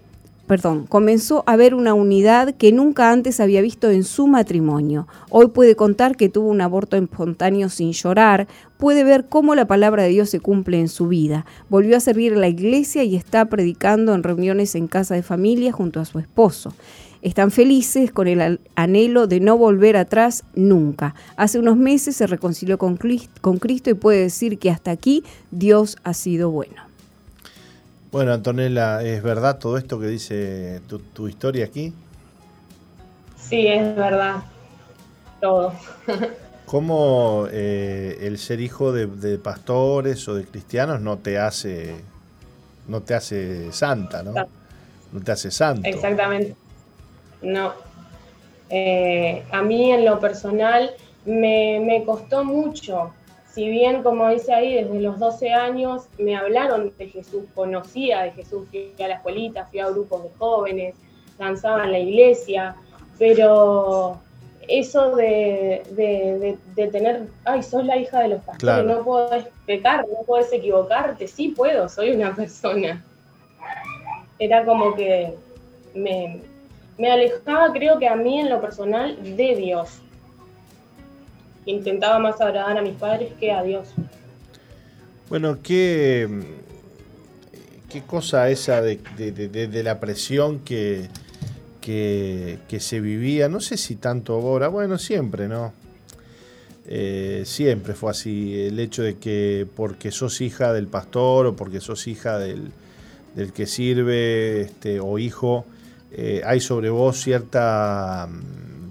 perdón, 0.47 0.85
comenzó 0.87 1.43
a 1.47 1.57
ver 1.57 1.75
una 1.75 1.95
unidad 1.95 2.55
que 2.55 2.71
nunca 2.71 3.11
antes 3.11 3.41
había 3.41 3.63
visto 3.63 3.91
en 3.91 4.05
su 4.05 4.27
matrimonio. 4.27 5.09
Hoy 5.31 5.47
puede 5.47 5.75
contar 5.75 6.19
que 6.19 6.29
tuvo 6.29 6.51
un 6.51 6.61
aborto 6.61 6.99
espontáneo 6.99 7.71
sin 7.71 7.93
llorar, 7.93 8.47
puede 8.77 9.05
ver 9.05 9.25
cómo 9.31 9.55
la 9.55 9.67
palabra 9.67 10.03
de 10.03 10.11
Dios 10.11 10.29
se 10.29 10.41
cumple 10.41 10.81
en 10.81 10.89
su 10.89 11.09
vida. 11.09 11.47
Volvió 11.71 11.97
a 11.97 12.01
servir 12.01 12.35
en 12.35 12.43
la 12.43 12.49
iglesia 12.49 13.05
y 13.05 13.17
está 13.17 13.47
predicando 13.47 14.13
en 14.13 14.23
reuniones 14.23 14.75
en 14.75 14.87
casa 14.87 15.15
de 15.15 15.23
familia 15.23 15.73
junto 15.73 15.99
a 15.99 16.05
su 16.05 16.19
esposo. 16.19 16.75
Están 17.25 17.51
felices 17.51 18.13
con 18.13 18.29
el 18.29 18.61
anhelo 18.75 19.27
de 19.27 19.41
no 19.41 19.57
volver 19.57 19.97
atrás 19.97 20.45
nunca. 20.55 21.15
Hace 21.37 21.59
unos 21.59 21.79
meses 21.79 22.17
se 22.17 22.27
reconcilió 22.27 22.77
con 22.77 22.99
Cristo 22.99 23.89
y 23.89 23.95
puede 23.95 24.21
decir 24.21 24.59
que 24.59 24.71
hasta 24.71 24.91
aquí 24.91 25.25
Dios 25.51 25.97
ha 26.05 26.13
sido 26.13 26.51
bueno. 26.51 26.83
Bueno, 28.13 28.35
Antonella, 28.35 29.03
¿es 29.03 29.23
verdad 29.23 29.59
todo 29.59 29.79
esto 29.79 29.99
que 29.99 30.07
dice 30.07 30.83
tu, 31.15 31.27
historia 31.27 31.65
aquí? 31.65 31.95
Sí, 33.39 33.69
es 33.69 33.97
verdad. 33.97 34.43
Todo. 35.41 35.73
¿Cómo 36.67 37.47
eh, 37.51 38.19
el 38.21 38.37
ser 38.37 38.61
hijo 38.61 38.93
de, 38.93 39.39
pastores 39.39 40.29
o 40.29 40.35
de 40.35 40.45
cristianos 40.45 41.01
no 41.01 41.17
te 41.17 41.39
hace 41.39 41.97
no 42.87 43.01
te 43.01 43.15
hace 43.15 43.73
santa, 43.73 44.23
¿no? 44.23 44.35
No 45.11 45.21
te 45.23 45.33
hace 45.33 45.51
santo. 45.51 45.89
Exactamente. 45.89 46.55
No. 47.45 47.73
Eh, 48.71 49.45
a 49.51 49.63
mí 49.63 49.93
en 49.93 50.05
lo 50.05 50.19
personal 50.19 50.91
me, 51.25 51.81
me 51.81 52.05
costó 52.05 52.45
mucho 52.45 53.13
si 53.55 53.69
bien, 53.69 54.03
como 54.03 54.29
dice 54.31 54.53
ahí, 54.53 54.75
desde 54.75 55.01
los 55.01 55.21
12 55.21 55.53
años 55.53 56.09
me 56.19 56.37
hablaron 56.37 56.93
de 56.99 57.07
Jesús, 57.07 57.45
conocía 57.55 58.23
de 58.23 58.33
Jesús, 58.33 58.67
fui 58.69 58.93
a 58.99 59.07
la 59.07 59.15
escuelita, 59.15 59.65
fui 59.67 59.79
a 59.79 59.91
grupos 59.91 60.25
de 60.25 60.31
jóvenes, 60.39 60.97
danzaba 61.39 61.85
en 61.85 61.93
la 61.93 62.01
iglesia, 62.01 62.75
pero 63.17 64.19
eso 64.67 65.15
de, 65.15 66.59
tener, 66.75 67.29
ay, 67.45 67.63
sos 67.63 67.85
la 67.85 67.97
hija 67.97 68.23
de 68.23 68.29
los 68.31 68.43
pastores, 68.43 68.87
no 68.87 69.05
podés 69.05 69.47
pecar, 69.67 70.05
no 70.09 70.25
podés 70.27 70.53
equivocarte, 70.53 71.29
sí 71.29 71.51
puedo, 71.51 71.89
soy 71.89 72.11
una 72.11 72.35
persona. 72.35 73.05
Era 74.41 74.65
como 74.65 74.97
que 74.97 75.33
me, 75.95 76.43
me 76.99 77.11
alejaba, 77.11 77.73
creo 77.73 77.99
que 77.99 78.09
a 78.09 78.17
mí 78.17 78.41
en 78.41 78.51
lo 78.51 78.61
personal, 78.61 79.17
de 79.37 79.57
Dios 79.57 80.01
intentaba 81.67 82.19
más 82.19 82.41
agradar 82.41 82.79
a 82.79 82.83
mis 82.83 82.95
padres 82.95 83.33
que 83.41 83.51
a 83.53 83.63
Dios. 83.63 83.89
Bueno, 85.29 85.59
qué, 85.63 86.29
qué 87.89 88.03
cosa 88.03 88.51
esa 88.51 88.83
de, 88.83 89.83
la 89.83 90.01
presión 90.01 90.61
que, 90.61 91.09
que, 91.81 92.59
se 92.79 93.01
vivía, 93.01 93.49
no 93.49 93.61
sé 93.61 93.77
si 93.77 93.97
tanto 93.97 94.35
ahora, 94.35 94.69
bueno, 94.69 94.99
siempre, 94.99 95.49
¿no? 95.49 95.73
Eh, 96.87 97.45
siempre 97.47 97.95
fue 97.95 98.11
así, 98.11 98.67
el 98.67 98.79
hecho 98.79 99.03
de 99.03 99.17
que 99.17 99.67
porque 99.75 100.11
sos 100.11 100.43
hija 100.43 100.75
del 100.75 100.87
pastor 100.87 101.47
o 101.47 101.57
porque 101.57 101.81
sos 101.81 102.07
hija 102.07 102.39
del, 102.39 102.73
que 103.55 103.67
sirve 103.67 104.61
este, 104.61 105.01
o 105.01 105.19
hijo, 105.19 105.65
eh, 106.13 106.43
hay 106.45 106.61
sobre 106.61 106.91
vos 106.91 107.17
cierta 107.21 108.29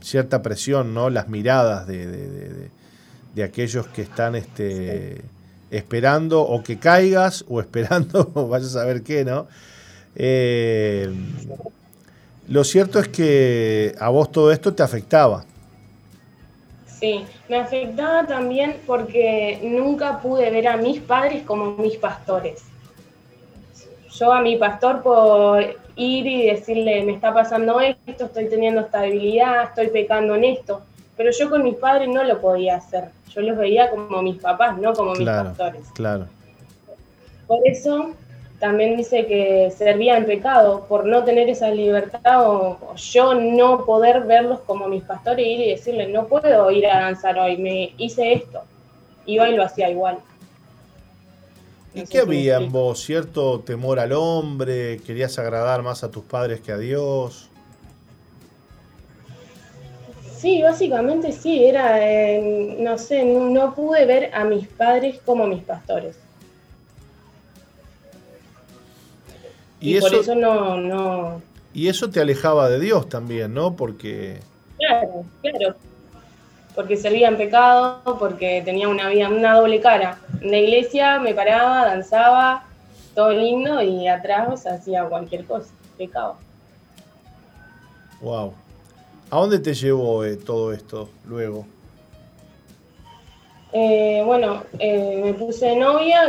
cierta 0.04 0.42
presión, 0.42 0.94
¿no? 0.94 1.10
Las 1.10 1.30
miradas 1.30 1.88
de, 1.88 2.70
de, 3.34 3.44
aquellos 3.44 3.88
que 3.88 4.04
están 4.04 4.36
este, 4.36 5.22
esperando 5.72 6.42
o 6.42 6.62
que 6.62 6.78
caigas 6.78 7.46
o 7.50 7.60
esperando, 7.60 8.26
vayas 8.50 8.76
a 8.76 8.82
saber 8.82 9.02
qué, 9.02 9.26
¿no? 9.26 9.48
Eh, 10.16 11.10
lo 12.48 12.64
cierto 12.64 13.00
es 13.00 13.08
que 13.08 13.96
a 14.00 14.10
vos 14.10 14.32
todo 14.32 14.52
esto 14.52 14.74
te 14.74 14.84
afectaba. 14.84 15.46
Sí, 16.86 17.26
me 17.50 17.58
afectaba 17.58 18.26
también 18.28 18.78
porque 18.86 19.60
nunca 19.64 20.22
pude 20.22 20.50
ver 20.52 20.68
a 20.68 20.78
mis 20.78 21.02
padres 21.02 21.44
como 21.44 21.76
mis 21.78 21.98
pastores. 21.98 22.64
Yo 24.12 24.32
a 24.32 24.42
mi 24.42 24.58
pastor 24.58 25.02
por 25.02 25.83
ir 25.96 26.26
y 26.26 26.48
decirle, 26.48 27.04
me 27.04 27.14
está 27.14 27.34
pasando 27.34 27.80
esto, 27.80 28.26
estoy 28.26 28.50
teniendo 28.50 28.82
esta 28.82 29.02
debilidad, 29.02 29.64
estoy 29.66 29.88
pecando 29.88 30.36
en 30.36 30.44
esto. 30.46 30.82
Pero 31.16 31.32
yo 31.32 31.50
con 31.50 31.64
mis 31.64 31.76
padres 31.76 32.10
no 32.10 32.24
lo 32.24 32.42
podía 32.42 32.78
hacer. 32.78 33.10
Yo 33.34 33.42
los 33.42 33.58
veía 33.58 33.90
como 33.90 34.22
mis 34.22 34.42
papás, 34.42 34.78
no 34.78 34.94
como 34.94 35.14
mis 35.14 35.28
pastores. 35.28 35.82
Claro. 35.94 36.28
Por 37.48 37.60
eso 37.66 38.12
también 38.60 38.96
dice 38.96 39.26
que 39.26 39.72
servía 39.76 40.18
en 40.18 40.26
pecado, 40.26 40.86
por 40.88 41.06
no 41.06 41.24
tener 41.24 41.50
esa 41.50 41.70
libertad 41.70 42.50
o, 42.50 42.96
yo 42.96 43.34
no 43.34 43.86
poder 43.86 44.22
verlos 44.22 44.62
como 44.62 44.88
mis 44.88 45.04
pastores, 45.04 45.46
ir 45.46 45.60
y 45.60 45.70
decirle, 45.72 46.08
no 46.08 46.28
puedo 46.28 46.72
ir 46.72 46.88
a 46.88 47.02
danzar 47.02 47.38
hoy, 47.38 47.58
me 47.58 47.94
hice 47.98 48.34
esto. 48.34 48.62
Y 49.26 49.38
lo 49.38 49.64
hacía 49.64 49.90
igual. 49.90 50.18
¿Y 51.94 52.06
qué 52.06 52.20
había 52.20 52.58
en 52.58 52.72
vos? 52.72 53.02
¿Cierto 53.02 53.60
temor 53.60 54.00
al 54.00 54.14
hombre? 54.14 55.00
¿Querías 55.06 55.38
agradar 55.38 55.84
más 55.84 56.04
a 56.04 56.10
tus 56.10 56.24
padres 56.24 56.60
que 56.62 56.72
a 56.72 56.78
Dios? 56.78 57.50
Sí, 60.36 60.62
básicamente 60.62 61.32
sí, 61.32 61.64
era, 61.64 62.06
eh, 62.06 62.76
no 62.80 62.98
sé, 62.98 63.24
no, 63.24 63.74
pude 63.74 64.06
ver 64.06 64.34
a 64.34 64.44
mis 64.44 64.68
padres 64.68 65.20
como 65.24 65.48
mis 65.48 65.64
pastores. 65.64 66.18
Y, 69.80 70.00
por 70.00 70.14
eso 70.14 70.36
no, 70.36 70.78
no... 70.78 71.42
Y 71.74 71.88
eso 71.88 72.10
te 72.10 72.20
alejaba 72.20 72.70
de 72.70 72.80
Dios 72.80 73.08
también, 73.08 73.54
¿no? 73.54 73.76
Porque... 73.76 74.40
Claro, 74.78 75.24
claro, 75.42 75.76
porque 76.76 76.98
servía 76.98 77.28
en 77.28 77.38
pecado, 77.38 78.02
porque 78.20 78.62
tenía 78.64 78.88
una 78.88 79.10
vida, 79.10 79.30
una 79.30 79.56
doble 79.56 79.80
cara. 79.80 80.18
En 80.42 80.52
la 80.52 80.58
iglesia 80.58 81.20
me 81.20 81.34
paraba, 81.34 81.86
danzaba, 81.86 82.64
todo 83.16 83.32
lindo, 83.32 83.82
y 83.82 84.08
atrás 84.08 84.66
hacía 84.66 85.06
cualquier 85.06 85.46
cosa, 85.46 85.72
pecado. 85.98 86.36
Wow. 88.22 88.54
¿A 89.30 89.38
dónde 89.38 89.60
te 89.60 89.74
llevó 89.74 90.24
eh, 90.24 90.36
todo 90.38 90.74
esto 90.74 91.10
luego? 91.26 91.66
Eh, 93.72 94.22
bueno, 94.26 94.64
eh, 94.78 95.22
me 95.24 95.34
puse 95.34 95.66
de 95.66 95.76
novia, 95.76 96.22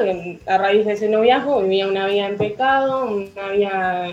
a 0.47 0.59
raíz 0.59 0.87
de 0.87 0.93
ese 0.93 1.09
noviazgo 1.09 1.61
vivía 1.63 1.87
una 1.87 2.07
vida 2.07 2.27
en 2.27 2.39
pecado, 2.39 3.05
una 3.05 3.49
vida 3.51 4.09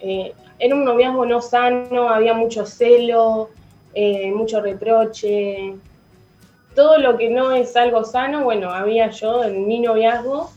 Eh, 0.00 0.32
era 0.58 0.74
un 0.74 0.84
noviazgo 0.84 1.26
no 1.26 1.40
sano, 1.42 2.08
había 2.08 2.34
mucho 2.34 2.64
celo, 2.64 3.50
eh, 3.94 4.30
mucho 4.32 4.60
reproche. 4.60 5.74
Todo 6.74 6.98
lo 6.98 7.18
que 7.18 7.30
no 7.30 7.52
es 7.52 7.76
algo 7.76 8.04
sano, 8.04 8.44
bueno, 8.44 8.70
había 8.70 9.10
yo 9.10 9.44
en 9.44 9.66
mi 9.66 9.80
noviazgo, 9.80 10.50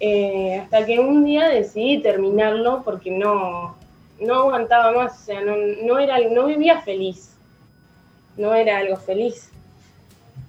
eh, 0.00 0.56
hasta 0.56 0.86
que 0.86 0.98
un 0.98 1.24
día 1.24 1.48
decidí 1.48 2.02
terminarlo 2.02 2.82
porque 2.84 3.10
no, 3.10 3.76
no 4.20 4.34
aguantaba 4.34 4.92
más, 4.92 5.20
o 5.20 5.24
sea, 5.24 5.40
no, 5.42 5.54
no, 5.84 5.98
era, 5.98 6.18
no 6.30 6.46
vivía 6.46 6.80
feliz, 6.80 7.36
no 8.36 8.54
era 8.54 8.78
algo 8.78 8.96
feliz. 8.96 9.50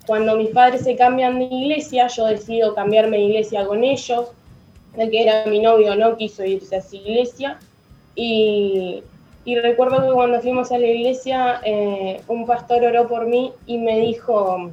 Cuando 0.08 0.36
mis 0.36 0.50
padres 0.50 0.84
se 0.84 0.96
cambian 0.96 1.40
de 1.40 1.46
iglesia, 1.46 2.08
yo 2.08 2.26
decido 2.26 2.74
cambiarme 2.74 3.18
de 3.18 3.24
iglesia 3.24 3.66
con 3.66 3.84
ellos, 3.84 4.30
el 4.98 5.10
que 5.12 5.24
era 5.24 5.46
mi 5.46 5.60
novio 5.60 5.96
no 5.96 6.18
quiso 6.18 6.44
irse 6.44 6.76
a 6.76 6.80
esa 6.80 6.96
iglesia, 6.96 7.60
y, 8.16 9.04
recuerdo 9.46 10.02
que 10.08 10.14
cuando 10.14 10.42
fuimos 10.42 10.72
a 10.72 10.78
la 10.78 10.88
iglesia, 10.88 11.62
eh, 11.66 12.22
un 12.28 12.46
pastor 12.46 12.84
oró 12.84 13.08
por 13.08 13.26
mí 13.26 13.52
y 13.66 13.78
me 13.78 14.00
dijo, 14.00 14.72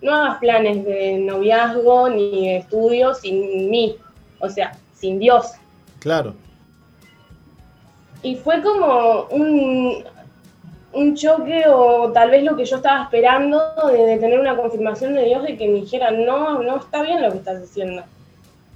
no 0.00 0.14
hagas 0.14 0.38
planes 0.38 0.84
de 0.84 1.18
noviazgo 1.18 2.08
ni 2.08 2.46
de 2.46 2.56
estudio 2.58 3.14
sin 3.14 3.70
mí, 3.70 3.96
o 4.38 4.48
sea, 4.48 4.76
sin 4.94 5.18
Dios. 5.18 5.52
Claro. 5.98 6.34
Y 8.22 8.36
fue 8.36 8.62
como 8.62 9.24
un, 9.30 10.04
un 10.92 11.14
choque 11.14 11.64
o 11.68 12.10
tal 12.12 12.30
vez 12.30 12.44
lo 12.44 12.56
que 12.56 12.64
yo 12.64 12.76
estaba 12.76 13.04
esperando 13.04 13.60
de, 13.92 14.16
tener 14.18 14.38
una 14.38 14.56
confirmación 14.56 15.14
de 15.14 15.24
Dios 15.24 15.42
de 15.42 15.56
que 15.56 15.68
me 15.68 15.80
dijera, 15.80 16.10
no, 16.10 16.62
no 16.62 16.78
está 16.78 17.02
bien 17.02 17.22
lo 17.22 17.30
que 17.30 17.38
estás 17.38 17.62
haciendo. 17.62 18.02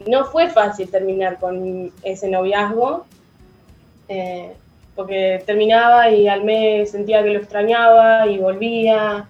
No 0.06 0.24
fue 0.24 0.48
fácil 0.48 0.90
terminar 0.90 1.38
con 1.38 1.92
ese 2.02 2.28
noviazgo, 2.28 3.06
eh, 4.08 4.52
porque 4.94 5.42
terminaba 5.46 6.10
y 6.10 6.28
al 6.28 6.44
mes 6.44 6.90
sentía 6.90 7.22
que 7.22 7.30
lo 7.30 7.38
extrañaba 7.38 8.26
y 8.26 8.38
volvía. 8.38 9.28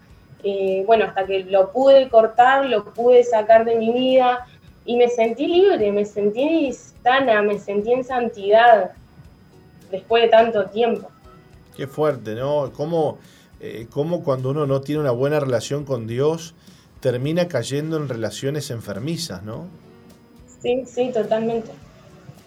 bueno, 0.86 1.04
hasta 1.04 1.24
que 1.24 1.44
lo 1.44 1.70
pude 1.72 2.08
cortar, 2.08 2.66
lo 2.66 2.84
pude 2.92 3.22
sacar 3.24 3.64
de 3.64 3.76
mi 3.76 3.92
vida 3.92 4.46
y 4.84 4.96
me 4.96 5.08
sentí 5.08 5.46
libre, 5.46 5.92
me 5.92 6.04
sentí 6.04 6.72
sana, 7.02 7.42
me 7.42 7.58
sentí 7.58 7.92
en 7.92 8.02
santidad 8.02 8.92
después 9.90 10.24
de 10.24 10.28
tanto 10.28 10.66
tiempo. 10.66 11.08
Qué 11.76 11.86
fuerte, 11.86 12.34
¿no? 12.34 12.72
¿Cómo, 12.72 13.18
eh, 13.60 13.86
cómo 13.90 14.24
cuando 14.24 14.50
uno 14.50 14.66
no 14.66 14.80
tiene 14.80 15.00
una 15.00 15.12
buena 15.12 15.38
relación 15.38 15.84
con 15.84 16.06
Dios 16.06 16.54
termina 17.00 17.48
cayendo 17.48 17.96
en 17.96 18.08
relaciones 18.08 18.70
enfermizas, 18.70 19.42
¿no? 19.42 19.66
Sí, 20.60 20.84
sí, 20.86 21.10
totalmente 21.12 21.70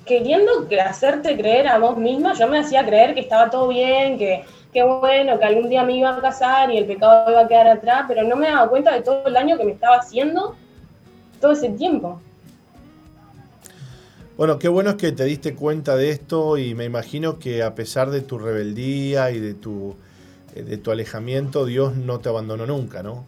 queriendo 0.06 0.52
hacerte 0.86 1.36
creer 1.36 1.68
a 1.68 1.80
vos 1.80 1.98
misma, 1.98 2.34
yo 2.34 2.48
me 2.48 2.60
hacía 2.60 2.86
creer 2.86 3.14
que 3.14 3.22
estaba 3.22 3.49
todo 3.49 3.68
bien, 3.68 4.18
que, 4.18 4.45
bueno, 4.84 5.40
que 5.40 5.45
algún 5.45 5.69
día 5.69 5.84
me 5.84 5.98
iba 5.98 6.15
a 6.15 6.22
casar 6.22 6.72
y 6.72 6.77
el 6.77 6.86
pecado 6.86 7.32
iba 7.32 7.41
a 7.41 7.48
quedar 7.48 7.68
atrás, 7.68 8.06
pero 8.07 8.23
no 8.23 8.36
me 8.36 8.48
daba 8.48 8.69
cuenta 8.69 8.94
de 8.94 9.02
todo 9.02 9.26
el 9.26 9.34
daño 9.34 9.57
que 9.57 9.65
me 9.65 9.72
estaba 9.72 9.98
haciendo 9.98 10.56
todo 11.41 11.53
ese 11.53 11.69
tiempo. 11.69 12.22
Bueno, 14.38 14.60
qué 14.60 14.68
bueno 14.68 14.91
es 14.91 14.95
que 14.98 15.11
te 15.14 15.23
diste 15.23 15.56
cuenta 15.56 15.95
de 15.95 16.10
esto 16.10 16.57
y 16.57 16.76
me 16.76 16.84
imagino 16.84 17.40
que 17.40 17.64
a 17.64 17.73
pesar 17.73 18.11
de 18.11 18.22
tu 18.22 18.38
rebeldía 18.38 19.32
y 19.32 19.40
de 19.40 19.53
tu, 19.53 19.95
eh, 20.53 20.64
de 20.64 20.77
tu 20.77 20.91
alejamiento, 20.91 21.65
Dios 21.65 21.95
no 21.95 22.19
te 22.19 22.30
abandonó 22.30 22.65
nunca, 22.65 23.02
¿no? 23.02 23.26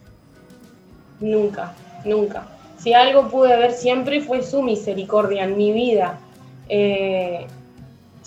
Nunca, 1.22 1.74
nunca. 2.04 2.46
Si 2.78 2.94
algo 2.94 3.30
pude 3.30 3.56
ver 3.58 3.72
siempre 3.72 4.22
fue 4.22 4.44
su 4.44 4.62
misericordia 4.62 5.46
en 5.46 5.58
mi 5.58 5.72
vida 5.72 6.20
eh, 6.70 7.48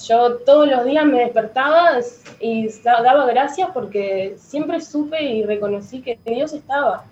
yo 0.06 0.36
todos 0.46 0.68
los 0.68 0.84
días 0.84 1.04
me 1.04 1.18
despertaba 1.20 1.90
y 2.40 2.68
daba 2.82 3.26
gracias 3.26 3.68
porque 3.74 4.36
siempre 4.38 4.80
supe 4.80 5.22
y 5.22 5.44
reconocí 5.44 6.00
que 6.00 6.18
Dios 6.24 6.52
estaba, 6.52 7.04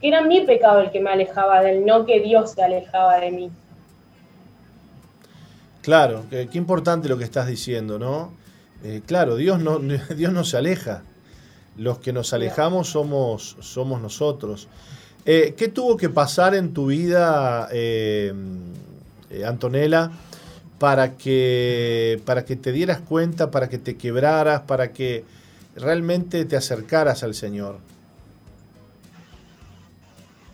que 0.00 0.08
era 0.08 0.22
mi 0.22 0.40
pecado 0.40 0.80
el 0.80 0.90
que 0.90 1.00
me 1.00 1.10
alejaba 1.10 1.62
de 1.62 1.78
él, 1.78 1.86
no 1.86 2.04
que 2.04 2.20
Dios 2.20 2.52
se 2.52 2.62
alejaba 2.62 3.18
de 3.20 3.30
mí. 3.30 3.50
Claro, 5.82 6.24
qué, 6.30 6.48
importante 6.54 7.08
lo 7.08 7.18
que 7.18 7.24
estás 7.24 7.46
diciendo, 7.46 7.98
¿no? 7.98 8.32
Eh, 8.82 9.02
claro, 9.06 9.36
Dios 9.36 9.60
no, 9.60 9.78
Dios 10.16 10.32
no 10.32 10.44
se 10.44 10.56
aleja. 10.56 11.02
Los 11.76 11.98
que 11.98 12.12
nos 12.12 12.32
alejamos 12.32 12.88
somos, 12.88 13.56
somos 13.60 14.00
nosotros. 14.00 14.68
Eh, 15.26 15.54
¿Qué 15.56 15.68
tuvo 15.68 15.96
que 15.96 16.08
pasar 16.08 16.54
en 16.54 16.72
tu 16.72 16.86
vida, 16.86 17.68
Antonella, 19.44 20.10
para 20.78 21.16
que, 21.16 22.20
para 22.24 22.44
que 22.44 22.56
te 22.56 22.72
dieras 22.72 23.00
cuenta, 23.00 23.50
para 23.50 23.68
que 23.68 23.78
te 23.78 23.96
quebraras, 23.96 24.62
para 24.62 24.92
que 24.92 25.24
realmente 25.76 26.44
te 26.44 26.56
acercaras 26.56 27.22
al 27.22 27.34
Señor? 27.34 27.78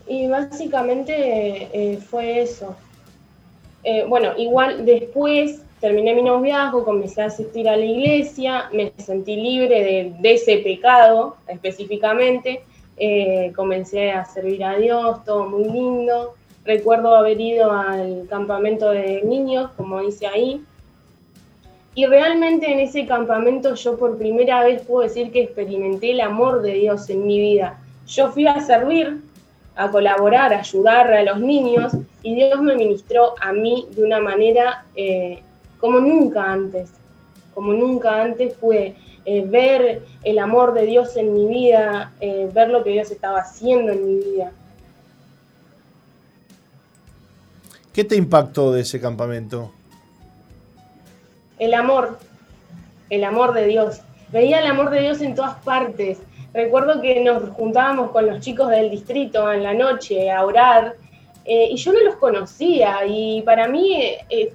Y 0.07 0.27
básicamente 0.27 1.69
eh, 1.73 1.99
fue 1.99 2.43
eso. 2.43 2.77
Eh, 3.85 4.05
bueno, 4.09 4.37
igual 4.37 4.85
después 4.85 5.63
terminé 5.81 6.15
mi 6.15 6.23
noviazgo, 6.23 6.85
comencé 6.85 7.23
a 7.23 7.27
asistir 7.27 7.69
a 7.69 7.77
la 7.77 7.85
iglesia, 7.85 8.69
me 8.73 8.93
sentí 8.99 9.37
libre 9.37 10.15
de, 10.21 10.33
ese 10.35 10.59
pecado 10.59 11.37
específicamente, 11.47 12.63
eh, 12.99 13.53
comencé 13.57 14.11
a 14.11 14.27
servir 14.27 14.63
a 14.65 14.77
Dios, 14.77 15.25
todo 15.25 15.49
muy 15.49 15.65
lindo. 15.65 16.35
Recuerdo 16.65 17.15
haber 17.17 17.41
ido 17.41 17.73
al 17.73 18.27
campamento 18.29 18.91
de 18.91 19.23
niños, 19.23 19.71
como 19.77 20.01
dice 20.01 20.27
ahí, 20.27 20.63
y 21.95 22.07
realmente 22.07 22.71
en 22.71 22.79
ese 22.79 23.07
campamento 23.07 23.75
yo 23.75 23.99
por 23.99 24.17
primera 24.17 24.63
vez 24.65 24.83
puedo 24.83 25.03
decir 25.03 25.33
que 25.33 25.43
experimenté 25.43 26.13
el 26.13 26.21
amor 26.21 26.63
de 26.63 26.75
Dios 26.75 27.11
en 27.11 27.27
mi 27.27 27.41
vida. 27.41 27.79
Yo 28.07 28.31
fui 28.31 28.47
a 28.47 28.61
servir, 28.61 29.21
a 29.75 29.91
colaborar, 29.91 30.53
a 30.53 30.61
ayudar 30.61 31.13
a 31.13 31.23
los 31.25 31.41
niños 31.41 31.93
y 32.23 32.35
Dios 32.37 32.61
me 32.63 32.77
ministró 32.77 33.35
a 33.41 33.53
mí 33.53 33.89
de 33.91 34.05
una 34.05 34.21
manera 34.21 34.85
eh, 34.95 35.43
como 35.81 35.99
nunca 35.99 36.53
antes, 36.53 36.93
como 37.55 37.73
nunca 37.73 38.23
antes 38.23 38.55
pude 38.55 38.95
eh, 39.25 39.45
ver 39.47 40.03
el 40.23 40.39
amor 40.39 40.75
de 40.75 40.87
Dios 40.87 41.17
en 41.17 41.35
mi 41.35 41.47
vida, 41.47 42.13
eh, 42.21 42.49
ver 42.53 42.69
lo 42.69 42.85
que 42.85 42.91
Dios 42.91 43.11
estaba 43.11 43.41
haciendo 43.41 43.93
en 43.93 44.07
mi 44.07 44.15
vida. 44.17 44.53
¿Qué 47.93 48.05
te 48.05 48.17
impactó 48.17 48.73
de 48.73 48.83
ese 48.83 49.01
campamento? 49.01 49.73
El 51.59 51.75
amor, 51.75 52.19
el 53.11 53.25
amor 53.25 53.53
de 53.53 53.67
Dios. 53.67 54.01
Veía 54.31 54.61
el 54.61 54.67
amor 54.67 54.91
de 54.91 55.01
Dios 55.01 55.21
en 55.21 55.35
todas 55.35 55.57
partes. 55.65 56.19
Recuerdo 56.55 57.01
que 57.01 57.21
nos 57.23 57.51
juntábamos 57.51 58.11
con 58.13 58.27
los 58.27 58.41
chicos 58.41 58.69
del 58.71 58.91
distrito 58.91 59.53
en 59.53 59.65
la 59.65 59.75
noche 59.75 60.31
a 60.31 60.45
orar 60.45 60.95
eh, 61.45 61.69
y 61.71 61.77
yo 61.77 61.93
no 61.93 62.01
los 62.01 62.17
conocía 62.17 63.05
y 63.07 63.43
para 63.43 63.67
mí 63.67 63.95
eh, 64.29 64.55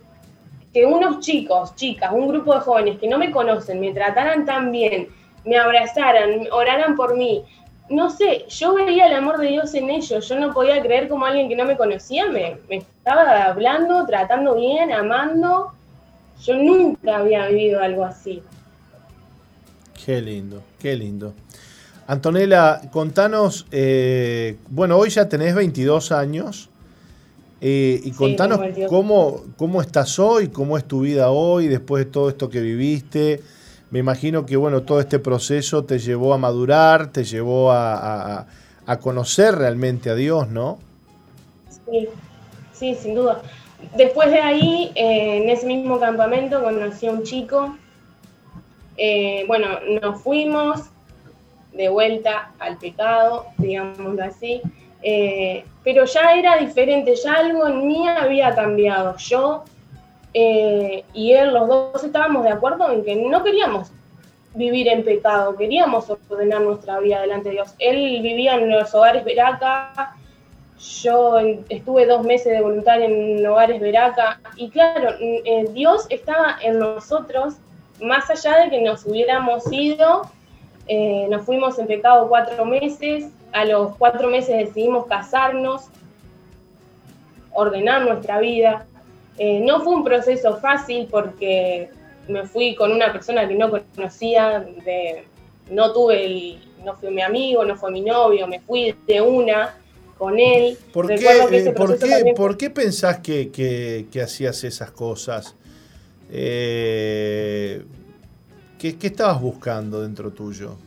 que 0.73 0.85
unos 0.85 1.19
chicos, 1.19 1.75
chicas, 1.75 2.11
un 2.13 2.27
grupo 2.27 2.53
de 2.53 2.61
jóvenes 2.61 2.99
que 2.99 3.07
no 3.07 3.17
me 3.17 3.31
conocen, 3.31 3.79
me 3.79 3.93
trataran 3.93 4.45
tan 4.45 4.71
bien, 4.71 5.07
me 5.45 5.57
abrazaran, 5.57 6.47
oraran 6.51 6.95
por 6.95 7.15
mí, 7.17 7.43
no 7.89 8.09
sé, 8.09 8.45
yo 8.49 8.73
veía 8.73 9.07
el 9.07 9.13
amor 9.13 9.37
de 9.37 9.47
Dios 9.47 9.73
en 9.75 9.89
ellos, 9.89 10.27
yo 10.27 10.39
no 10.39 10.53
podía 10.53 10.81
creer 10.81 11.07
como 11.07 11.25
alguien 11.25 11.47
que 11.47 11.55
no 11.55 11.65
me 11.65 11.77
conocía 11.77 12.27
me, 12.27 12.59
estaba 12.69 13.45
hablando, 13.45 14.05
tratando 14.05 14.55
bien, 14.55 14.91
amando. 14.91 15.71
Yo 16.43 16.55
nunca 16.55 17.17
había 17.17 17.47
vivido 17.47 17.81
algo 17.81 18.03
así. 18.03 18.41
Qué 20.05 20.21
lindo, 20.21 20.61
qué 20.79 20.95
lindo. 20.95 21.33
Antonella, 22.07 22.81
contanos, 22.91 23.65
eh, 23.71 24.57
bueno, 24.69 24.97
hoy 24.97 25.09
ya 25.09 25.27
tenés 25.29 25.55
22 25.55 26.11
años 26.11 26.69
eh, 27.61 27.99
y 28.03 28.11
contanos 28.11 28.59
cómo, 28.87 29.43
cómo 29.57 29.81
estás 29.81 30.19
hoy, 30.19 30.49
cómo 30.49 30.77
es 30.77 30.85
tu 30.85 31.01
vida 31.01 31.31
hoy, 31.31 31.67
después 31.67 32.05
de 32.05 32.11
todo 32.11 32.29
esto 32.29 32.49
que 32.49 32.61
viviste. 32.61 33.41
Me 33.95 33.99
imagino 33.99 34.45
que 34.45 34.57
bueno, 34.57 34.81
todo 34.81 34.99
este 34.99 35.19
proceso 35.19 35.85
te 35.85 35.99
llevó 35.99 36.34
a 36.34 36.38
madurar, 36.38 37.13
te 37.13 37.23
llevó 37.23 37.72
a, 37.72 38.45
conocer 38.99 39.55
realmente 39.55 40.09
a 40.09 40.15
Dios, 40.15 40.49
¿no? 40.49 40.80
Sí, 41.69 42.09
sí, 42.73 42.95
sin 42.95 43.15
duda. 43.15 43.41
Después 43.95 44.31
de 44.31 44.41
ahí, 44.41 44.91
eh, 44.95 45.38
en 45.41 45.49
ese 45.49 45.65
mismo 45.65 45.97
campamento, 45.97 46.61
conocí 46.61 47.07
a 47.07 47.11
un 47.11 47.23
chico. 47.23 47.77
Eh, 48.97 49.45
bueno, 49.47 49.80
nos 50.01 50.22
fuimos 50.22 50.89
de 51.72 51.88
vuelta 51.88 52.51
al 52.59 52.77
pecado, 52.77 53.45
digámoslo 53.57 54.26
así. 54.26 54.61
Eh, 55.03 55.63
pero 55.85 56.03
ya 56.03 56.34
era 56.34 56.57
diferente, 56.57 57.15
ya 57.15 57.35
algo 57.35 57.65
en 57.65 57.88
mí 57.88 58.05
había 58.09 58.53
cambiado. 58.55 59.15
Yo 59.15 59.63
eh, 60.37 61.05
y 61.13 61.31
él, 61.31 61.53
los 61.53 61.65
dos 61.69 62.03
estábamos 62.03 62.43
de 62.43 62.49
acuerdo 62.49 62.91
en 62.91 63.05
que 63.05 63.15
no 63.15 63.41
queríamos 63.41 63.89
vivir 64.53 64.89
en 64.89 65.05
pecado, 65.05 65.55
queríamos 65.55 66.09
ordenar 66.09 66.59
nuestra 66.59 66.99
vida 66.99 67.21
delante 67.21 67.47
de 67.47 67.55
Dios. 67.55 67.73
Él 67.79 68.21
vivía 68.21 68.55
en 68.55 68.69
los 68.69 68.93
hogares 68.93 69.23
Veraca, 69.23 70.13
yo 71.01 71.39
estuve 71.69 72.05
dos 72.05 72.25
meses 72.25 72.51
de 72.51 72.61
voluntaria 72.61 73.05
en 73.05 73.47
hogares 73.47 73.79
Veraca, 73.79 74.41
y 74.57 74.69
claro, 74.71 75.11
eh, 75.21 75.69
Dios 75.71 76.05
estaba 76.09 76.57
en 76.61 76.79
nosotros 76.79 77.55
más 78.01 78.29
allá 78.29 78.65
de 78.65 78.71
que 78.71 78.81
nos 78.81 79.05
hubiéramos 79.05 79.71
ido, 79.71 80.23
eh, 80.89 81.27
nos 81.29 81.43
fuimos 81.43 81.79
en 81.79 81.87
pecado 81.87 82.27
cuatro 82.27 82.65
meses, 82.65 83.31
a 83.53 83.63
los 83.63 83.95
cuatro 83.95 84.27
meses 84.27 84.57
decidimos 84.57 85.05
casarnos, 85.05 85.87
ordenar 87.53 88.01
nuestra 88.01 88.39
vida. 88.39 88.85
Eh, 89.37 89.59
no 89.59 89.81
fue 89.81 89.95
un 89.95 90.03
proceso 90.03 90.57
fácil 90.57 91.07
porque 91.09 91.89
me 92.27 92.45
fui 92.47 92.75
con 92.75 92.91
una 92.91 93.11
persona 93.11 93.47
que 93.47 93.55
no 93.55 93.69
conocía, 93.69 94.59
de, 94.59 95.25
no 95.69 95.91
tuve 95.91 96.25
el, 96.25 96.59
no 96.83 96.95
fue 96.95 97.11
mi 97.11 97.21
amigo, 97.21 97.65
no 97.65 97.75
fue 97.75 97.91
mi 97.91 98.01
novio, 98.01 98.47
me 98.47 98.59
fui 98.61 98.95
de 99.05 99.21
una 99.21 99.75
con 100.17 100.39
él. 100.39 100.77
¿Por 100.93 101.07
qué, 101.07 101.15
eh, 101.51 102.33
¿por 102.35 102.57
qué, 102.57 102.69
pensás 102.69 103.19
que, 103.19 104.07
hacías 104.23 104.63
esas 104.63 104.91
cosas? 104.91 105.55
Eh, 106.31 107.83
¿qué, 108.79 108.95
estabas 109.01 109.41
buscando 109.41 110.01
dentro 110.01 110.31
tuyo? 110.31 110.77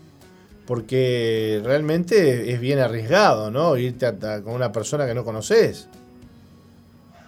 Porque 0.67 1.61
realmente 1.65 2.53
es 2.53 2.61
bien 2.61 2.79
arriesgado, 2.79 3.51
¿no? 3.51 3.77
Irte 3.77 4.13
con 4.43 4.55
una 4.55 4.73
persona 4.73 5.07
que 5.07 5.15
no 5.15 5.25
conoces. 5.25 5.89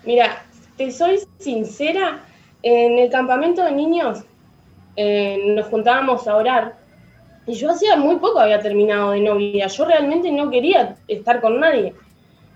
Mira, 0.05 0.45
soy 0.89 1.19
sincera, 1.39 2.25
en 2.63 2.99
el 2.99 3.11
campamento 3.11 3.65
de 3.65 3.73
niños 3.73 4.25
eh, 4.97 5.55
nos 5.55 5.67
juntábamos 5.67 6.27
a 6.29 6.37
orar 6.37 6.81
y 7.47 7.55
yo 7.55 7.71
hacía 7.71 7.97
muy 7.97 8.17
poco 8.17 8.39
había 8.39 8.61
terminado 8.61 9.13
de 9.13 9.21
novia. 9.21 9.67
Yo 9.67 9.85
realmente 9.85 10.31
no 10.31 10.51
quería 10.51 10.97
estar 11.09 11.41
con 11.41 11.59
nadie. 11.59 11.95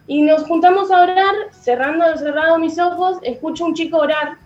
Y 0.06 0.22
nos 0.22 0.44
juntamos 0.44 0.90
a 0.90 1.02
orar, 1.02 1.34
cerrando 1.50 2.04
cerrado 2.16 2.58
mis 2.58 2.78
ojos, 2.78 3.18
escucho 3.22 3.64
a 3.64 3.68
un 3.68 3.74
chico 3.74 3.98
orar. 3.98 4.36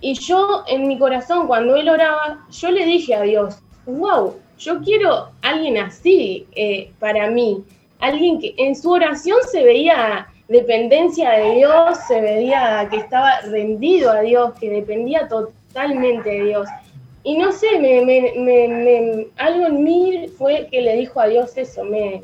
Y 0.00 0.14
yo 0.14 0.64
en 0.66 0.88
mi 0.88 0.98
corazón, 0.98 1.46
cuando 1.46 1.76
él 1.76 1.88
oraba, 1.88 2.46
yo 2.50 2.70
le 2.70 2.84
dije 2.84 3.14
a 3.14 3.22
Dios, 3.22 3.58
wow, 3.86 4.34
yo 4.58 4.80
quiero 4.80 5.30
alguien 5.42 5.76
así 5.76 6.46
eh, 6.56 6.90
para 6.98 7.30
mí. 7.30 7.62
Alguien 8.00 8.40
que 8.40 8.54
en 8.56 8.74
su 8.74 8.90
oración 8.90 9.38
se 9.50 9.62
veía 9.62 10.28
dependencia 10.48 11.30
de 11.32 11.56
Dios, 11.56 11.98
se 12.08 12.20
veía 12.20 12.88
que 12.90 12.96
estaba 12.96 13.40
rendido 13.42 14.10
a 14.10 14.22
Dios, 14.22 14.52
que 14.58 14.70
dependía 14.70 15.28
totalmente 15.28 16.30
de 16.30 16.44
Dios. 16.44 16.68
Y 17.22 17.36
no 17.36 17.52
sé, 17.52 17.78
me, 17.78 18.04
me, 18.04 19.26
algo 19.36 19.66
en 19.66 19.84
mí 19.84 20.30
fue 20.38 20.66
que 20.70 20.80
le 20.80 20.96
dijo 20.96 21.20
a 21.20 21.26
Dios 21.26 21.52
eso, 21.56 21.84
me, 21.84 22.22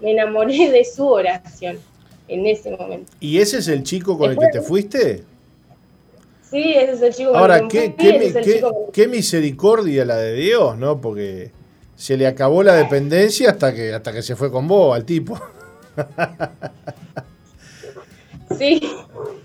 enamoré 0.00 0.70
de 0.70 0.84
su 0.84 1.06
oración 1.06 1.78
en 2.28 2.46
ese 2.46 2.70
momento. 2.70 3.12
¿Y 3.18 3.38
ese 3.38 3.58
es 3.58 3.68
el 3.68 3.82
chico 3.82 4.16
con 4.16 4.30
el 4.30 4.38
que 4.38 4.48
te 4.52 4.60
fuiste? 4.60 5.24
Sí, 6.48 6.74
ese 6.76 6.92
es 6.92 7.02
el 7.02 7.14
chico 7.14 7.32
con 7.32 7.50
el 7.50 7.68
que 7.68 7.88
me 7.88 7.96
qué, 7.96 8.32
qué, 8.32 8.64
qué, 8.92 9.08
misericordia 9.08 10.04
la 10.04 10.16
de 10.16 10.34
Dios, 10.34 10.78
¿no? 10.78 11.00
Porque 11.00 11.50
se 11.96 12.16
le 12.16 12.28
acabó 12.28 12.62
la 12.62 12.74
dependencia 12.74 13.50
hasta 13.50 13.74
que, 13.74 13.92
hasta 13.92 14.12
que 14.12 14.22
se 14.22 14.36
fue 14.36 14.52
con 14.52 14.68
vos, 14.68 14.94
al 14.94 15.04
tipo. 15.04 15.40
Sí. 18.58 18.80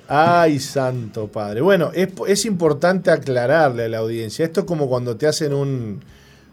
Ay, 0.07 0.59
santo 0.59 1.27
padre. 1.27 1.61
Bueno, 1.61 1.91
es, 1.93 2.45
importante 2.45 3.11
aclararle 3.11 3.84
a 3.85 3.89
la 3.89 3.99
audiencia. 3.99 4.45
Esto 4.45 4.61
es 4.61 4.65
como 4.65 4.89
cuando 4.89 5.15
te 5.15 5.27
hacen 5.27 5.53
un. 5.53 6.03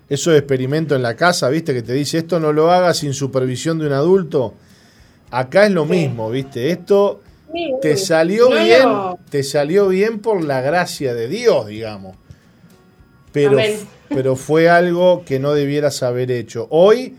Eso 0.09 0.31
de 0.31 0.39
experimento 0.39 0.95
en 0.95 1.03
la 1.03 1.17
casa, 1.17 1.49
¿viste? 1.49 1.75
Que 1.75 1.83
te 1.83 1.93
dice 1.93 2.19
esto 2.19 2.39
no 2.39 2.53
lo 2.53 2.71
hagas 2.71 2.99
sin 2.99 3.13
supervisión 3.13 3.79
de 3.79 3.87
un 3.87 3.93
adulto. 3.93 4.55
Acá 5.31 5.67
es 5.67 5.73
lo 5.73 5.85
mismo, 5.85 6.31
¿viste? 6.31 6.71
Esto 6.71 7.23
te 7.81 7.97
salió 7.97 8.51
bien, 8.51 8.89
te 9.31 9.43
salió 9.43 9.89
bien 9.89 10.21
por 10.21 10.45
la 10.45 10.61
gracia 10.61 11.13
de 11.13 11.27
Dios, 11.27 11.67
digamos. 11.67 12.17
Pero, 13.33 13.59
pero 14.09 14.37
fue 14.37 14.69
algo 14.69 15.25
que 15.25 15.41
no 15.41 15.55
debieras 15.55 16.03
haber 16.05 16.31
hecho. 16.31 16.69
Hoy, 16.71 17.17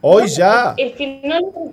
hoy 0.00 0.26
ya. 0.26 0.74
Es 0.76 0.94
que 0.94 1.20
no. 1.22 1.72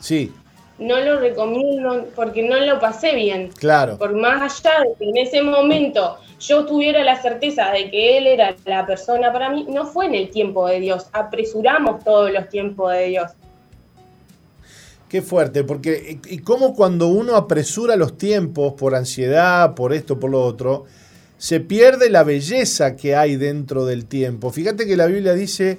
Sí 0.00 0.32
no 0.78 0.98
lo 1.00 1.20
recomiendo 1.20 2.06
porque 2.14 2.42
no 2.42 2.58
lo 2.58 2.80
pasé 2.80 3.14
bien. 3.14 3.50
Claro. 3.58 3.98
Por 3.98 4.14
más 4.14 4.58
allá 4.58 4.80
de 4.80 4.94
que 4.98 5.10
en 5.10 5.16
ese 5.16 5.42
momento 5.42 6.18
yo 6.40 6.66
tuviera 6.66 7.02
la 7.04 7.20
certeza 7.20 7.70
de 7.70 7.90
que 7.90 8.18
él 8.18 8.26
era 8.26 8.54
la 8.64 8.86
persona 8.86 9.32
para 9.32 9.50
mí, 9.50 9.66
no 9.68 9.86
fue 9.86 10.06
en 10.06 10.14
el 10.14 10.30
tiempo 10.30 10.66
de 10.66 10.80
Dios. 10.80 11.06
Apresuramos 11.12 12.02
todos 12.02 12.30
los 12.32 12.48
tiempos 12.48 12.92
de 12.92 13.06
Dios. 13.06 13.30
Qué 15.08 15.22
fuerte, 15.22 15.62
porque 15.62 16.18
y 16.28 16.38
cómo 16.38 16.74
cuando 16.74 17.06
uno 17.06 17.36
apresura 17.36 17.94
los 17.94 18.18
tiempos 18.18 18.72
por 18.72 18.96
ansiedad, 18.96 19.74
por 19.74 19.92
esto, 19.92 20.18
por 20.18 20.30
lo 20.30 20.42
otro, 20.42 20.86
se 21.38 21.60
pierde 21.60 22.10
la 22.10 22.24
belleza 22.24 22.96
que 22.96 23.14
hay 23.14 23.36
dentro 23.36 23.86
del 23.86 24.06
tiempo. 24.06 24.50
Fíjate 24.50 24.86
que 24.86 24.96
la 24.96 25.06
Biblia 25.06 25.34
dice 25.34 25.78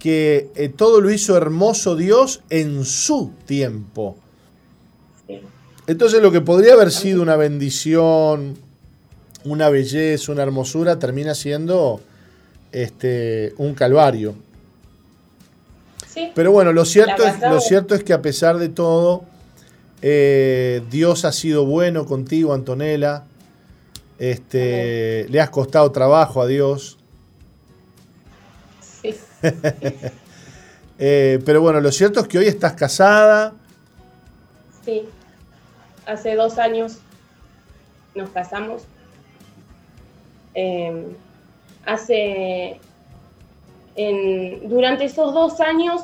que 0.00 0.50
eh, 0.56 0.68
todo 0.68 1.00
lo 1.00 1.12
hizo 1.12 1.36
hermoso 1.36 1.94
Dios 1.94 2.42
en 2.50 2.84
su 2.84 3.30
tiempo. 3.46 4.16
Entonces 5.92 6.22
lo 6.22 6.32
que 6.32 6.40
podría 6.40 6.72
haber 6.72 6.90
sido 6.90 7.20
una 7.20 7.36
bendición, 7.36 8.56
una 9.44 9.68
belleza, 9.68 10.32
una 10.32 10.42
hermosura, 10.42 10.98
termina 10.98 11.34
siendo 11.34 12.00
este, 12.72 13.52
un 13.58 13.74
calvario. 13.74 14.34
Pero 16.34 16.50
bueno, 16.50 16.72
lo 16.72 16.86
cierto, 16.86 17.26
es, 17.26 17.38
lo 17.40 17.60
cierto 17.60 17.94
es 17.94 18.02
que 18.04 18.14
a 18.14 18.22
pesar 18.22 18.56
de 18.56 18.70
todo, 18.70 19.24
eh, 20.00 20.82
Dios 20.90 21.26
ha 21.26 21.32
sido 21.32 21.66
bueno 21.66 22.06
contigo, 22.06 22.54
Antonella. 22.54 23.24
Este, 24.18 25.26
le 25.28 25.40
has 25.42 25.50
costado 25.50 25.92
trabajo 25.92 26.40
a 26.40 26.46
Dios. 26.46 26.98
Sí. 29.02 29.14
Eh, 31.04 31.40
pero 31.44 31.60
bueno, 31.60 31.80
lo 31.80 31.90
cierto 31.90 32.20
es 32.20 32.28
que 32.28 32.38
hoy 32.38 32.46
estás 32.46 32.74
casada. 32.74 33.54
Sí 34.84 35.02
hace 36.06 36.34
dos 36.34 36.58
años 36.58 36.98
nos 38.14 38.30
casamos. 38.30 38.84
Em, 40.54 41.14
hace, 41.86 42.78
durante 44.64 45.04
esos 45.04 45.32
dos 45.32 45.60
años 45.60 46.02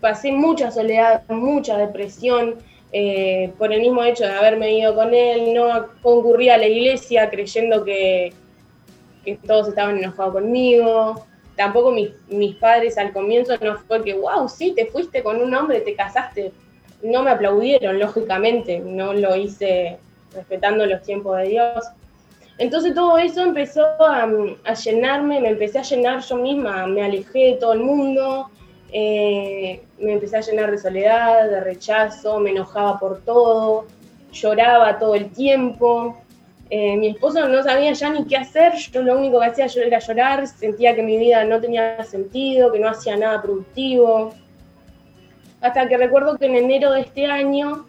pasé 0.00 0.32
mucha 0.32 0.70
soledad, 0.70 1.22
mucha 1.28 1.76
depresión, 1.76 2.56
eh, 2.92 3.52
por 3.58 3.72
el 3.72 3.80
mismo 3.82 4.02
hecho 4.02 4.24
de 4.24 4.32
haberme 4.32 4.76
ido 4.76 4.94
con 4.94 5.14
él, 5.14 5.54
no 5.54 5.86
concurría 6.02 6.54
a 6.54 6.58
la 6.58 6.66
iglesia 6.66 7.30
creyendo 7.30 7.84
que, 7.84 8.32
todos 9.46 9.68
estaban 9.68 9.98
enojados 9.98 10.32
conmigo. 10.32 11.24
Tampoco 11.54 11.92
mis, 11.92 12.10
mis 12.28 12.56
padres 12.56 12.98
al 12.98 13.12
comienzo 13.12 13.56
no 13.58 13.76
fue 13.78 14.02
que, 14.02 14.14
wow, 14.14 14.48
sí, 14.48 14.72
te 14.74 14.86
fuiste 14.86 15.22
con 15.22 15.40
un 15.40 15.54
hombre, 15.54 15.82
te 15.82 15.94
casaste 15.94 16.52
no 17.02 17.22
me 17.22 17.30
aplaudieron, 17.30 17.98
lógicamente, 17.98 18.78
no 18.80 19.12
lo 19.12 19.36
hice 19.36 19.98
respetando 20.34 20.86
los 20.86 21.02
tiempos 21.02 21.36
de 21.38 21.48
Dios. 21.48 21.84
Entonces 22.58 22.94
todo 22.94 23.16
eso 23.18 23.42
empezó 23.42 23.86
a, 24.00 24.28
llenarme, 24.84 25.40
me 25.40 25.48
empecé 25.48 25.78
a 25.78 25.82
llenar 25.82 26.20
yo 26.20 26.36
misma, 26.36 26.86
me 26.86 27.02
alejé 27.02 27.38
de 27.38 27.52
todo 27.54 27.72
el 27.72 27.80
mundo, 27.80 28.50
eh, 28.92 29.82
me 29.98 30.12
empecé 30.12 30.36
a 30.36 30.40
llenar 30.40 30.70
de 30.70 30.78
soledad, 30.78 31.48
de 31.48 31.60
rechazo, 31.60 32.38
me 32.38 32.50
enojaba 32.50 32.98
por 32.98 33.22
todo, 33.22 33.86
lloraba 34.32 34.98
todo 34.98 35.14
el 35.14 35.30
tiempo. 35.30 36.18
Eh, 36.68 36.96
mi 36.98 37.08
esposo 37.08 37.48
no 37.48 37.62
sabía 37.62 37.92
ya 37.92 38.10
ni 38.10 38.26
qué 38.26 38.36
hacer, 38.36 38.74
yo 38.74 39.02
lo 39.02 39.18
único 39.18 39.40
que 39.40 39.46
hacía 39.46 39.66
era 39.82 39.98
llorar, 39.98 40.46
sentía 40.46 40.94
que 40.94 41.02
mi 41.02 41.16
vida 41.16 41.44
no 41.44 41.60
tenía 41.60 42.04
sentido, 42.04 42.70
que 42.70 42.78
no 42.78 42.90
hacía 42.90 43.16
nada 43.16 43.42
productivo 43.42 44.34
hasta 45.60 45.88
que 45.88 45.96
recuerdo 45.96 46.38
que 46.38 46.46
en 46.46 46.56
enero 46.56 46.92
de 46.92 47.00
este 47.00 47.26
año, 47.26 47.86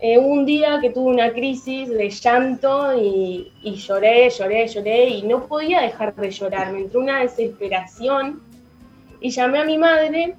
eh, 0.00 0.18
un 0.18 0.44
día 0.44 0.78
que 0.80 0.90
tuve 0.90 1.12
una 1.12 1.32
crisis 1.32 1.88
de 1.88 2.10
llanto 2.10 2.94
y, 2.98 3.50
lloré, 3.62 4.28
lloré, 4.28 4.66
lloré 4.66 5.08
y 5.08 5.22
no 5.22 5.46
podía 5.46 5.80
dejar 5.80 6.14
de 6.14 6.30
llorar, 6.30 6.72
me 6.72 6.80
entró 6.80 7.00
una 7.00 7.20
desesperación 7.20 8.42
y 9.20 9.30
llamé 9.30 9.60
a 9.60 9.64
mi 9.64 9.78
madre 9.78 10.34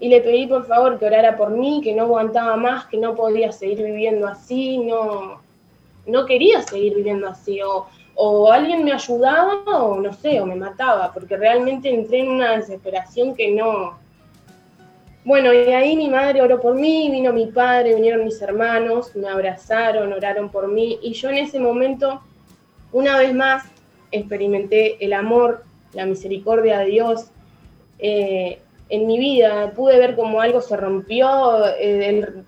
y 0.00 0.08
le 0.08 0.20
pedí 0.20 0.46
por 0.46 0.66
favor 0.66 0.98
que 0.98 1.06
orara 1.06 1.36
por 1.36 1.50
mí, 1.50 1.80
que 1.82 1.94
no 1.94 2.02
aguantaba 2.02 2.56
más, 2.56 2.86
que 2.86 2.98
no 2.98 3.14
podía 3.14 3.50
seguir 3.52 3.82
viviendo 3.82 4.26
así, 4.26 4.78
no, 4.78 5.40
no 6.06 6.26
quería 6.26 6.60
seguir 6.62 6.94
viviendo 6.94 7.28
así, 7.28 7.62
o, 7.62 7.86
o 8.16 8.52
alguien 8.52 8.84
me 8.84 8.92
ayudaba 8.92 9.62
o 9.66 10.00
no 10.00 10.12
sé, 10.12 10.40
o 10.40 10.46
me 10.46 10.54
mataba, 10.54 11.12
porque 11.14 11.36
realmente 11.36 11.88
entré 11.88 12.20
en 12.20 12.30
una 12.30 12.56
desesperación 12.56 13.34
que 13.34 13.52
no, 13.52 13.98
bueno, 15.28 15.52
y 15.52 15.58
ahí 15.74 15.94
mi 15.94 16.08
madre 16.08 16.40
oró 16.40 16.58
por 16.58 16.74
mí, 16.74 17.10
vino 17.10 17.34
mi 17.34 17.48
padre, 17.48 17.94
vinieron 17.94 18.24
mis 18.24 18.40
hermanos, 18.40 19.14
me 19.14 19.28
abrazaron, 19.28 20.10
oraron 20.10 20.48
por 20.48 20.68
mí, 20.68 20.98
y 21.02 21.12
yo 21.12 21.28
en 21.28 21.36
ese 21.36 21.60
momento, 21.60 22.22
una 22.92 23.18
vez 23.18 23.34
más, 23.34 23.64
experimenté 24.10 24.96
el 25.04 25.12
amor, 25.12 25.64
la 25.92 26.06
misericordia 26.06 26.78
de 26.78 26.86
Dios 26.86 27.26
eh, 27.98 28.58
en 28.88 29.06
mi 29.06 29.18
vida. 29.18 29.70
Pude 29.72 29.98
ver 29.98 30.16
cómo 30.16 30.40
algo 30.40 30.62
se 30.62 30.78
rompió, 30.78 31.62
eh, 31.78 32.42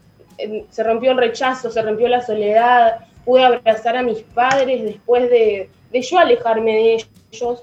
se 0.71 0.83
rompió 0.83 1.11
el 1.13 1.19
rechazo, 1.19 1.71
se 1.71 1.83
rompió 1.83 2.09
la 2.09 2.23
soledad. 2.23 3.01
Pude 3.27 3.45
abrazar 3.45 3.99
a 3.99 4.03
mis 4.03 4.23
padres 4.23 4.83
después 4.83 5.29
de, 5.29 5.69
de 5.93 6.01
yo 6.01 6.19
alejarme 6.19 6.73
de 6.73 6.95
ellos. 7.31 7.63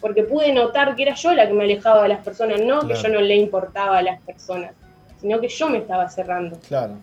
Porque 0.00 0.22
pude 0.22 0.52
notar 0.52 0.94
que 0.94 1.02
era 1.02 1.14
yo 1.14 1.32
la 1.34 1.46
que 1.46 1.54
me 1.54 1.64
alejaba 1.64 2.02
de 2.02 2.10
las 2.10 2.24
personas, 2.24 2.60
no 2.60 2.86
que 2.86 2.94
yo 2.94 3.08
no 3.08 3.20
le 3.20 3.36
importaba 3.36 3.98
a 3.98 4.02
las 4.02 4.20
personas, 4.22 4.72
sino 5.20 5.40
que 5.40 5.48
yo 5.48 5.68
me 5.68 5.78
estaba 5.78 6.08
cerrando. 6.08 6.58
Claro. 6.68 6.94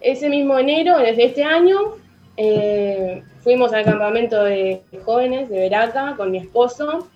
Ese 0.00 0.28
mismo 0.28 0.58
enero, 0.58 0.98
desde 0.98 1.24
este 1.24 1.44
año, 1.44 1.78
eh, 2.36 3.22
fuimos 3.42 3.72
al 3.72 3.84
campamento 3.84 4.44
de 4.44 4.82
jóvenes 5.04 5.48
de 5.50 5.58
Veraca 5.58 6.14
con 6.16 6.30
mi 6.30 6.38
esposo. 6.38 7.08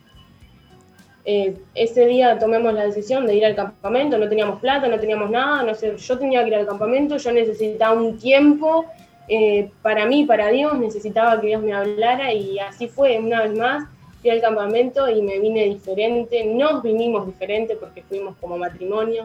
Eh, 1.24 1.56
ese 1.74 2.04
día 2.04 2.38
tomamos 2.38 2.74
la 2.74 2.84
decisión 2.84 3.26
de 3.26 3.34
ir 3.34 3.46
al 3.46 3.54
campamento, 3.54 4.18
no 4.18 4.28
teníamos 4.28 4.60
plata, 4.60 4.86
no 4.88 4.98
teníamos 4.98 5.30
nada, 5.30 5.62
no 5.62 5.74
sé, 5.74 5.96
yo 5.96 6.18
tenía 6.18 6.42
que 6.42 6.48
ir 6.48 6.56
al 6.56 6.66
campamento, 6.66 7.16
yo 7.16 7.32
necesitaba 7.32 7.94
un 7.94 8.18
tiempo 8.18 8.84
eh, 9.28 9.70
para 9.82 10.06
mí, 10.06 10.26
para 10.26 10.48
Dios, 10.48 10.78
necesitaba 10.78 11.40
que 11.40 11.48
Dios 11.48 11.62
me 11.62 11.72
hablara 11.72 12.32
y 12.32 12.58
así 12.58 12.88
fue, 12.88 13.18
una 13.18 13.42
vez 13.42 13.56
más, 13.56 13.84
fui 14.20 14.30
al 14.30 14.40
campamento 14.40 15.08
y 15.08 15.22
me 15.22 15.38
vine 15.38 15.64
diferente, 15.64 16.44
nos 16.44 16.82
vinimos 16.82 17.26
diferente 17.26 17.76
porque 17.76 18.02
fuimos 18.02 18.36
como 18.36 18.58
matrimonio. 18.58 19.24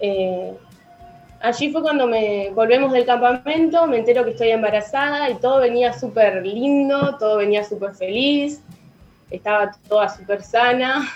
Eh, 0.00 0.54
allí 1.40 1.70
fue 1.70 1.82
cuando 1.82 2.06
me 2.06 2.50
volvemos 2.50 2.92
del 2.92 3.04
campamento, 3.04 3.86
me 3.86 3.98
entero 3.98 4.24
que 4.24 4.30
estoy 4.30 4.50
embarazada 4.50 5.28
y 5.28 5.34
todo 5.34 5.58
venía 5.60 5.92
súper 5.92 6.44
lindo, 6.44 7.18
todo 7.18 7.36
venía 7.36 7.62
súper 7.62 7.94
feliz, 7.94 8.62
estaba 9.30 9.72
toda 9.86 10.08
súper 10.08 10.42
sana, 10.42 11.06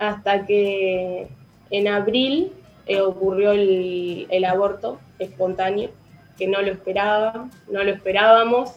hasta 0.00 0.44
que 0.44 1.28
en 1.70 1.86
abril 1.86 2.52
eh, 2.86 3.00
ocurrió 3.00 3.52
el, 3.52 4.26
el 4.28 4.44
aborto 4.44 4.98
espontáneo, 5.18 5.90
que 6.36 6.46
no 6.46 6.62
lo 6.62 6.72
esperaba, 6.72 7.48
no 7.70 7.82
lo 7.82 7.90
esperábamos. 7.90 8.72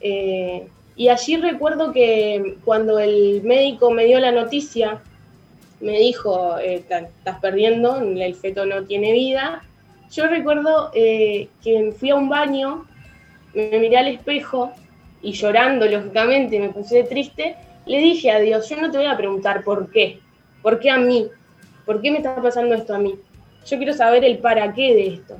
Eh, 0.00 0.68
y 0.96 1.08
allí 1.08 1.36
recuerdo 1.36 1.92
que 1.92 2.56
cuando 2.64 2.98
el 2.98 3.42
médico 3.44 3.90
me 3.90 4.06
dio 4.06 4.18
la 4.18 4.32
noticia, 4.32 5.00
me 5.80 5.98
dijo, 5.98 6.58
eh, 6.58 6.84
estás 6.90 7.40
perdiendo, 7.40 7.98
el 8.00 8.34
feto 8.34 8.66
no 8.66 8.84
tiene 8.84 9.12
vida. 9.12 9.62
Yo 10.10 10.26
recuerdo 10.26 10.90
eh, 10.94 11.48
que 11.62 11.92
fui 11.92 12.10
a 12.10 12.16
un 12.16 12.28
baño, 12.28 12.86
me 13.54 13.78
miré 13.78 13.98
al 13.98 14.08
espejo 14.08 14.72
y 15.22 15.32
llorando, 15.32 15.86
lógicamente, 15.86 16.58
me 16.58 16.70
puse 16.70 17.04
triste, 17.04 17.56
le 17.86 17.98
dije 17.98 18.30
a 18.30 18.40
Dios, 18.40 18.68
yo 18.68 18.76
no 18.80 18.90
te 18.90 18.98
voy 18.98 19.06
a 19.06 19.16
preguntar 19.16 19.62
por 19.64 19.90
qué, 19.90 20.20
por 20.62 20.80
qué 20.80 20.90
a 20.90 20.98
mí, 20.98 21.28
por 21.86 22.00
qué 22.00 22.10
me 22.10 22.18
está 22.18 22.40
pasando 22.42 22.74
esto 22.74 22.94
a 22.94 22.98
mí. 22.98 23.14
Yo 23.68 23.76
quiero 23.76 23.92
saber 23.92 24.24
el 24.24 24.38
para 24.38 24.72
qué 24.72 24.94
de 24.94 25.06
esto. 25.14 25.36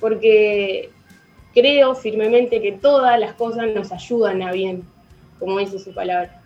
Porque 0.00 0.90
creo 1.52 1.94
firmemente 1.94 2.60
que 2.60 2.72
todas 2.72 3.18
las 3.20 3.34
cosas 3.34 3.68
nos 3.74 3.92
ayudan 3.92 4.42
a 4.42 4.52
bien, 4.52 4.82
como 5.38 5.58
dice 5.58 5.78
su 5.78 5.92
palabra. 5.92 6.40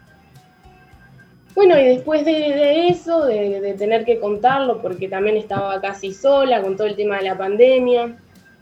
Bueno, 1.54 1.78
y 1.78 1.84
después 1.84 2.24
de, 2.24 2.88
eso, 2.88 3.24
de, 3.24 3.74
tener 3.78 4.04
que 4.04 4.20
contarlo, 4.20 4.80
porque 4.80 5.08
también 5.08 5.36
estaba 5.36 5.80
casi 5.80 6.12
sola 6.12 6.62
con 6.62 6.76
todo 6.76 6.86
el 6.86 6.94
tema 6.94 7.16
de 7.18 7.24
la 7.24 7.38
pandemia, 7.38 8.16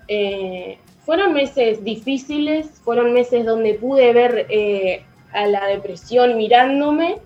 eh, 0.08 0.78
fueron 1.04 1.34
meses 1.34 1.84
difíciles, 1.84 2.68
fueron 2.84 3.12
meses 3.12 3.44
donde 3.44 3.74
pude 3.74 4.12
ver 4.12 4.46
eh, 4.48 5.02
a 5.32 5.46
la 5.46 5.66
depresión 5.66 6.38
mirándome, 6.38 7.18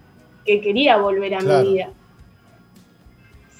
que 0.44 0.60
quería 0.60 0.96
volver 0.96 1.34
a 1.34 1.40
mi 1.40 1.72
vida 1.72 1.90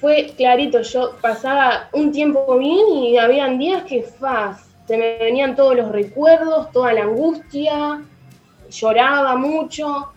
fue 0.01 0.33
clarito, 0.35 0.81
yo 0.81 1.15
pasaba 1.21 1.87
un 1.93 2.11
tiempo 2.11 2.57
bien 2.57 2.89
y 2.89 3.19
habían 3.19 3.59
días 3.59 3.83
que 3.83 4.01
faz, 4.01 4.67
se 4.87 4.97
me 4.97 5.19
venían 5.19 5.55
todos 5.55 5.75
los 5.75 5.91
recuerdos, 5.91 6.71
toda 6.71 6.91
la 6.91 7.03
angustia, 7.03 8.01
lloraba 8.71 9.35
mucho, 9.35 10.11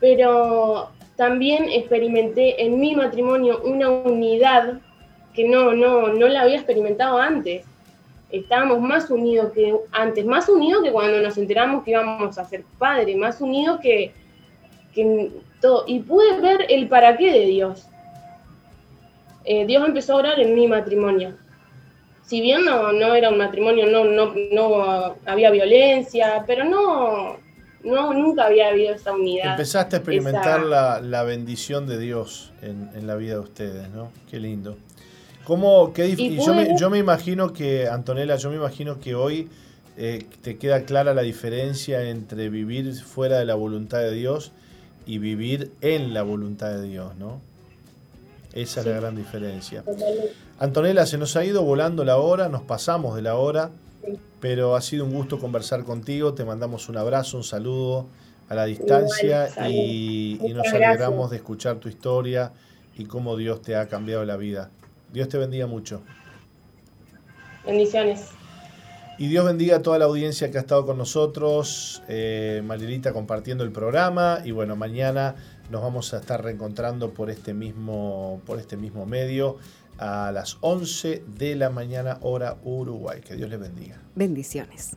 pero 0.00 0.88
también 1.16 1.68
experimenté 1.68 2.64
en 2.64 2.80
mi 2.80 2.96
matrimonio 2.96 3.60
una 3.64 3.90
unidad 3.90 4.80
que 5.34 5.46
no, 5.46 5.72
no, 5.72 6.08
no 6.08 6.26
la 6.26 6.42
había 6.42 6.56
experimentado 6.56 7.18
antes. 7.18 7.66
Estábamos 8.30 8.80
más 8.80 9.10
unidos 9.10 9.52
que 9.52 9.74
antes, 9.92 10.24
más 10.24 10.48
unidos 10.48 10.84
que 10.84 10.90
cuando 10.90 11.20
nos 11.20 11.36
enteramos 11.36 11.84
que 11.84 11.90
íbamos 11.90 12.38
a 12.38 12.44
ser 12.46 12.64
padres, 12.78 13.14
más 13.16 13.42
unidos 13.42 13.78
que, 13.80 14.12
que 14.94 15.30
todo. 15.60 15.84
Y 15.86 16.00
pude 16.00 16.40
ver 16.40 16.64
el 16.70 16.88
para 16.88 17.16
qué 17.16 17.30
de 17.30 17.44
Dios 17.44 17.88
eh, 19.48 19.64
Dios 19.64 19.82
empezó 19.86 20.12
a 20.12 20.16
orar 20.16 20.40
en 20.40 20.54
mi 20.54 20.68
matrimonio. 20.68 21.32
Si 22.26 22.42
bien 22.42 22.66
no, 22.66 22.92
no 22.92 23.14
era 23.14 23.30
un 23.30 23.38
matrimonio, 23.38 23.86
no, 23.86 24.04
no, 24.04 24.34
no 24.52 25.16
había 25.24 25.50
violencia, 25.50 26.44
pero 26.46 26.66
no, 26.66 27.38
no, 27.82 28.12
nunca 28.12 28.44
había 28.44 28.68
habido 28.68 28.94
esa 28.94 29.14
unidad. 29.14 29.52
Empezaste 29.52 29.96
a 29.96 29.98
experimentar 30.00 30.60
la, 30.62 31.22
bendición 31.22 31.86
de 31.86 31.98
Dios 31.98 32.52
en, 32.60 33.06
la 33.06 33.16
vida 33.16 33.34
de 33.34 33.40
ustedes, 33.40 33.88
¿no? 33.88 34.10
Qué 34.30 34.38
lindo. 34.38 34.76
¿Cómo, 35.44 35.94
qué 35.94 36.14
yo, 36.14 36.52
me, 36.52 36.78
yo, 36.78 36.90
me, 36.90 36.98
imagino 36.98 37.54
que, 37.54 37.88
Antonella, 37.88 38.36
yo 38.36 38.50
me 38.50 38.56
imagino 38.56 39.00
que 39.00 39.14
hoy 39.14 39.48
eh, 39.96 40.26
te 40.42 40.58
queda 40.58 40.82
clara 40.82 41.14
la 41.14 41.22
diferencia 41.22 42.02
entre 42.02 42.50
vivir 42.50 42.94
fuera 42.96 43.38
de 43.38 43.46
la 43.46 43.54
voluntad 43.54 44.00
de 44.00 44.12
Dios 44.12 44.52
y 45.06 45.16
vivir 45.16 45.72
en 45.80 46.12
la 46.12 46.22
voluntad 46.22 46.68
de 46.72 46.82
Dios, 46.82 47.16
¿no? 47.16 47.47
Esa 48.62 48.80
es 48.80 48.86
la 48.86 48.96
gran 48.96 49.14
diferencia. 49.14 49.84
Antonella, 50.58 51.06
se 51.06 51.16
nos 51.16 51.36
ha 51.36 51.44
ido 51.44 51.62
volando 51.62 52.04
la 52.04 52.16
hora, 52.16 52.48
nos 52.48 52.62
pasamos 52.62 53.14
de 53.14 53.22
la 53.22 53.36
hora, 53.36 53.70
pero 54.40 54.74
ha 54.74 54.80
sido 54.80 55.04
un 55.04 55.12
gusto 55.12 55.38
conversar 55.38 55.84
contigo. 55.84 56.34
Te 56.34 56.44
mandamos 56.44 56.88
un 56.88 56.96
abrazo, 56.96 57.36
un 57.36 57.44
saludo 57.44 58.06
a 58.48 58.56
la 58.56 58.64
distancia 58.64 59.48
y, 59.70 60.40
nos 60.52 60.66
alegramos 60.66 61.30
de 61.30 61.36
escuchar 61.36 61.76
tu 61.76 61.88
historia 61.88 62.52
y 62.96 63.04
cómo 63.04 63.36
Dios 63.36 63.62
te 63.62 63.76
ha 63.76 63.86
cambiado 63.86 64.24
la 64.24 64.36
vida. 64.36 64.70
Dios 65.12 65.28
te 65.28 65.38
bendiga 65.38 65.68
mucho. 65.68 66.02
Bendiciones. 67.64 68.30
Y 69.18 69.28
Dios 69.28 69.44
bendiga 69.44 69.76
a 69.76 69.82
toda 69.82 70.00
la 70.00 70.06
audiencia 70.06 70.50
que 70.50 70.58
ha 70.58 70.60
estado 70.60 70.84
con 70.84 70.98
nosotros, 70.98 72.02
eh, 72.08 72.60
Marilita 72.64 73.12
compartiendo 73.12 73.62
el 73.62 73.70
programa 73.70 74.40
y 74.44 74.50
bueno, 74.50 74.74
mañana 74.74 75.36
nos 75.70 75.82
vamos 75.82 76.14
a 76.14 76.18
estar 76.18 76.42
reencontrando 76.42 77.10
por 77.10 77.30
este 77.30 77.54
mismo, 77.54 78.40
por 78.46 78.58
este 78.58 78.76
mismo 78.76 79.06
medio 79.06 79.56
a 79.98 80.30
las 80.32 80.58
11 80.60 81.24
de 81.26 81.56
la 81.56 81.70
mañana 81.70 82.18
hora 82.22 82.56
Uruguay. 82.64 83.20
Que 83.20 83.34
Dios 83.34 83.50
les 83.50 83.60
bendiga. 83.60 84.00
Bendiciones. 84.14 84.96